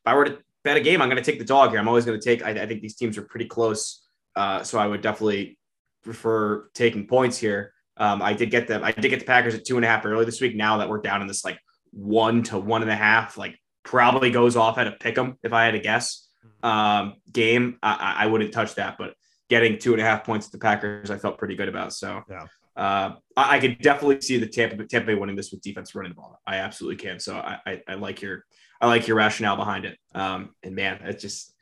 I 0.05 0.15
were 0.15 0.27
to 0.27 0.39
bet 0.65 0.77
a 0.77 0.81
game, 0.81 1.01
I'm 1.01 1.09
going 1.09 1.23
to 1.23 1.31
take 1.31 1.39
the 1.39 1.47
dog 1.47 1.71
here. 1.71 1.79
I'm 1.79 1.89
always 1.89 2.05
going 2.05 2.21
to 2.21 2.25
take, 2.25 2.45
I, 2.45 2.51
I 2.51 2.67
think 2.67 2.83
these 2.83 2.97
teams 2.97 3.17
are 3.17 3.23
pretty 3.23 3.47
close. 3.47 4.07
Uh, 4.37 4.63
so 4.63 4.79
I 4.79 4.87
would 4.87 5.01
definitely 5.01 5.59
prefer 6.03 6.69
taking 6.75 7.07
points 7.07 7.39
here. 7.39 7.73
Um, 7.97 8.21
I 8.21 8.35
did 8.35 8.51
get 8.51 8.69
them. 8.69 8.83
I 8.85 8.93
did 8.93 9.09
get 9.09 9.21
the 9.21 9.27
Packers 9.27 9.55
at 9.55 9.65
two 9.65 9.77
and 9.77 9.85
a 9.85 9.89
half 9.89 10.05
early 10.05 10.25
this 10.25 10.41
week. 10.41 10.57
Now 10.57 10.79
that 10.79 10.89
we're 10.89 11.01
down 11.01 11.23
in 11.23 11.29
this 11.29 11.45
like 11.45 11.59
one 11.93 12.43
to 12.45 12.59
one 12.59 12.83
and 12.83 12.91
a 12.91 12.97
half, 12.97 13.39
like 13.39 13.57
probably 13.85 14.31
goes 14.31 14.57
off 14.57 14.79
at 14.79 14.89
a 14.89 14.93
pick 14.93 15.17
'em 15.17 15.39
if 15.43 15.53
I 15.53 15.65
had 15.67 15.71
to 15.73 15.79
guess. 15.79 16.29
Um, 16.63 17.15
game, 17.31 17.79
I, 17.83 17.95
I 17.95 18.25
I 18.25 18.27
wouldn't 18.27 18.53
touch 18.53 18.75
that, 18.75 18.97
but 18.99 19.15
getting 19.51 19.79
two 19.79 19.93
and 19.93 20.01
a 20.01 20.05
half 20.05 20.25
points 20.25 20.47
at 20.47 20.53
the 20.53 20.59
Packers, 20.59 21.11
I 21.11 21.19
felt 21.19 21.39
pretty 21.39 21.55
good 21.55 21.69
about. 21.69 21.93
So 21.93 22.23
Yeah. 22.31 22.47
uh, 22.77 23.15
I, 23.37 23.57
I 23.57 23.61
could 23.61 23.79
definitely 23.81 24.21
see 24.21 24.39
the 24.39 24.47
Tampa, 24.47 24.85
Tampa 24.87 25.07
Bay 25.09 25.15
winning 25.15 25.37
this 25.37 25.51
with 25.53 25.61
defense 25.63 25.95
running 25.95 26.11
the 26.13 26.17
ball. 26.17 26.41
I 26.47 26.57
absolutely 26.57 26.97
can. 27.05 27.21
So 27.21 27.37
I, 27.37 27.59
I, 27.67 27.83
I 27.89 27.95
like 27.95 28.23
your 28.23 28.45
I 28.81 28.87
like 28.87 29.07
your 29.09 29.17
rationale 29.17 29.57
behind 29.57 29.85
it. 29.85 29.99
Um, 30.15 30.55
and 30.63 30.75
man, 30.75 31.01
it's 31.05 31.23
just 31.23 31.53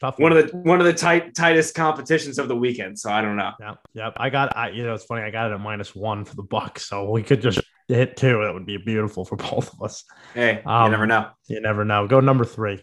Tough 0.00 0.18
one 0.18 0.32
of 0.32 0.50
the 0.50 0.56
one 0.56 0.80
of 0.80 0.86
the 0.86 0.94
tight 0.94 1.34
tightest 1.34 1.74
competitions 1.74 2.38
of 2.38 2.48
the 2.48 2.56
weekend. 2.56 2.98
So 2.98 3.10
I 3.10 3.20
don't 3.20 3.36
know. 3.36 3.52
Yeah, 3.60 3.74
yep. 3.92 4.14
I 4.16 4.30
got. 4.30 4.56
I 4.56 4.70
you 4.70 4.82
know 4.82 4.94
it's 4.94 5.04
funny. 5.04 5.20
I 5.20 5.30
got 5.30 5.50
it 5.50 5.54
at 5.54 5.60
minus 5.60 5.94
one 5.94 6.24
for 6.24 6.34
the 6.36 6.42
Bucks, 6.42 6.86
so 6.88 7.10
we 7.10 7.22
could 7.22 7.42
just 7.42 7.60
hit 7.86 8.16
two. 8.16 8.40
That 8.42 8.54
would 8.54 8.64
be 8.64 8.78
beautiful 8.78 9.26
for 9.26 9.36
both 9.36 9.70
of 9.74 9.82
us. 9.82 10.04
Hey, 10.32 10.62
Um, 10.64 10.84
you 10.86 10.90
never 10.92 11.06
know. 11.06 11.28
You 11.48 11.60
never 11.60 11.84
know. 11.84 12.06
Go 12.06 12.20
number 12.20 12.46
three. 12.46 12.82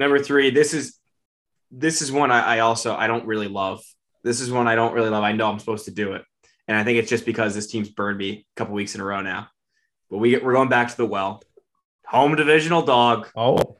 Number 0.00 0.18
three, 0.18 0.50
this 0.50 0.74
is 0.74 0.97
this 1.70 2.02
is 2.02 2.10
one 2.12 2.30
I, 2.30 2.56
I 2.56 2.58
also 2.60 2.94
I 2.96 3.06
don't 3.06 3.26
really 3.26 3.48
love. 3.48 3.82
This 4.24 4.40
is 4.40 4.50
one 4.50 4.66
I 4.68 4.74
don't 4.74 4.92
really 4.94 5.10
love. 5.10 5.22
I 5.24 5.32
know 5.32 5.50
I'm 5.50 5.58
supposed 5.58 5.84
to 5.86 5.90
do 5.90 6.12
it, 6.14 6.24
and 6.66 6.76
I 6.76 6.84
think 6.84 6.98
it's 6.98 7.08
just 7.10 7.24
because 7.26 7.54
this 7.54 7.66
team's 7.68 7.88
burned 7.88 8.18
me 8.18 8.30
a 8.30 8.44
couple 8.58 8.74
weeks 8.74 8.94
in 8.94 9.00
a 9.00 9.04
row 9.04 9.20
now. 9.22 9.48
But 10.10 10.18
we 10.18 10.36
we're 10.38 10.54
going 10.54 10.68
back 10.68 10.88
to 10.90 10.96
the 10.96 11.06
well. 11.06 11.42
Home 12.06 12.34
divisional 12.36 12.82
dog. 12.82 13.28
Oh, 13.36 13.76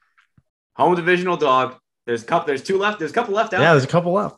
Home 0.76 0.94
divisional 0.94 1.36
dog. 1.36 1.76
There's 2.06 2.22
a 2.22 2.26
couple. 2.26 2.46
There's 2.46 2.62
two 2.62 2.78
left. 2.78 2.98
There's 2.98 3.10
a 3.10 3.14
couple 3.14 3.34
left 3.34 3.52
out. 3.54 3.60
yeah. 3.60 3.72
There's 3.72 3.84
a 3.84 3.88
couple 3.88 4.12
left. 4.12 4.36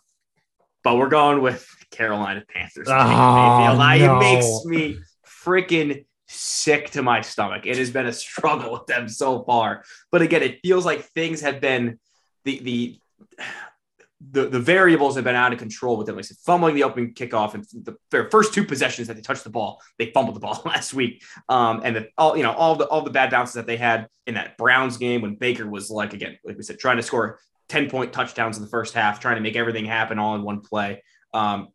but 0.85 0.97
we're 0.97 1.09
going 1.09 1.43
with 1.43 1.69
Carolina 1.91 2.45
Panthers. 2.49 2.89
Oh, 2.89 2.93
I- 2.95 3.99
no. 3.99 4.17
It 4.17 4.19
makes 4.21 4.65
me 4.65 4.99
freaking 5.45 6.07
sick 6.29 6.91
to 6.91 7.03
my 7.03 7.21
stomach. 7.21 7.67
It 7.67 7.77
has 7.77 7.91
been 7.91 8.07
a 8.07 8.13
struggle 8.27 8.73
with 8.73 8.87
them 8.87 9.09
so 9.09 9.43
far. 9.43 9.85
But 10.13 10.23
again, 10.23 10.43
it 10.43 10.61
feels 10.63 10.87
like 10.87 11.03
things 11.07 11.41
have 11.43 11.61
been 11.61 11.99
the 12.45 12.59
the 12.61 13.01
the, 14.21 14.49
the 14.49 14.61
variables 14.61 15.15
have 15.15 15.25
been 15.25 15.35
out 15.35 15.53
of 15.53 15.59
control 15.59 15.97
with 15.97 16.07
them. 16.07 16.17
Like 16.17 16.27
I 16.27 16.29
said, 16.29 16.37
fumbling 16.45 16.75
the 16.75 16.85
open 16.85 17.15
kickoff 17.15 17.55
and 17.55 17.65
the, 17.85 17.97
their 18.11 18.29
first 18.31 18.53
two 18.53 18.65
possessions 18.65 19.09
that 19.09 19.15
they 19.15 19.23
touched 19.23 19.45
the 19.45 19.51
ball, 19.51 19.81
they 19.99 20.11
fumbled 20.13 20.37
the 20.37 20.41
ball 20.41 20.61
last 20.67 20.93
week. 20.93 21.23
Um, 21.49 21.81
and 21.83 21.97
the, 21.97 22.09
all 22.19 22.37
you 22.37 22.43
know, 22.43 22.53
all 22.53 22.77
the 22.77 22.87
all 22.87 23.03
the 23.03 23.11
bad 23.11 23.31
bounces 23.31 23.55
that 23.55 23.67
they 23.67 23.79
had 23.79 24.09
in 24.27 24.35
that 24.35 24.59
Browns 24.59 24.99
game 24.99 25.23
when 25.23 25.37
Baker 25.37 25.67
was 25.67 25.91
like 25.91 26.13
again, 26.13 26.39
like 26.45 26.57
we 26.57 26.63
said, 26.63 26.79
trying 26.79 26.99
to 26.99 27.03
score 27.03 27.41
10 27.71 27.89
point 27.89 28.13
touchdowns 28.13 28.59
in 28.59 28.63
the 28.63 28.69
first 28.69 28.95
half, 28.95 29.21
trying 29.21 29.37
to 29.37 29.43
make 29.43 29.57
everything 29.57 29.87
happen 29.87 30.19
all 30.19 30.35
in 30.35 30.43
one 30.43 30.61
play. 30.61 31.03
Um, 31.33 31.69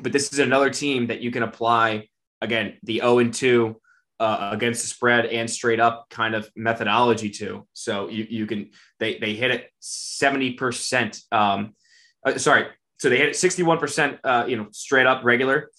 but 0.00 0.12
this 0.12 0.32
is 0.32 0.38
another 0.38 0.70
team 0.70 1.08
that 1.08 1.20
you 1.20 1.32
can 1.32 1.42
apply 1.42 2.08
again 2.40 2.78
the 2.84 2.98
0 2.98 3.18
and 3.18 3.34
2 3.34 3.80
uh, 4.20 4.50
against 4.52 4.82
the 4.82 4.86
spread 4.86 5.26
and 5.26 5.50
straight 5.50 5.80
up 5.80 6.06
kind 6.10 6.34
of 6.34 6.48
methodology 6.54 7.30
too. 7.30 7.66
So 7.72 8.08
you 8.08 8.26
you 8.28 8.46
can 8.46 8.70
they 9.00 9.18
they 9.18 9.34
hit 9.34 9.50
it 9.50 9.70
70%. 9.82 11.20
Um, 11.32 11.74
uh, 12.24 12.36
sorry, 12.36 12.66
so 12.98 13.08
they 13.08 13.16
hit 13.16 13.30
it 13.30 13.34
61%. 13.34 14.18
Uh, 14.22 14.44
you 14.46 14.56
know, 14.56 14.68
straight 14.72 15.06
up 15.06 15.24
regular. 15.24 15.70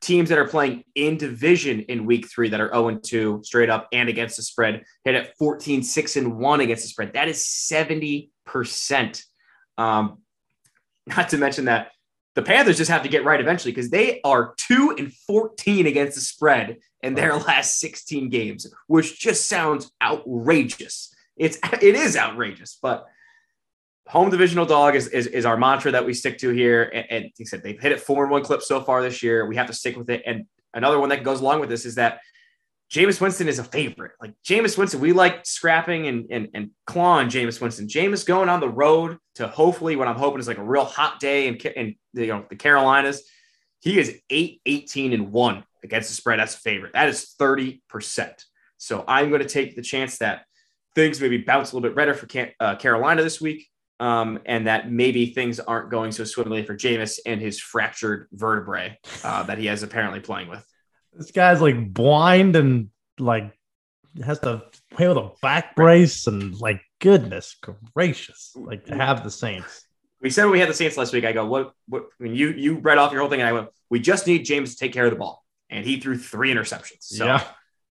Teams 0.00 0.28
that 0.28 0.38
are 0.38 0.46
playing 0.46 0.84
in 0.94 1.16
division 1.16 1.80
in 1.80 2.06
week 2.06 2.30
three 2.30 2.48
that 2.50 2.60
are 2.60 2.68
0 2.68 2.86
and 2.86 3.02
2 3.02 3.40
straight 3.42 3.68
up 3.68 3.88
and 3.92 4.08
against 4.08 4.36
the 4.36 4.44
spread 4.44 4.84
hit 5.04 5.16
at 5.16 5.36
14, 5.38 5.82
6 5.82 6.16
and 6.16 6.38
1 6.38 6.60
against 6.60 6.84
the 6.84 6.88
spread. 6.88 7.14
That 7.14 7.26
is 7.26 7.38
70%. 7.38 8.30
Um, 9.76 10.18
not 11.08 11.30
to 11.30 11.38
mention 11.38 11.64
that 11.64 11.90
the 12.36 12.42
Panthers 12.42 12.76
just 12.76 12.92
have 12.92 13.02
to 13.02 13.08
get 13.08 13.24
right 13.24 13.40
eventually 13.40 13.72
because 13.72 13.90
they 13.90 14.20
are 14.22 14.54
2 14.56 14.94
and 14.98 15.12
14 15.26 15.88
against 15.88 16.14
the 16.14 16.20
spread 16.20 16.76
in 17.02 17.14
their 17.14 17.36
last 17.36 17.78
16 17.78 18.28
games, 18.28 18.66
which 18.86 19.18
just 19.18 19.48
sounds 19.48 19.90
outrageous. 20.02 21.14
It's 21.36 21.58
it 21.82 21.94
is 21.94 22.16
outrageous, 22.16 22.78
but 22.80 23.06
home 24.08 24.30
divisional 24.30 24.64
dog 24.64 24.94
is, 24.94 25.06
is, 25.08 25.26
is 25.26 25.44
our 25.44 25.56
mantra 25.56 25.92
that 25.92 26.04
we 26.04 26.14
stick 26.14 26.38
to 26.38 26.48
here. 26.50 26.84
And, 26.84 27.06
and 27.10 27.24
like 27.24 27.32
I 27.40 27.44
said, 27.44 27.62
they've 27.62 27.80
hit 27.80 27.92
it 27.92 28.00
four 28.00 28.24
and 28.24 28.30
one 28.30 28.42
clip 28.42 28.62
so 28.62 28.80
far 28.80 29.02
this 29.02 29.22
year. 29.22 29.46
We 29.46 29.56
have 29.56 29.66
to 29.66 29.74
stick 29.74 29.96
with 29.96 30.08
it. 30.08 30.22
And 30.26 30.46
another 30.72 30.98
one 30.98 31.10
that 31.10 31.22
goes 31.22 31.40
along 31.40 31.60
with 31.60 31.68
this 31.68 31.84
is 31.84 31.96
that 31.96 32.20
Jameis 32.90 33.20
Winston 33.20 33.48
is 33.48 33.58
a 33.58 33.64
favorite. 33.64 34.12
Like 34.18 34.32
Jameis 34.46 34.78
Winston, 34.78 35.00
we 35.00 35.12
like 35.12 35.44
scrapping 35.44 36.06
and, 36.06 36.26
and, 36.30 36.48
and 36.54 36.70
clawing 36.86 37.28
Jameis 37.28 37.60
Winston. 37.60 37.86
Jameis 37.86 38.24
going 38.24 38.48
on 38.48 38.60
the 38.60 38.68
road 38.68 39.18
to 39.34 39.46
hopefully 39.46 39.94
what 39.94 40.08
I'm 40.08 40.16
hoping 40.16 40.40
is 40.40 40.48
like 40.48 40.56
a 40.56 40.64
real 40.64 40.86
hot 40.86 41.20
day 41.20 41.48
in, 41.48 41.56
in 41.56 41.96
the, 42.14 42.22
you 42.22 42.32
know, 42.32 42.46
the 42.48 42.56
Carolinas. 42.56 43.22
He 43.80 43.98
is 43.98 44.18
8, 44.30 44.62
18 44.64 45.12
and 45.12 45.32
1 45.32 45.64
against 45.84 46.08
the 46.08 46.14
spread. 46.14 46.38
That's 46.38 46.54
a 46.54 46.58
favorite. 46.58 46.92
That 46.92 47.08
is 47.08 47.34
30%. 47.38 47.80
So 48.76 49.04
I'm 49.06 49.28
going 49.30 49.42
to 49.42 49.48
take 49.48 49.76
the 49.76 49.82
chance 49.82 50.18
that 50.18 50.44
things 50.94 51.20
maybe 51.20 51.38
bounce 51.38 51.72
a 51.72 51.76
little 51.76 51.88
bit 51.88 51.96
better 51.96 52.14
for 52.14 52.26
uh, 52.60 52.76
Carolina 52.76 53.22
this 53.22 53.40
week. 53.40 53.66
Um, 54.00 54.38
and 54.46 54.68
that 54.68 54.88
maybe 54.88 55.32
things 55.34 55.58
aren't 55.58 55.90
going 55.90 56.12
so 56.12 56.22
swimmingly 56.22 56.62
for 56.62 56.76
Jameis 56.76 57.18
and 57.26 57.40
his 57.40 57.58
fractured 57.58 58.28
vertebrae 58.30 58.96
uh, 59.24 59.42
that 59.42 59.58
he 59.58 59.66
has 59.66 59.82
apparently 59.82 60.20
playing 60.20 60.48
with. 60.48 60.64
This 61.12 61.32
guy's 61.32 61.60
like 61.60 61.92
blind 61.92 62.54
and 62.54 62.90
like 63.18 63.52
has 64.24 64.38
to 64.40 64.62
play 64.92 65.08
with 65.08 65.16
a 65.16 65.30
back 65.42 65.74
brace 65.74 66.26
and 66.26 66.54
like 66.60 66.80
goodness 67.00 67.56
gracious, 67.94 68.52
like 68.54 68.84
to 68.86 68.94
have 68.94 69.24
the 69.24 69.30
Saints. 69.30 69.86
We 70.20 70.30
said 70.30 70.44
when 70.44 70.52
we 70.52 70.60
had 70.60 70.68
the 70.68 70.74
Saints 70.74 70.96
last 70.96 71.12
week. 71.12 71.24
I 71.24 71.32
go, 71.32 71.46
what? 71.46 71.72
What? 71.86 72.06
I 72.20 72.24
mean, 72.24 72.34
you 72.34 72.50
you 72.50 72.78
read 72.78 72.98
off 72.98 73.12
your 73.12 73.20
whole 73.20 73.30
thing, 73.30 73.40
and 73.40 73.48
I 73.48 73.52
went, 73.52 73.68
we 73.88 74.00
just 74.00 74.26
need 74.26 74.46
Jameis 74.46 74.70
to 74.70 74.76
take 74.76 74.92
care 74.92 75.04
of 75.04 75.10
the 75.10 75.18
ball, 75.18 75.44
and 75.70 75.84
he 75.84 76.00
threw 76.00 76.18
three 76.18 76.52
interceptions. 76.52 77.02
So 77.02 77.26
yeah, 77.26 77.44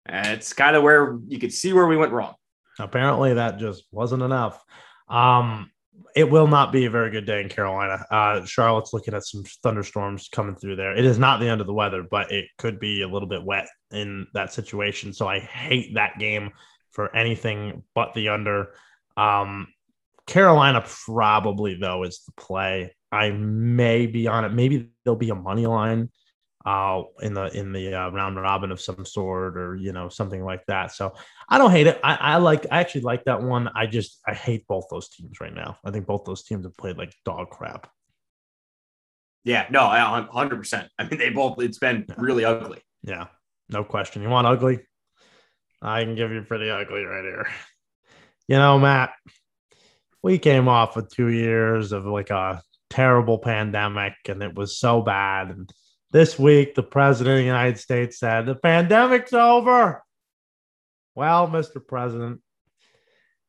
it's 0.07 0.53
kind 0.53 0.75
of 0.75 0.83
where 0.83 1.17
you 1.27 1.39
could 1.39 1.53
see 1.53 1.73
where 1.73 1.87
we 1.87 1.97
went 1.97 2.11
wrong. 2.11 2.35
apparently 2.79 3.35
that 3.35 3.59
just 3.59 3.83
wasn't 3.91 4.23
enough. 4.23 4.63
Um, 5.09 5.71
it 6.15 6.29
will 6.29 6.47
not 6.47 6.71
be 6.71 6.85
a 6.85 6.89
very 6.89 7.09
good 7.11 7.25
day 7.25 7.41
in 7.41 7.49
Carolina. 7.49 8.05
Uh, 8.09 8.45
Charlotte's 8.45 8.93
looking 8.93 9.13
at 9.13 9.25
some 9.25 9.43
thunderstorms 9.63 10.29
coming 10.31 10.55
through 10.55 10.75
there. 10.75 10.95
It 10.95 11.05
is 11.05 11.17
not 11.17 11.39
the 11.39 11.47
end 11.47 11.61
of 11.61 11.67
the 11.67 11.73
weather, 11.73 12.03
but 12.09 12.31
it 12.31 12.45
could 12.57 12.79
be 12.79 13.01
a 13.01 13.07
little 13.07 13.27
bit 13.27 13.43
wet 13.43 13.67
in 13.91 14.27
that 14.33 14.53
situation. 14.53 15.13
So 15.13 15.27
I 15.27 15.39
hate 15.39 15.95
that 15.95 16.19
game 16.19 16.51
for 16.91 17.15
anything 17.15 17.83
but 17.95 18.13
the 18.13 18.29
under. 18.29 18.73
Um, 19.17 19.67
Carolina 20.27 20.83
probably 21.05 21.75
though 21.75 22.03
is 22.03 22.23
the 22.25 22.31
play. 22.33 22.95
I 23.11 23.31
may 23.31 24.07
be 24.07 24.27
on 24.27 24.45
it. 24.45 24.49
Maybe 24.49 24.89
there'll 25.03 25.17
be 25.17 25.29
a 25.29 25.35
money 25.35 25.67
line 25.67 26.09
uh, 26.65 27.03
in 27.21 27.33
the 27.33 27.45
in 27.57 27.73
the 27.73 27.93
uh, 27.93 28.09
round 28.09 28.39
robin 28.39 28.71
of 28.71 28.81
some 28.81 29.05
sort, 29.05 29.57
or 29.57 29.75
you 29.75 29.91
know 29.91 30.09
something 30.09 30.43
like 30.43 30.65
that. 30.67 30.91
So 30.91 31.13
I 31.49 31.57
don't 31.57 31.71
hate 31.71 31.87
it. 31.87 31.99
I, 32.03 32.15
I 32.15 32.37
like. 32.37 32.65
I 32.71 32.79
actually 32.79 33.01
like 33.01 33.25
that 33.25 33.41
one. 33.41 33.69
I 33.75 33.85
just 33.85 34.19
I 34.27 34.33
hate 34.33 34.67
both 34.67 34.85
those 34.89 35.09
teams 35.09 35.39
right 35.41 35.53
now. 35.53 35.77
I 35.83 35.91
think 35.91 36.05
both 36.05 36.23
those 36.25 36.43
teams 36.43 36.65
have 36.65 36.77
played 36.77 36.97
like 36.97 37.13
dog 37.25 37.49
crap. 37.49 37.89
Yeah, 39.43 39.65
no, 39.69 39.87
hundred 40.31 40.57
percent. 40.57 40.89
I 40.97 41.07
mean, 41.07 41.19
they 41.19 41.29
both. 41.29 41.61
It's 41.61 41.79
been 41.79 42.05
really 42.17 42.45
ugly. 42.45 42.79
Yeah, 43.03 43.27
no 43.69 43.83
question. 43.83 44.21
You 44.21 44.29
want 44.29 44.47
ugly? 44.47 44.79
I 45.81 46.03
can 46.03 46.15
give 46.15 46.31
you 46.31 46.41
pretty 46.43 46.69
ugly 46.69 47.03
right 47.03 47.23
here. 47.23 47.47
You 48.47 48.57
know, 48.57 48.79
Matt, 48.79 49.11
we 50.21 50.39
came 50.39 50.67
off 50.67 50.95
with 50.95 51.09
two 51.09 51.27
years 51.27 51.91
of 51.91 52.05
like 52.05 52.29
a 52.29 52.61
terrible 52.89 53.37
pandemic 53.37 54.13
and 54.27 54.41
it 54.41 54.55
was 54.55 54.77
so 54.77 55.01
bad. 55.01 55.49
And 55.49 55.73
this 56.13 56.37
week, 56.37 56.75
the 56.75 56.83
president 56.83 57.33
of 57.33 57.39
the 57.39 57.45
United 57.45 57.79
States 57.79 58.19
said, 58.19 58.45
the 58.45 58.55
pandemic's 58.55 59.33
over. 59.33 60.03
Well, 61.15 61.47
Mr. 61.47 61.85
President, 61.85 62.39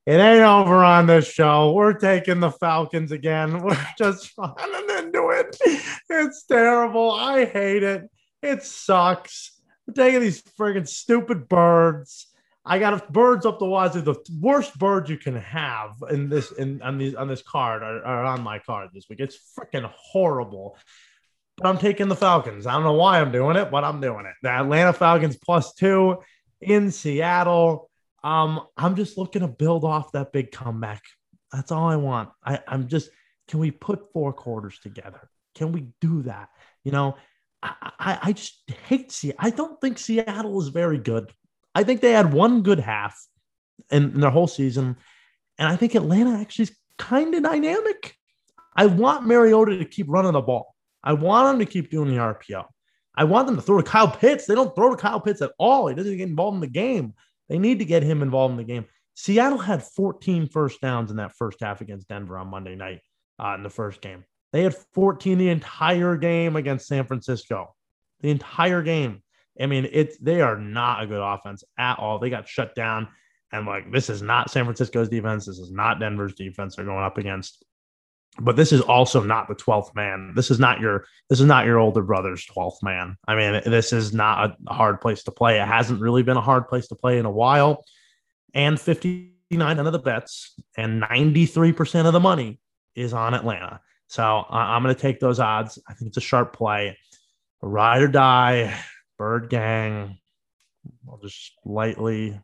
it 0.06 0.18
ain't 0.18 0.42
over 0.42 0.82
on 0.82 1.06
this 1.06 1.30
show. 1.30 1.72
We're 1.72 1.92
taking 1.92 2.40
the 2.40 2.50
Falcons 2.50 3.12
again. 3.12 3.60
We're 3.62 3.86
just 3.98 4.32
running 4.36 4.90
into 4.98 5.28
it. 5.28 5.56
It's 6.10 6.44
terrible. 6.44 7.10
I 7.12 7.44
hate 7.44 7.82
it. 7.82 8.10
It 8.42 8.62
sucks. 8.62 9.60
We're 9.86 9.94
taking 9.94 10.20
these 10.20 10.42
friggin' 10.42 10.88
stupid 10.88 11.48
birds. 11.48 12.28
I 12.64 12.78
got 12.78 13.12
birds 13.12 13.44
up 13.44 13.58
the 13.58 13.66
wazoo. 13.66 14.00
The 14.00 14.16
worst 14.40 14.78
birds 14.78 15.10
you 15.10 15.18
can 15.18 15.36
have 15.36 15.96
in 16.10 16.30
this 16.30 16.50
in 16.52 16.80
on 16.80 16.96
these 16.96 17.14
on 17.14 17.28
this 17.28 17.42
card 17.42 17.82
are, 17.82 18.24
on 18.24 18.42
my 18.42 18.58
card 18.58 18.88
this 18.94 19.04
week. 19.10 19.20
It's 19.20 19.38
freaking 19.58 19.90
horrible. 19.94 20.78
But 21.56 21.68
I'm 21.68 21.78
taking 21.78 22.08
the 22.08 22.16
Falcons. 22.16 22.66
I 22.66 22.72
don't 22.72 22.82
know 22.82 22.94
why 22.94 23.20
I'm 23.20 23.30
doing 23.30 23.56
it, 23.56 23.70
but 23.70 23.84
I'm 23.84 24.00
doing 24.00 24.26
it. 24.26 24.34
The 24.42 24.50
Atlanta 24.50 24.92
Falcons 24.92 25.36
plus 25.36 25.74
two 25.74 26.18
in 26.60 26.90
Seattle. 26.90 27.90
Um, 28.24 28.60
I'm 28.76 28.96
just 28.96 29.16
looking 29.16 29.42
to 29.42 29.48
build 29.48 29.84
off 29.84 30.12
that 30.12 30.32
big 30.32 30.50
comeback. 30.50 31.02
That's 31.52 31.70
all 31.70 31.88
I 31.88 31.96
want. 31.96 32.30
I, 32.44 32.58
I'm 32.66 32.88
just, 32.88 33.10
can 33.48 33.60
we 33.60 33.70
put 33.70 34.12
four 34.12 34.32
quarters 34.32 34.78
together? 34.82 35.28
Can 35.54 35.70
we 35.70 35.88
do 36.00 36.22
that? 36.22 36.48
You 36.82 36.90
know, 36.90 37.16
I, 37.62 37.92
I, 37.98 38.18
I 38.22 38.32
just 38.32 38.62
hate 38.88 39.12
Seattle. 39.12 39.38
I 39.40 39.50
don't 39.50 39.80
think 39.80 39.98
Seattle 39.98 40.60
is 40.60 40.68
very 40.68 40.98
good. 40.98 41.30
I 41.74 41.84
think 41.84 42.00
they 42.00 42.12
had 42.12 42.32
one 42.32 42.62
good 42.62 42.80
half 42.80 43.16
in, 43.90 44.14
in 44.14 44.20
their 44.20 44.30
whole 44.30 44.48
season. 44.48 44.96
And 45.58 45.68
I 45.68 45.76
think 45.76 45.94
Atlanta 45.94 46.40
actually 46.40 46.64
is 46.64 46.76
kind 46.98 47.34
of 47.34 47.44
dynamic. 47.44 48.16
I 48.74 48.86
want 48.86 49.26
Mariota 49.26 49.78
to 49.78 49.84
keep 49.84 50.06
running 50.08 50.32
the 50.32 50.40
ball. 50.40 50.73
I 51.04 51.12
want 51.12 51.46
them 51.46 51.64
to 51.64 51.70
keep 51.70 51.90
doing 51.90 52.08
the 52.08 52.16
RPO. 52.16 52.64
I 53.14 53.24
want 53.24 53.46
them 53.46 53.56
to 53.56 53.62
throw 53.62 53.76
to 53.80 53.88
Kyle 53.88 54.10
Pitts. 54.10 54.46
They 54.46 54.54
don't 54.54 54.74
throw 54.74 54.90
to 54.90 54.96
Kyle 54.96 55.20
Pitts 55.20 55.42
at 55.42 55.52
all. 55.58 55.86
He 55.86 55.94
doesn't 55.94 56.16
get 56.16 56.28
involved 56.28 56.56
in 56.56 56.60
the 56.60 56.66
game. 56.66 57.12
They 57.48 57.58
need 57.58 57.78
to 57.78 57.84
get 57.84 58.02
him 58.02 58.22
involved 58.22 58.52
in 58.52 58.56
the 58.56 58.64
game. 58.64 58.86
Seattle 59.14 59.58
had 59.58 59.82
14 59.82 60.48
first 60.48 60.80
downs 60.80 61.10
in 61.10 61.18
that 61.18 61.36
first 61.36 61.60
half 61.60 61.80
against 61.80 62.08
Denver 62.08 62.38
on 62.38 62.48
Monday 62.48 62.74
night 62.74 63.00
uh, 63.38 63.54
in 63.54 63.62
the 63.62 63.70
first 63.70 64.00
game. 64.00 64.24
They 64.52 64.62
had 64.62 64.74
14 64.94 65.38
the 65.38 65.50
entire 65.50 66.16
game 66.16 66.56
against 66.56 66.88
San 66.88 67.06
Francisco. 67.06 67.74
The 68.20 68.30
entire 68.30 68.82
game. 68.82 69.22
I 69.60 69.66
mean, 69.66 69.88
it's 69.92 70.18
they 70.18 70.40
are 70.40 70.58
not 70.58 71.02
a 71.02 71.06
good 71.06 71.22
offense 71.22 71.62
at 71.78 71.98
all. 71.98 72.18
They 72.18 72.30
got 72.30 72.48
shut 72.48 72.74
down. 72.74 73.08
And 73.52 73.66
like 73.66 73.92
this 73.92 74.10
is 74.10 74.22
not 74.22 74.50
San 74.50 74.64
Francisco's 74.64 75.08
defense. 75.08 75.46
This 75.46 75.58
is 75.58 75.70
not 75.70 76.00
Denver's 76.00 76.34
defense 76.34 76.74
they're 76.74 76.84
going 76.84 77.04
up 77.04 77.18
against 77.18 77.64
but 78.40 78.56
this 78.56 78.72
is 78.72 78.80
also 78.80 79.22
not 79.22 79.48
the 79.48 79.54
12th 79.54 79.94
man. 79.94 80.32
This 80.34 80.50
is 80.50 80.58
not 80.58 80.80
your 80.80 81.06
this 81.30 81.40
is 81.40 81.46
not 81.46 81.66
your 81.66 81.78
older 81.78 82.02
brother's 82.02 82.44
12th 82.46 82.82
man. 82.82 83.16
I 83.26 83.34
mean, 83.34 83.62
this 83.64 83.92
is 83.92 84.12
not 84.12 84.56
a 84.66 84.72
hard 84.72 85.00
place 85.00 85.22
to 85.24 85.30
play. 85.30 85.60
It 85.60 85.66
hasn't 85.66 86.00
really 86.00 86.22
been 86.22 86.36
a 86.36 86.42
hard 86.42 86.68
place 86.68 86.88
to 86.88 86.94
play 86.94 87.18
in 87.18 87.26
a 87.26 87.30
while. 87.30 87.84
And 88.52 88.80
59 88.80 89.78
of 89.78 89.92
the 89.92 89.98
bets 89.98 90.54
and 90.76 91.02
93% 91.02 92.06
of 92.06 92.12
the 92.12 92.20
money 92.20 92.60
is 92.94 93.12
on 93.12 93.34
Atlanta. 93.34 93.80
So 94.08 94.44
I'm 94.48 94.82
going 94.82 94.94
to 94.94 95.00
take 95.00 95.20
those 95.20 95.40
odds. 95.40 95.78
I 95.88 95.94
think 95.94 96.08
it's 96.08 96.16
a 96.16 96.20
sharp 96.20 96.52
play. 96.52 96.98
Ride 97.62 98.02
or 98.02 98.08
die, 98.08 98.78
Bird 99.16 99.48
Gang. 99.48 100.18
I'll 101.08 101.18
just 101.18 101.52
lightly 101.64 102.38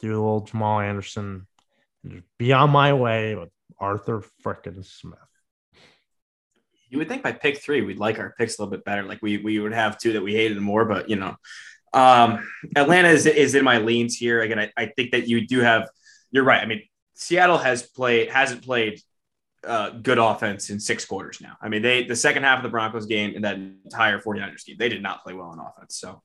do 0.00 0.08
a 0.08 0.20
little 0.20 0.40
Jamal 0.40 0.80
Anderson 0.80 1.46
and 2.02 2.12
just 2.12 2.26
be 2.38 2.52
on 2.52 2.70
my 2.70 2.92
way 2.92 3.36
with 3.36 3.50
Arthur 3.78 4.22
frickin' 4.44 4.84
Smith 4.84 5.18
you 6.94 6.98
would 6.98 7.08
think 7.08 7.24
by 7.24 7.32
pick 7.32 7.58
three 7.58 7.82
we'd 7.82 7.98
like 7.98 8.20
our 8.20 8.36
picks 8.38 8.56
a 8.56 8.62
little 8.62 8.70
bit 8.70 8.84
better. 8.84 9.02
Like 9.02 9.20
we 9.20 9.38
we 9.38 9.58
would 9.58 9.72
have 9.72 9.98
two 9.98 10.12
that 10.12 10.22
we 10.22 10.32
hated 10.32 10.60
more, 10.60 10.84
but 10.84 11.10
you 11.10 11.16
know, 11.16 11.34
um, 11.92 12.48
Atlanta 12.76 13.08
is 13.08 13.26
is 13.26 13.56
in 13.56 13.64
my 13.64 13.78
leans 13.78 14.16
here. 14.16 14.40
Again, 14.42 14.60
I, 14.60 14.70
I 14.76 14.86
think 14.86 15.10
that 15.10 15.26
you 15.26 15.44
do 15.44 15.58
have. 15.58 15.88
You're 16.30 16.44
right. 16.44 16.62
I 16.62 16.66
mean, 16.66 16.82
Seattle 17.14 17.58
has 17.58 17.82
played 17.82 18.30
hasn't 18.30 18.62
played 18.62 19.00
uh, 19.66 19.90
good 19.90 20.18
offense 20.18 20.70
in 20.70 20.78
six 20.78 21.04
quarters 21.04 21.40
now. 21.40 21.56
I 21.60 21.68
mean, 21.68 21.82
they 21.82 22.04
the 22.04 22.14
second 22.14 22.44
half 22.44 22.58
of 22.58 22.62
the 22.62 22.68
Broncos 22.68 23.06
game 23.06 23.34
and 23.34 23.44
that 23.44 23.56
entire 23.56 24.20
49ers 24.20 24.64
game, 24.64 24.76
they 24.78 24.88
did 24.88 25.02
not 25.02 25.24
play 25.24 25.34
well 25.34 25.48
on 25.48 25.58
offense. 25.58 25.96
So 25.96 26.22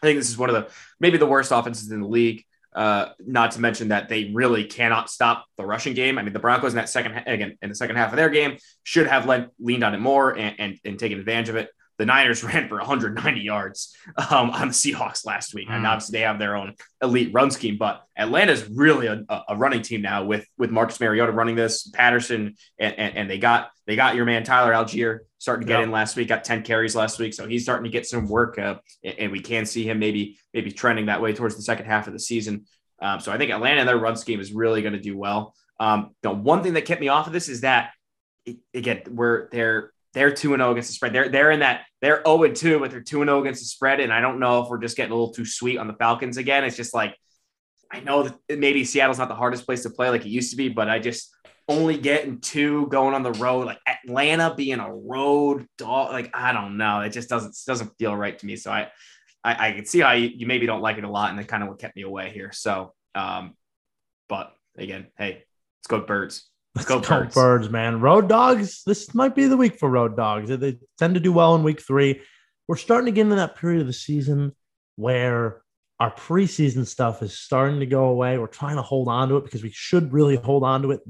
I 0.00 0.06
think 0.06 0.16
this 0.20 0.28
is 0.28 0.38
one 0.38 0.48
of 0.48 0.54
the 0.54 0.72
maybe 1.00 1.18
the 1.18 1.26
worst 1.26 1.50
offenses 1.50 1.90
in 1.90 2.00
the 2.00 2.06
league. 2.06 2.44
Uh, 2.78 3.12
not 3.26 3.50
to 3.50 3.60
mention 3.60 3.88
that 3.88 4.08
they 4.08 4.30
really 4.32 4.62
cannot 4.62 5.10
stop 5.10 5.46
the 5.56 5.66
rushing 5.66 5.94
game. 5.94 6.16
I 6.16 6.22
mean, 6.22 6.32
the 6.32 6.38
Broncos 6.38 6.74
in 6.74 6.76
that 6.76 6.88
second 6.88 7.24
again 7.26 7.58
in 7.60 7.70
the 7.70 7.74
second 7.74 7.96
half 7.96 8.12
of 8.12 8.16
their 8.16 8.28
game 8.28 8.56
should 8.84 9.08
have 9.08 9.26
lent, 9.26 9.48
leaned 9.58 9.82
on 9.82 9.96
it 9.96 9.98
more 9.98 10.38
and, 10.38 10.54
and, 10.60 10.78
and 10.84 10.96
taken 10.96 11.18
advantage 11.18 11.48
of 11.48 11.56
it 11.56 11.70
the 11.98 12.06
Niners 12.06 12.42
ran 12.44 12.68
for 12.68 12.76
190 12.76 13.40
yards 13.40 13.94
um, 14.30 14.50
on 14.50 14.68
the 14.68 14.74
Seahawks 14.74 15.26
last 15.26 15.54
week, 15.54 15.68
mm. 15.68 15.74
and 15.74 15.86
obviously 15.86 16.18
they 16.18 16.24
have 16.24 16.38
their 16.38 16.56
own 16.56 16.74
elite 17.02 17.30
run 17.32 17.50
scheme. 17.50 17.76
But 17.76 18.02
Atlanta's 18.16 18.68
really 18.68 19.06
a, 19.06 19.24
a 19.48 19.56
running 19.56 19.82
team 19.82 20.02
now 20.02 20.24
with 20.24 20.46
with 20.56 20.70
Marcus 20.70 20.98
Mariota 21.00 21.32
running 21.32 21.56
this, 21.56 21.88
Patterson, 21.88 22.56
and, 22.78 22.98
and, 22.98 23.16
and 23.16 23.30
they 23.30 23.38
got 23.38 23.70
they 23.86 23.96
got 23.96 24.14
your 24.14 24.24
man 24.24 24.44
Tyler 24.44 24.72
Allgeier 24.72 25.20
starting 25.38 25.66
to 25.66 25.72
get 25.72 25.78
yep. 25.78 25.84
in 25.84 25.92
last 25.92 26.16
week. 26.16 26.28
Got 26.28 26.44
10 26.44 26.62
carries 26.62 26.96
last 26.96 27.18
week, 27.18 27.34
so 27.34 27.46
he's 27.46 27.62
starting 27.62 27.84
to 27.84 27.90
get 27.90 28.06
some 28.06 28.28
work, 28.28 28.58
uh, 28.58 28.76
and 29.04 29.30
we 29.30 29.40
can 29.40 29.66
see 29.66 29.88
him 29.88 29.98
maybe 29.98 30.38
maybe 30.54 30.72
trending 30.72 31.06
that 31.06 31.20
way 31.20 31.32
towards 31.32 31.56
the 31.56 31.62
second 31.62 31.86
half 31.86 32.06
of 32.06 32.12
the 32.12 32.20
season. 32.20 32.64
Um, 33.00 33.20
so 33.20 33.30
I 33.30 33.38
think 33.38 33.52
Atlanta 33.52 33.80
and 33.80 33.88
their 33.88 33.98
run 33.98 34.16
scheme 34.16 34.40
is 34.40 34.52
really 34.52 34.82
going 34.82 34.94
to 34.94 35.00
do 35.00 35.16
well. 35.16 35.54
Um, 35.78 36.16
the 36.22 36.32
one 36.32 36.64
thing 36.64 36.74
that 36.74 36.84
kept 36.84 37.00
me 37.00 37.08
off 37.08 37.28
of 37.28 37.32
this 37.32 37.48
is 37.48 37.60
that 37.60 37.90
again, 38.74 39.02
we're 39.10 39.48
they're 39.50 39.92
they're 40.14 40.32
2 40.32 40.54
and 40.54 40.60
0 40.60 40.72
against 40.72 40.88
the 40.88 40.94
spread. 40.94 41.12
They're 41.12 41.28
they're 41.28 41.50
in 41.50 41.60
that 41.60 41.82
they're 42.00 42.22
0 42.24 42.44
and 42.44 42.56
2, 42.56 42.80
but 42.80 42.90
they're 42.90 43.00
2 43.00 43.22
and 43.22 43.28
0 43.28 43.40
against 43.40 43.60
the 43.60 43.66
spread. 43.66 44.00
And 44.00 44.12
I 44.12 44.20
don't 44.20 44.40
know 44.40 44.62
if 44.62 44.68
we're 44.68 44.78
just 44.78 44.96
getting 44.96 45.12
a 45.12 45.14
little 45.14 45.32
too 45.32 45.44
sweet 45.44 45.78
on 45.78 45.86
the 45.86 45.94
Falcons 45.94 46.36
again. 46.36 46.64
It's 46.64 46.76
just 46.76 46.94
like 46.94 47.16
I 47.90 48.00
know 48.00 48.24
that 48.24 48.58
maybe 48.58 48.84
Seattle's 48.84 49.18
not 49.18 49.28
the 49.28 49.34
hardest 49.34 49.64
place 49.64 49.82
to 49.82 49.90
play 49.90 50.10
like 50.10 50.24
it 50.24 50.30
used 50.30 50.50
to 50.50 50.56
be, 50.56 50.68
but 50.68 50.88
I 50.88 50.98
just 50.98 51.34
only 51.68 51.98
getting 51.98 52.40
two 52.40 52.86
going 52.86 53.14
on 53.14 53.22
the 53.22 53.32
road, 53.32 53.66
like 53.66 53.78
Atlanta 53.86 54.54
being 54.54 54.80
a 54.80 54.92
road 54.92 55.66
dog, 55.76 56.12
like 56.12 56.30
I 56.34 56.52
don't 56.52 56.78
know. 56.78 57.00
It 57.00 57.10
just 57.10 57.28
doesn't 57.28 57.54
doesn't 57.66 57.92
feel 57.98 58.16
right 58.16 58.38
to 58.38 58.46
me. 58.46 58.56
So 58.56 58.70
I 58.70 58.88
I, 59.44 59.68
I 59.68 59.72
can 59.72 59.86
see 59.86 60.00
how 60.00 60.12
you, 60.12 60.28
you 60.28 60.46
maybe 60.46 60.66
don't 60.66 60.82
like 60.82 60.98
it 60.98 61.04
a 61.04 61.10
lot, 61.10 61.30
and 61.30 61.38
that 61.38 61.48
kind 61.48 61.62
of 61.62 61.68
what 61.68 61.78
kept 61.78 61.96
me 61.96 62.02
away 62.02 62.30
here. 62.30 62.52
So 62.52 62.94
um, 63.14 63.54
but 64.28 64.52
again, 64.76 65.08
hey, 65.16 65.44
let's 65.78 65.86
go 65.88 66.00
birds. 66.00 66.48
Let's 66.78 66.88
go, 66.88 67.00
birds. 67.00 67.34
birds, 67.34 67.70
man. 67.70 68.00
Road 68.00 68.28
dogs. 68.28 68.82
This 68.86 69.12
might 69.12 69.34
be 69.34 69.46
the 69.46 69.56
week 69.56 69.80
for 69.80 69.90
road 69.90 70.16
dogs. 70.16 70.48
They 70.48 70.78
tend 70.96 71.14
to 71.14 71.20
do 71.20 71.32
well 71.32 71.56
in 71.56 71.64
week 71.64 71.82
three. 71.82 72.20
We're 72.68 72.76
starting 72.76 73.06
to 73.06 73.12
get 73.12 73.22
into 73.22 73.34
that 73.34 73.56
period 73.56 73.80
of 73.80 73.88
the 73.88 73.92
season 73.92 74.54
where 74.94 75.62
our 75.98 76.14
preseason 76.14 76.86
stuff 76.86 77.20
is 77.20 77.36
starting 77.36 77.80
to 77.80 77.86
go 77.86 78.04
away. 78.04 78.38
We're 78.38 78.46
trying 78.46 78.76
to 78.76 78.82
hold 78.82 79.08
on 79.08 79.28
to 79.28 79.38
it 79.38 79.44
because 79.44 79.64
we 79.64 79.72
should 79.72 80.12
really 80.12 80.36
hold 80.36 80.62
on 80.62 80.82
to 80.82 80.92
it, 80.92 81.00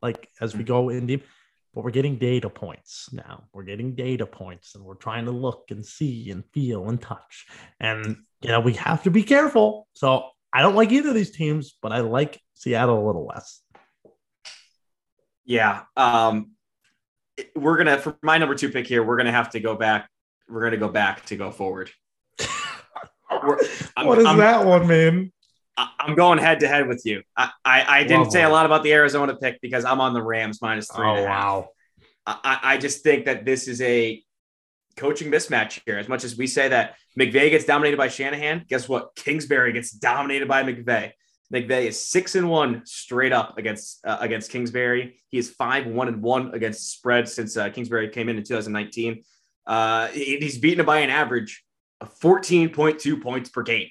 like 0.00 0.26
as 0.40 0.56
we 0.56 0.64
go 0.64 0.88
in 0.88 1.06
deep. 1.06 1.26
But 1.74 1.84
we're 1.84 1.90
getting 1.90 2.16
data 2.16 2.48
points 2.48 3.10
now. 3.12 3.44
We're 3.52 3.64
getting 3.64 3.94
data 3.94 4.24
points, 4.24 4.74
and 4.74 4.82
we're 4.84 4.94
trying 4.94 5.26
to 5.26 5.32
look 5.32 5.66
and 5.68 5.84
see 5.84 6.30
and 6.30 6.44
feel 6.54 6.88
and 6.88 6.98
touch. 6.98 7.46
And 7.78 8.16
you 8.40 8.48
know 8.48 8.60
we 8.60 8.72
have 8.72 9.02
to 9.02 9.10
be 9.10 9.22
careful. 9.22 9.86
So 9.92 10.30
I 10.50 10.62
don't 10.62 10.76
like 10.76 10.92
either 10.92 11.10
of 11.10 11.14
these 11.14 11.30
teams, 11.30 11.76
but 11.82 11.92
I 11.92 12.00
like 12.00 12.40
Seattle 12.54 13.04
a 13.04 13.06
little 13.06 13.26
less. 13.26 13.60
Yeah. 15.50 15.82
Um, 15.96 16.52
we're 17.56 17.76
gonna 17.76 17.98
for 17.98 18.16
my 18.22 18.38
number 18.38 18.54
two 18.54 18.68
pick 18.68 18.86
here. 18.86 19.02
We're 19.02 19.16
gonna 19.16 19.32
have 19.32 19.50
to 19.50 19.60
go 19.60 19.74
back. 19.74 20.08
We're 20.48 20.62
gonna 20.62 20.76
go 20.76 20.88
back 20.88 21.26
to 21.26 21.36
go 21.36 21.50
forward. 21.50 21.90
what 23.28 23.58
does 23.58 24.26
I'm, 24.26 24.38
that 24.38 24.64
one 24.64 24.86
mean? 24.86 25.32
I'm 25.76 26.14
going 26.14 26.38
head 26.38 26.60
to 26.60 26.68
head 26.68 26.86
with 26.86 27.02
you. 27.04 27.22
I, 27.36 27.50
I, 27.64 27.84
I 27.88 28.02
didn't 28.02 28.24
Love 28.24 28.32
say 28.32 28.44
a 28.44 28.48
lot 28.48 28.64
about 28.64 28.84
the 28.84 28.92
Arizona 28.92 29.34
pick 29.34 29.60
because 29.60 29.84
I'm 29.84 30.00
on 30.00 30.14
the 30.14 30.22
Rams 30.22 30.62
minus 30.62 30.88
three. 30.88 31.04
Oh 31.04 31.24
wow! 31.24 31.70
I, 32.26 32.60
I 32.62 32.78
just 32.78 33.02
think 33.02 33.24
that 33.24 33.44
this 33.44 33.66
is 33.66 33.80
a 33.82 34.22
coaching 34.96 35.32
mismatch 35.32 35.80
here. 35.84 35.98
As 35.98 36.08
much 36.08 36.22
as 36.22 36.36
we 36.36 36.46
say 36.46 36.68
that 36.68 36.94
McVay 37.18 37.50
gets 37.50 37.64
dominated 37.64 37.96
by 37.96 38.06
Shanahan, 38.06 38.66
guess 38.68 38.88
what? 38.88 39.16
Kingsbury 39.16 39.72
gets 39.72 39.90
dominated 39.90 40.46
by 40.46 40.62
McVay. 40.62 41.10
McVay 41.52 41.86
is 41.86 42.00
six 42.00 42.36
and 42.36 42.48
one 42.48 42.82
straight 42.84 43.32
up 43.32 43.58
against 43.58 44.04
uh, 44.06 44.18
against 44.20 44.50
Kingsbury. 44.50 45.16
He 45.28 45.38
is 45.38 45.50
five 45.50 45.86
one 45.86 46.08
and 46.08 46.22
one 46.22 46.54
against 46.54 46.92
spread 46.92 47.28
since 47.28 47.56
uh, 47.56 47.70
Kingsbury 47.70 48.08
came 48.08 48.28
in 48.28 48.36
in 48.36 48.44
2019. 48.44 49.22
Uh, 49.66 50.08
he's 50.08 50.58
beaten 50.58 50.84
by 50.86 51.00
an 51.00 51.10
average 51.10 51.64
of 52.00 52.18
14.2 52.20 53.22
points 53.22 53.50
per 53.50 53.62
game. 53.62 53.88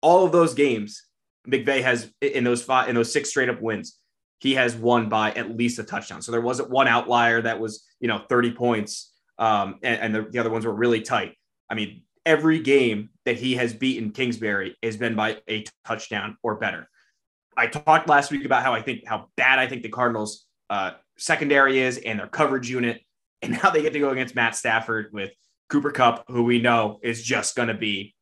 All 0.00 0.24
of 0.24 0.32
those 0.32 0.54
games, 0.54 1.04
McVay 1.48 1.82
has 1.82 2.10
in 2.20 2.44
those 2.44 2.62
five 2.62 2.88
in 2.88 2.94
those 2.94 3.12
six 3.12 3.28
straight 3.28 3.50
up 3.50 3.60
wins. 3.60 3.98
He 4.38 4.54
has 4.54 4.74
won 4.74 5.08
by 5.08 5.32
at 5.32 5.56
least 5.56 5.78
a 5.78 5.84
touchdown. 5.84 6.22
So 6.22 6.32
there 6.32 6.40
wasn't 6.40 6.70
one 6.70 6.88
outlier 6.88 7.42
that 7.42 7.60
was 7.60 7.84
you 8.00 8.08
know 8.08 8.22
30 8.28 8.52
points, 8.52 9.12
um, 9.38 9.76
and, 9.82 10.00
and 10.00 10.14
the, 10.14 10.30
the 10.30 10.38
other 10.38 10.50
ones 10.50 10.64
were 10.64 10.74
really 10.74 11.02
tight. 11.02 11.34
I 11.68 11.74
mean, 11.74 12.02
every 12.26 12.58
game 12.58 13.08
that 13.24 13.36
he 13.36 13.54
has 13.54 13.72
beaten 13.72 14.10
Kingsbury 14.10 14.76
has 14.82 14.96
been 14.96 15.14
by 15.14 15.38
a 15.48 15.64
touchdown 15.86 16.36
or 16.42 16.56
better. 16.56 16.88
I 17.56 17.68
talked 17.68 18.08
last 18.08 18.30
week 18.30 18.44
about 18.44 18.62
how 18.62 18.74
I 18.74 18.82
think 18.82 19.06
how 19.06 19.28
bad 19.36 19.58
I 19.58 19.66
think 19.66 19.82
the 19.82 19.88
Cardinals 19.88 20.44
uh, 20.68 20.92
secondary 21.16 21.78
is 21.78 21.96
and 21.96 22.18
their 22.18 22.26
coverage 22.26 22.68
unit. 22.68 23.00
and 23.42 23.52
now 23.62 23.70
they 23.70 23.82
get 23.82 23.92
to 23.92 23.98
go 23.98 24.10
against 24.10 24.34
Matt 24.34 24.56
Stafford 24.56 25.10
with 25.12 25.30
Cooper 25.68 25.90
Kupp, 25.90 26.24
who 26.28 26.42
we 26.42 26.58
know 26.58 26.98
is 27.02 27.22
just 27.22 27.54
going 27.54 27.68
to 27.68 27.74
be 27.74 28.14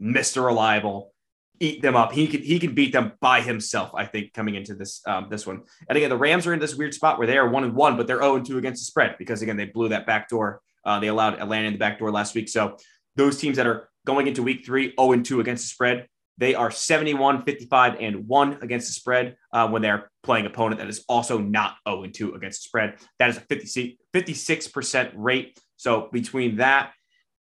Mr. 0.00 0.44
Reliable, 0.44 1.12
eat 1.60 1.82
them 1.82 1.94
up. 1.94 2.12
He 2.12 2.26
can 2.26 2.42
he 2.42 2.58
can 2.58 2.74
beat 2.74 2.92
them 2.92 3.12
by 3.20 3.40
himself. 3.40 3.90
I 3.94 4.06
think 4.06 4.32
coming 4.32 4.54
into 4.54 4.74
this 4.74 5.00
um, 5.06 5.28
this 5.30 5.46
one. 5.46 5.62
And 5.88 5.96
again, 5.96 6.10
the 6.10 6.16
Rams 6.16 6.46
are 6.46 6.52
in 6.52 6.58
this 6.58 6.74
weird 6.74 6.94
spot 6.94 7.18
where 7.18 7.26
they 7.26 7.38
are 7.38 7.48
one 7.48 7.64
and 7.64 7.74
one, 7.74 7.96
but 7.96 8.06
they're 8.06 8.18
zero 8.18 8.36
and 8.36 8.44
two 8.44 8.58
against 8.58 8.82
the 8.82 8.86
spread 8.86 9.16
because 9.18 9.42
again 9.42 9.56
they 9.56 9.66
blew 9.66 9.88
that 9.90 10.06
back 10.06 10.28
door. 10.28 10.60
Uh, 10.84 10.98
they 10.98 11.08
allowed 11.08 11.34
Atlanta 11.40 11.68
in 11.68 11.74
the 11.74 11.78
back 11.78 11.98
door 11.98 12.10
last 12.10 12.34
week. 12.34 12.48
So 12.48 12.76
those 13.16 13.38
teams 13.38 13.56
that 13.56 13.66
are 13.66 13.88
going 14.06 14.26
into 14.26 14.42
week 14.42 14.64
three, 14.64 14.94
0 14.98 15.12
and 15.12 15.24
2 15.24 15.40
against 15.40 15.64
the 15.64 15.68
spread, 15.68 16.06
they 16.38 16.54
are 16.54 16.70
71, 16.70 17.42
55, 17.42 17.96
and 18.00 18.26
1 18.26 18.58
against 18.62 18.88
the 18.88 18.92
spread 18.94 19.36
uh, 19.52 19.68
when 19.68 19.82
they're 19.82 20.10
playing 20.22 20.46
opponent 20.46 20.80
that 20.80 20.88
is 20.88 21.04
also 21.08 21.38
not 21.38 21.76
0 21.88 22.04
and 22.04 22.14
2 22.14 22.34
against 22.34 22.62
the 22.62 22.68
spread. 22.68 22.96
That 23.18 23.30
is 23.30 23.36
a 23.36 23.40
50, 23.40 23.98
56% 24.14 25.12
rate. 25.14 25.58
So 25.76 26.08
between 26.12 26.56
that, 26.56 26.92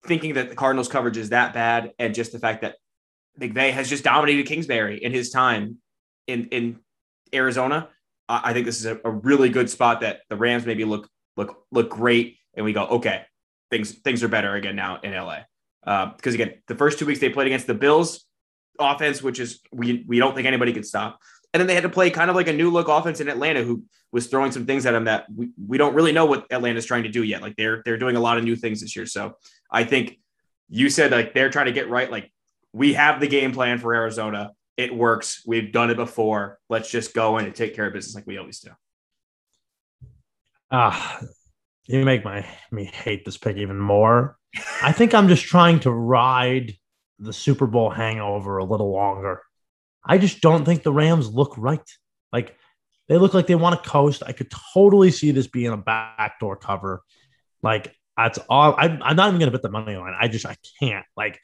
thinking 0.05 0.33
that 0.33 0.49
the 0.49 0.55
Cardinals 0.55 0.89
coverage 0.89 1.17
is 1.17 1.29
that 1.29 1.53
bad, 1.53 1.93
and 1.97 2.13
just 2.13 2.33
the 2.33 2.39
fact 2.39 2.61
that 2.61 2.75
McVay 3.39 3.71
has 3.71 3.89
just 3.89 4.03
dominated 4.03 4.45
Kingsbury 4.45 5.03
in 5.03 5.11
his 5.11 5.31
time 5.31 5.77
in, 6.27 6.45
in 6.49 6.79
Arizona, 7.33 7.89
I 8.29 8.53
think 8.53 8.65
this 8.65 8.79
is 8.79 8.85
a, 8.85 8.99
a 9.03 9.11
really 9.11 9.49
good 9.49 9.69
spot 9.69 10.01
that 10.01 10.21
the 10.29 10.35
Rams 10.35 10.65
maybe 10.65 10.85
look 10.85 11.09
look 11.35 11.65
look 11.71 11.89
great, 11.89 12.37
and 12.53 12.63
we 12.63 12.73
go, 12.73 12.85
okay, 12.85 13.23
things 13.69 13.91
things 13.91 14.23
are 14.23 14.27
better 14.27 14.55
again 14.55 14.75
now 14.75 14.99
in 15.01 15.13
LA. 15.13 15.39
Because 15.83 16.33
uh, 16.33 16.41
again, 16.41 16.53
the 16.67 16.75
first 16.75 16.99
two 16.99 17.05
weeks 17.05 17.19
they 17.19 17.29
played 17.29 17.47
against 17.47 17.67
the 17.67 17.73
Bills 17.73 18.25
offense, 18.79 19.21
which 19.21 19.39
is 19.39 19.59
we 19.71 20.03
we 20.07 20.19
don't 20.19 20.35
think 20.35 20.47
anybody 20.47 20.73
could 20.73 20.85
stop. 20.85 21.19
And 21.53 21.59
then 21.61 21.67
they 21.67 21.75
had 21.75 21.83
to 21.83 21.89
play 21.89 22.09
kind 22.09 22.29
of 22.29 22.35
like 22.35 22.47
a 22.47 22.53
new 22.53 22.71
look 22.71 22.87
offense 22.87 23.19
in 23.19 23.29
Atlanta, 23.29 23.63
who 23.63 23.83
was 24.11 24.27
throwing 24.27 24.51
some 24.51 24.65
things 24.65 24.85
at 24.85 24.91
them 24.93 25.03
that 25.05 25.25
we, 25.33 25.49
we 25.67 25.77
don't 25.77 25.93
really 25.93 26.11
know 26.11 26.25
what 26.25 26.47
Atlanta's 26.51 26.85
trying 26.85 27.03
to 27.03 27.09
do 27.09 27.23
yet. 27.23 27.41
Like 27.41 27.55
they're 27.55 27.81
they're 27.85 27.97
doing 27.97 28.15
a 28.15 28.19
lot 28.19 28.37
of 28.37 28.43
new 28.43 28.55
things 28.55 28.81
this 28.81 28.95
year. 28.95 29.05
So 29.05 29.35
I 29.71 29.83
think 29.83 30.19
you 30.69 30.89
said 30.89 31.11
like 31.11 31.33
they're 31.33 31.49
trying 31.49 31.67
to 31.67 31.71
get 31.71 31.89
right. 31.89 32.09
Like 32.09 32.31
we 32.71 32.93
have 32.93 33.19
the 33.19 33.27
game 33.27 33.51
plan 33.51 33.77
for 33.77 33.93
Arizona. 33.93 34.51
It 34.77 34.95
works. 34.95 35.43
We've 35.45 35.71
done 35.71 35.91
it 35.91 35.97
before. 35.97 36.59
Let's 36.69 36.89
just 36.89 37.13
go 37.13 37.37
in 37.37 37.45
and 37.45 37.53
take 37.53 37.75
care 37.75 37.85
of 37.85 37.93
business 37.93 38.15
like 38.15 38.25
we 38.25 38.39
always 38.39 38.59
do. 38.59 38.71
Ah, 40.71 41.21
you 41.85 42.05
make 42.05 42.23
my 42.23 42.45
me 42.71 42.85
hate 42.85 43.25
this 43.25 43.37
pick 43.37 43.57
even 43.57 43.79
more. 43.79 44.37
I 44.81 44.91
think 44.91 45.13
I'm 45.13 45.27
just 45.27 45.43
trying 45.43 45.79
to 45.81 45.91
ride 45.91 46.73
the 47.19 47.33
Super 47.33 47.67
Bowl 47.67 47.89
hangover 47.89 48.57
a 48.57 48.65
little 48.65 48.91
longer. 48.91 49.41
I 50.05 50.17
just 50.17 50.41
don't 50.41 50.65
think 50.65 50.83
the 50.83 50.93
Rams 50.93 51.29
look 51.29 51.55
right. 51.57 51.89
Like 52.31 52.55
they 53.07 53.17
look 53.17 53.33
like 53.33 53.47
they 53.47 53.55
want 53.55 53.81
to 53.81 53.89
coast. 53.89 54.23
I 54.25 54.31
could 54.31 54.51
totally 54.73 55.11
see 55.11 55.31
this 55.31 55.47
being 55.47 55.71
a 55.71 55.77
backdoor 55.77 56.57
cover. 56.57 57.03
Like 57.61 57.95
that's 58.15 58.39
all. 58.49 58.75
I'm, 58.77 59.01
I'm 59.01 59.15
not 59.15 59.27
even 59.29 59.39
going 59.39 59.51
to 59.51 59.57
bet 59.57 59.61
the 59.61 59.69
money 59.69 59.95
line. 59.95 60.13
I 60.19 60.27
just 60.27 60.45
I 60.45 60.55
can't. 60.79 61.05
Like 61.17 61.39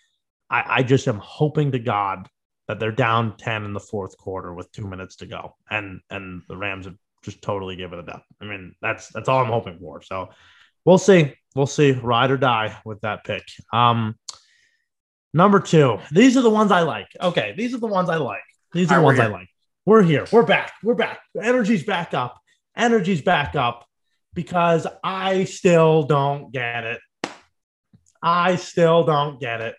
I, 0.49 0.63
I 0.67 0.83
just 0.83 1.07
am 1.07 1.19
hoping 1.19 1.71
to 1.71 1.79
God 1.79 2.27
that 2.67 2.79
they're 2.79 2.91
down 2.91 3.35
ten 3.37 3.65
in 3.65 3.73
the 3.73 3.79
fourth 3.79 4.17
quarter 4.17 4.53
with 4.53 4.71
two 4.71 4.87
minutes 4.87 5.17
to 5.17 5.25
go, 5.25 5.55
and 5.69 6.01
and 6.09 6.43
the 6.47 6.57
Rams 6.57 6.85
have 6.85 6.95
just 7.23 7.41
totally 7.41 7.75
give 7.75 7.93
it 7.93 7.99
a 7.99 8.11
up. 8.11 8.23
I 8.41 8.45
mean 8.45 8.75
that's 8.81 9.09
that's 9.09 9.29
all 9.29 9.43
I'm 9.43 9.51
hoping 9.51 9.79
for. 9.79 10.01
So 10.01 10.29
we'll 10.85 10.97
see. 10.97 11.33
We'll 11.55 11.67
see. 11.67 11.91
Ride 11.91 12.31
or 12.31 12.37
die 12.37 12.77
with 12.85 13.01
that 13.01 13.23
pick. 13.23 13.43
Um, 13.73 14.15
Number 15.33 15.59
two, 15.59 15.99
these 16.11 16.37
are 16.37 16.41
the 16.41 16.49
ones 16.49 16.71
I 16.71 16.81
like. 16.81 17.07
Okay, 17.21 17.53
these 17.55 17.73
are 17.75 17.77
the 17.77 17.87
ones 17.87 18.09
I 18.09 18.15
like. 18.15 18.41
These 18.73 18.91
are 18.91 18.99
the 18.99 19.05
ones 19.05 19.19
I 19.19 19.27
like. 19.27 19.47
We're 19.85 20.01
here. 20.01 20.25
We're 20.31 20.43
back. 20.43 20.73
We're 20.83 20.95
back. 20.95 21.19
Energy's 21.39 21.83
back 21.83 22.13
up. 22.13 22.39
Energy's 22.75 23.21
back 23.21 23.55
up 23.55 23.85
because 24.33 24.87
I 25.03 25.43
still 25.43 26.03
don't 26.03 26.51
get 26.51 26.83
it. 26.83 26.99
I 28.23 28.55
still 28.55 29.03
don't 29.03 29.39
get 29.39 29.61
it. 29.61 29.75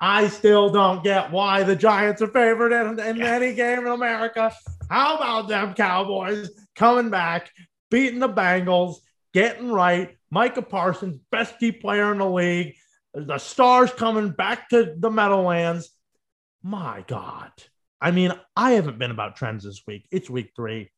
I 0.00 0.28
still 0.28 0.70
don't 0.70 1.02
get 1.02 1.32
why 1.32 1.64
the 1.64 1.74
Giants 1.74 2.22
are 2.22 2.28
favored 2.28 2.72
in, 2.72 3.00
in 3.00 3.22
any 3.22 3.54
game 3.54 3.80
in 3.80 3.88
America. 3.88 4.54
How 4.88 5.16
about 5.16 5.48
them 5.48 5.74
Cowboys 5.74 6.50
coming 6.76 7.10
back, 7.10 7.50
beating 7.90 8.20
the 8.20 8.28
Bengals, 8.28 8.96
getting 9.34 9.72
right? 9.72 10.16
Micah 10.30 10.62
Parsons, 10.62 11.18
best 11.32 11.58
key 11.58 11.72
player 11.72 12.12
in 12.12 12.18
the 12.18 12.28
league 12.28 12.74
the 13.14 13.38
stars 13.38 13.92
coming 13.92 14.30
back 14.30 14.68
to 14.70 14.94
the 14.96 15.10
Meadowlands. 15.10 15.90
My 16.62 17.04
God. 17.06 17.50
I 18.00 18.10
mean, 18.10 18.32
I 18.54 18.72
haven't 18.72 18.98
been 18.98 19.10
about 19.10 19.36
trends 19.36 19.64
this 19.64 19.82
week. 19.86 20.06
It's 20.10 20.30
week 20.30 20.52
three. 20.54 20.90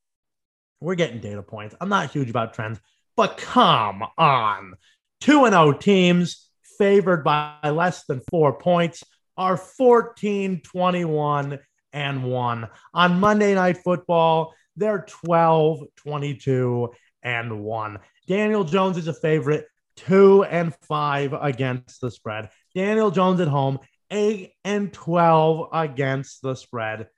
We're 0.81 0.95
getting 0.95 1.21
data 1.21 1.43
points. 1.43 1.75
I'm 1.81 1.89
not 1.89 2.11
huge 2.11 2.31
about 2.31 2.55
trends, 2.55 2.81
but 3.17 3.37
come 3.37 4.03
on. 4.19 4.75
2 5.21 5.45
0 5.49 5.73
teams 5.73 6.50
favored 6.81 7.23
by 7.23 7.59
less 7.63 8.07
than 8.07 8.23
four 8.31 8.59
points 8.59 9.05
are 9.37 9.59
14 9.59 10.63
21 10.63 11.59
and 11.93 12.25
1. 12.25 12.69
On 12.95 13.21
Monday 13.21 13.55
Night 13.55 13.77
Football, 13.85 14.55
they're 14.77 15.05
12 15.07 15.81
22 15.97 16.89
and 17.23 17.63
1. 17.63 17.99
Daniel 18.27 18.65
Jones 18.65 18.97
is 18.97 19.09
a 19.09 19.13
favorite 19.13 19.67
two 19.95 20.43
and 20.45 20.75
five 20.89 21.35
against 21.35 22.01
the 22.01 22.11
spread. 22.11 22.49
Daniel 22.75 23.11
Jones 23.11 23.41
at 23.41 23.49
home, 23.49 23.79
eight 24.11 24.53
and 24.65 24.91
12 24.91 25.69
against 25.75 26.41
the 26.41 26.55
spread. 26.55 27.09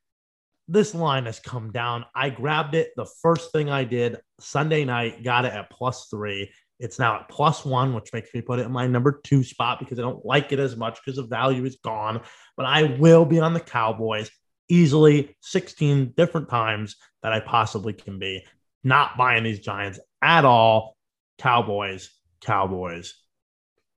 This 0.67 0.93
line 0.93 1.27
has 1.27 1.39
come 1.39 1.71
down. 1.71 2.05
I 2.17 2.31
grabbed 2.31 2.75
it 2.75 2.91
the 2.97 3.07
first 3.21 3.53
thing 3.53 3.71
I 3.71 3.85
did 3.85 4.19
Sunday 4.41 4.85
night, 4.85 5.23
got 5.23 5.45
it 5.45 5.53
at 5.53 5.71
plus 5.71 6.09
three. 6.11 6.51
It's 6.83 6.99
now 6.99 7.17
at 7.17 7.29
plus 7.29 7.65
one, 7.65 7.95
which 7.95 8.13
makes 8.13 8.35
me 8.35 8.41
put 8.41 8.59
it 8.59 8.67
in 8.67 8.73
my 8.73 8.87
number 8.87 9.21
two 9.25 9.43
spot 9.43 9.79
because 9.79 9.99
I 9.99 10.03
don't 10.03 10.25
like 10.25 10.53
it 10.53 10.59
as 10.59 10.77
much 10.77 10.99
because 11.03 11.17
the 11.17 11.27
value 11.27 11.65
is 11.65 11.77
gone. 11.77 12.21
But 12.57 12.67
I 12.67 12.97
will 12.99 13.25
be 13.25 13.41
on 13.41 13.55
the 13.55 13.61
Cowboys 13.61 14.31
easily 14.69 15.37
16 15.41 16.15
different 16.17 16.49
times 16.49 16.97
that 17.23 17.33
I 17.33 17.41
possibly 17.41 17.93
can 17.93 18.19
be. 18.19 18.45
Not 18.85 19.17
buying 19.17 19.45
these 19.45 19.61
Giants 19.61 20.01
at 20.21 20.45
all. 20.45 20.97
Cowboys 21.39 22.11
Cowboys, 22.43 23.15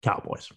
Cowboys. 0.04 0.52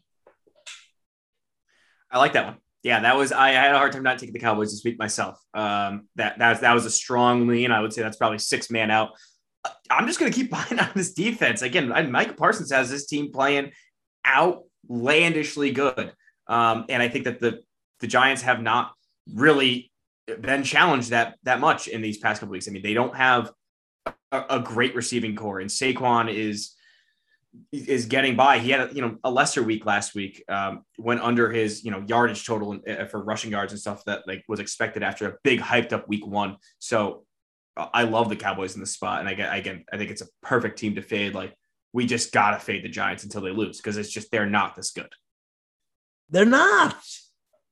I 2.11 2.19
like 2.19 2.35
that 2.35 2.47
one. 2.47 2.57
Yeah, 2.83 3.01
that 3.01 3.17
was 3.17 3.33
I 3.33 3.51
had 3.51 3.75
a 3.75 3.79
hard 3.79 3.93
time 3.93 4.03
not 4.03 4.19
taking 4.19 4.33
the 4.33 4.41
Cowboys 4.41 4.71
this 4.71 4.85
week 4.85 4.99
myself. 4.99 5.41
Um, 5.55 6.09
that 6.17 6.39
that 6.39 6.61
that 6.61 6.75
was 6.75 6.85
a 6.85 6.91
strong 6.91 7.47
lean. 7.49 7.73
I 7.73 7.81
would 7.81 7.93
say 7.93 8.03
that's 8.03 8.17
probably 8.17 8.39
six 8.39 8.71
man 8.71 8.91
out. 8.91 9.11
I'm 9.91 10.07
just 10.07 10.19
going 10.19 10.31
to 10.31 10.37
keep 10.37 10.51
buying 10.51 10.79
on 10.79 10.91
this 10.95 11.13
defense 11.13 11.63
again. 11.63 11.89
Mike 12.11 12.37
Parsons 12.37 12.73
has 12.73 12.91
this 12.91 13.07
team 13.07 13.33
playing 13.33 13.73
outlandishly 14.27 15.73
good, 15.73 16.13
um, 16.47 16.87
and 16.89 17.03
I 17.03 17.09
think 17.09 17.25
that 17.25 17.41
the 17.41 17.61
the 18.01 18.07
Giants 18.07 18.43
have 18.43 18.63
not 18.63 18.93
really 19.35 19.91
been 20.41 20.65
challenged 20.65 21.11
that 21.11 21.37
that 21.45 21.61
much 21.61 21.89
in 21.89 22.03
these 22.03 22.19
past 22.19 22.41
couple 22.41 22.53
weeks. 22.53 22.69
I 22.69 22.73
mean, 22.73 22.83
they 22.83 22.95
don't 22.95 23.15
have 23.17 23.53
a, 24.33 24.45
a 24.51 24.61
great 24.61 24.95
receiving 24.95 25.37
core, 25.37 25.61
and 25.61 25.71
Saquon 25.71 26.33
is 26.33 26.75
is 27.73 28.07
getting 28.07 28.37
by. 28.37 28.59
He 28.59 28.71
had 28.71 28.91
a, 28.91 28.95
you 28.95 29.01
know 29.01 29.17
a 29.25 29.31
lesser 29.31 29.63
week 29.63 29.87
last 29.87 30.15
week. 30.15 30.43
Um, 30.49 30.83
went 30.99 31.21
under 31.21 31.51
his 31.51 31.85
you 31.85 31.91
know 31.91 32.05
yardage 32.07 32.47
total 32.47 32.79
uh, 32.89 33.07
for 33.07 33.23
rushing 33.23 33.51
yards 33.51 33.73
and 33.73 33.81
stuff 33.81 34.05
that 34.05 34.27
like 34.27 34.45
was 34.49 34.61
expected 34.61 35.03
after 35.03 35.29
a 35.29 35.37
big 35.43 35.61
hyped 35.61 35.93
up 35.93 36.09
week 36.09 36.27
one. 36.27 36.57
So 36.79 37.25
I 37.77 38.05
love 38.05 38.29
the 38.29 38.37
Cowboys 38.37 38.75
in 38.75 38.81
the 38.81 38.87
spot, 38.87 39.21
and 39.21 39.29
I 39.29 39.35
get 39.35 39.55
again 39.55 39.85
I 39.93 39.99
think 39.99 40.11
it's 40.11 40.23
a 40.23 40.29
perfect 40.43 40.79
team 40.79 40.95
to 40.95 41.03
fade. 41.03 41.35
Like 41.35 41.55
we 41.93 42.07
just 42.07 42.33
gotta 42.33 42.59
fade 42.59 42.85
the 42.85 42.89
Giants 42.89 43.25
until 43.25 43.43
they 43.43 43.51
lose 43.51 43.79
because 43.79 43.97
it's 43.97 44.11
just 44.11 44.31
they're 44.31 44.47
not 44.47 44.77
this 44.77 44.93
good. 44.93 45.13
They're 46.31 46.45
not. 46.45 46.97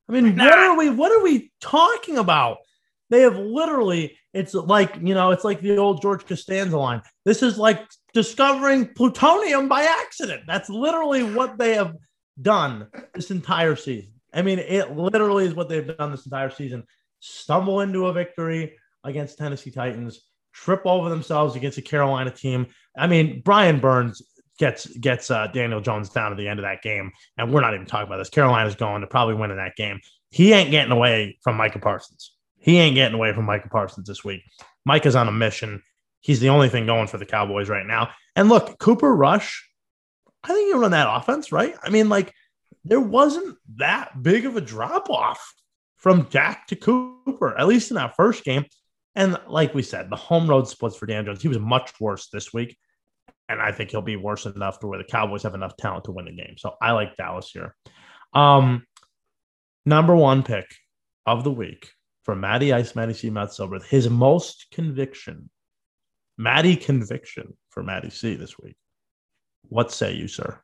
I 0.09 0.13
mean, 0.13 0.37
what 0.37 0.59
are 0.59 0.77
we? 0.77 0.91
What 0.91 1.13
are 1.13 1.23
we 1.23 1.51
talking 1.61 2.19
about? 2.19 2.59
They 3.11 3.23
have 3.23 3.37
literally. 3.37 4.17
It's 4.33 4.53
like 4.53 4.97
you 5.01 5.15
know, 5.15 5.31
it's 5.31 5.45
like 5.45 5.61
the 5.61 5.79
old 5.79 6.03
George 6.03 6.27
Costanza 6.27 6.77
line. 6.77 7.03
This 7.25 7.43
is 7.43 7.59
like 7.59 7.81
discovering 8.13 8.93
plutonium 8.95 9.69
by 9.69 9.83
accident. 9.83 10.43
That's 10.47 10.69
literally 10.69 11.23
what 11.23 11.57
they 11.57 11.75
have 11.75 11.95
done 12.41 12.89
this 13.15 13.31
entire 13.31 13.77
season. 13.77 14.13
I 14.33 14.43
mean, 14.43 14.59
it 14.59 14.97
literally 14.97 15.47
is 15.47 15.55
what 15.55 15.69
they've 15.69 15.97
done 15.97 16.11
this 16.11 16.27
entire 16.27 16.51
season. 16.51 16.85
Stumble 17.21 17.81
into 17.81 18.07
a 18.07 18.13
victory 18.13 18.77
against 19.05 19.39
Tennessee 19.39 19.71
Titans, 19.71 20.23
trip 20.53 20.83
over 20.85 21.09
themselves 21.11 21.57
against 21.57 21.79
a 21.79 21.83
Carolina 21.83 22.31
team. 22.31 22.67
I 22.97 23.07
mean, 23.07 23.43
Brian 23.45 23.81
Burns 23.81 24.23
gets 24.59 24.87
gets 24.87 25.31
uh, 25.31 25.49
Daniel 25.49 25.81
Jones 25.81 26.09
down 26.09 26.33
at 26.33 26.39
the 26.39 26.49
end 26.49 26.59
of 26.59 26.65
that 26.65 26.83
game, 26.83 27.13
and 27.37 27.53
we're 27.53 27.61
not 27.61 27.75
even 27.75 27.87
talking 27.87 28.07
about 28.07 28.19
this. 28.19 28.31
Carolina's 28.31 28.75
going 28.75 29.01
to 29.01 29.07
probably 29.07 29.35
win 29.35 29.51
in 29.51 29.57
that 29.57 29.77
game. 29.77 30.01
He 30.31 30.53
ain't 30.53 30.71
getting 30.71 30.93
away 30.93 31.39
from 31.43 31.57
Micah 31.57 31.79
Parsons. 31.79 32.33
He 32.59 32.79
ain't 32.79 32.95
getting 32.95 33.15
away 33.15 33.33
from 33.33 33.45
Micah 33.45 33.69
Parsons 33.69 34.09
this 34.09 34.25
week. 34.25 34.43
Micah's 34.85 35.17
on 35.17 35.29
a 35.29 35.33
mission. 35.33 35.83
He's 36.21 36.41
the 36.41 36.49
only 36.49 36.69
thing 36.69 36.87
going 36.87 37.07
for 37.07 37.19
the 37.19 37.27
Cowboys 37.27 37.69
right 37.69 37.87
now. 37.87 38.11
And 38.35 38.49
look, 38.49 38.79
Cooper 38.79 39.15
Rush, 39.15 39.69
I 40.43 40.49
think 40.49 40.71
you 40.71 40.81
run 40.81 40.93
that 40.93 41.15
offense, 41.15 41.53
right? 41.53 41.75
I 41.83 41.91
mean, 41.91 42.09
like, 42.09 42.33
there 42.85 43.01
wasn't 43.01 43.57
that 43.77 44.23
big 44.23 44.47
of 44.47 44.57
a 44.57 44.61
drop 44.61 45.11
off 45.11 45.55
from 45.99 46.29
Jack 46.31 46.67
to 46.69 46.77
Cooper, 46.77 47.57
at 47.59 47.67
least 47.67 47.91
in 47.91 47.97
that 47.97 48.17
first 48.17 48.45
game. 48.45 48.65
And 49.17 49.39
like 49.49 49.75
we 49.75 49.83
said, 49.83 50.11
the 50.11 50.17
home 50.17 50.49
road 50.49 50.67
splits 50.69 50.97
for 50.97 51.07
Dan 51.07 51.25
Jones, 51.25 51.43
he 51.43 51.49
was 51.49 51.59
much 51.59 51.93
worse 52.01 52.29
this 52.29 52.53
week. 52.53 52.77
and 53.49 53.61
I 53.61 53.73
think 53.73 53.91
he'll 53.91 54.03
be 54.03 54.17
worse 54.17 54.47
enough 54.47 54.81
to 54.81 54.87
where 54.87 54.99
the 54.99 55.05
Cowboys 55.05 55.43
have 55.43 55.55
enough 55.55 55.77
talent 55.77 56.05
to 56.05 56.13
win 56.13 56.27
the 56.27 56.33
game. 56.33 56.55
So 56.57 56.77
I 56.81 56.93
like 56.93 57.17
Dallas 57.17 57.51
here. 57.51 57.75
Um, 58.33 58.87
number 59.85 60.17
one 60.17 60.43
pick 60.43 60.67
of 61.27 61.45
the 61.45 61.51
week 61.51 61.91
for 62.23 62.35
Matty 62.35 62.73
Ice, 62.73 62.95
Matty 62.95 63.13
C, 63.13 63.31
Matt 63.31 63.53
Silver, 63.53 63.79
his 63.81 64.09
most 64.09 64.67
conviction, 64.73 65.51
Matty 66.39 66.77
conviction 66.77 67.57
for 67.69 67.83
Matty 67.83 68.11
C 68.11 68.37
this 68.37 68.59
week. 68.59 68.77
What 69.69 69.93
say 69.93 70.15
you, 70.15 70.29
sir? 70.29 70.59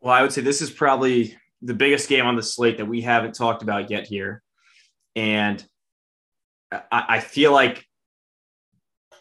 Well, 0.00 0.14
I 0.14 0.22
would 0.22 0.32
say 0.32 0.40
this 0.40 0.62
is 0.62 0.70
probably 0.70 1.36
the 1.62 1.74
biggest 1.74 2.08
game 2.08 2.26
on 2.26 2.36
the 2.36 2.42
slate 2.42 2.78
that 2.78 2.86
we 2.86 3.02
haven't 3.02 3.34
talked 3.34 3.62
about 3.62 3.90
yet 3.90 4.06
here. 4.06 4.42
And 5.14 5.64
I, 6.90 7.04
I 7.08 7.20
feel 7.20 7.52
like 7.52 7.86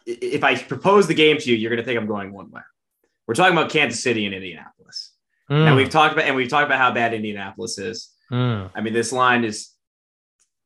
if 0.06 0.44
I 0.44 0.56
propose 0.56 1.08
the 1.08 1.14
game 1.14 1.38
to 1.38 1.50
you, 1.50 1.56
you're 1.56 1.70
going 1.70 1.82
to 1.82 1.86
think 1.86 2.00
I'm 2.00 2.08
going 2.08 2.32
one 2.32 2.52
way. 2.52 2.62
We're 3.28 3.34
talking 3.34 3.58
about 3.58 3.72
Kansas 3.72 4.02
City 4.02 4.26
and 4.26 4.36
Indianapolis. 4.36 5.14
Mm. 5.50 5.68
And 5.68 5.76
we've 5.76 5.90
talked 5.90 6.14
about 6.14 6.26
and 6.26 6.36
we've 6.36 6.50
talked 6.50 6.66
about 6.66 6.80
how 6.80 6.92
bad 6.92 7.14
Indianapolis 7.14 7.78
is. 7.78 8.12
Mm. 8.32 8.72
I 8.74 8.82
mean, 8.82 8.94
this 8.94 9.12
line 9.12 9.44
is 9.44 9.72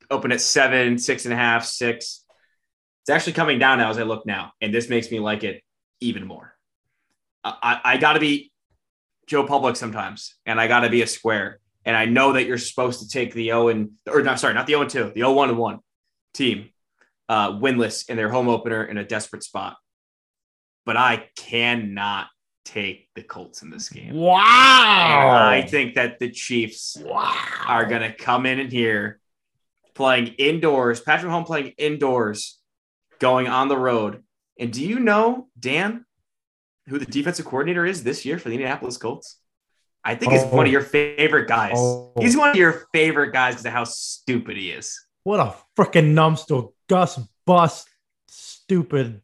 open 0.09 0.31
at 0.31 0.41
seven, 0.41 0.97
six 0.97 1.25
and 1.25 1.33
a 1.33 1.37
half, 1.37 1.65
six. 1.65 2.23
It's 3.01 3.09
actually 3.09 3.33
coming 3.33 3.59
down 3.59 3.79
now 3.79 3.89
as 3.89 3.97
I 3.97 4.03
look 4.03 4.25
now, 4.25 4.51
and 4.61 4.73
this 4.73 4.89
makes 4.89 5.09
me 5.09 5.19
like 5.19 5.43
it 5.43 5.63
even 5.99 6.27
more. 6.27 6.53
I, 7.43 7.79
I 7.83 7.97
got 7.97 8.13
to 8.13 8.19
be 8.19 8.51
Joe 9.27 9.45
Public 9.45 9.75
sometimes, 9.75 10.35
and 10.45 10.59
I 10.59 10.67
got 10.67 10.81
to 10.81 10.89
be 10.89 11.01
a 11.01 11.07
square. 11.07 11.59
And 11.85 11.95
I 11.95 12.05
know 12.05 12.33
that 12.33 12.45
you're 12.45 12.57
supposed 12.57 13.01
to 13.01 13.07
take 13.07 13.33
the 13.33 13.53
O 13.53 13.69
and 13.69 13.91
or 14.07 14.21
not 14.21 14.39
sorry, 14.39 14.53
not 14.53 14.67
the 14.67 14.75
O 14.75 14.81
and 14.81 14.89
2, 14.89 15.11
the 15.15 15.21
0 15.21 15.31
1 15.31 15.49
and 15.49 15.57
1 15.57 15.79
team 16.33 16.69
uh, 17.29 17.51
winless 17.51 18.09
in 18.09 18.17
their 18.17 18.29
home 18.29 18.49
opener 18.49 18.83
in 18.83 18.97
a 18.97 19.05
desperate 19.05 19.43
spot. 19.43 19.77
But 20.85 20.97
I 20.97 21.29
cannot 21.37 22.27
take 22.65 23.07
the 23.15 23.21
Colts 23.21 23.61
in 23.61 23.69
this 23.69 23.89
game. 23.89 24.15
Wow. 24.15 25.29
And 25.29 25.45
I 25.45 25.61
think 25.61 25.95
that 25.95 26.19
the 26.19 26.29
Chiefs 26.29 26.97
wow. 26.99 27.35
are 27.67 27.85
going 27.85 28.01
to 28.01 28.13
come 28.13 28.45
in 28.45 28.59
and 28.59 28.71
here 28.71 29.19
playing 29.93 30.27
indoors, 30.37 31.01
Patrick 31.01 31.31
Home 31.31 31.43
playing 31.43 31.73
indoors, 31.77 32.59
going 33.19 33.47
on 33.47 33.67
the 33.67 33.77
road. 33.77 34.23
And 34.59 34.73
do 34.73 34.85
you 34.85 34.99
know, 34.99 35.47
Dan, 35.59 36.05
who 36.87 36.97
the 36.99 37.05
defensive 37.05 37.45
coordinator 37.45 37.85
is 37.85 38.03
this 38.03 38.25
year 38.25 38.39
for 38.39 38.49
the 38.49 38.55
Indianapolis 38.55 38.97
Colts? 38.97 39.37
I 40.03 40.15
think 40.15 40.31
oh. 40.31 40.35
he's 40.35 40.45
one 40.45 40.65
of 40.65 40.71
your 40.71 40.81
favorite 40.81 41.47
guys. 41.47 41.73
Oh. 41.75 42.13
He's 42.19 42.35
one 42.35 42.49
of 42.49 42.55
your 42.55 42.87
favorite 42.93 43.31
guys 43.31 43.55
because 43.55 43.65
of 43.65 43.73
how 43.73 43.83
stupid 43.83 44.57
he 44.57 44.71
is. 44.71 44.99
What 45.23 45.39
a 45.39 45.53
freaking 45.77 46.13
numbskull. 46.13 46.73
Gus 46.89 47.19
Bus 47.45 47.85
stupid 48.27 49.21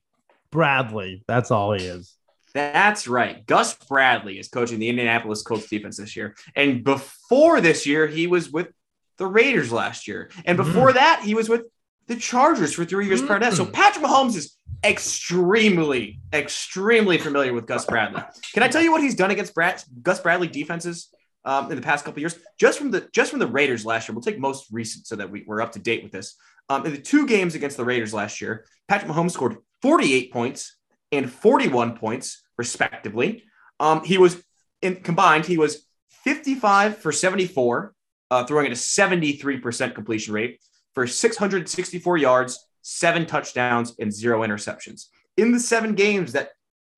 Bradley. 0.52 1.24
That's 1.28 1.52
all 1.52 1.74
he 1.74 1.86
is. 1.86 2.16
That's 2.54 3.06
right. 3.06 3.46
Gus 3.46 3.74
Bradley 3.74 4.40
is 4.40 4.48
coaching 4.48 4.80
the 4.80 4.88
Indianapolis 4.88 5.42
Colts 5.42 5.68
defense 5.68 5.98
this 5.98 6.16
year. 6.16 6.36
And 6.56 6.86
before 6.86 7.60
this 7.60 7.86
year, 7.86 8.08
he 8.08 8.28
was 8.28 8.50
with 8.50 8.70
the 9.18 9.28
Raiders 9.28 9.74
last 9.74 10.08
year. 10.08 10.30
And 10.46 10.56
before 10.56 10.92
mm. 10.92 10.94
that, 10.94 11.22
he 11.26 11.36
was 11.36 11.50
with 11.50 11.64
the 12.08 12.16
Chargers 12.16 12.74
for 12.74 12.86
three 12.86 13.08
years 13.08 13.20
mm-hmm. 13.20 13.28
prior 13.28 13.40
to 13.40 13.46
that. 13.48 13.54
So 13.56 13.66
mm. 13.66 13.74
Patrick 13.74 14.06
Mahomes 14.06 14.38
is 14.38 14.56
extremely, 14.86 16.20
extremely 16.32 17.18
familiar 17.18 17.54
with 17.54 17.66
Gus 17.66 17.86
Bradley. 17.86 18.22
Can 18.54 18.64
I 18.64 18.70
tell 18.70 18.82
you 18.82 18.92
what 18.92 19.02
he's 19.02 19.16
done 19.16 19.32
against 19.32 19.54
Brad, 19.54 19.84
Gus 20.02 20.22
Bradley 20.22 20.48
defenses 20.48 21.10
um, 21.44 21.70
in 21.72 21.76
the 21.76 21.82
past 21.82 22.06
couple 22.06 22.22
years? 22.22 22.38
Just 22.58 22.80
from 22.80 22.92
the 22.92 23.10
just 23.12 23.32
from 23.32 23.40
the 23.40 23.48
Raiders 23.48 23.86
last 23.86 24.08
year. 24.08 24.16
We'll 24.16 24.24
take 24.24 24.40
most 24.40 24.68
recent 24.72 25.08
so 25.08 25.18
that 25.18 25.30
we, 25.30 25.44
we're 25.46 25.62
up 25.62 25.74
to 25.74 25.80
date 25.80 26.04
with 26.04 26.14
this. 26.14 26.36
Um, 26.70 26.86
in 26.86 26.94
the 26.94 27.02
two 27.02 27.28
games 27.28 27.56
against 27.56 27.78
the 27.78 27.86
Raiders 27.86 28.14
last 28.14 28.42
year, 28.42 28.66
Patrick 28.88 29.12
Mahomes 29.12 29.32
scored 29.32 29.58
48 29.82 30.32
points 30.32 30.78
and 31.12 31.32
41 31.32 31.98
points, 31.98 32.44
respectively. 32.58 33.44
Um, 33.80 34.04
he 34.04 34.18
was 34.18 34.44
in 34.82 34.96
combined, 34.98 35.46
he 35.46 35.58
was 35.58 35.86
55 36.24 36.98
for 36.98 37.12
74, 37.12 37.94
uh, 38.32 38.44
throwing 38.46 38.66
at 38.66 38.72
a 38.72 38.76
73% 38.76 39.94
completion 39.94 40.34
rate 40.34 40.60
for 40.94 41.06
664 41.06 42.18
yards, 42.18 42.66
seven 42.82 43.26
touchdowns, 43.26 43.96
and 44.00 44.12
zero 44.12 44.42
interceptions. 44.42 45.06
In 45.38 45.52
the 45.52 45.60
seven 45.60 45.94
games 45.94 46.32
that 46.32 46.50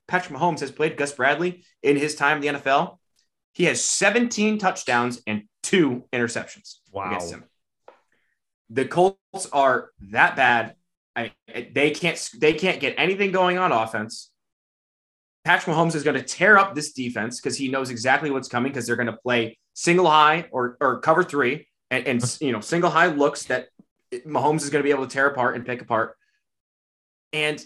Patrick 0.08 0.38
Mahomes 0.38 0.62
has 0.62 0.72
played 0.72 0.96
Gus 0.96 1.12
Bradley 1.12 1.66
in 1.84 1.98
his 1.98 2.16
time 2.16 2.38
in 2.38 2.42
the 2.54 2.60
NFL, 2.60 2.98
he 3.54 3.66
has 3.66 3.84
17 3.84 4.60
touchdowns 4.60 5.22
and 5.28 5.44
two 5.64 6.06
interceptions 6.14 6.76
wow. 6.92 7.08
against 7.08 7.32
him 7.32 7.44
the 8.70 8.86
Colts 8.86 9.48
are 9.54 9.92
that 10.12 10.36
bad. 10.36 10.76
I, 11.16 11.32
they 11.74 11.92
can't 11.92 12.30
they 12.40 12.54
can't 12.54 12.80
get 12.80 12.96
anything 12.98 13.32
going 13.32 13.58
on 13.58 13.72
offense. 13.72 14.32
Patrick 15.44 15.76
Mahomes 15.76 15.96
is 15.96 16.04
going 16.04 16.18
to 16.18 16.24
tear 16.24 16.58
up 16.58 16.76
this 16.76 16.92
defense 16.92 17.40
because 17.40 17.58
he 17.58 17.70
knows 17.70 17.90
exactly 17.90 18.30
what's 18.30 18.50
coming 18.50 18.72
because 18.72 18.86
they're 18.86 18.98
going 18.98 19.08
to 19.08 19.14
play 19.14 19.58
single 19.74 20.10
high 20.10 20.46
or, 20.52 20.78
or 20.82 21.00
cover 21.00 21.24
three 21.24 21.68
and, 21.90 22.06
and 22.06 22.38
you 22.42 22.52
know 22.52 22.60
single 22.60 22.90
high 22.90 23.08
looks 23.08 23.46
that 23.46 23.70
Mahomes 24.14 24.64
is 24.64 24.70
going 24.70 24.82
to 24.82 24.84
be 24.84 24.92
able 24.92 25.08
to 25.08 25.14
tear 25.14 25.28
apart 25.28 25.56
and 25.56 25.66
pick 25.66 25.82
apart. 25.82 26.16
And 27.34 27.64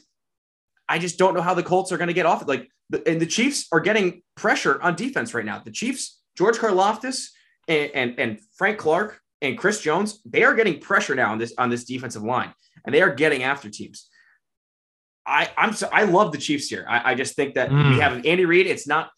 I 0.87 0.99
just 0.99 1.17
don't 1.17 1.33
know 1.33 1.41
how 1.41 1.53
the 1.53 1.63
Colts 1.63 1.91
are 1.91 1.97
going 1.97 2.07
to 2.07 2.13
get 2.13 2.25
off 2.25 2.41
it. 2.41 2.47
Like, 2.47 2.69
and 3.05 3.21
the 3.21 3.25
Chiefs 3.25 3.67
are 3.71 3.79
getting 3.79 4.21
pressure 4.35 4.81
on 4.81 4.95
defense 4.95 5.33
right 5.33 5.45
now. 5.45 5.61
The 5.63 5.71
Chiefs, 5.71 6.19
George 6.37 6.57
Karlaftis 6.57 7.27
and, 7.67 7.91
and, 7.93 8.19
and 8.19 8.39
Frank 8.55 8.77
Clark 8.77 9.21
and 9.41 9.57
Chris 9.57 9.81
Jones, 9.81 10.21
they 10.25 10.43
are 10.43 10.53
getting 10.53 10.79
pressure 10.79 11.15
now 11.15 11.31
on 11.31 11.37
this 11.37 11.53
on 11.57 11.69
this 11.69 11.85
defensive 11.85 12.23
line, 12.23 12.53
and 12.85 12.93
they 12.93 13.01
are 13.01 13.13
getting 13.13 13.43
after 13.43 13.69
teams. 13.69 14.09
I 15.25 15.49
I'm 15.57 15.73
so 15.73 15.89
I 15.91 16.03
love 16.03 16.31
the 16.31 16.37
Chiefs 16.37 16.67
here. 16.67 16.85
I, 16.87 17.11
I 17.11 17.15
just 17.15 17.35
think 17.35 17.55
that 17.55 17.69
mm. 17.69 17.91
we 17.91 17.99
have 17.99 18.25
Andy 18.25 18.45
Reid. 18.45 18.67
It's 18.67 18.87
not. 18.87 19.11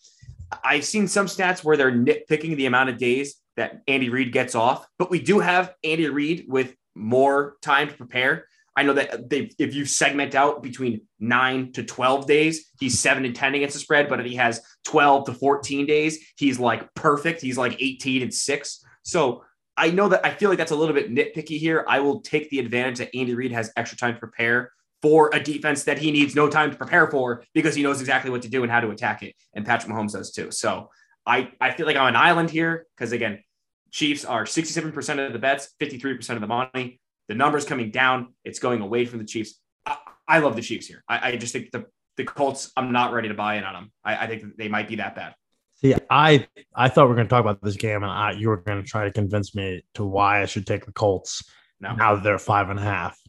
I've 0.64 0.86
seen 0.86 1.08
some 1.08 1.26
stats 1.26 1.64
where 1.64 1.78
they're 1.78 1.92
nitpicking 1.92 2.56
the 2.58 2.68
amount 2.68 2.90
of 2.90 2.98
days 2.98 3.36
that 3.58 3.82
Andy 3.88 4.10
Reid 4.10 4.32
gets 4.32 4.56
off, 4.56 4.86
but 5.00 5.10
we 5.10 5.20
do 5.20 5.40
have 5.40 5.74
Andy 5.84 6.08
Reid 6.10 6.46
with 6.48 6.76
more 6.96 7.56
time 7.62 7.90
to 7.90 7.94
prepare. 7.96 8.46
I 8.76 8.84
know 8.84 8.94
that 8.94 9.30
they, 9.30 9.52
if 9.60 9.76
you 9.76 9.86
segment 9.86 10.34
out 10.34 10.64
between 10.64 11.02
nine 11.20 11.72
to 11.74 11.84
12 11.84 12.26
days, 12.26 12.72
he's 12.80 13.00
seven 13.00 13.24
and 13.24 13.36
10 13.36 13.56
against 13.56 13.74
the 13.74 13.80
spread. 13.80 14.10
But 14.10 14.20
if 14.20 14.26
he 14.26 14.36
has 14.36 14.62
12 14.86 15.28
to 15.28 15.34
14 15.34 15.86
days, 15.86 16.20
he's 16.38 16.60
like 16.60 16.92
perfect. 16.96 17.42
He's 17.42 17.58
like 17.58 17.80
18 17.80 18.24
and 18.24 18.34
six. 18.34 18.84
So 19.04 19.44
I 19.76 19.90
know 19.90 20.10
that 20.10 20.26
I 20.26 20.32
feel 20.32 20.50
like 20.50 20.58
that's 20.58 20.72
a 20.72 20.76
little 20.76 20.94
bit 20.94 21.12
nitpicky 21.12 21.58
here. 21.58 21.84
I 21.88 22.00
will 22.00 22.22
take 22.22 22.50
the 22.50 22.60
advantage 22.60 23.00
that 23.00 23.16
Andy 23.16 23.34
Reid 23.34 23.52
has 23.52 23.72
extra 23.76 23.98
time 23.98 24.14
to 24.14 24.20
prepare 24.20 24.72
for 25.02 25.30
a 25.34 25.40
defense 25.40 25.84
that 25.84 25.98
he 25.98 26.12
needs 26.12 26.36
no 26.36 26.48
time 26.48 26.72
to 26.72 26.78
prepare 26.78 27.10
for 27.10 27.44
because 27.54 27.76
he 27.76 27.84
knows 27.84 28.00
exactly 28.00 28.32
what 28.32 28.42
to 28.44 28.48
do 28.48 28.64
and 28.64 28.72
how 28.72 28.80
to 28.80 28.90
attack 28.90 29.22
it. 29.24 29.36
And 29.54 29.66
Patrick 29.66 29.92
Mahomes 29.92 30.14
does 30.14 30.32
too. 30.32 30.52
So 30.52 30.90
I, 31.26 31.52
I 31.60 31.72
feel 31.72 31.86
like 31.86 31.98
I'm 31.98 32.08
an 32.08 32.16
island 32.16 32.50
here 32.50 32.86
because 32.96 33.12
again, 33.12 33.44
Chiefs 33.92 34.26
are 34.26 34.46
67% 34.46 35.28
of 35.28 35.34
the 35.34 35.40
bets, 35.40 35.70
53% 35.80 36.30
of 36.32 36.42
the 36.42 36.48
money. 36.48 37.00
The 37.28 37.36
numbers 37.36 37.66
coming 37.66 37.92
down. 37.92 38.34
It's 38.44 38.60
going 38.60 38.82
away 38.82 39.06
from 39.06 39.20
the 39.20 39.26
Chiefs. 39.26 39.60
I, 39.86 39.98
I 40.28 40.40
love 40.40 40.56
the 40.56 40.62
Chiefs 40.62 40.88
here. 40.88 41.04
I, 41.08 41.30
I, 41.30 41.36
just 41.36 41.54
think 41.54 41.72
the, 41.72 41.86
the 42.18 42.24
Colts, 42.24 42.72
I'm 42.76 42.92
not 42.92 43.14
ready 43.14 43.28
to 43.28 43.34
buy 43.34 43.56
in 43.56 43.64
on 43.64 43.74
them. 43.74 43.92
I, 44.04 44.18
I 44.18 44.28
think 44.28 44.58
they 44.58 44.68
might 44.68 44.88
be 44.88 44.96
that 44.96 45.16
bad. 45.16 45.36
See, 45.84 45.96
I 46.10 46.48
I 46.74 46.88
thought 46.88 47.06
we 47.06 47.10
were 47.10 47.16
going 47.16 47.28
to 47.28 47.30
talk 47.30 47.42
about 47.42 47.62
this 47.62 47.76
game, 47.76 48.04
and 48.04 48.12
I, 48.12 48.32
you 48.32 48.50
were 48.50 48.58
going 48.58 48.82
to 48.82 48.88
try 48.88 49.04
to 49.04 49.12
convince 49.12 49.54
me 49.54 49.84
to 49.96 50.06
why 50.06 50.42
I 50.42 50.46
should 50.46 50.66
take 50.66 50.86
the 50.86 50.94
Colts 50.94 51.44
no. 51.82 51.94
now 51.94 52.16
that 52.16 52.24
they're 52.24 52.40
five 52.40 52.70
and 52.70 52.80
a 52.80 52.84
half. 52.84 53.20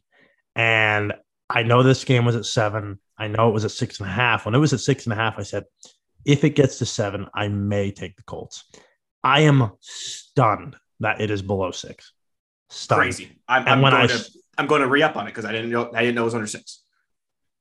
And 0.54 1.14
I 1.50 1.64
know 1.64 1.82
this 1.82 2.04
game 2.04 2.24
was 2.24 2.36
at 2.36 2.44
seven. 2.46 3.00
I 3.18 3.26
know 3.26 3.48
it 3.48 3.52
was 3.52 3.64
at 3.64 3.72
six 3.72 3.98
and 3.98 4.08
a 4.08 4.12
half. 4.12 4.46
When 4.46 4.54
it 4.54 4.58
was 4.58 4.72
at 4.72 4.80
six 4.80 5.04
and 5.04 5.12
a 5.12 5.16
half, 5.16 5.38
I 5.38 5.42
said, 5.42 5.64
if 6.24 6.44
it 6.44 6.50
gets 6.50 6.78
to 6.78 6.86
seven, 6.86 7.26
I 7.34 7.48
may 7.48 7.90
take 7.90 8.16
the 8.16 8.22
Colts. 8.22 8.64
I 9.24 9.40
am 9.40 9.72
stunned 9.80 10.76
that 11.00 11.20
it 11.20 11.30
is 11.30 11.42
below 11.42 11.72
six. 11.72 12.12
Stunned. 12.70 13.02
Crazy. 13.02 13.40
I'm, 13.48 13.66
I'm 13.66 13.80
going 13.80 13.94
I, 13.94 14.06
to 14.06 14.30
I'm 14.58 14.66
going 14.68 14.82
to 14.82 14.88
re 14.88 15.02
up 15.02 15.16
on 15.16 15.26
it 15.26 15.30
because 15.30 15.44
I 15.44 15.50
didn't 15.50 15.70
know 15.70 15.90
I 15.92 16.02
didn't 16.02 16.14
know 16.14 16.22
it 16.22 16.26
was 16.26 16.34
under 16.34 16.46
six. 16.46 16.82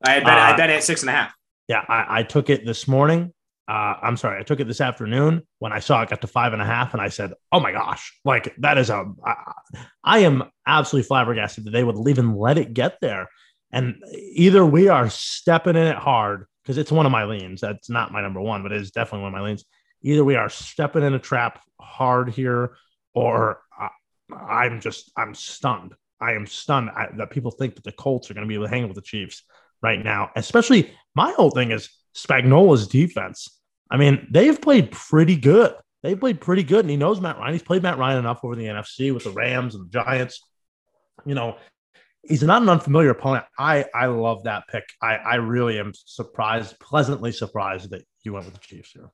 I 0.06 0.12
had 0.12 0.24
bet, 0.24 0.38
uh, 0.38 0.42
I 0.42 0.56
bet 0.56 0.70
at 0.70 0.84
six 0.84 1.02
and 1.02 1.10
a 1.10 1.14
half. 1.14 1.34
Yeah, 1.68 1.84
I, 1.88 2.20
I 2.20 2.24
took 2.24 2.50
it 2.50 2.66
this 2.66 2.88
morning 2.88 3.34
uh, 3.68 3.96
I'm 4.02 4.18
sorry, 4.18 4.40
I 4.40 4.44
took 4.44 4.60
it 4.60 4.68
this 4.68 4.82
afternoon 4.82 5.44
when 5.60 5.72
I 5.72 5.80
saw 5.80 6.02
it 6.02 6.10
got 6.10 6.22
to 6.22 6.28
five 6.28 6.52
and 6.52 6.62
a 6.62 6.66
half, 6.66 6.94
and 6.94 7.02
I 7.02 7.08
said, 7.08 7.34
"Oh 7.52 7.62
my 7.62 7.72
gosh, 7.72 8.14
like 8.26 8.54
that 8.58 8.78
is 8.78 8.90
a." 8.90 9.06
I, 9.26 9.36
I 10.04 10.20
am 10.20 10.44
absolutely 10.68 11.08
flabbergasted 11.08 11.66
that 11.66 11.72
they 11.72 11.84
would 11.84 12.08
even 12.08 12.36
let 12.36 12.58
it 12.58 12.74
get 12.74 13.00
there. 13.00 13.30
And 13.72 14.04
either 14.12 14.66
we 14.66 14.90
are 14.90 15.10
stepping 15.10 15.78
in 15.78 15.88
it 15.88 15.96
hard 15.96 16.46
because 16.62 16.78
it's 16.78 16.92
one 16.92 17.06
of 17.06 17.12
my 17.12 17.24
leans. 17.24 17.62
That's 17.62 17.90
not 17.90 18.12
my 18.12 18.22
number 18.22 18.42
one, 18.42 18.64
but 18.64 18.74
it 18.74 18.82
is 18.82 18.92
definitely 18.92 19.24
one 19.24 19.34
of 19.34 19.40
my 19.40 19.46
leans. 19.46 19.64
Either 20.02 20.26
we 20.26 20.36
are 20.36 20.50
stepping 20.50 21.04
in 21.04 21.14
a 21.14 21.20
trap 21.20 21.62
hard 21.80 22.30
here, 22.30 22.76
or 23.14 23.62
I, 23.80 23.90
I'm 24.36 24.82
just 24.82 25.10
I'm 25.16 25.34
stunned. 25.34 25.94
I 26.20 26.34
am 26.34 26.48
stunned 26.48 26.90
that 27.18 27.32
people 27.32 27.52
think 27.52 27.76
that 27.76 27.86
the 27.86 27.94
Colts 27.94 28.30
are 28.30 28.34
going 28.34 28.46
to 28.46 28.48
be 28.48 28.56
able 28.56 28.66
to 28.66 28.72
hang 28.72 28.88
with 28.88 28.96
the 28.96 29.02
Chiefs 29.02 29.44
right 29.82 30.04
now. 30.04 30.32
Especially 30.36 30.92
my 31.16 31.32
whole 31.32 31.52
thing 31.52 31.72
is 31.72 31.90
Spagnuolo's 32.16 32.88
defense. 32.88 33.60
I 33.90 33.98
mean, 33.98 34.28
they've 34.32 34.60
played 34.60 34.92
pretty 34.92 35.36
good. 35.36 35.74
They've 36.02 36.20
played 36.20 36.42
pretty 36.42 36.64
good, 36.64 36.82
and 36.82 36.90
he 36.90 36.98
knows 36.98 37.22
Matt 37.22 37.38
Ryan. 37.38 37.54
He's 37.54 37.64
played 37.64 37.84
Matt 37.84 37.98
Ryan 37.98 38.20
enough 38.20 38.44
over 38.44 38.56
the 38.56 38.66
NFC 38.66 39.14
with 39.14 39.24
the 39.24 39.32
Rams 39.32 39.76
and 39.76 39.86
the 39.86 39.90
Giants. 39.90 40.42
You 41.26 41.36
know, 41.36 41.58
he's 42.24 42.44
not 42.44 42.62
an 42.62 42.70
unfamiliar 42.70 43.12
opponent. 43.12 43.46
I 43.58 43.86
I 43.94 44.08
love 44.08 44.44
that 44.44 44.68
pick. 44.68 44.84
I 45.02 45.16
I 45.16 45.36
really 45.36 45.80
am 45.80 45.94
surprised, 45.94 46.78
pleasantly 46.80 47.32
surprised 47.32 47.92
that 47.92 48.04
you 48.24 48.34
went 48.34 48.46
with 48.46 48.56
the 48.56 48.60
Chiefs 48.60 48.92
here. 48.92 49.10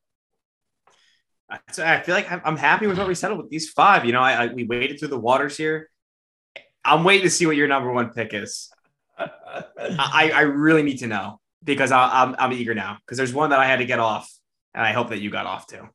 I 1.78 2.00
feel 2.00 2.14
like 2.14 2.30
I'm 2.30 2.56
happy 2.56 2.86
with 2.86 2.98
what 2.98 3.08
we 3.08 3.14
settled 3.14 3.40
with 3.40 3.50
these 3.50 3.70
five. 3.70 4.04
You 4.04 4.12
know, 4.12 4.20
I, 4.20 4.44
I 4.44 4.46
we 4.52 4.64
waded 4.64 4.98
through 4.98 5.08
the 5.08 5.18
waters 5.18 5.56
here. 5.56 5.90
I'm 6.84 7.04
waiting 7.04 7.24
to 7.24 7.30
see 7.30 7.46
what 7.46 7.56
your 7.56 7.68
number 7.68 7.92
one 7.92 8.10
pick 8.10 8.32
is. 8.34 8.70
I, 9.18 10.32
I 10.34 10.40
really 10.42 10.82
need 10.82 10.98
to 10.98 11.06
know 11.06 11.40
because 11.62 11.92
I, 11.92 12.22
am 12.22 12.28
I'm, 12.30 12.36
I'm 12.38 12.52
eager 12.52 12.74
now 12.74 12.98
because 13.04 13.18
there's 13.18 13.34
one 13.34 13.50
that 13.50 13.58
I 13.58 13.66
had 13.66 13.78
to 13.78 13.84
get 13.84 13.98
off, 13.98 14.32
and 14.74 14.84
I 14.84 14.92
hope 14.92 15.10
that 15.10 15.20
you 15.20 15.30
got 15.30 15.46
off 15.46 15.66
too. 15.66 15.88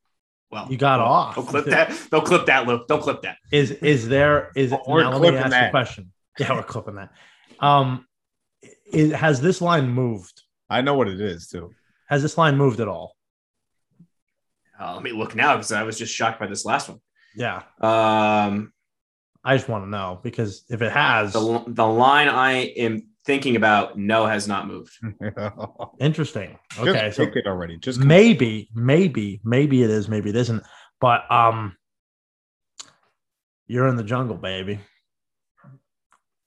Well, 0.52 0.68
you 0.70 0.78
got 0.78 1.00
off. 1.00 1.36
Don't 1.36 1.48
clip 1.48 1.66
that. 1.66 2.08
Don't 2.12 2.26
clip 2.26 2.46
that, 2.46 2.68
Luke. 2.68 2.88
Don't 2.88 3.02
clip 3.02 3.22
that. 3.24 3.38
Is 3.52 3.72
is 3.72 4.08
there 4.08 4.52
is 4.56 4.72
it? 4.72 4.80
We're 4.88 5.04
now, 5.04 5.18
clipping 5.18 5.24
let 5.24 5.34
me 5.34 5.40
ask 5.40 5.52
that. 5.52 5.68
a 5.68 5.72
question. 5.72 6.12
Yeah, 6.38 6.54
we're 6.54 6.64
clipping 6.64 6.96
that. 6.96 7.12
Um, 7.60 8.06
is, 8.92 9.14
has 9.14 9.42
this 9.42 9.62
line 9.62 9.90
moved? 9.90 10.44
I 10.70 10.82
know 10.82 10.96
what 10.96 11.08
it 11.08 11.22
is 11.22 11.48
too. 11.48 11.72
Has 12.08 12.22
this 12.22 12.38
line 12.38 12.58
moved 12.58 12.80
at 12.80 12.88
all? 12.88 13.16
Uh, 14.80 14.94
let 14.94 15.04
me 15.04 15.12
look 15.12 15.36
now 15.36 15.56
because 15.56 15.72
I 15.72 15.84
was 15.84 15.98
just 15.98 16.14
shocked 16.14 16.40
by 16.40 16.48
this 16.48 16.66
last 16.66 16.90
one. 16.90 17.00
Yeah, 17.38 17.64
Um, 17.82 18.72
I 19.44 19.58
just 19.58 19.68
want 19.68 19.86
to 19.86 19.90
know 19.90 20.20
because 20.24 20.64
if 20.70 20.82
it 20.82 20.92
has, 20.92 21.34
the 21.34 21.64
the 21.68 21.88
line 21.88 22.30
I 22.30 22.74
am 22.78 23.10
thinking 23.26 23.56
about, 23.56 23.98
no, 23.98 24.26
has 24.26 24.48
not 24.48 24.68
moved. 24.68 24.94
interesting. 26.00 26.58
Just 26.72 26.88
Okay, 26.88 27.12
so 27.12 27.26
pick 27.26 27.38
it 27.38 27.48
already. 27.48 27.78
Just 27.78 28.00
maybe, 28.00 28.70
maybe, 28.74 29.42
maybe 29.44 29.84
it 29.84 29.90
is, 29.90 30.08
maybe 30.08 30.30
it 30.30 30.36
isn't. 30.36 30.64
But 31.02 31.30
um, 31.32 31.76
you're 33.68 33.88
in 33.88 33.96
the 33.96 34.04
jungle, 34.04 34.38
baby. 34.38 34.80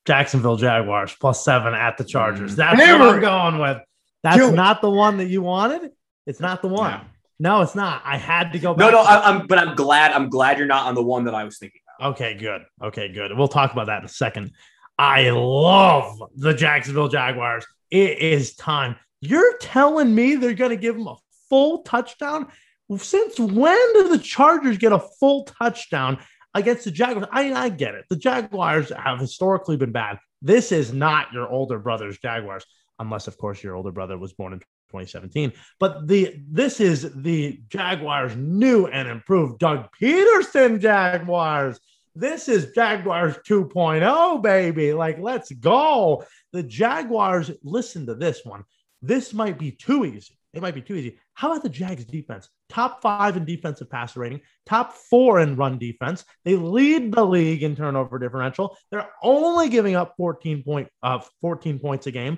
Jacksonville 0.06 0.56
Jaguars 0.56 1.14
plus 1.20 1.44
seven 1.44 1.74
at 1.74 1.98
the 1.98 2.04
Chargers. 2.04 2.54
Mm. 2.54 2.56
That's 2.56 2.80
Hammer 2.80 3.06
what 3.06 3.14
I'm 3.16 3.20
going 3.20 3.58
with. 3.58 3.78
That's 4.22 4.36
Kill 4.36 4.48
it. 4.50 4.54
not 4.54 4.80
the 4.80 4.90
one 4.90 5.18
that 5.18 5.26
you 5.26 5.42
wanted. 5.42 5.90
It's 6.26 6.40
not 6.40 6.62
the 6.62 6.68
one. 6.68 6.92
No. 6.92 7.00
No, 7.40 7.62
it's 7.62 7.74
not. 7.74 8.02
I 8.04 8.16
had 8.16 8.52
to 8.52 8.58
go. 8.58 8.72
No, 8.72 8.76
back 8.86 8.92
no, 8.92 9.02
to- 9.02 9.08
I, 9.08 9.30
I'm. 9.30 9.46
But 9.46 9.58
I'm 9.58 9.76
glad. 9.76 10.10
I'm 10.12 10.28
glad 10.28 10.58
you're 10.58 10.66
not 10.66 10.86
on 10.86 10.94
the 10.94 11.02
one 11.02 11.24
that 11.24 11.34
I 11.34 11.44
was 11.44 11.58
thinking 11.58 11.80
about. 11.98 12.14
Okay, 12.14 12.34
good. 12.34 12.62
Okay, 12.82 13.12
good. 13.12 13.36
We'll 13.36 13.46
talk 13.48 13.72
about 13.72 13.86
that 13.86 14.00
in 14.00 14.04
a 14.06 14.08
second. 14.08 14.50
I 14.98 15.30
love 15.30 16.22
the 16.34 16.52
Jacksonville 16.52 17.08
Jaguars. 17.08 17.64
It 17.90 18.18
is 18.18 18.54
time. 18.54 18.96
You're 19.20 19.56
telling 19.58 20.14
me 20.14 20.34
they're 20.34 20.54
going 20.54 20.70
to 20.70 20.76
give 20.76 20.96
them 20.96 21.06
a 21.06 21.16
full 21.48 21.82
touchdown? 21.82 22.48
Since 22.96 23.38
when 23.38 23.92
do 23.92 24.08
the 24.08 24.18
Chargers 24.18 24.78
get 24.78 24.92
a 24.92 24.98
full 25.20 25.44
touchdown 25.44 26.18
against 26.54 26.84
the 26.84 26.90
Jaguars? 26.90 27.28
I, 27.30 27.44
mean, 27.44 27.52
I 27.52 27.68
get 27.68 27.94
it. 27.94 28.06
The 28.08 28.16
Jaguars 28.16 28.90
have 28.90 29.20
historically 29.20 29.76
been 29.76 29.92
bad. 29.92 30.18
This 30.40 30.72
is 30.72 30.92
not 30.92 31.32
your 31.32 31.48
older 31.48 31.78
brother's 31.78 32.18
Jaguars, 32.18 32.64
unless, 32.98 33.26
of 33.26 33.36
course, 33.36 33.62
your 33.62 33.76
older 33.76 33.92
brother 33.92 34.16
was 34.16 34.32
born 34.32 34.52
in 34.52 34.60
2017. 34.60 35.52
But 35.78 36.08
the 36.08 36.36
this 36.48 36.80
is 36.80 37.12
the 37.14 37.60
Jaguars' 37.68 38.36
new 38.36 38.86
and 38.86 39.08
improved 39.08 39.58
Doug 39.58 39.88
Pederson 40.00 40.80
Jaguars. 40.80 41.78
This 42.18 42.48
is 42.48 42.72
Jaguars 42.74 43.36
2.0, 43.48 44.42
baby. 44.42 44.92
Like, 44.92 45.20
let's 45.20 45.52
go. 45.52 46.24
The 46.52 46.64
Jaguars, 46.64 47.52
listen 47.62 48.06
to 48.06 48.16
this 48.16 48.44
one. 48.44 48.64
This 49.00 49.32
might 49.32 49.56
be 49.56 49.70
too 49.70 50.04
easy. 50.04 50.36
It 50.52 50.60
might 50.60 50.74
be 50.74 50.82
too 50.82 50.96
easy. 50.96 51.20
How 51.34 51.52
about 51.52 51.62
the 51.62 51.68
Jags 51.68 52.04
defense? 52.04 52.48
Top 52.68 53.02
five 53.02 53.36
in 53.36 53.44
defensive 53.44 53.88
passer 53.88 54.18
rating, 54.18 54.40
top 54.66 54.94
four 54.94 55.38
in 55.38 55.54
run 55.54 55.78
defense. 55.78 56.24
They 56.44 56.56
lead 56.56 57.12
the 57.12 57.24
league 57.24 57.62
in 57.62 57.76
turnover 57.76 58.18
differential. 58.18 58.76
They're 58.90 59.08
only 59.22 59.68
giving 59.68 59.94
up 59.94 60.14
14 60.16 60.64
point 60.64 60.88
uh 61.04 61.20
14 61.40 61.78
points 61.78 62.08
a 62.08 62.10
game. 62.10 62.36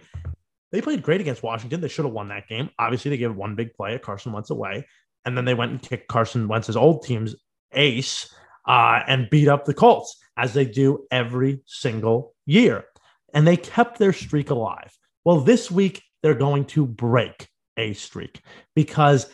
They 0.72 0.82
played 0.82 1.02
great 1.02 1.22
against 1.22 1.42
Washington. 1.42 1.80
They 1.80 1.88
should 1.88 2.04
have 2.04 2.12
won 2.12 2.28
that 2.28 2.48
game. 2.48 2.68
Obviously, 2.78 3.08
they 3.12 3.16
gave 3.16 3.34
one 3.34 3.54
big 3.54 3.72
play 3.72 3.94
at 3.94 4.02
Carson 4.02 4.32
Wentz 4.32 4.50
away, 4.50 4.86
and 5.24 5.34
then 5.38 5.46
they 5.46 5.54
went 5.54 5.70
and 5.72 5.80
kicked 5.80 6.08
Carson 6.08 6.48
Wentz's 6.48 6.76
old 6.76 7.02
team's 7.02 7.34
ace 7.72 8.30
uh, 8.66 9.00
and 9.06 9.30
beat 9.30 9.48
up 9.48 9.64
the 9.64 9.74
Colts 9.74 10.16
as 10.36 10.54
they 10.54 10.64
do 10.64 11.06
every 11.10 11.60
single 11.66 12.34
year. 12.46 12.84
And 13.32 13.46
they 13.46 13.56
kept 13.56 13.98
their 13.98 14.12
streak 14.12 14.50
alive. 14.50 14.96
Well, 15.24 15.40
this 15.40 15.70
week 15.70 16.02
they're 16.22 16.34
going 16.34 16.64
to 16.66 16.86
break 16.86 17.48
a 17.76 17.92
streak 17.92 18.42
because 18.74 19.26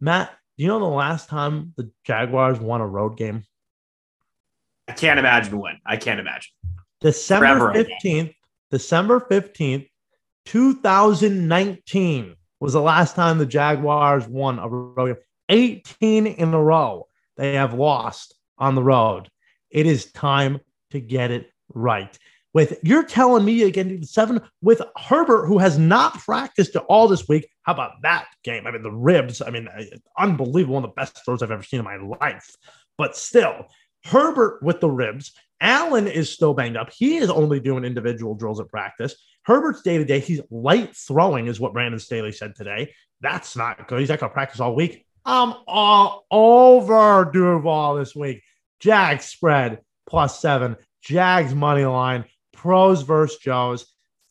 Matt, 0.00 0.30
do 0.56 0.64
you 0.64 0.68
know 0.68 0.78
the 0.78 0.86
last 0.86 1.28
time 1.28 1.72
the 1.76 1.90
Jaguars 2.04 2.58
won 2.60 2.80
a 2.80 2.86
road 2.86 3.16
game? 3.16 3.44
I 4.88 4.92
can't 4.92 5.18
imagine 5.18 5.58
when. 5.58 5.80
I 5.86 5.96
can't 5.96 6.20
imagine. 6.20 6.50
December 7.00 7.46
Forever 7.46 7.70
ago. 7.70 7.90
15th, 8.02 8.34
December 8.70 9.20
15th, 9.20 9.88
2019 10.46 12.36
was 12.60 12.72
the 12.74 12.80
last 12.80 13.14
time 13.14 13.38
the 13.38 13.46
Jaguars 13.46 14.26
won 14.26 14.58
a 14.58 14.68
road 14.68 15.06
game. 15.06 15.16
18 15.48 16.26
in 16.26 16.54
a 16.54 16.62
row 16.62 17.06
they 17.36 17.54
have 17.54 17.74
lost 17.74 18.34
on 18.58 18.74
the 18.74 18.82
road. 18.82 19.28
It 19.70 19.86
is 19.86 20.12
time 20.12 20.60
to 20.90 21.00
get 21.00 21.30
it 21.30 21.50
right. 21.72 22.16
With 22.52 22.78
you're 22.84 23.04
telling 23.04 23.44
me 23.44 23.64
again, 23.64 24.04
seven 24.04 24.40
with 24.62 24.80
Herbert, 24.96 25.46
who 25.46 25.58
has 25.58 25.76
not 25.76 26.20
practiced 26.20 26.76
at 26.76 26.84
all 26.84 27.08
this 27.08 27.28
week. 27.28 27.48
How 27.62 27.72
about 27.72 28.02
that 28.02 28.26
game? 28.44 28.66
I 28.66 28.70
mean, 28.70 28.82
the 28.82 28.92
ribs. 28.92 29.42
I 29.42 29.50
mean, 29.50 29.66
uh, 29.66 29.82
unbelievable. 30.16 30.74
One 30.74 30.84
of 30.84 30.90
the 30.90 30.94
best 30.94 31.24
throws 31.24 31.42
I've 31.42 31.50
ever 31.50 31.64
seen 31.64 31.80
in 31.80 31.84
my 31.84 31.96
life. 31.96 32.54
But 32.96 33.16
still, 33.16 33.66
Herbert 34.04 34.62
with 34.62 34.80
the 34.80 34.90
ribs. 34.90 35.32
Allen 35.60 36.06
is 36.06 36.30
still 36.30 36.52
banged 36.52 36.76
up. 36.76 36.92
He 36.92 37.16
is 37.16 37.30
only 37.30 37.58
doing 37.58 37.84
individual 37.84 38.34
drills 38.34 38.60
at 38.60 38.68
practice. 38.68 39.16
Herbert's 39.44 39.82
day 39.82 39.98
to 39.98 40.04
day, 40.04 40.20
he's 40.20 40.40
light 40.50 40.94
throwing, 40.94 41.46
is 41.46 41.58
what 41.58 41.72
Brandon 41.72 41.98
Staley 41.98 42.32
said 42.32 42.54
today. 42.54 42.92
That's 43.20 43.56
not 43.56 43.88
good. 43.88 44.00
He's 44.00 44.08
not 44.08 44.20
going 44.20 44.30
to 44.30 44.34
practice 44.34 44.60
all 44.60 44.74
week. 44.74 45.06
I'm 45.24 45.54
all 45.66 46.26
over 46.30 47.30
Duval 47.32 47.96
this 47.96 48.14
week. 48.14 48.42
Jags 48.78 49.24
spread 49.24 49.80
plus 50.06 50.38
seven. 50.38 50.76
Jags 51.02 51.54
money 51.54 51.86
line. 51.86 52.26
Pros 52.52 53.00
versus 53.02 53.38
Joes. 53.38 53.86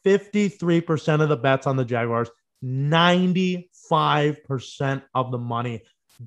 53% 0.06 1.22
of 1.22 1.30
the 1.30 1.38
bets 1.38 1.66
on 1.66 1.78
the 1.78 1.86
Jaguars. 1.86 2.30
95% 2.64 5.02
of 5.16 5.32
the 5.32 5.40
money. 5.40 5.82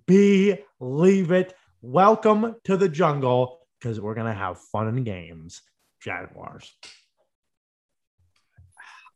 Believe 0.06 1.30
it. 1.30 1.54
Welcome 1.80 2.56
to 2.64 2.76
the 2.76 2.88
jungle 2.88 3.60
because 3.78 4.00
we're 4.00 4.14
going 4.14 4.26
to 4.26 4.32
have 4.32 4.58
fun 4.58 4.88
and 4.88 5.04
games. 5.04 5.62
Jaguars. 6.00 6.74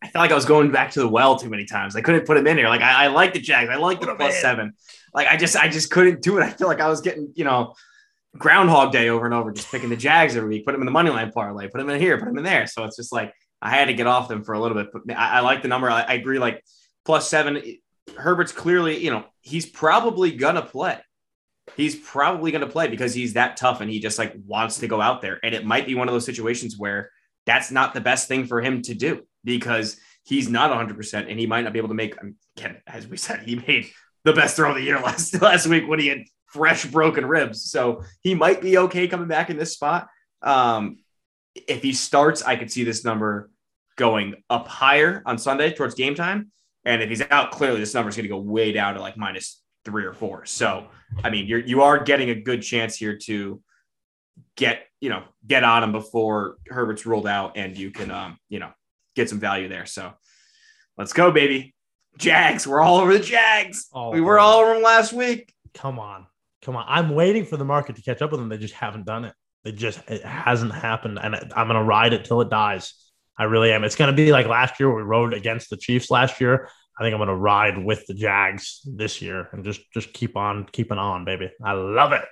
I 0.02 0.08
felt 0.08 0.22
like 0.22 0.32
I 0.32 0.34
was 0.34 0.46
going 0.46 0.70
back 0.70 0.92
to 0.92 1.00
the 1.00 1.08
well 1.08 1.36
too 1.36 1.50
many 1.50 1.66
times. 1.66 1.94
I 1.94 2.00
couldn't 2.00 2.26
put 2.26 2.36
him 2.36 2.46
in 2.46 2.56
here. 2.56 2.68
Like 2.68 2.80
I, 2.80 3.04
I 3.04 3.06
like 3.08 3.34
the 3.34 3.40
Jags. 3.40 3.68
I 3.68 3.76
like 3.76 4.00
the 4.00 4.14
plus 4.14 4.40
seven. 4.40 4.72
Like 5.12 5.28
I 5.28 5.36
just 5.36 5.56
I 5.56 5.68
just 5.68 5.90
couldn't 5.90 6.22
do 6.22 6.38
it. 6.38 6.42
I 6.42 6.50
feel 6.50 6.68
like 6.68 6.80
I 6.80 6.88
was 6.88 7.00
getting 7.02 7.32
you 7.34 7.44
know 7.44 7.74
Groundhog 8.38 8.92
Day 8.92 9.10
over 9.10 9.26
and 9.26 9.34
over, 9.34 9.52
just 9.52 9.70
picking 9.70 9.90
the 9.90 9.96
Jags 9.96 10.36
every 10.36 10.48
week. 10.48 10.64
Put 10.64 10.72
them 10.72 10.80
in 10.80 10.86
the 10.86 10.92
money 10.92 11.10
line 11.10 11.32
parlay. 11.32 11.68
Put 11.68 11.78
them 11.78 11.90
in 11.90 12.00
here. 12.00 12.16
Put 12.18 12.26
them 12.26 12.38
in 12.38 12.44
there. 12.44 12.66
So 12.66 12.84
it's 12.84 12.96
just 12.96 13.12
like 13.12 13.34
I 13.60 13.70
had 13.70 13.86
to 13.86 13.94
get 13.94 14.06
off 14.06 14.28
them 14.28 14.42
for 14.42 14.54
a 14.54 14.60
little 14.60 14.76
bit. 14.76 14.90
But 14.92 15.14
I, 15.14 15.38
I 15.38 15.40
like 15.40 15.60
the 15.62 15.68
number. 15.68 15.90
I, 15.90 16.02
I 16.02 16.14
agree. 16.14 16.38
Like 16.38 16.64
plus 17.04 17.28
seven. 17.28 17.62
Herbert's 18.16 18.52
clearly 18.52 19.04
you 19.04 19.10
know 19.10 19.24
he's 19.42 19.66
probably 19.66 20.32
gonna 20.32 20.62
play. 20.62 20.98
He's 21.76 21.94
probably 21.94 22.52
gonna 22.52 22.68
play 22.68 22.88
because 22.88 23.12
he's 23.12 23.34
that 23.34 23.58
tough 23.58 23.82
and 23.82 23.90
he 23.90 24.00
just 24.00 24.18
like 24.18 24.34
wants 24.46 24.78
to 24.78 24.88
go 24.88 25.00
out 25.00 25.20
there. 25.20 25.38
And 25.42 25.54
it 25.54 25.66
might 25.66 25.86
be 25.86 25.94
one 25.94 26.08
of 26.08 26.14
those 26.14 26.24
situations 26.24 26.76
where 26.78 27.10
that's 27.44 27.70
not 27.70 27.92
the 27.92 28.00
best 28.00 28.28
thing 28.28 28.46
for 28.46 28.62
him 28.62 28.80
to 28.82 28.94
do 28.94 29.22
because 29.44 29.96
he's 30.24 30.48
not 30.48 30.70
100% 30.70 31.30
and 31.30 31.38
he 31.38 31.46
might 31.46 31.62
not 31.62 31.72
be 31.72 31.78
able 31.78 31.88
to 31.88 31.94
make 31.94 32.14
again 32.56 32.76
as 32.86 33.06
we 33.06 33.16
said 33.16 33.40
he 33.40 33.56
made 33.56 33.86
the 34.24 34.32
best 34.32 34.56
throw 34.56 34.70
of 34.70 34.76
the 34.76 34.82
year 34.82 35.00
last 35.04 35.40
last 35.40 35.66
week 35.66 35.88
when 35.88 35.98
he 35.98 36.08
had 36.08 36.24
fresh 36.46 36.84
broken 36.86 37.24
ribs. 37.26 37.70
So 37.70 38.02
he 38.22 38.34
might 38.34 38.60
be 38.60 38.76
okay 38.78 39.06
coming 39.06 39.28
back 39.28 39.50
in 39.50 39.56
this 39.56 39.72
spot. 39.72 40.08
Um 40.42 40.98
if 41.54 41.82
he 41.82 41.92
starts 41.92 42.42
i 42.42 42.54
could 42.54 42.70
see 42.70 42.84
this 42.84 43.04
number 43.04 43.50
going 43.96 44.36
up 44.48 44.68
higher 44.68 45.20
on 45.26 45.36
sunday 45.36 45.72
towards 45.72 45.94
game 45.94 46.14
time. 46.14 46.50
And 46.84 47.02
if 47.02 47.08
he's 47.08 47.22
out 47.30 47.50
clearly 47.50 47.80
this 47.80 47.94
number 47.94 48.08
is 48.08 48.16
going 48.16 48.24
to 48.24 48.28
go 48.28 48.38
way 48.38 48.72
down 48.72 48.94
to 48.94 49.00
like 49.00 49.16
minus 49.16 49.60
three 49.84 50.04
or 50.04 50.12
four. 50.12 50.46
So 50.46 50.86
i 51.24 51.30
mean 51.30 51.46
you're 51.46 51.58
you 51.58 51.82
are 51.82 52.02
getting 52.02 52.30
a 52.30 52.34
good 52.34 52.62
chance 52.62 52.96
here 52.96 53.18
to 53.24 53.60
get 54.56 54.86
you 55.00 55.08
know 55.08 55.24
get 55.46 55.64
on 55.64 55.82
him 55.82 55.92
before 55.92 56.56
herbert's 56.68 57.06
ruled 57.06 57.26
out 57.26 57.56
and 57.56 57.76
you 57.76 57.90
can 57.90 58.10
um 58.10 58.38
you 58.48 58.58
know 58.58 58.70
get 59.14 59.28
some 59.28 59.40
value 59.40 59.68
there. 59.68 59.86
So 59.86 60.12
let's 60.96 61.12
go, 61.12 61.30
baby. 61.30 61.74
Jags. 62.18 62.66
We're 62.66 62.80
all 62.80 62.98
over 62.98 63.12
the 63.12 63.24
Jags. 63.24 63.88
All 63.92 64.12
we 64.12 64.20
were 64.20 64.38
all 64.38 64.60
over 64.60 64.74
them 64.74 64.82
last 64.82 65.12
week. 65.12 65.52
Come 65.74 65.98
on. 65.98 66.26
Come 66.62 66.76
on. 66.76 66.84
I'm 66.88 67.14
waiting 67.14 67.44
for 67.44 67.56
the 67.56 67.64
market 67.64 67.96
to 67.96 68.02
catch 68.02 68.20
up 68.22 68.30
with 68.30 68.40
them. 68.40 68.48
They 68.48 68.58
just 68.58 68.74
haven't 68.74 69.06
done 69.06 69.24
it. 69.24 69.34
It 69.64 69.72
just 69.72 70.00
it 70.08 70.24
hasn't 70.24 70.74
happened. 70.74 71.18
And 71.22 71.34
I'm 71.34 71.68
going 71.68 71.78
to 71.78 71.82
ride 71.82 72.12
it 72.12 72.24
till 72.24 72.40
it 72.40 72.50
dies. 72.50 72.94
I 73.38 73.44
really 73.44 73.72
am. 73.72 73.84
It's 73.84 73.96
going 73.96 74.10
to 74.10 74.16
be 74.16 74.32
like 74.32 74.46
last 74.46 74.78
year 74.78 74.88
where 74.88 74.98
we 74.98 75.02
rode 75.02 75.32
against 75.32 75.70
the 75.70 75.76
Chiefs 75.76 76.10
last 76.10 76.40
year. 76.40 76.68
I 76.98 77.02
think 77.02 77.14
I'm 77.14 77.18
going 77.18 77.28
to 77.28 77.34
ride 77.34 77.82
with 77.82 78.04
the 78.06 78.12
Jags 78.12 78.82
this 78.84 79.22
year 79.22 79.48
and 79.52 79.64
just 79.64 79.80
just 79.94 80.12
keep 80.12 80.36
on 80.36 80.66
keeping 80.70 80.98
on, 80.98 81.24
baby. 81.24 81.50
I 81.64 81.72
love 81.72 82.12
it. 82.12 82.24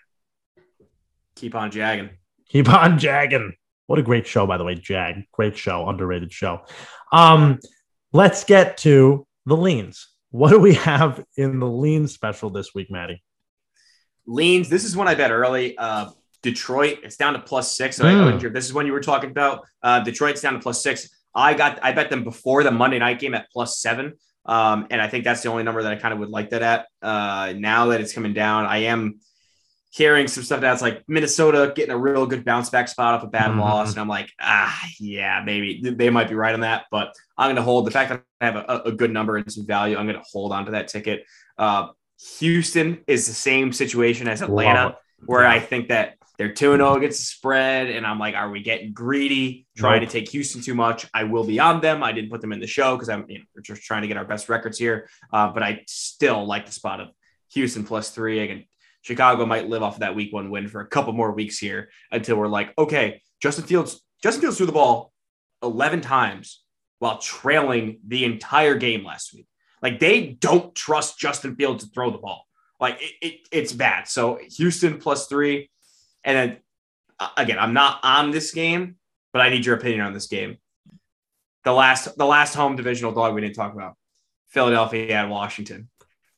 Keep 1.36 1.54
on 1.54 1.70
jagging. 1.70 2.10
Keep 2.48 2.68
on 2.68 2.98
jagging. 2.98 3.54
What 3.88 3.98
a 3.98 4.02
great 4.02 4.26
show, 4.26 4.46
by 4.46 4.58
the 4.58 4.64
way, 4.64 4.74
Jag. 4.74 5.24
Great 5.32 5.56
show, 5.56 5.88
underrated 5.88 6.30
show. 6.30 6.60
Um, 7.10 7.58
let's 8.12 8.44
get 8.44 8.76
to 8.78 9.26
the 9.46 9.56
leans. 9.56 10.08
What 10.30 10.50
do 10.50 10.58
we 10.58 10.74
have 10.74 11.24
in 11.38 11.58
the 11.58 11.66
lean 11.66 12.06
special 12.06 12.50
this 12.50 12.74
week, 12.74 12.90
Matty? 12.90 13.24
Leans. 14.26 14.68
This 14.68 14.84
is 14.84 14.94
one 14.94 15.08
I 15.08 15.14
bet 15.14 15.30
early. 15.30 15.76
Uh, 15.78 16.10
Detroit. 16.42 16.98
It's 17.02 17.16
down 17.16 17.32
to 17.32 17.38
plus 17.40 17.74
six. 17.76 17.96
So 17.96 18.04
Mm. 18.04 18.44
I, 18.44 18.48
this 18.50 18.66
is 18.66 18.74
one 18.74 18.84
you 18.84 18.92
were 18.92 19.00
talking 19.00 19.30
about. 19.30 19.64
Uh, 19.82 20.00
Detroit's 20.00 20.42
down 20.42 20.52
to 20.52 20.58
plus 20.60 20.82
six. 20.82 21.08
I 21.34 21.54
got. 21.54 21.82
I 21.82 21.92
bet 21.92 22.10
them 22.10 22.24
before 22.24 22.62
the 22.62 22.70
Monday 22.70 22.98
night 22.98 23.18
game 23.20 23.34
at 23.34 23.50
plus 23.50 23.80
seven. 23.80 24.12
Um, 24.44 24.86
and 24.90 25.00
I 25.00 25.08
think 25.08 25.24
that's 25.24 25.42
the 25.42 25.48
only 25.48 25.62
number 25.62 25.82
that 25.82 25.92
I 25.92 25.96
kind 25.96 26.12
of 26.12 26.20
would 26.20 26.28
like 26.28 26.50
that 26.50 26.62
at. 26.62 26.86
Uh, 27.00 27.54
now 27.56 27.86
that 27.86 28.02
it's 28.02 28.12
coming 28.12 28.34
down, 28.34 28.66
I 28.66 28.78
am 28.78 29.20
hearing 29.98 30.28
some 30.28 30.44
stuff 30.44 30.60
that's 30.60 30.80
like 30.80 31.02
Minnesota 31.08 31.72
getting 31.74 31.90
a 31.92 31.98
real 31.98 32.24
good 32.24 32.44
bounce 32.44 32.70
back 32.70 32.86
spot 32.88 33.14
off 33.14 33.24
a 33.24 33.26
bad 33.26 33.50
Mhm. 33.50 33.58
loss, 33.60 33.90
and 33.90 33.98
I'm 34.00 34.08
like, 34.08 34.30
ah, 34.40 34.80
yeah, 35.00 35.42
maybe 35.44 35.80
they 35.82 36.08
might 36.08 36.28
be 36.28 36.34
right 36.36 36.54
on 36.54 36.60
that, 36.60 36.84
but 36.90 37.14
I'm 37.36 37.46
going 37.46 37.56
to 37.56 37.62
hold 37.62 37.84
the 37.86 37.90
fact 37.90 38.10
that 38.10 38.22
I 38.40 38.44
have 38.46 38.56
a, 38.56 38.82
a 38.86 38.92
good 38.92 39.10
number 39.10 39.36
and 39.36 39.52
some 39.52 39.66
value. 39.66 39.96
I'm 39.96 40.06
going 40.06 40.18
to 40.18 40.24
hold 40.32 40.52
on 40.52 40.66
to 40.66 40.70
that 40.72 40.88
ticket. 40.88 41.24
Uh, 41.58 41.88
Houston 42.38 42.98
is 43.06 43.26
the 43.26 43.32
same 43.34 43.72
situation 43.72 44.28
as 44.28 44.40
Atlanta, 44.42 44.96
where 45.26 45.42
Yeah. 45.42 45.50
I 45.50 45.60
think 45.60 45.88
that 45.88 46.14
they're 46.36 46.52
2 46.52 46.76
0 46.76 46.94
against 46.96 47.18
the 47.18 47.24
spread. 47.24 47.90
And 47.90 48.06
I'm 48.06 48.18
like, 48.20 48.36
are 48.36 48.48
we 48.50 48.62
getting 48.62 48.92
greedy, 48.92 49.66
trying 49.76 50.00
Nope. 50.02 50.10
to 50.10 50.20
take 50.20 50.28
Houston 50.30 50.62
too 50.62 50.74
much? 50.74 51.06
I 51.12 51.24
will 51.24 51.44
be 51.44 51.58
on 51.58 51.80
them. 51.80 52.04
I 52.04 52.12
didn't 52.12 52.30
put 52.30 52.40
them 52.40 52.52
in 52.52 52.60
the 52.60 52.66
show 52.68 52.94
because 52.94 53.08
I'm 53.08 53.24
you 53.28 53.38
know, 53.38 53.44
we're 53.56 53.62
just 53.62 53.82
trying 53.82 54.02
to 54.02 54.08
get 54.08 54.16
our 54.16 54.24
best 54.24 54.48
records 54.48 54.78
here. 54.78 55.08
Uh, 55.32 55.48
but 55.50 55.62
I 55.64 55.82
still 55.88 56.46
like 56.46 56.66
the 56.66 56.72
spot 56.72 57.00
of 57.00 57.08
Houston 57.54 57.82
plus 57.84 58.10
three. 58.10 58.38
Again, 58.38 58.64
Chicago 59.02 59.46
might 59.46 59.68
live 59.68 59.82
off 59.82 59.94
of 59.94 60.00
that 60.00 60.14
week 60.14 60.32
one 60.32 60.50
win 60.50 60.68
for 60.68 60.80
a 60.80 60.86
couple 60.86 61.12
more 61.12 61.32
weeks 61.32 61.58
here 61.58 61.90
until 62.10 62.36
we're 62.36 62.48
like, 62.48 62.72
okay, 62.76 63.22
Justin 63.40 63.64
Fields, 63.64 64.02
Justin 64.22 64.42
Fields 64.42 64.56
threw 64.56 64.66
the 64.66 64.72
ball 64.72 65.12
11 65.62 66.00
times 66.00 66.62
while 66.98 67.18
trailing 67.18 68.00
the 68.06 68.24
entire 68.24 68.74
game 68.74 69.04
last 69.04 69.32
week. 69.34 69.46
Like 69.82 70.00
they 70.00 70.26
don't 70.26 70.74
trust 70.74 71.18
Justin 71.18 71.54
Fields 71.54 71.84
to 71.84 71.90
throw 71.90 72.10
the 72.10 72.18
ball. 72.18 72.46
Like 72.80 73.00
it, 73.00 73.12
it, 73.22 73.48
it's 73.52 73.72
bad. 73.72 74.08
So 74.08 74.38
Houston 74.56 74.98
plus 74.98 75.26
three. 75.26 75.70
And 76.24 76.36
then 76.36 77.28
again, 77.36 77.58
I'm 77.58 77.74
not 77.74 78.00
on 78.02 78.30
this 78.30 78.52
game, 78.52 78.96
but 79.32 79.42
I 79.42 79.48
need 79.48 79.64
your 79.64 79.76
opinion 79.76 80.00
on 80.02 80.12
this 80.12 80.26
game. 80.26 80.58
The 81.64 81.72
last, 81.72 82.16
the 82.16 82.26
last 82.26 82.54
home 82.54 82.76
divisional 82.76 83.12
dog 83.12 83.34
we 83.34 83.40
didn't 83.40 83.54
talk 83.54 83.74
about, 83.74 83.96
Philadelphia 84.48 85.14
at 85.14 85.28
Washington. 85.28 85.88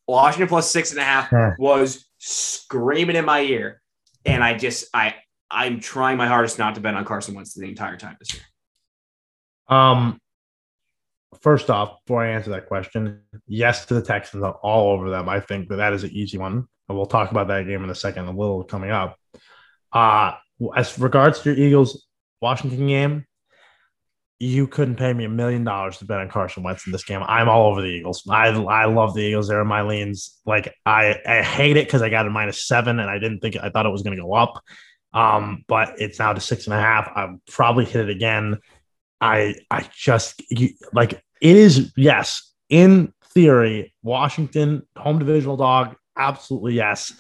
Washington 0.07 0.49
plus 0.49 0.71
six 0.71 0.91
and 0.91 1.01
a 1.01 1.05
half 1.05 1.33
was 1.59 2.10
screaming 2.21 3.17
in 3.17 3.25
my 3.25 3.41
ear, 3.41 3.81
and 4.25 4.45
I 4.45 4.57
just, 4.57 4.87
I, 4.95 5.17
I'm 5.51 5.81
trying 5.81 6.17
my 6.17 6.29
hardest 6.29 6.59
not 6.59 6.77
to 6.77 6.81
bet 6.81 6.95
on 6.95 7.05
Carson 7.05 7.35
Wentz 7.35 7.55
the 7.55 7.69
entire 7.69 7.97
time 7.97 8.17
this 8.21 8.35
year. 8.35 8.45
Um, 9.69 10.21
first 11.41 11.71
off, 11.71 12.05
before 12.05 12.25
I 12.25 12.31
answer 12.31 12.51
that 12.51 12.69
question, 12.69 13.23
yes 13.47 13.87
to 13.87 13.95
the 13.95 14.03
Texans, 14.03 14.45
all 14.63 14.93
over 14.93 15.11
them. 15.11 15.29
I 15.29 15.41
think 15.41 15.69
that 15.69 15.77
that 15.77 15.93
is 15.93 16.05
an 16.05 16.11
easy 16.11 16.39
one. 16.39 16.67
And 16.89 16.97
we'll 16.97 17.07
talk 17.07 17.31
about 17.31 17.49
that 17.49 17.67
game 17.67 17.83
in 17.85 17.91
a 17.91 17.95
second, 17.95 18.27
a 18.27 18.31
little 18.31 18.65
coming 18.65 18.91
up. 18.91 19.17
Uh, 19.93 20.35
as 20.77 20.99
regards 20.99 21.41
to 21.41 21.51
your 21.51 21.67
Eagles 21.67 22.07
Washington 22.41 22.87
game, 22.87 23.25
you 24.43 24.67
couldn't 24.67 24.97
pay 24.97 25.13
me 25.13 25.25
a 25.25 25.29
million 25.29 25.65
dollars 25.65 25.99
to 25.99 26.07
bet 26.07 26.19
on 26.19 26.31
Carson 26.31 26.63
Wentz 26.63 26.87
in 26.87 26.93
this 26.93 27.05
game. 27.05 27.23
I'm 27.27 27.49
all 27.49 27.71
over 27.71 27.83
the 27.83 27.89
Eagles. 27.89 28.27
I 28.29 28.49
I 28.49 28.87
love 28.87 29.15
the 29.15 29.21
Eagles. 29.21 29.49
They're 29.49 29.63
my 29.67 29.83
leans. 29.83 30.41
Like 30.47 30.75
I 30.87 31.19
I 31.27 31.43
hate 31.43 31.77
it 31.77 31.87
because 31.87 32.01
I 32.01 32.09
got 32.09 32.27
a 32.27 32.31
minus 32.31 32.67
seven 32.67 32.99
and 32.99 33.11
I 33.11 33.19
didn't 33.19 33.41
think 33.41 33.57
I 33.63 33.69
thought 33.69 33.85
it 33.85 33.91
was 33.91 34.03
going 34.03 34.17
to 34.17 34.23
go 34.23 34.33
up. 34.33 34.65
Um, 35.13 35.65
but 35.69 36.01
it's 36.01 36.19
now 36.19 36.33
to 36.33 36.41
six 36.41 36.67
and 36.67 36.75
a 36.75 36.81
half. 36.81 37.11
I'll 37.15 37.39
probably 37.51 37.85
hit 37.85 38.09
it 38.09 38.11
again. 38.11 38.59
I 39.21 39.57
I 39.71 39.87
just 39.95 40.43
you, 40.51 40.71
like 40.95 41.13
it 41.13 41.57
is 41.57 41.93
yes 41.97 42.55
in 42.71 43.13
theory 43.35 43.93
Washington 44.03 44.87
home 44.97 45.19
divisional 45.19 45.59
dog 45.59 45.97
absolutely 46.17 46.75
yes. 46.75 47.13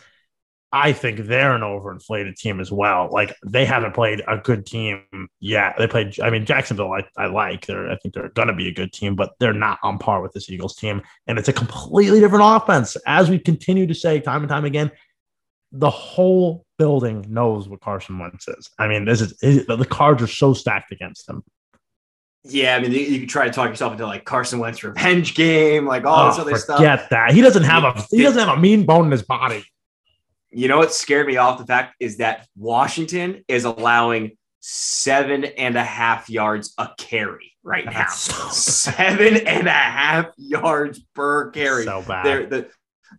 I 0.72 0.92
think 0.92 1.20
they're 1.26 1.54
an 1.54 1.62
overinflated 1.62 2.36
team 2.36 2.60
as 2.60 2.70
well. 2.70 3.08
Like 3.10 3.34
they 3.44 3.64
haven't 3.64 3.92
played 3.92 4.22
a 4.28 4.38
good 4.38 4.66
team 4.66 5.02
yet. 5.40 5.74
They 5.78 5.88
played. 5.88 6.20
I 6.20 6.30
mean 6.30 6.46
Jacksonville. 6.46 6.92
I, 6.92 7.02
I 7.16 7.26
like. 7.26 7.66
They're. 7.66 7.90
I 7.90 7.96
think 7.96 8.14
they're 8.14 8.28
going 8.30 8.48
to 8.48 8.54
be 8.54 8.68
a 8.68 8.72
good 8.72 8.92
team, 8.92 9.16
but 9.16 9.32
they're 9.40 9.52
not 9.52 9.78
on 9.82 9.98
par 9.98 10.22
with 10.22 10.32
this 10.32 10.48
Eagles 10.48 10.76
team. 10.76 11.02
And 11.26 11.38
it's 11.38 11.48
a 11.48 11.52
completely 11.52 12.20
different 12.20 12.44
offense. 12.46 12.96
As 13.06 13.28
we 13.28 13.38
continue 13.38 13.86
to 13.88 13.94
say 13.94 14.20
time 14.20 14.42
and 14.42 14.48
time 14.48 14.64
again, 14.64 14.92
the 15.72 15.90
whole 15.90 16.64
building 16.78 17.24
knows 17.28 17.68
what 17.68 17.80
Carson 17.80 18.18
Wentz 18.18 18.46
is. 18.46 18.70
I 18.78 18.86
mean, 18.86 19.04
this 19.04 19.20
is 19.20 19.66
the 19.66 19.86
cards 19.90 20.22
are 20.22 20.26
so 20.28 20.54
stacked 20.54 20.92
against 20.92 21.28
him. 21.28 21.42
Yeah, 22.44 22.76
I 22.76 22.80
mean, 22.80 22.92
you, 22.92 23.00
you 23.00 23.18
can 23.18 23.28
try 23.28 23.44
to 23.46 23.52
talk 23.52 23.68
yourself 23.68 23.92
into 23.92 24.06
like 24.06 24.24
Carson 24.24 24.60
Wentz 24.60 24.82
revenge 24.82 25.34
game, 25.34 25.84
like 25.86 26.04
all 26.06 26.28
this 26.30 26.38
Oh, 26.38 26.42
other 26.42 26.56
stuff. 26.56 26.78
forget 26.78 27.10
that. 27.10 27.32
He 27.32 27.40
doesn't 27.40 27.64
have 27.64 27.84
a 27.84 28.00
he 28.10 28.22
doesn't 28.22 28.38
have 28.38 28.56
a 28.56 28.60
mean 28.60 28.86
bone 28.86 29.06
in 29.06 29.10
his 29.10 29.22
body. 29.22 29.62
You 30.52 30.68
know 30.68 30.78
what 30.78 30.92
scared 30.92 31.26
me 31.26 31.36
off 31.36 31.58
the 31.58 31.66
fact 31.66 31.94
is 32.00 32.16
that 32.18 32.46
Washington 32.56 33.44
is 33.48 33.64
allowing 33.64 34.36
seven 34.60 35.44
and 35.44 35.76
a 35.76 35.84
half 35.84 36.28
yards 36.28 36.74
a 36.76 36.90
carry 36.98 37.52
right 37.62 37.84
now. 37.84 38.06
So 38.08 38.48
seven 38.50 39.46
and 39.46 39.66
a 39.66 39.70
half 39.70 40.26
yards 40.36 41.00
per 41.14 41.50
carry. 41.50 41.84
So 41.84 42.02
bad. 42.02 42.26
They're, 42.26 42.46
the 42.46 42.70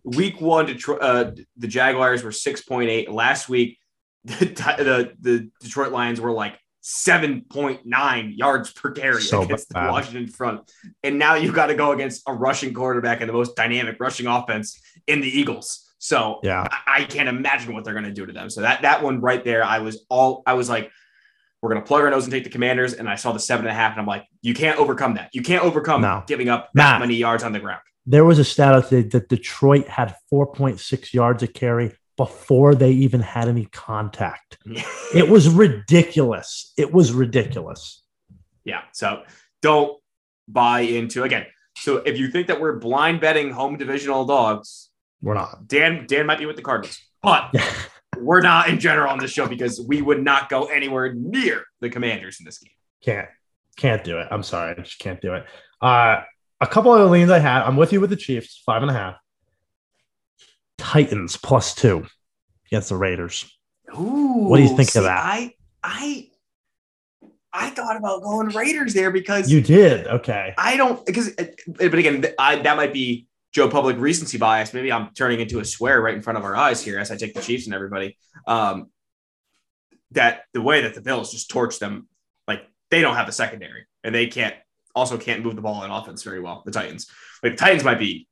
week 0.04 0.40
one, 0.40 0.66
Detroit, 0.66 0.98
uh, 1.02 1.32
the 1.56 1.68
Jaguars 1.68 2.22
were 2.22 2.32
six 2.32 2.62
point 2.62 2.90
eight. 2.90 3.10
Last 3.10 3.48
week, 3.48 3.78
the, 4.24 4.44
the 4.46 5.12
the 5.20 5.50
Detroit 5.60 5.92
Lions 5.92 6.20
were 6.20 6.32
like 6.32 6.58
seven 6.82 7.42
point 7.48 7.86
nine 7.86 8.32
yards 8.36 8.72
per 8.72 8.90
carry 8.90 9.22
So 9.22 9.42
against 9.42 9.70
bad. 9.72 9.86
the 9.86 9.92
Washington 9.92 10.26
front. 10.26 10.70
And 11.02 11.18
now 11.18 11.34
you've 11.36 11.54
got 11.54 11.66
to 11.66 11.74
go 11.74 11.92
against 11.92 12.22
a 12.26 12.34
rushing 12.34 12.74
quarterback 12.74 13.20
and 13.20 13.28
the 13.28 13.32
most 13.32 13.56
dynamic 13.56 13.96
rushing 14.00 14.26
offense 14.26 14.80
in 15.06 15.20
the 15.20 15.28
Eagles. 15.28 15.88
So 16.04 16.40
Yeah. 16.42 16.66
I, 16.68 17.02
I 17.02 17.04
can't 17.04 17.28
imagine 17.28 17.72
what 17.74 17.84
they're 17.84 17.94
going 17.94 18.06
to 18.06 18.12
do 18.12 18.26
to 18.26 18.32
them. 18.32 18.50
So 18.50 18.60
that 18.62 18.82
that 18.82 19.04
one 19.04 19.20
right 19.20 19.42
there, 19.44 19.62
I 19.64 19.78
was 19.78 20.04
all 20.08 20.42
I 20.46 20.54
was 20.54 20.68
like, 20.68 20.90
we're 21.62 21.70
going 21.70 21.80
to 21.80 21.86
plug 21.86 22.02
our 22.02 22.10
nose 22.10 22.24
and 22.24 22.32
take 22.32 22.42
the 22.42 22.50
Commanders. 22.50 22.92
And 22.94 23.08
I 23.08 23.14
saw 23.14 23.30
the 23.30 23.38
seven 23.38 23.66
and 23.66 23.70
a 23.70 23.74
half, 23.74 23.92
and 23.92 24.00
I'm 24.00 24.06
like, 24.06 24.24
you 24.42 24.52
can't 24.52 24.80
overcome 24.80 25.14
that. 25.14 25.30
You 25.32 25.42
can't 25.42 25.62
overcome 25.62 26.00
No. 26.02 26.24
giving 26.26 26.48
up 26.48 26.70
that 26.74 26.94
Nah. 26.94 26.98
many 26.98 27.14
yards 27.14 27.44
on 27.44 27.52
the 27.52 27.60
ground. 27.60 27.82
There 28.04 28.24
was 28.24 28.40
a 28.40 28.44
stat 28.44 28.74
out 28.74 28.88
today 28.88 29.08
that 29.10 29.28
Detroit 29.28 29.86
had 29.86 30.16
4.6 30.32 31.14
yards 31.14 31.44
a 31.44 31.46
carry 31.46 31.92
before 32.16 32.74
they 32.74 32.90
even 32.90 33.20
had 33.20 33.46
any 33.48 33.66
contact. 33.66 34.58
It 35.14 35.28
was 35.28 35.48
ridiculous. 35.48 36.72
It 36.76 36.92
was 36.92 37.12
ridiculous. 37.12 38.02
yeah. 38.64 38.80
So 38.92 39.22
don't 39.60 40.00
buy 40.48 40.80
into 40.80 41.22
again. 41.22 41.46
So 41.76 41.98
if 41.98 42.18
you 42.18 42.28
think 42.28 42.48
that 42.48 42.60
we're 42.60 42.78
blind 42.78 43.20
betting 43.20 43.50
home 43.52 43.76
divisional 43.76 44.24
dogs, 44.24 44.88
We're 45.22 45.34
not. 45.34 45.68
Dan 45.68 46.06
Dan 46.06 46.26
might 46.26 46.38
be 46.38 46.46
with 46.46 46.56
the 46.56 46.62
Cardinals, 46.62 46.98
but 47.22 47.54
we're 48.18 48.40
not 48.42 48.68
in 48.68 48.78
general 48.80 49.10
on 49.10 49.18
this 49.18 49.30
show 49.30 49.46
because 49.46 49.80
we 49.80 50.02
would 50.02 50.22
not 50.22 50.48
go 50.48 50.64
anywhere 50.64 51.14
near 51.14 51.64
the 51.80 51.88
Commanders 51.88 52.38
in 52.40 52.44
this 52.44 52.58
game. 52.58 52.72
Can't 53.04 53.28
can't 53.76 54.04
do 54.04 54.18
it. 54.18 54.28
I'm 54.30 54.42
sorry. 54.42 54.72
I 54.76 54.82
just 54.82 54.98
can't 54.98 55.20
do 55.20 55.34
it. 55.34 55.44
Uh 55.80 56.22
a 56.60 56.66
couple 56.66 56.92
of 56.92 57.00
the 57.00 57.06
leans 57.06 57.30
I 57.30 57.38
had. 57.38 57.62
I'm 57.62 57.76
with 57.76 57.92
you 57.92 58.00
with 58.00 58.10
the 58.10 58.16
Chiefs, 58.16 58.62
five 58.66 58.82
and 58.82 58.90
a 58.90 58.94
half. 58.94 59.16
Titans 60.78 61.36
plus 61.36 61.74
two 61.74 62.06
against 62.66 62.88
the 62.88 62.96
Raiders. 62.96 63.50
Ooh, 63.96 64.46
What 64.48 64.56
do 64.56 64.62
you 64.62 64.76
think 64.76 64.94
of 64.96 65.04
that? 65.04 65.24
I 65.24 65.54
I 65.82 66.28
I 67.52 67.70
thought 67.70 67.96
about 67.96 68.22
going 68.22 68.48
Raiders 68.48 68.94
there 68.94 69.10
because 69.10 69.50
You 69.52 69.60
did. 69.60 70.06
Okay. 70.06 70.54
I 70.56 70.76
don't 70.76 71.04
because 71.04 71.32
but 71.66 71.94
again 71.94 72.24
I 72.38 72.56
that 72.56 72.76
might 72.76 72.92
be 72.92 73.26
Joe 73.52 73.68
Public 73.68 73.98
recency 73.98 74.38
bias. 74.38 74.72
Maybe 74.72 74.90
I'm 74.90 75.10
turning 75.14 75.40
into 75.40 75.60
a 75.60 75.64
swear 75.64 76.00
right 76.00 76.14
in 76.14 76.22
front 76.22 76.38
of 76.38 76.44
our 76.44 76.56
eyes 76.56 76.82
here 76.82 76.98
as 76.98 77.10
I 77.10 77.16
take 77.16 77.34
the 77.34 77.42
Chiefs 77.42 77.66
and 77.66 77.74
everybody. 77.74 78.16
Um, 78.46 78.86
that 80.12 80.42
the 80.52 80.62
way 80.62 80.82
that 80.82 80.94
the 80.94 81.00
Bills 81.00 81.30
just 81.32 81.50
torch 81.50 81.78
them, 81.78 82.08
like 82.46 82.62
they 82.90 83.00
don't 83.00 83.16
have 83.16 83.28
a 83.28 83.32
secondary 83.32 83.86
and 84.04 84.14
they 84.14 84.26
can't 84.26 84.54
also 84.94 85.16
can't 85.16 85.42
move 85.42 85.56
the 85.56 85.62
ball 85.62 85.82
in 85.84 85.90
offense 85.90 86.22
very 86.22 86.40
well. 86.40 86.62
The 86.66 86.72
Titans, 86.72 87.06
like 87.42 87.52
the 87.52 87.56
Titans, 87.58 87.84
might 87.84 87.98
be 87.98 88.26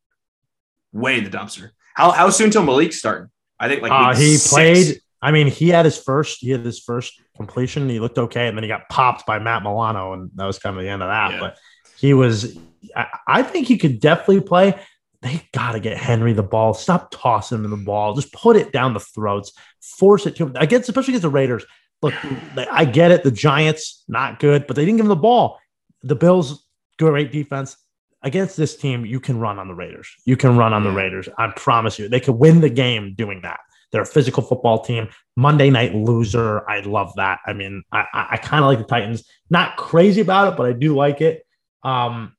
way 0.93 1.19
in 1.19 1.25
the 1.25 1.31
dumpster. 1.31 1.71
How 1.95 2.11
how 2.11 2.31
soon 2.31 2.51
till 2.51 2.63
Malik 2.65 2.93
starting? 2.93 3.31
I 3.59 3.69
think 3.69 3.83
like 3.83 3.93
Uh, 3.93 4.15
he 4.15 4.37
six. 4.37 4.51
played. 4.51 5.01
I 5.23 5.33
mean, 5.33 5.49
he 5.49 5.69
had 5.69 5.85
his 5.85 5.99
first. 5.99 6.39
He 6.41 6.51
had 6.51 6.65
his 6.65 6.81
first 6.81 7.21
completion. 7.37 7.89
He 7.91 8.01
looked 8.01 8.19
okay, 8.19 8.49
and 8.49 8.57
then 8.57 8.63
he 8.63 8.69
got 8.69 8.89
popped 8.89 9.27
by 9.27 9.39
Matt 9.39 9.63
Milano, 9.63 10.15
and 10.15 10.31
that 10.37 10.47
was 10.47 10.59
kind 10.59 10.77
of 10.77 10.83
the 10.83 10.89
end 10.89 11.03
of 11.03 11.09
that. 11.09 11.33
Yeah. 11.33 11.41
But 11.41 11.59
he 11.99 12.15
was. 12.15 12.57
I, 12.97 13.07
I 13.27 13.43
think 13.43 13.67
he 13.69 13.77
could 13.77 14.01
definitely 14.01 14.41
play. 14.41 14.81
They 15.23 15.43
got 15.53 15.73
to 15.73 15.81
get 15.81 15.97
Henry 15.99 16.33
the 16.33 16.43
ball. 16.43 16.73
Stop 16.73 17.11
tossing 17.11 17.63
him 17.63 17.71
the 17.71 17.77
ball. 17.77 18.15
Just 18.15 18.33
put 18.33 18.57
it 18.57 18.73
down 18.73 18.95
the 18.95 19.01
throats. 19.01 19.53
Force 19.81 20.27
it 20.27 20.37
to 20.37 20.47
him 20.47 20.57
against, 20.57 20.89
especially 20.89 21.13
against 21.13 21.23
the 21.23 21.29
Raiders. 21.29 21.65
Look, 22.03 22.15
I 22.57 22.87
get 22.87 23.11
it. 23.11 23.23
The 23.23 23.31
Giants 23.31 24.05
not 24.09 24.41
good, 24.41 24.67
but 24.67 24.77
they 24.77 24.85
didn't 24.85 24.97
give 24.97 25.05
him 25.05 25.11
the 25.11 25.17
ball. 25.17 25.59
The 26.03 26.15
Bills 26.15 26.65
great 26.99 27.33
defense. 27.33 27.77
Against 28.23 28.57
this 28.57 28.77
team, 28.77 29.07
you 29.07 29.19
can 29.19 29.39
run 29.39 29.59
on 29.59 29.69
the 29.69 29.75
Raiders. 29.75 30.11
You 30.27 30.37
can 30.37 30.57
run 30.57 30.75
on 30.75 30.85
the 30.85 30.91
Raiders. 30.91 31.29
I 31.39 31.49
promise 31.57 31.99
you, 31.99 32.09
they 32.09 32.21
could 32.21 32.35
win 32.35 32.61
the 32.61 32.69
game 32.69 33.15
doing 33.15 33.41
that. 33.43 33.61
They're 33.93 34.03
a 34.03 34.07
physical 34.07 34.43
football 34.43 34.85
team. 34.85 35.09
Monday 35.37 35.71
night 35.71 35.95
loser. 35.95 36.69
I 36.69 36.81
love 36.81 37.15
that. 37.17 37.41
I 37.47 37.55
mean, 37.55 37.83
I, 37.91 38.05
I, 38.13 38.27
I 38.33 38.37
kind 38.37 38.63
of 38.63 38.69
like 38.69 38.79
the 38.79 38.85
Titans. 38.85 39.25
Not 39.49 39.77
crazy 39.77 40.21
about 40.21 40.53
it, 40.53 40.57
but 40.57 40.67
I 40.67 40.73
do 40.73 40.95
like 40.95 41.21
it. 41.23 41.47
Um, 41.83 42.37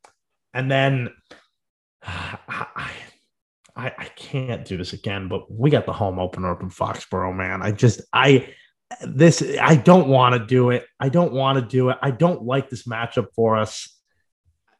and 0.53 0.69
then 0.69 1.09
I, 2.47 2.91
I, 3.75 3.93
I 3.97 4.05
can't 4.15 4.65
do 4.65 4.77
this 4.77 4.93
again, 4.93 5.27
but 5.27 5.51
we 5.51 5.69
got 5.69 5.85
the 5.85 5.93
home 5.93 6.19
opener 6.19 6.51
up 6.51 6.61
in 6.61 6.69
Foxborough, 6.69 7.35
man. 7.35 7.61
I 7.61 7.71
just, 7.71 8.01
I, 8.13 8.53
this, 9.01 9.43
I 9.61 9.75
don't 9.75 10.07
want 10.07 10.35
to 10.35 10.45
do 10.45 10.71
it. 10.71 10.85
I 10.99 11.09
don't 11.09 11.33
want 11.33 11.57
to 11.57 11.65
do 11.65 11.89
it. 11.89 11.97
I 12.01 12.11
don't 12.11 12.43
like 12.43 12.69
this 12.69 12.83
matchup 12.83 13.27
for 13.35 13.57
us, 13.57 13.87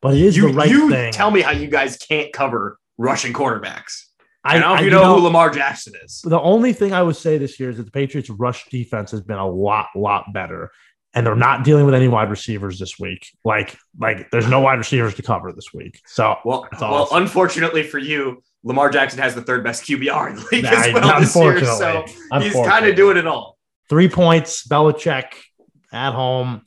but 0.02 0.16
it 0.16 0.22
is 0.22 0.38
you, 0.38 0.47
the 0.47 0.54
right 0.54 0.70
you 0.70 0.89
thing. 0.89 1.14
tell 1.14 1.32
me 1.32 1.41
how 1.41 1.52
you 1.52 1.68
guys 1.68 1.97
can't 1.97 2.34
cover 2.34 2.78
rushing 2.97 3.34
quarterbacks. 3.34 4.06
I, 4.43 4.58
I 4.58 4.60
don't 4.60 4.70
know 4.70 4.76
if 4.76 4.82
you 4.82 4.89
know, 4.89 5.16
who 5.16 5.24
Lamar 5.24 5.52
Jackson 5.52 5.93
is. 6.04 6.22
the 6.24 6.39
only 6.39 6.74
thing 6.74 6.93
I 6.93 7.04
would 7.04 7.16
say 7.16 7.38
this 7.38 7.60
year 7.60 7.70
is 7.70 7.78
that 7.78 7.84
the 7.84 7.91
Patriots' 7.91 8.30
rush 8.30 8.68
defense 8.70 9.12
has 9.12 9.22
been 9.22 9.38
a 9.38 9.47
lot, 9.47 9.88
lot 9.95 10.26
better, 10.34 10.72
and 11.14 11.26
they're 11.26 11.36
not 11.36 11.64
dealing 11.64 11.86
with 11.86 11.93
any 11.93 12.07
wide 12.07 12.30
receivers 12.30 12.80
this 12.80 12.97
week. 12.99 13.28
Like, 13.43 13.78
like 13.99 14.32
there's 14.32 14.47
no 14.47 14.62
wide 14.62 14.78
receivers 14.78 15.14
to 15.16 15.22
cover 15.22 15.51
this 15.51 15.74
week. 15.74 15.99
So 16.05 16.38
Well, 16.45 16.68
well, 16.80 17.07
unfortunately 17.12 17.84
for 17.84 17.97
you, 17.97 18.41
Lamar 18.64 18.89
Jackson 18.89 19.20
has 19.20 19.36
the 19.36 19.41
third 19.41 19.64
best 19.64 19.84
QBR 19.84 20.30
in 20.30 20.36
the 20.38 20.47
league 20.51 20.64
Nah, 20.64 20.72
as 20.72 20.93
well 20.93 21.20
this 21.20 21.36
year. 21.36 21.66
So 21.66 22.05
he's 22.39 22.53
kind 22.53 22.86
of 22.86 22.95
doing 22.95 23.18
it 23.18 23.28
all. 23.28 23.57
three 23.89 24.07
points, 24.07 24.68
Belichick 24.68 25.34
at 25.91 26.14
home. 26.14 26.62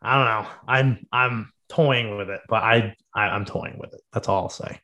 I 0.00 0.14
don't 0.16 0.24
know. 0.44 0.50
I'm 0.68 1.06
I'm 1.12 1.52
toying 1.68 2.16
with 2.16 2.30
it, 2.30 2.40
but 2.48 2.62
I, 2.62 2.94
I 3.14 3.22
I'm 3.22 3.44
toying 3.44 3.78
with 3.78 3.92
it. 3.94 4.00
That's 4.12 4.28
all 4.28 4.42
I'll 4.44 4.48
say. 4.48 4.78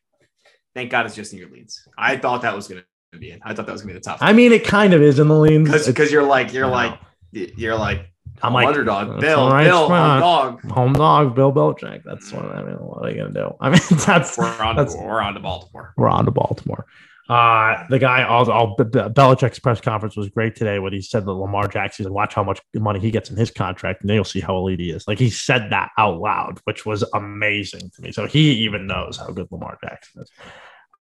Thank 0.74 0.90
God 0.90 1.07
it's 1.07 1.14
just 1.14 1.32
in 1.32 1.38
your 1.38 1.51
leads. 1.51 1.86
I 1.98 2.16
thought 2.16 2.42
that 2.42 2.55
was 2.55 2.68
going 2.68 2.82
to 3.12 3.18
be 3.18 3.30
in. 3.30 3.40
I 3.42 3.55
thought 3.55 3.66
that 3.66 3.72
was 3.72 3.82
going 3.82 3.94
to 3.94 3.94
be 3.94 3.98
the 4.01 4.05
top. 4.05 4.18
I 4.20 4.32
mean, 4.32 4.53
it 4.53 4.64
kind 4.64 4.92
of 4.94 5.03
is 5.03 5.18
in 5.18 5.28
the 5.28 5.38
leads 5.38 5.86
because 5.86 6.11
you're 6.12 6.22
like 6.22 6.53
you're 6.53 6.66
I 6.66 6.68
know. 6.68 6.98
like 7.32 7.53
you're 7.59 7.76
like 7.76 8.07
I'm 8.43 8.53
like 8.55 8.66
underdog. 8.68 9.20
Bill, 9.20 9.51
right, 9.51 9.64
Bill, 9.64 9.88
fine. 9.88 10.20
dog. 10.20 10.70
home 10.70 10.93
dog, 10.93 11.34
Bill 11.34 11.53
Belichick. 11.53 12.03
That's 12.05 12.32
what 12.32 12.45
I 12.47 12.62
mean. 12.64 12.76
What 12.76 13.05
are 13.05 13.11
you 13.11 13.18
gonna 13.18 13.32
do? 13.32 13.55
I 13.61 13.70
mean, 13.70 13.80
that's 14.07 14.36
We're 14.38 14.62
on. 14.62 14.76
That's- 14.76 14.97
we're 14.97 15.20
on 15.20 15.34
to 15.34 15.41
Baltimore. 15.41 15.95
we're 15.97 16.09
on 16.09 16.24
to 16.24 16.30
Baltimore. 16.30 16.86
Uh, 17.28 17.86
the 17.91 17.99
guy, 18.01 18.24
all, 18.24 18.51
all 18.51 18.76
Belichick's 18.76 19.61
press 19.61 19.80
conference 19.80 20.16
was 20.16 20.28
great 20.30 20.57
today. 20.57 20.80
When 20.80 20.93
he 20.93 21.01
said 21.01 21.24
that 21.26 21.30
Lamar 21.32 21.68
Jackson, 21.68 22.05
and 22.07 22.12
watch 22.12 22.34
how 22.34 22.43
much 22.43 22.61
money 22.74 22.99
he 22.99 23.12
gets 23.12 23.30
in 23.30 23.36
his 23.36 23.53
contract, 23.53 24.01
and 24.01 24.11
then 24.11 24.16
you'll 24.16 24.24
see 24.24 24.41
how 24.41 24.57
elite 24.57 24.80
he 24.80 24.91
is. 24.91 25.07
Like 25.07 25.20
he 25.20 25.30
said 25.30 25.70
that 25.70 25.91
out 25.97 26.18
loud, 26.18 26.59
which 26.64 26.84
was 26.84 27.05
amazing 27.14 27.88
to 27.95 28.03
me. 28.03 28.11
So 28.11 28.26
he 28.26 28.51
even 28.64 28.88
knows 28.88 29.16
how 29.16 29.28
good 29.28 29.47
Lamar 29.53 29.78
Jackson 29.80 30.22
is. 30.22 30.30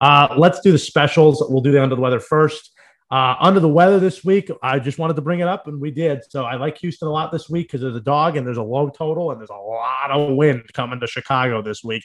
Uh, 0.02 0.34
let's 0.36 0.60
do 0.62 0.72
the 0.72 0.80
specials. 0.80 1.46
We'll 1.48 1.62
do 1.62 1.72
the 1.72 1.82
under 1.84 1.96
the 1.96 2.02
weather 2.02 2.20
first. 2.20 2.72
Uh, 3.12 3.36
under 3.40 3.60
the 3.60 3.70
weather 3.70 4.00
this 4.00 4.24
week, 4.24 4.50
I 4.64 4.80
just 4.80 4.98
wanted 4.98 5.16
to 5.16 5.22
bring 5.22 5.40
it 5.40 5.48
up, 5.48 5.68
and 5.68 5.80
we 5.80 5.92
did. 5.92 6.22
So 6.30 6.44
I 6.44 6.56
like 6.56 6.78
Houston 6.80 7.08
a 7.08 7.12
lot 7.12 7.32
this 7.32 7.50
week 7.50 7.68
because 7.68 7.82
there's 7.82 7.96
a 7.96 8.02
dog 8.02 8.36
and 8.36 8.46
there's 8.46 8.58
a 8.58 8.64
low 8.64 8.90
total, 8.90 9.32
and 9.32 9.40
there's 9.40 9.52
a 9.52 9.54
lot 9.54 10.12
of 10.12 10.36
wind 10.36 10.64
coming 10.74 11.00
to 11.00 11.08
Chicago 11.08 11.62
this 11.62 11.84
week. 11.84 12.04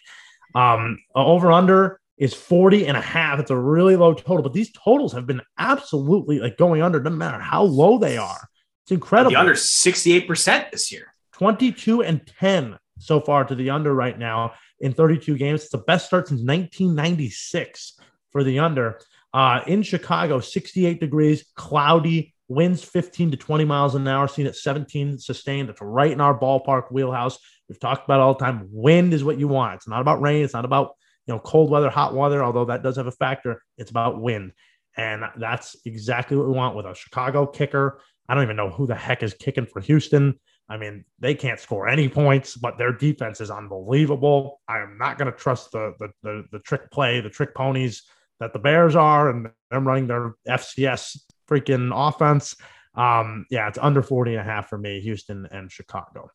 Um, 0.54 0.98
over 1.14 1.52
under 1.52 2.00
is 2.18 2.34
40 2.34 2.86
and 2.86 2.96
a 2.96 3.00
half. 3.00 3.40
It's 3.40 3.50
a 3.50 3.56
really 3.56 3.96
low 3.96 4.12
total, 4.12 4.42
but 4.42 4.52
these 4.52 4.70
totals 4.72 5.12
have 5.14 5.26
been 5.26 5.40
absolutely 5.58 6.38
like 6.38 6.58
going 6.58 6.82
under, 6.82 7.00
no 7.00 7.10
matter 7.10 7.38
how 7.38 7.62
low 7.62 7.98
they 7.98 8.18
are. 8.18 8.48
It's 8.84 8.92
incredible. 8.92 9.30
The 9.30 9.38
under 9.38 9.54
68 9.54 10.28
percent 10.28 10.70
this 10.70 10.92
year. 10.92 11.14
22 11.32 12.02
and 12.02 12.26
10 12.38 12.78
so 12.98 13.18
far 13.18 13.44
to 13.44 13.54
the 13.54 13.70
under 13.70 13.94
right 13.94 14.18
now 14.18 14.52
in 14.80 14.92
32 14.92 15.38
games. 15.38 15.62
It's 15.62 15.70
the 15.70 15.78
best 15.78 16.06
start 16.06 16.28
since 16.28 16.40
1996 16.40 17.98
for 18.30 18.44
the 18.44 18.58
under. 18.58 19.00
Uh, 19.32 19.60
in 19.66 19.82
Chicago, 19.82 20.40
68 20.40 21.00
degrees, 21.00 21.44
cloudy, 21.56 22.34
winds 22.48 22.82
15 22.82 23.30
to 23.30 23.36
20 23.36 23.64
miles 23.64 23.94
an 23.94 24.06
hour, 24.08 24.26
seen 24.26 24.46
at 24.46 24.56
17 24.56 25.18
sustained. 25.18 25.68
That's 25.68 25.80
right 25.80 26.10
in 26.10 26.20
our 26.20 26.38
ballpark 26.38 26.90
wheelhouse. 26.90 27.38
We've 27.68 27.78
talked 27.78 28.04
about 28.04 28.20
all 28.20 28.34
the 28.34 28.44
time. 28.44 28.68
Wind 28.72 29.14
is 29.14 29.22
what 29.22 29.38
you 29.38 29.46
want. 29.46 29.76
It's 29.76 29.88
not 29.88 30.00
about 30.00 30.20
rain. 30.20 30.44
It's 30.44 30.54
not 30.54 30.64
about 30.64 30.96
you 31.26 31.34
know 31.34 31.40
cold 31.40 31.70
weather, 31.70 31.88
hot 31.88 32.14
weather, 32.14 32.42
although 32.42 32.64
that 32.64 32.82
does 32.82 32.96
have 32.96 33.06
a 33.06 33.12
factor. 33.12 33.62
It's 33.78 33.92
about 33.92 34.20
wind. 34.20 34.52
And 34.96 35.22
that's 35.38 35.76
exactly 35.84 36.36
what 36.36 36.48
we 36.48 36.52
want 36.52 36.74
with 36.74 36.86
a 36.86 36.94
Chicago 36.94 37.46
kicker. 37.46 38.00
I 38.28 38.34
don't 38.34 38.42
even 38.42 38.56
know 38.56 38.70
who 38.70 38.88
the 38.88 38.96
heck 38.96 39.22
is 39.22 39.34
kicking 39.34 39.66
for 39.66 39.80
Houston. 39.80 40.38
I 40.68 40.76
mean, 40.76 41.04
they 41.20 41.34
can't 41.34 41.58
score 41.58 41.88
any 41.88 42.08
points, 42.08 42.56
but 42.56 42.78
their 42.78 42.92
defense 42.92 43.40
is 43.40 43.50
unbelievable. 43.50 44.60
I 44.68 44.78
am 44.80 44.98
not 44.98 45.18
going 45.18 45.30
to 45.30 45.38
trust 45.38 45.70
the, 45.70 45.94
the 46.00 46.08
the 46.24 46.44
the 46.50 46.58
trick 46.58 46.90
play, 46.90 47.20
the 47.20 47.30
trick 47.30 47.54
ponies 47.54 48.02
that 48.40 48.52
the 48.52 48.58
Bears 48.58 48.96
are, 48.96 49.30
and 49.30 49.50
them 49.70 49.86
running 49.86 50.06
their 50.06 50.34
FCS 50.48 51.18
freaking 51.48 51.92
offense. 51.94 52.56
Um, 52.94 53.46
yeah, 53.50 53.68
it's 53.68 53.78
under 53.78 54.02
40 54.02 54.32
and 54.32 54.40
a 54.40 54.44
half 54.44 54.68
for 54.68 54.78
me, 54.78 55.00
Houston 55.00 55.46
and 55.50 55.70
Chicago. 55.70 56.30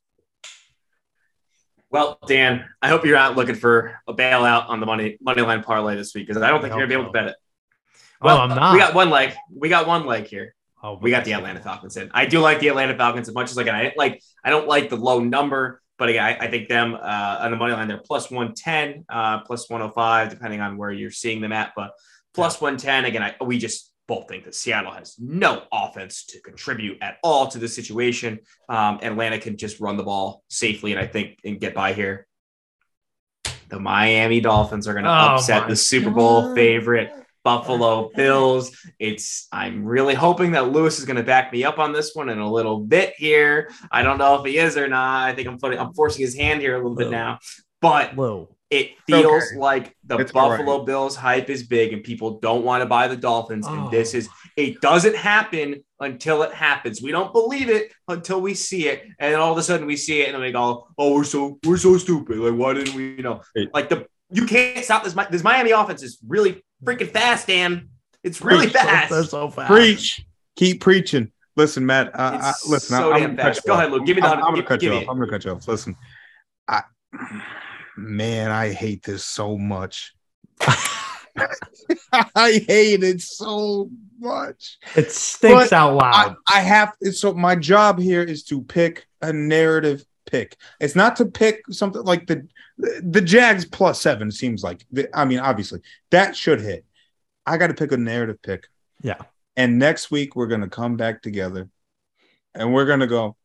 Well, 1.89 2.19
Dan, 2.27 2.65
I 2.81 2.89
hope 2.89 3.05
you're 3.05 3.17
not 3.17 3.35
looking 3.35 3.55
for 3.55 3.99
a 4.07 4.13
bailout 4.13 4.69
on 4.69 4.79
the 4.79 4.85
money 4.85 5.17
money 5.21 5.41
line 5.41 5.63
parlay 5.63 5.95
this 5.95 6.13
week 6.13 6.27
because 6.27 6.41
I 6.41 6.49
don't 6.49 6.61
think 6.61 6.73
I 6.73 6.77
you're 6.77 6.87
gonna 6.87 6.97
be 6.97 7.01
able 7.01 7.11
to 7.11 7.17
bet 7.17 7.27
it. 7.27 7.35
Oh, 8.21 8.25
Well, 8.25 8.37
I'm 8.39 8.49
not. 8.49 8.73
We 8.73 8.79
got 8.79 8.93
one 8.93 9.09
leg. 9.09 9.33
We 9.53 9.69
got 9.69 9.87
one 9.87 10.05
leg 10.05 10.25
here. 10.25 10.55
Oh, 10.83 10.99
We 11.01 11.09
got 11.09 11.25
the 11.25 11.33
Atlanta 11.33 11.61
Falcons 11.61 11.97
in. 11.97 12.11
I 12.13 12.25
do 12.25 12.39
like 12.39 12.59
the 12.59 12.67
Atlanta 12.67 12.95
Falcons 12.95 13.27
as 13.27 13.33
much 13.33 13.49
as 13.49 13.57
like 13.57 13.67
I 13.67 13.83
didn't 13.83 13.97
like. 13.97 14.21
I 14.43 14.49
don't 14.49 14.67
like 14.67 14.89
the 14.89 14.97
low 14.97 15.19
number, 15.19 15.81
but 15.97 16.09
again, 16.09 16.23
I, 16.23 16.45
I 16.45 16.47
think 16.49 16.67
them 16.67 16.95
uh, 16.95 17.37
on 17.41 17.51
the 17.51 17.57
money 17.57 17.73
line 17.73 17.87
they're 17.87 17.97
plus 17.97 18.29
one 18.29 18.53
ten, 18.53 19.05
uh, 19.09 19.39
plus 19.41 19.69
one 19.69 19.81
hundred 19.81 19.93
five, 19.93 20.29
depending 20.29 20.61
on 20.61 20.77
where 20.77 20.91
you're 20.91 21.11
seeing 21.11 21.41
them 21.41 21.51
at. 21.51 21.71
But 21.75 21.91
plus 22.33 22.59
one 22.59 22.77
ten 22.77 23.05
again. 23.05 23.23
I, 23.23 23.35
we 23.43 23.57
just 23.57 23.91
both 24.07 24.27
think 24.27 24.43
that 24.43 24.53
Seattle 24.53 24.91
has 24.91 25.15
no 25.17 25.63
offense 25.71 26.25
to 26.25 26.41
contribute 26.41 27.01
at 27.01 27.17
all 27.23 27.47
to 27.47 27.57
the 27.57 27.67
situation. 27.67 28.39
Um, 28.69 28.99
Atlanta 29.01 29.39
can 29.39 29.57
just 29.57 29.79
run 29.79 29.97
the 29.97 30.03
ball 30.03 30.43
safely, 30.49 30.91
and 30.91 30.99
I 31.01 31.07
think 31.07 31.39
and 31.43 31.59
get 31.59 31.73
by 31.73 31.93
here. 31.93 32.27
The 33.69 33.79
Miami 33.79 34.41
Dolphins 34.41 34.87
are 34.87 34.93
going 34.93 35.05
to 35.05 35.11
Oh 35.11 35.35
upset 35.35 35.67
the 35.67 35.75
Super 35.75 36.11
Bowl 36.11 36.41
God. 36.43 36.55
favorite 36.55 37.11
Buffalo 37.45 38.09
Bills. 38.15 38.75
It's 38.99 39.47
I'm 39.53 39.85
really 39.85 40.15
hoping 40.15 40.51
that 40.51 40.71
Lewis 40.73 40.99
is 40.99 41.05
going 41.05 41.15
to 41.15 41.23
back 41.23 41.53
me 41.53 41.63
up 41.63 41.79
on 41.79 41.93
this 41.93 42.13
one 42.13 42.27
in 42.27 42.39
a 42.39 42.51
little 42.51 42.79
bit 42.81 43.13
here. 43.15 43.69
I 43.91 44.01
don't 44.03 44.17
know 44.17 44.35
if 44.41 44.45
he 44.45 44.57
is 44.57 44.75
or 44.75 44.89
not. 44.89 45.29
I 45.29 45.33
think 45.33 45.47
I'm 45.47 45.57
putting 45.59 45.79
I'm 45.79 45.93
forcing 45.93 46.21
his 46.23 46.35
hand 46.35 46.59
here 46.59 46.73
a 46.73 46.77
little 46.79 46.95
bit 46.95 47.07
Oh. 47.07 47.11
now, 47.11 47.39
but 47.81 48.17
Low. 48.17 48.55
it 48.71 48.91
feels 49.07 49.43
okay. 49.51 49.57
like 49.59 49.95
the 50.03 50.17
It's 50.17 50.31
Buffalo 50.33 50.77
right. 50.79 50.85
Bills 50.87 51.15
hype 51.15 51.49
is 51.49 51.63
big 51.67 51.93
and 51.93 52.03
people 52.03 52.39
don't 52.39 52.65
want 52.65 52.81
to 52.81 52.87
buy 52.87 53.07
the 53.07 53.15
Dolphins. 53.15 53.67
Oh. 53.69 53.73
And 53.73 53.91
this 53.91 54.13
is 54.15 54.27
it 54.57 54.81
doesn't 54.81 55.15
happen 55.15 55.83
until 55.99 56.41
it 56.43 56.51
happens. 56.53 57.01
We 57.01 57.11
don't 57.11 57.31
believe 57.31 57.69
it 57.69 57.91
until 58.07 58.41
we 58.41 58.53
see 58.55 58.87
it, 58.87 59.03
and 59.19 59.33
then 59.33 59.39
all 59.39 59.51
of 59.51 59.57
a 59.57 59.63
sudden 59.63 59.85
we 59.85 59.95
see 59.97 60.21
it, 60.21 60.25
and 60.29 60.33
then 60.35 60.41
we 60.41 60.51
go, 60.51 60.87
"Oh, 60.97 61.13
we're 61.13 61.23
so 61.25 61.59
we're 61.65 61.77
so 61.77 61.97
stupid. 61.97 62.37
Like, 62.39 62.53
why 62.59 62.73
didn't 62.73 62.95
we? 62.95 63.15
You 63.17 63.23
know, 63.23 63.41
Hey. 63.53 63.67
like 63.73 63.89
the 63.89 64.07
you 64.31 64.45
can't 64.47 64.83
stop 64.83 65.03
this. 65.03 65.13
This 65.29 65.43
Miami 65.43 65.69
offense 65.71 66.01
is 66.01 66.17
really 66.27 66.63
freaking 66.83 67.09
fast, 67.11 67.47
Dan. 67.47 67.89
It's 68.23 68.41
really 68.41 68.67
They're 68.67 68.81
so- 68.81 68.87
fast. 68.89 69.09
They're 69.11 69.23
so 69.23 69.49
fast. 69.49 69.71
Preach. 69.71 70.25
Keep 70.55 70.81
preaching. 70.81 71.31
Listen, 71.57 71.85
Matt. 71.85 72.07
Uh, 72.13 72.39
I, 72.41 72.53
listen, 72.67 72.97
so 72.97 73.13
I'm 73.13 73.19
damn 73.21 73.35
gonna 73.35 73.53
fast. 73.53 73.65
Go 73.65 73.73
off. 73.73 73.79
ahead, 73.79 73.91
Luke. 73.91 74.05
Give 74.05 74.15
me 74.15 74.21
the- 74.21 74.27
I'm, 74.27 74.33
I'm 74.39 74.41
gonna 74.43 74.57
give- 74.57 74.65
cut 74.65 74.79
give 74.79 74.93
you 74.93 74.99
me 74.99 75.05
off. 75.05 75.11
I'm 75.11 75.19
gonna 75.19 75.31
cut 75.31 75.45
you 75.45 75.51
off. 75.51 75.67
Listen, 75.67 75.95
I, 76.67 76.81
man, 77.97 78.51
I 78.51 78.71
hate 78.73 79.03
this 79.03 79.23
so 79.25 79.57
much. 79.57 80.13
I 82.35 82.63
hate 82.67 83.03
it 83.03 83.21
so 83.21 83.89
much. 84.19 84.77
It 84.95 85.11
stinks 85.11 85.69
But 85.69 85.73
out 85.73 85.91
I, 85.91 85.93
loud. 85.93 86.35
I 86.51 86.59
have 86.61 86.93
so 87.11 87.33
my 87.33 87.55
job 87.55 87.99
here 87.99 88.23
is 88.23 88.43
to 88.45 88.61
pick 88.61 89.05
a 89.21 89.33
narrative 89.33 90.03
pick. 90.25 90.57
It's 90.79 90.95
not 90.95 91.15
to 91.17 91.25
pick 91.25 91.63
something 91.69 92.03
like 92.03 92.27
the 92.27 92.47
the 92.77 93.21
Jags 93.21 93.65
plus 93.65 94.01
seven 94.01 94.31
seems 94.31 94.63
like. 94.63 94.85
I 95.13 95.25
mean, 95.25 95.39
obviously 95.39 95.81
that 96.11 96.35
should 96.35 96.61
hit. 96.61 96.85
I 97.45 97.57
got 97.57 97.67
to 97.67 97.73
pick 97.73 97.91
a 97.91 97.97
narrative 97.97 98.41
pick. 98.41 98.67
Yeah. 99.01 99.21
And 99.55 99.79
next 99.79 100.11
week 100.11 100.35
we're 100.35 100.47
gonna 100.47 100.67
come 100.67 100.97
back 100.97 101.21
together, 101.21 101.69
and 102.53 102.73
we're 102.73 102.85
gonna 102.85 103.07
go. 103.07 103.37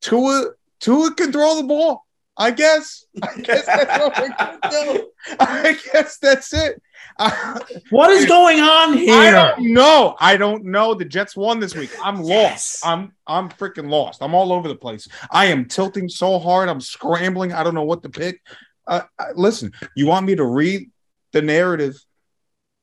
Tua 0.00 0.50
Tua 0.80 1.14
can 1.14 1.32
throw 1.32 1.56
the 1.56 1.64
ball. 1.64 2.07
I 2.40 2.52
guess. 2.52 3.04
I 3.22 3.40
guess 3.40 3.66
that's 3.66 3.98
what 3.98 4.16
we're 4.18 4.28
gonna 4.28 4.58
do. 4.70 5.10
I 5.40 5.76
guess 5.92 6.18
that's 6.18 6.52
it. 6.54 6.80
I- 7.18 7.60
what 7.90 8.10
is 8.10 8.26
going 8.26 8.60
on 8.60 8.96
here? 8.96 9.12
I 9.14 9.30
don't 9.30 9.72
know. 9.72 10.14
I 10.20 10.36
don't 10.36 10.64
know. 10.64 10.94
The 10.94 11.04
Jets 11.04 11.36
won 11.36 11.58
this 11.58 11.74
week. 11.74 11.90
I'm 12.02 12.16
lost. 12.22 12.28
Yes. 12.28 12.82
I'm 12.84 13.12
I'm 13.26 13.48
freaking 13.48 13.90
lost. 13.90 14.22
I'm 14.22 14.34
all 14.34 14.52
over 14.52 14.68
the 14.68 14.76
place. 14.76 15.08
I 15.32 15.46
am 15.46 15.64
tilting 15.66 16.08
so 16.08 16.38
hard. 16.38 16.68
I'm 16.68 16.80
scrambling. 16.80 17.52
I 17.52 17.62
don't 17.64 17.74
know 17.74 17.82
what 17.84 18.02
to 18.04 18.08
pick. 18.08 18.40
Uh, 18.86 19.02
uh, 19.18 19.24
listen, 19.34 19.72
you 19.96 20.06
want 20.06 20.24
me 20.24 20.36
to 20.36 20.44
read 20.44 20.90
the 21.32 21.42
narrative 21.42 21.96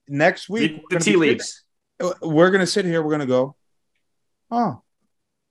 next 0.08 0.50
week? 0.50 0.84
The, 0.90 0.98
the 0.98 1.04
tea 1.04 1.16
leaves. 1.16 1.64
sit- 2.02 2.14
We're 2.22 2.52
gonna 2.52 2.68
sit 2.68 2.84
here. 2.86 3.02
We're 3.02 3.12
gonna 3.12 3.26
go. 3.26 3.56
Oh, 4.52 4.82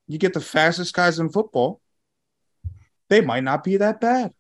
you 0.08 0.18
get 0.18 0.34
the 0.34 0.40
fastest 0.40 0.92
guys 0.94 1.18
in 1.18 1.30
football. 1.30 1.80
They 3.14 3.20
might 3.20 3.44
not 3.44 3.62
be 3.62 3.76
that 3.76 4.00
bad. 4.00 4.34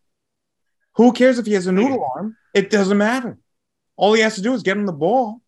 Who 0.96 1.12
cares 1.12 1.38
if 1.38 1.46
he 1.46 1.52
has 1.52 1.68
a 1.68 1.72
noodle 1.72 1.98
hmm. 1.98 2.18
arm? 2.18 2.36
It 2.54 2.70
doesn't 2.70 2.98
matter. 2.98 3.38
All 3.94 4.12
he 4.14 4.20
has 4.22 4.34
to 4.34 4.42
do 4.42 4.52
is 4.52 4.64
get 4.64 4.76
him 4.76 4.84
the 4.84 4.92
ball. 4.92 5.40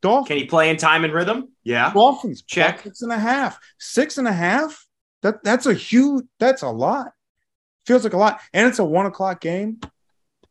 Dolphins. 0.00 0.28
Can 0.28 0.36
he 0.36 0.44
play 0.44 0.70
in 0.70 0.76
time 0.76 1.04
and 1.04 1.12
rhythm? 1.12 1.48
Yeah. 1.64 1.92
Dolphins 1.92 2.42
Check. 2.42 2.84
Six 2.84 3.02
and 3.02 3.10
a 3.10 3.18
half. 3.18 3.58
Six 3.80 4.16
and 4.18 4.28
a 4.28 4.32
half. 4.32 4.86
That 5.22 5.42
that's 5.42 5.66
a 5.66 5.74
huge. 5.74 6.24
That's 6.38 6.62
a 6.62 6.68
lot. 6.68 7.10
Feels 7.84 8.04
like 8.04 8.12
a 8.12 8.16
lot, 8.18 8.40
and 8.52 8.68
it's 8.68 8.78
a 8.78 8.84
one 8.84 9.06
o'clock 9.06 9.40
game. 9.40 9.80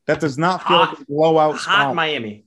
That 0.08 0.20
does 0.20 0.38
not 0.38 0.68
feel 0.68 0.80
Hot- 0.80 0.90
like 0.90 1.00
a 1.00 1.06
blowout. 1.06 1.56
Hot 1.56 1.62
spot. 1.62 1.96
Miami. 1.96 2.44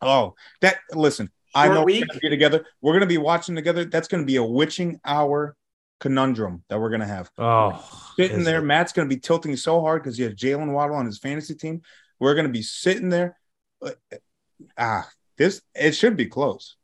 Oh, 0.00 0.36
that 0.62 0.78
listen. 0.94 1.30
I 1.54 1.68
know 1.68 1.84
week. 1.84 2.00
we're 2.00 2.06
gonna 2.06 2.20
be 2.20 2.30
together. 2.30 2.66
We're 2.80 2.94
gonna 2.94 3.04
be 3.04 3.18
watching 3.18 3.56
together. 3.56 3.84
That's 3.84 4.08
gonna 4.08 4.24
be 4.24 4.36
a 4.36 4.42
witching 4.42 5.00
hour 5.04 5.54
conundrum 6.00 6.62
that 6.68 6.78
we're 6.80 6.90
gonna 6.90 7.06
have. 7.06 7.30
Oh, 7.38 8.12
Sitting 8.16 8.44
there, 8.44 8.58
it? 8.60 8.64
Matt's 8.64 8.92
gonna 8.92 9.08
be 9.08 9.18
tilting 9.18 9.56
so 9.56 9.80
hard 9.80 10.02
because 10.02 10.16
he 10.16 10.24
has 10.24 10.34
Jaylen 10.34 10.72
Waddle 10.72 10.96
on 10.96 11.06
his 11.06 11.18
fantasy 11.18 11.54
team. 11.54 11.82
We're 12.20 12.34
gonna 12.34 12.48
be 12.48 12.62
sitting 12.62 13.08
there. 13.08 13.38
uh, 13.82 13.90
Ah, 14.76 15.08
this 15.36 15.62
it 15.74 15.92
should 15.92 16.16
be 16.16 16.26
close. 16.26 16.76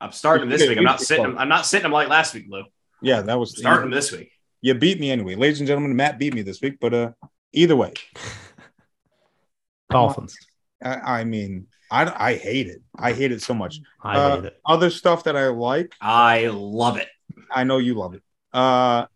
I'm 0.00 0.12
starting 0.12 0.48
this 0.48 0.62
week. 0.68 0.78
I'm 0.78 0.84
not 0.84 1.00
sitting. 1.00 1.24
close. 1.24 1.36
I'm 1.38 1.48
not 1.48 1.66
sitting 1.66 1.86
him 1.86 1.92
like 1.92 2.08
last 2.08 2.34
week, 2.34 2.46
Lou. 2.48 2.64
Yeah, 3.02 3.22
that 3.22 3.38
was 3.38 3.58
Starting 3.58 3.86
him 3.86 3.90
this 3.90 4.12
week. 4.12 4.30
You 4.60 4.74
beat 4.74 5.00
me 5.00 5.10
anyway, 5.10 5.34
ladies 5.34 5.58
and 5.60 5.66
gentlemen. 5.66 5.96
Matt 5.96 6.18
beat 6.18 6.34
me 6.34 6.42
this 6.42 6.60
week, 6.60 6.78
but 6.80 6.94
uh, 6.94 7.10
either 7.52 7.74
way, 7.76 7.92
Dolphins. 9.90 10.36
I, 10.82 11.20
I 11.20 11.24
mean, 11.24 11.66
I 11.90 12.30
I 12.30 12.34
hate 12.36 12.66
it. 12.68 12.82
I 12.96 13.12
hate 13.12 13.32
it 13.32 13.42
so 13.42 13.54
much. 13.54 13.80
I 14.02 14.16
Uh, 14.16 14.36
hate 14.36 14.44
it. 14.46 14.60
Other 14.66 14.90
stuff 14.90 15.24
that 15.24 15.36
I 15.36 15.48
like, 15.48 15.92
I 16.00 16.46
love 16.48 16.96
it. 16.96 17.08
I 17.50 17.64
know 17.64 17.78
you 17.78 17.94
love 17.94 18.14
it. 18.14 18.22
Uh, 18.52 19.06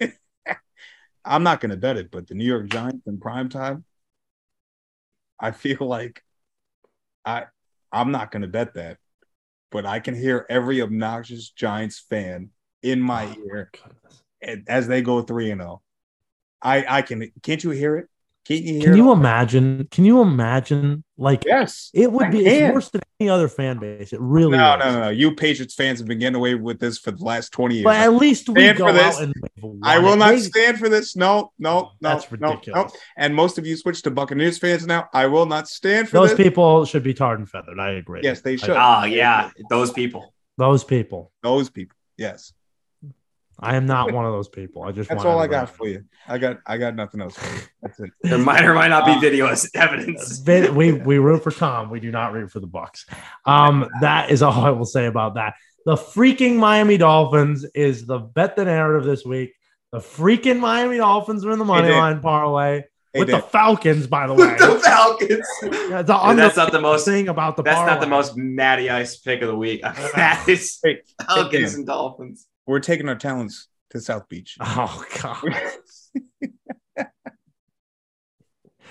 I'm 1.24 1.42
not 1.42 1.60
going 1.60 1.70
to 1.70 1.76
bet 1.76 1.96
it, 1.96 2.10
but 2.10 2.26
the 2.26 2.34
New 2.34 2.44
York 2.44 2.68
Giants 2.68 3.06
in 3.06 3.18
prime 3.18 3.48
time, 3.48 3.84
I 5.38 5.50
feel 5.50 5.78
like 5.80 6.22
I 7.24 7.44
I'm 7.92 8.10
not 8.10 8.30
going 8.30 8.42
to 8.42 8.48
bet 8.48 8.74
that, 8.74 8.98
but 9.70 9.86
I 9.86 10.00
can 10.00 10.14
hear 10.14 10.46
every 10.48 10.80
obnoxious 10.82 11.50
Giants 11.50 11.98
fan 11.98 12.50
in 12.82 13.00
my 13.00 13.24
Oh, 13.26 13.44
ear 13.46 13.70
and- 14.42 14.64
as 14.68 14.86
they 14.88 15.02
go 15.02 15.22
three 15.22 15.50
and 15.50 15.60
zero. 15.60 15.82
I 16.62 16.84
I 16.98 17.02
can 17.02 17.30
can't 17.42 17.62
you 17.62 17.70
hear 17.70 17.96
it? 17.96 18.08
Can't 18.48 18.64
you 18.64 18.80
Can 18.80 18.96
you 18.96 19.12
imagine? 19.12 19.86
Can 19.90 20.04
you 20.06 20.22
imagine? 20.22 21.04
Like 21.18 21.44
Yes. 21.44 21.90
it 21.92 22.10
would 22.10 22.26
I 22.26 22.30
be 22.30 22.46
it's 22.46 22.72
worse 22.74 22.88
than 22.90 23.02
any 23.20 23.28
other 23.28 23.46
fan 23.48 23.78
base. 23.78 24.12
It 24.12 24.20
really 24.20 24.56
No, 24.56 24.74
is. 24.74 24.78
no, 24.84 24.92
no, 24.92 25.00
no. 25.00 25.08
You 25.10 25.34
Patriots 25.34 25.74
fans 25.74 25.98
have 25.98 26.08
been 26.08 26.18
getting 26.20 26.36
away 26.36 26.54
with 26.54 26.78
this 26.80 26.96
for 26.98 27.10
the 27.10 27.22
last 27.22 27.52
20 27.52 27.74
years. 27.74 27.84
But 27.84 27.96
at 27.96 28.14
least 28.14 28.48
we 28.48 28.62
Stand 28.62 28.78
go 28.78 28.86
for 28.86 28.92
this. 28.94 29.16
out 29.16 29.22
and 29.24 29.34
I 29.82 29.98
will 29.98 30.16
not 30.16 30.30
They- 30.30 30.38
stand 30.40 30.78
for 30.78 30.88
this. 30.88 31.14
No, 31.16 31.52
no, 31.58 31.80
no. 31.80 31.90
That's 32.00 32.30
no, 32.30 32.38
no. 32.38 32.48
ridiculous. 32.52 32.92
And 33.18 33.34
most 33.34 33.58
of 33.58 33.66
you 33.66 33.76
switch 33.76 34.00
to 34.02 34.10
Buccaneers 34.10 34.56
fans 34.58 34.86
now. 34.86 35.08
I 35.12 35.26
will 35.26 35.46
not 35.46 35.68
stand 35.68 36.08
for 36.08 36.14
Those 36.18 36.30
this. 36.34 36.38
people 36.46 36.84
should 36.86 37.02
be 37.02 37.12
tarred 37.14 37.40
and 37.40 37.48
feathered. 37.50 37.78
I 37.78 37.90
agree. 37.92 38.20
Yes, 38.22 38.40
they 38.40 38.56
should. 38.56 38.70
Ah, 38.70 39.04
yeah, 39.04 39.50
those 39.68 39.90
people. 39.92 40.32
those 40.56 40.84
people. 40.84 41.32
Those 41.42 41.68
people. 41.68 41.96
Yes. 42.16 42.52
I 43.60 43.76
am 43.76 43.86
not 43.86 44.12
one 44.12 44.24
of 44.24 44.32
those 44.32 44.48
people. 44.60 44.82
I 44.84 44.92
just 44.92 45.08
That's 45.08 45.24
want 45.24 45.28
all 45.28 45.38
I 45.40 45.46
got 45.46 45.70
for 45.70 45.88
you. 45.88 46.04
I 46.26 46.38
got 46.38 46.58
I 46.66 46.76
got 46.78 46.94
nothing 46.94 47.20
else 47.20 47.36
for 47.36 47.54
you. 47.54 47.62
That's 47.82 48.00
it. 48.00 48.10
There 48.22 48.38
might 48.38 48.64
or 48.64 48.74
might 48.74 48.88
not 48.88 49.04
be 49.06 49.12
Uh, 49.12 49.20
video 49.20 49.46
as 49.48 49.68
evidence. 49.74 50.42
We 50.46 50.92
we 50.92 51.18
root 51.18 51.42
for 51.42 51.50
Tom. 51.50 51.90
We 51.90 52.00
do 52.00 52.10
not 52.10 52.32
root 52.32 52.50
for 52.50 52.60
the 52.60 52.68
Bucs. 52.68 53.04
Um, 53.44 53.88
that 54.00 54.30
is 54.30 54.42
all 54.42 54.64
I 54.64 54.70
will 54.70 54.84
say 54.86 55.06
about 55.06 55.34
that. 55.34 55.54
The 55.86 55.94
freaking 55.96 56.56
Miami 56.56 56.96
Dolphins 56.98 57.64
is 57.74 58.06
the 58.06 58.18
bet 58.18 58.56
the 58.56 58.64
narrative 58.64 59.04
this 59.06 59.24
week. 59.24 59.54
The 59.92 59.98
freaking 59.98 60.58
Miami 60.60 60.98
Dolphins 60.98 61.44
are 61.46 61.50
in 61.52 61.58
the 61.58 61.64
money 61.64 61.88
Dan. 61.88 61.98
line 61.98 62.20
parlay 62.20 62.82
Hey, 63.14 63.20
with 63.20 63.28
Dan, 63.28 63.40
the 63.40 63.46
Falcons, 63.46 64.06
by 64.06 64.26
the 64.26 64.34
way. 64.34 64.48
With 64.48 64.58
the 64.58 64.80
Falcons. 64.80 65.48
Yeah, 65.88 66.02
the 66.02 66.14
And 66.14 66.38
that's 66.38 66.56
not 66.58 66.72
the 66.72 66.80
most. 66.80 67.06
thing 67.06 67.28
about 67.28 67.56
the 67.56 67.62
That's 67.62 67.86
not 67.86 68.00
the 68.00 68.06
most 68.06 68.36
Matty 68.36 68.90
Ice 68.90 69.16
pick 69.16 69.40
of 69.40 69.48
the 69.48 69.56
week. 69.56 69.80
that 69.80 70.44
is 70.46 70.78
Hey, 70.84 71.00
Falcons 71.26 71.70
Dan. 71.70 71.74
and 71.78 71.86
Dolphins. 71.86 72.46
We're 72.68 72.80
taking 72.80 73.08
our 73.08 73.16
talents 73.16 73.66
to 73.90 74.00
South 74.00 74.28
Beach. 74.28 74.56
Oh 74.62 75.04
god. 75.22 75.42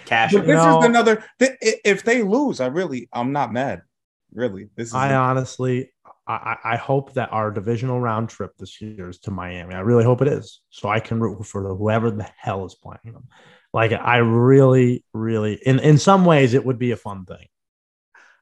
Cash. 0.05 0.34
But 0.34 0.45
this 0.47 0.55
No. 0.55 0.80
is 0.80 0.86
another 0.86 1.23
th- 1.39 1.57
if 1.61 2.03
they 2.03 2.23
lose, 2.23 2.59
I 2.61 2.67
really 2.67 3.09
I'm 3.13 3.32
not 3.34 3.51
mad. 3.51 3.82
Really. 4.34 4.69
This 4.75 4.89
is 4.89 4.93
I 4.93 5.13
honestly, 5.15 5.91
I, 6.28 6.34
I 6.34 6.73
I 6.73 6.75
hope 6.78 7.13
that 7.13 7.32
our 7.32 7.51
divisional 7.51 7.99
round 7.99 8.30
trip 8.30 8.51
this 8.57 8.82
year 8.82 9.09
is 9.09 9.19
to 9.19 9.32
Miami. 9.32 9.73
I 9.75 9.80
really 9.82 10.03
hope 10.05 10.21
it 10.21 10.28
is, 10.30 10.61
so 10.69 10.88
I 10.89 10.99
can 10.99 11.19
root 11.19 11.45
for 11.45 11.75
whoever 11.75 12.09
the 12.11 12.28
hell 12.38 12.65
is 12.65 12.75
playing 12.75 13.13
them. 13.13 13.28
Like 13.73 13.91
I 13.91 14.17
really, 14.17 15.03
really, 15.13 15.55
in 15.65 15.80
in 15.80 15.97
some 15.97 16.23
ways, 16.25 16.53
it 16.53 16.65
would 16.65 16.80
be 16.80 16.91
a 16.91 16.97
fun 16.97 17.25
thing. 17.25 17.47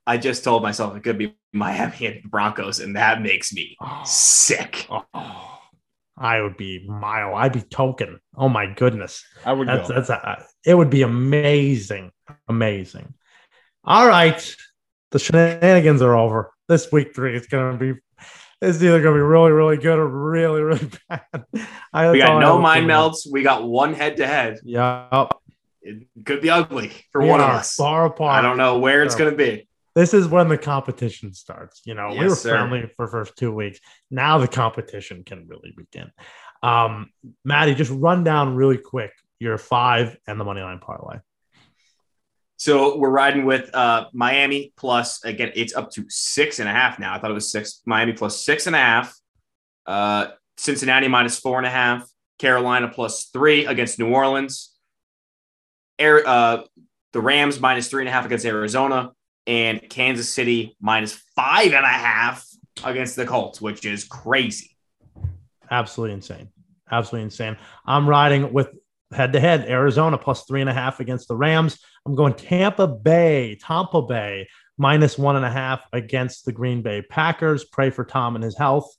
I 0.07 0.17
just 0.17 0.43
told 0.43 0.61
myself 0.63 0.95
it 0.95 1.03
could 1.03 1.17
be 1.17 1.35
Miami 1.53 2.05
and 2.05 2.23
Broncos, 2.29 2.79
and 2.79 2.95
that 2.95 3.21
makes 3.21 3.51
me 3.53 3.75
Oh, 3.81 4.01
sick. 4.05 4.87
oh, 4.89 5.59
I 6.17 6.41
would 6.41 6.57
be 6.57 6.85
mile. 6.87 7.35
I'd 7.35 7.53
be 7.53 7.61
token. 7.61 8.19
Oh 8.35 8.47
my 8.49 8.67
goodness, 8.73 9.23
I 9.45 9.53
would 9.53 9.67
that's 9.67 9.87
go. 9.89 9.95
that's 9.95 10.09
a, 10.09 10.29
uh, 10.29 10.43
it 10.65 10.75
would 10.75 10.89
be 10.89 11.01
amazing, 11.01 12.11
amazing. 12.47 13.13
All 13.83 14.07
right, 14.07 14.55
the 15.11 15.19
shenanigans 15.19 16.01
are 16.01 16.15
over. 16.15 16.51
This 16.67 16.91
week 16.91 17.15
three 17.15 17.35
is 17.35 17.47
gonna 17.47 17.77
be. 17.77 17.93
It's 18.61 18.81
either 18.81 19.01
gonna 19.01 19.15
be 19.15 19.21
really, 19.21 19.51
really 19.51 19.77
good 19.77 19.99
or 19.99 20.07
really, 20.07 20.61
really 20.61 20.89
bad. 21.09 21.21
I, 21.93 22.11
We 22.11 22.19
that's 22.19 22.29
got 22.29 22.39
no 22.39 22.53
have 22.53 22.61
mind 22.61 22.87
melts. 22.87 23.27
We 23.29 23.43
got 23.43 23.67
one 23.67 23.93
head 23.93 24.17
to 24.17 24.27
head. 24.27 24.59
Yep. 24.63 25.33
It 25.81 26.07
could 26.25 26.41
be 26.41 26.49
ugly 26.49 26.91
for 27.11 27.21
We 27.21 27.27
one 27.27 27.41
of 27.41 27.49
us. 27.49 27.75
Far 27.75 28.05
apart. 28.05 28.39
I 28.39 28.41
don't 28.41 28.57
know 28.57 28.79
where 28.79 29.03
it's 29.03 29.13
going 29.13 29.29
to 29.29 29.37
be. 29.37 29.64
This 29.95 30.13
is 30.13 30.27
when 30.27 30.49
the 30.49 30.57
competition 30.57 31.33
starts. 31.33 31.81
You 31.85 31.93
know, 31.93 32.09
we 32.09 32.27
were 32.27 32.35
sir. 32.35 32.49
friendly 32.49 32.91
for 32.95 33.07
first 33.07 33.37
two 33.37 33.53
weeks. 33.53 33.79
Now 34.11 34.37
the 34.37 34.47
competition 34.47 35.23
can 35.23 35.47
really 35.47 35.73
begin. 35.75 36.11
Um, 36.61 37.11
Matty, 37.45 37.75
just 37.75 37.91
run 37.91 38.23
down 38.23 38.55
really 38.55 38.77
quick 38.77 39.11
your 39.39 39.57
five 39.57 40.17
and 40.27 40.39
the 40.39 40.43
money 40.43 40.61
line 40.61 40.79
parlay. 40.79 41.19
So 42.57 42.97
we're 42.97 43.09
riding 43.09 43.45
with 43.45 43.73
uh, 43.73 44.05
Miami 44.13 44.73
plus 44.77 45.23
again. 45.23 45.51
It's 45.55 45.75
up 45.75 45.91
to 45.91 46.05
six 46.09 46.59
and 46.59 46.69
a 46.69 46.71
half 46.71 46.99
now. 46.99 47.13
I 47.13 47.19
thought 47.19 47.31
it 47.31 47.35
was 47.35 47.51
six. 47.51 47.81
Miami 47.85 48.13
plus 48.13 48.43
six 48.43 48.67
and 48.67 48.75
a 48.75 48.79
half. 48.79 49.15
Uh, 49.85 50.27
Cincinnati 50.57 51.07
minus 51.07 51.37
four 51.37 51.57
and 51.57 51.67
a 51.67 51.69
half. 51.69 52.09
Carolina 52.39 52.89
plus 52.89 53.25
three 53.25 53.65
against 53.65 53.99
New 53.99 54.13
Orleans. 54.13 54.73
Air, 55.99 56.27
uh, 56.27 56.63
the 57.13 57.21
Rams 57.21 57.59
minus 57.59 57.87
three 57.87 58.01
and 58.01 58.09
a 58.09 58.11
half 58.11 58.25
against 58.25 58.45
Arizona, 58.45 59.11
and 59.47 59.87
Kansas 59.89 60.31
City 60.31 60.75
minus 60.79 61.13
five 61.35 61.73
and 61.73 61.85
a 61.85 61.87
half 61.87 62.47
against 62.83 63.15
the 63.15 63.25
Colts, 63.25 63.61
which 63.61 63.85
is 63.85 64.03
crazy. 64.03 64.75
Absolutely 65.69 66.13
insane. 66.15 66.49
Absolutely 66.91 67.25
insane. 67.25 67.57
I'm 67.85 68.07
riding 68.07 68.53
with 68.53 68.69
head 69.11 69.33
to 69.33 69.39
head 69.39 69.65
Arizona 69.67 70.17
plus 70.17 70.45
three 70.45 70.61
and 70.61 70.69
a 70.69 70.73
half 70.73 70.99
against 70.99 71.27
the 71.27 71.35
Rams. 71.35 71.79
I'm 72.05 72.15
going 72.15 72.33
Tampa 72.33 72.87
Bay, 72.87 73.57
Tampa 73.61 74.01
Bay 74.01 74.47
minus 74.77 75.17
one 75.17 75.35
and 75.35 75.45
a 75.45 75.49
half 75.49 75.81
against 75.93 76.45
the 76.45 76.51
Green 76.51 76.81
Bay 76.81 77.01
Packers. 77.01 77.65
Pray 77.65 77.89
for 77.89 78.03
Tom 78.03 78.35
and 78.35 78.43
his 78.43 78.57
health 78.57 78.95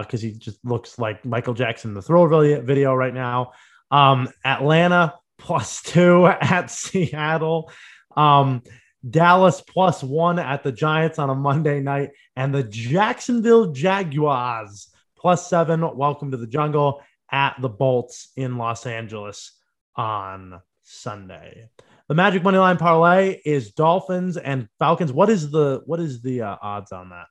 because 0.00 0.20
he 0.20 0.32
just 0.32 0.64
looks 0.64 0.98
like 0.98 1.24
Michael 1.24 1.54
Jackson 1.54 1.94
the 1.94 2.02
throw 2.02 2.26
video 2.26 2.60
video 2.60 2.94
right 2.94 3.14
now. 3.14 3.52
Um, 3.90 4.28
Atlanta 4.44 5.14
plus 5.38 5.82
two 5.82 6.26
at 6.40 6.70
Seattle. 6.70 7.70
Um, 8.16 8.62
Dallas 9.08 9.60
plus 9.60 10.02
one 10.02 10.38
at 10.38 10.62
the 10.62 10.72
Giants 10.72 11.18
on 11.18 11.30
a 11.30 11.34
Monday 11.34 11.80
night, 11.80 12.10
and 12.36 12.54
the 12.54 12.64
Jacksonville 12.64 13.72
Jaguars 13.72 14.88
plus 15.16 15.48
seven. 15.48 15.96
Welcome 15.96 16.30
to 16.32 16.36
the 16.36 16.46
jungle 16.46 17.02
at 17.30 17.56
the 17.60 17.68
Bolts 17.68 18.32
in 18.36 18.56
Los 18.56 18.86
Angeles 18.86 19.52
on 19.94 20.60
Sunday. 20.82 21.68
The 22.08 22.14
Magic 22.14 22.42
Money 22.42 22.58
Line 22.58 22.78
parlay 22.78 23.40
is 23.44 23.72
Dolphins 23.72 24.36
and 24.36 24.68
Falcons. 24.78 25.12
What 25.12 25.28
is 25.28 25.50
the 25.50 25.82
what 25.86 26.00
is 26.00 26.22
the 26.22 26.42
uh, 26.42 26.56
odds 26.62 26.90
on 26.90 27.10
that? 27.10 27.26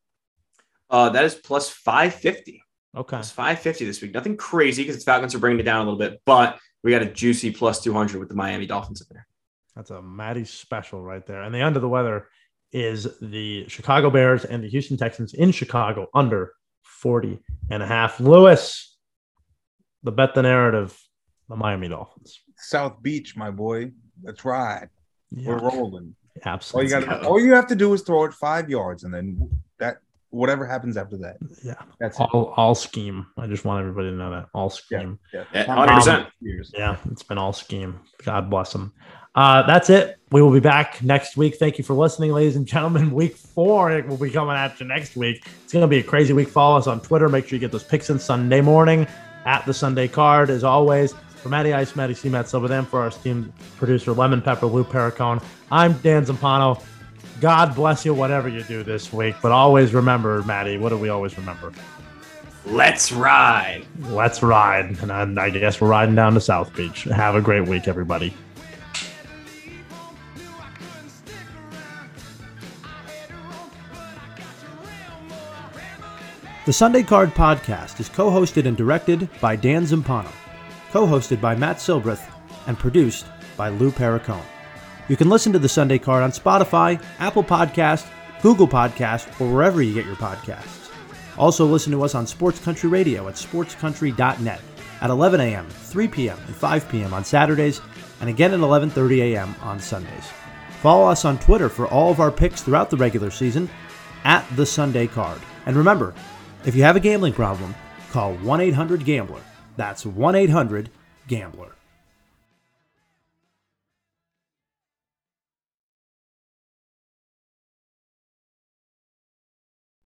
Uh, 0.90 1.10
that 1.10 1.26
is 1.26 1.36
plus 1.36 1.70
five 1.70 2.14
fifty. 2.14 2.62
Okay, 2.96 3.20
It's 3.20 3.30
550 3.30 3.86
this 3.86 4.02
week. 4.02 4.14
Nothing 4.14 4.38
crazy 4.38 4.82
because 4.82 4.98
the 4.98 5.04
Falcons 5.04 5.36
are 5.36 5.40
bringing 5.40 5.60
it 5.60 5.64
down 5.64 5.82
a 5.82 5.84
little 5.84 6.00
bit, 6.00 6.20
but 6.26 6.58
we 6.84 6.90
got 6.90 7.04
a 7.04 7.06
juicy 7.06 7.52
plus 7.52 7.84
200 7.84 8.18
with 8.18 8.28
the 8.28 8.34
Miami 8.34 8.66
Dolphins 8.66 9.02
in 9.02 9.08
there. 9.12 9.28
That's 9.78 9.92
a 9.92 10.02
Matty 10.02 10.44
special 10.44 11.04
right 11.04 11.26
there. 11.28 11.44
And 11.44 11.54
the 11.54 11.62
under 11.62 11.80
the 11.80 11.88
weather 11.88 12.28
is 12.72 13.08
the 13.22 13.70
Chicago 13.70 14.10
Bears 14.10 14.44
and 14.44 14.64
the 14.64 14.68
Houston 14.70 14.98
Texans 14.98 15.36
in 15.36 15.52
Chicago 15.52 16.08
under 16.16 16.54
40 16.82 17.40
and 17.70 17.84
a 17.84 17.86
half. 17.86 18.20
Lewis, 18.20 18.98
the 20.02 20.12
bet 20.12 20.34
the 20.34 20.42
narrative, 20.42 21.00
the 21.48 21.56
Miami 21.56 21.90
Dolphins. 21.90 22.42
South 22.58 23.02
Beach, 23.04 23.38
my 23.38 23.52
boy. 23.52 23.92
Let's 24.24 24.44
ride. 24.44 24.90
We're 25.32 25.60
Yeah, 25.60 25.70
rolling. 25.78 26.16
All 26.44 26.44
you 26.44 26.52
absolutely. 26.54 26.90
got 26.90 27.22
go. 27.22 27.28
all 27.30 27.40
you 27.40 27.54
have 27.54 27.68
to 27.68 27.76
do 27.76 27.94
is 27.94 28.02
throw 28.02 28.26
it 28.26 28.34
five 28.34 28.70
yards 28.70 29.04
and 29.04 29.14
then 29.14 29.48
that 29.80 29.98
whatever 30.30 30.66
happens 30.66 30.98
after 30.98 31.18
that. 31.18 31.38
Yeah. 31.64 31.76
That's 32.00 32.20
it. 32.20 32.24
all 32.34 32.54
all 32.58 32.74
scheme. 32.76 33.28
I 33.38 33.46
just 33.48 33.64
want 33.64 33.82
everybody 33.82 34.10
to 34.10 34.16
know 34.16 34.32
that 34.32 34.48
all 34.56 34.70
scheme. 34.72 35.20
Yeah. 35.34 35.44
Yeah, 35.54 35.66
100%. 35.66 36.06
Brady 36.06 36.28
years. 36.42 36.72
Yeah, 36.76 36.98
it's 37.12 37.24
been 37.24 37.38
all 37.38 37.54
scheme. 37.54 38.00
God 38.24 38.50
bless 38.50 38.74
them. 38.74 38.92
Uh, 39.38 39.62
that's 39.68 39.92
it. 39.92 40.18
We 40.32 40.42
will 40.42 40.52
be 40.52 40.60
back 40.60 41.04
next 41.04 41.38
week. 41.38 41.58
Thank 41.58 41.78
you 41.78 41.84
for 41.84 41.94
listening, 41.94 42.32
ladies 42.32 42.56
and 42.56 42.66
gentlemen. 42.66 43.12
Week 43.14 43.36
four 43.36 43.92
it 43.92 44.08
will 44.08 44.18
be 44.18 44.32
coming 44.32 44.56
at 44.56 44.80
you 44.80 44.88
next 44.88 45.16
week. 45.16 45.46
It's 45.64 45.72
going 45.72 45.84
to 45.84 45.88
be 45.88 46.00
a 46.00 46.04
crazy 46.04 46.34
week. 46.34 46.48
Follow 46.48 46.76
us 46.76 46.88
on 46.88 47.02
Twitter. 47.02 47.30
Make 47.30 47.48
sure 47.48 47.56
you 47.56 47.60
get 47.60 47.72
those 47.72 47.84
picks 47.84 48.10
in 48.10 48.18
Sunday 48.18 48.62
morning 48.62 49.06
at 49.46 49.64
the 49.68 49.76
Sunday 49.76 50.08
card. 50.08 50.50
As 50.50 50.64
always, 50.64 51.14
for 51.36 51.50
Matty 51.50 51.72
Ice, 51.72 51.96
Matty 51.96 52.16
C, 52.16 52.30
Matt 52.30 52.50
Silver, 52.50 52.68
then 52.68 52.84
for 52.84 53.02
our 53.02 53.10
esteemed 53.10 53.54
producer, 53.78 54.12
Lemon 54.12 54.42
Pepper, 54.42 54.66
Lou 54.66 54.84
Pericone. 54.84 55.44
I'm 55.72 55.94
Dan 56.00 56.26
Zampano. 56.26 56.84
God 57.40 57.76
bless 57.76 58.04
you, 58.06 58.16
whatever 58.16 58.50
you 58.50 58.64
do 58.64 58.82
this 58.82 59.14
week. 59.14 59.36
But 59.44 59.52
always 59.52 59.94
remember, 59.94 60.42
Matty, 60.44 60.80
what 60.80 60.90
do 60.90 60.98
we 60.98 61.10
always 61.10 61.38
remember? 61.38 61.72
Let's 62.66 63.12
ride. 63.12 63.86
Let's 64.08 64.42
ride. 64.42 64.98
And 65.04 65.40
I, 65.40 65.46
I 65.46 65.50
guess 65.52 65.80
we're 65.80 65.90
riding 65.90 66.16
down 66.16 66.34
to 66.34 66.42
South 66.42 66.76
Beach. 66.76 67.04
Have 67.04 67.36
a 67.36 67.42
great 67.42 67.68
week, 67.68 67.88
everybody. 67.88 68.34
The 76.68 76.74
Sunday 76.74 77.02
Card 77.02 77.34
Podcast 77.34 78.02
is 78.02 78.10
co 78.10 78.30
hosted 78.30 78.66
and 78.66 78.76
directed 78.76 79.30
by 79.40 79.56
Dan 79.56 79.84
Zampano, 79.86 80.34
co 80.92 81.08
hosted 81.08 81.40
by 81.40 81.56
Matt 81.56 81.78
Silbreth, 81.78 82.30
and 82.68 82.78
produced 82.78 83.26
by 83.56 83.70
Lou 83.70 83.90
Pericone. 83.90 84.44
You 85.08 85.16
can 85.16 85.30
listen 85.30 85.54
to 85.54 85.60
The 85.60 85.70
Sunday 85.70 85.98
Card 85.98 86.24
on 86.24 86.34
Spotify, 86.34 87.02
Apple 87.20 87.46
Podcast, 87.46 88.06
Google 88.42 88.68
Podcast, 88.68 89.30
or 89.40 89.50
wherever 89.50 89.82
you 89.82 89.94
get 89.94 90.06
your 90.06 90.18
podcasts. 90.18 90.92
Also, 91.38 91.66
listen 91.66 91.94
to 91.94 92.04
us 92.04 92.16
on 92.16 92.28
Sports 92.28 92.60
Country 92.60 92.90
Radio 92.90 93.30
at 93.30 93.36
sportscountry.net 93.36 94.62
at 95.00 95.10
11 95.10 95.40
a.m., 95.40 95.70
3 95.70 96.08
p.m., 96.10 96.38
and 96.48 96.54
5 96.54 96.90
p.m. 96.90 97.14
on 97.14 97.24
Saturdays, 97.24 97.80
and 98.20 98.30
again 98.30 98.54
at 98.54 98.60
11:30 98.60 99.20
a.m. 99.20 99.56
on 99.62 99.80
Sundays. 99.80 100.34
Follow 100.82 101.08
us 101.08 101.24
on 101.24 101.40
Twitter 101.40 101.70
for 101.70 101.88
all 101.88 102.12
of 102.12 102.20
our 102.20 102.30
picks 102.30 102.62
throughout 102.62 102.90
the 102.90 102.98
regular 102.98 103.32
season 103.32 103.70
at 104.26 104.46
the 104.58 104.66
Sunday 104.66 105.08
Card. 105.08 105.40
And 105.66 105.78
remember, 105.78 106.14
if 106.68 106.76
you 106.76 106.84
have 106.84 106.98
a 106.98 107.00
gambling 107.00 107.32
problem, 107.32 107.74
call 108.12 108.34
1 108.36 108.60
800 108.60 109.06
Gambler. 109.06 109.42
That's 109.78 110.06
1 110.06 110.36
800 110.36 110.90
Gambler. 111.30 111.77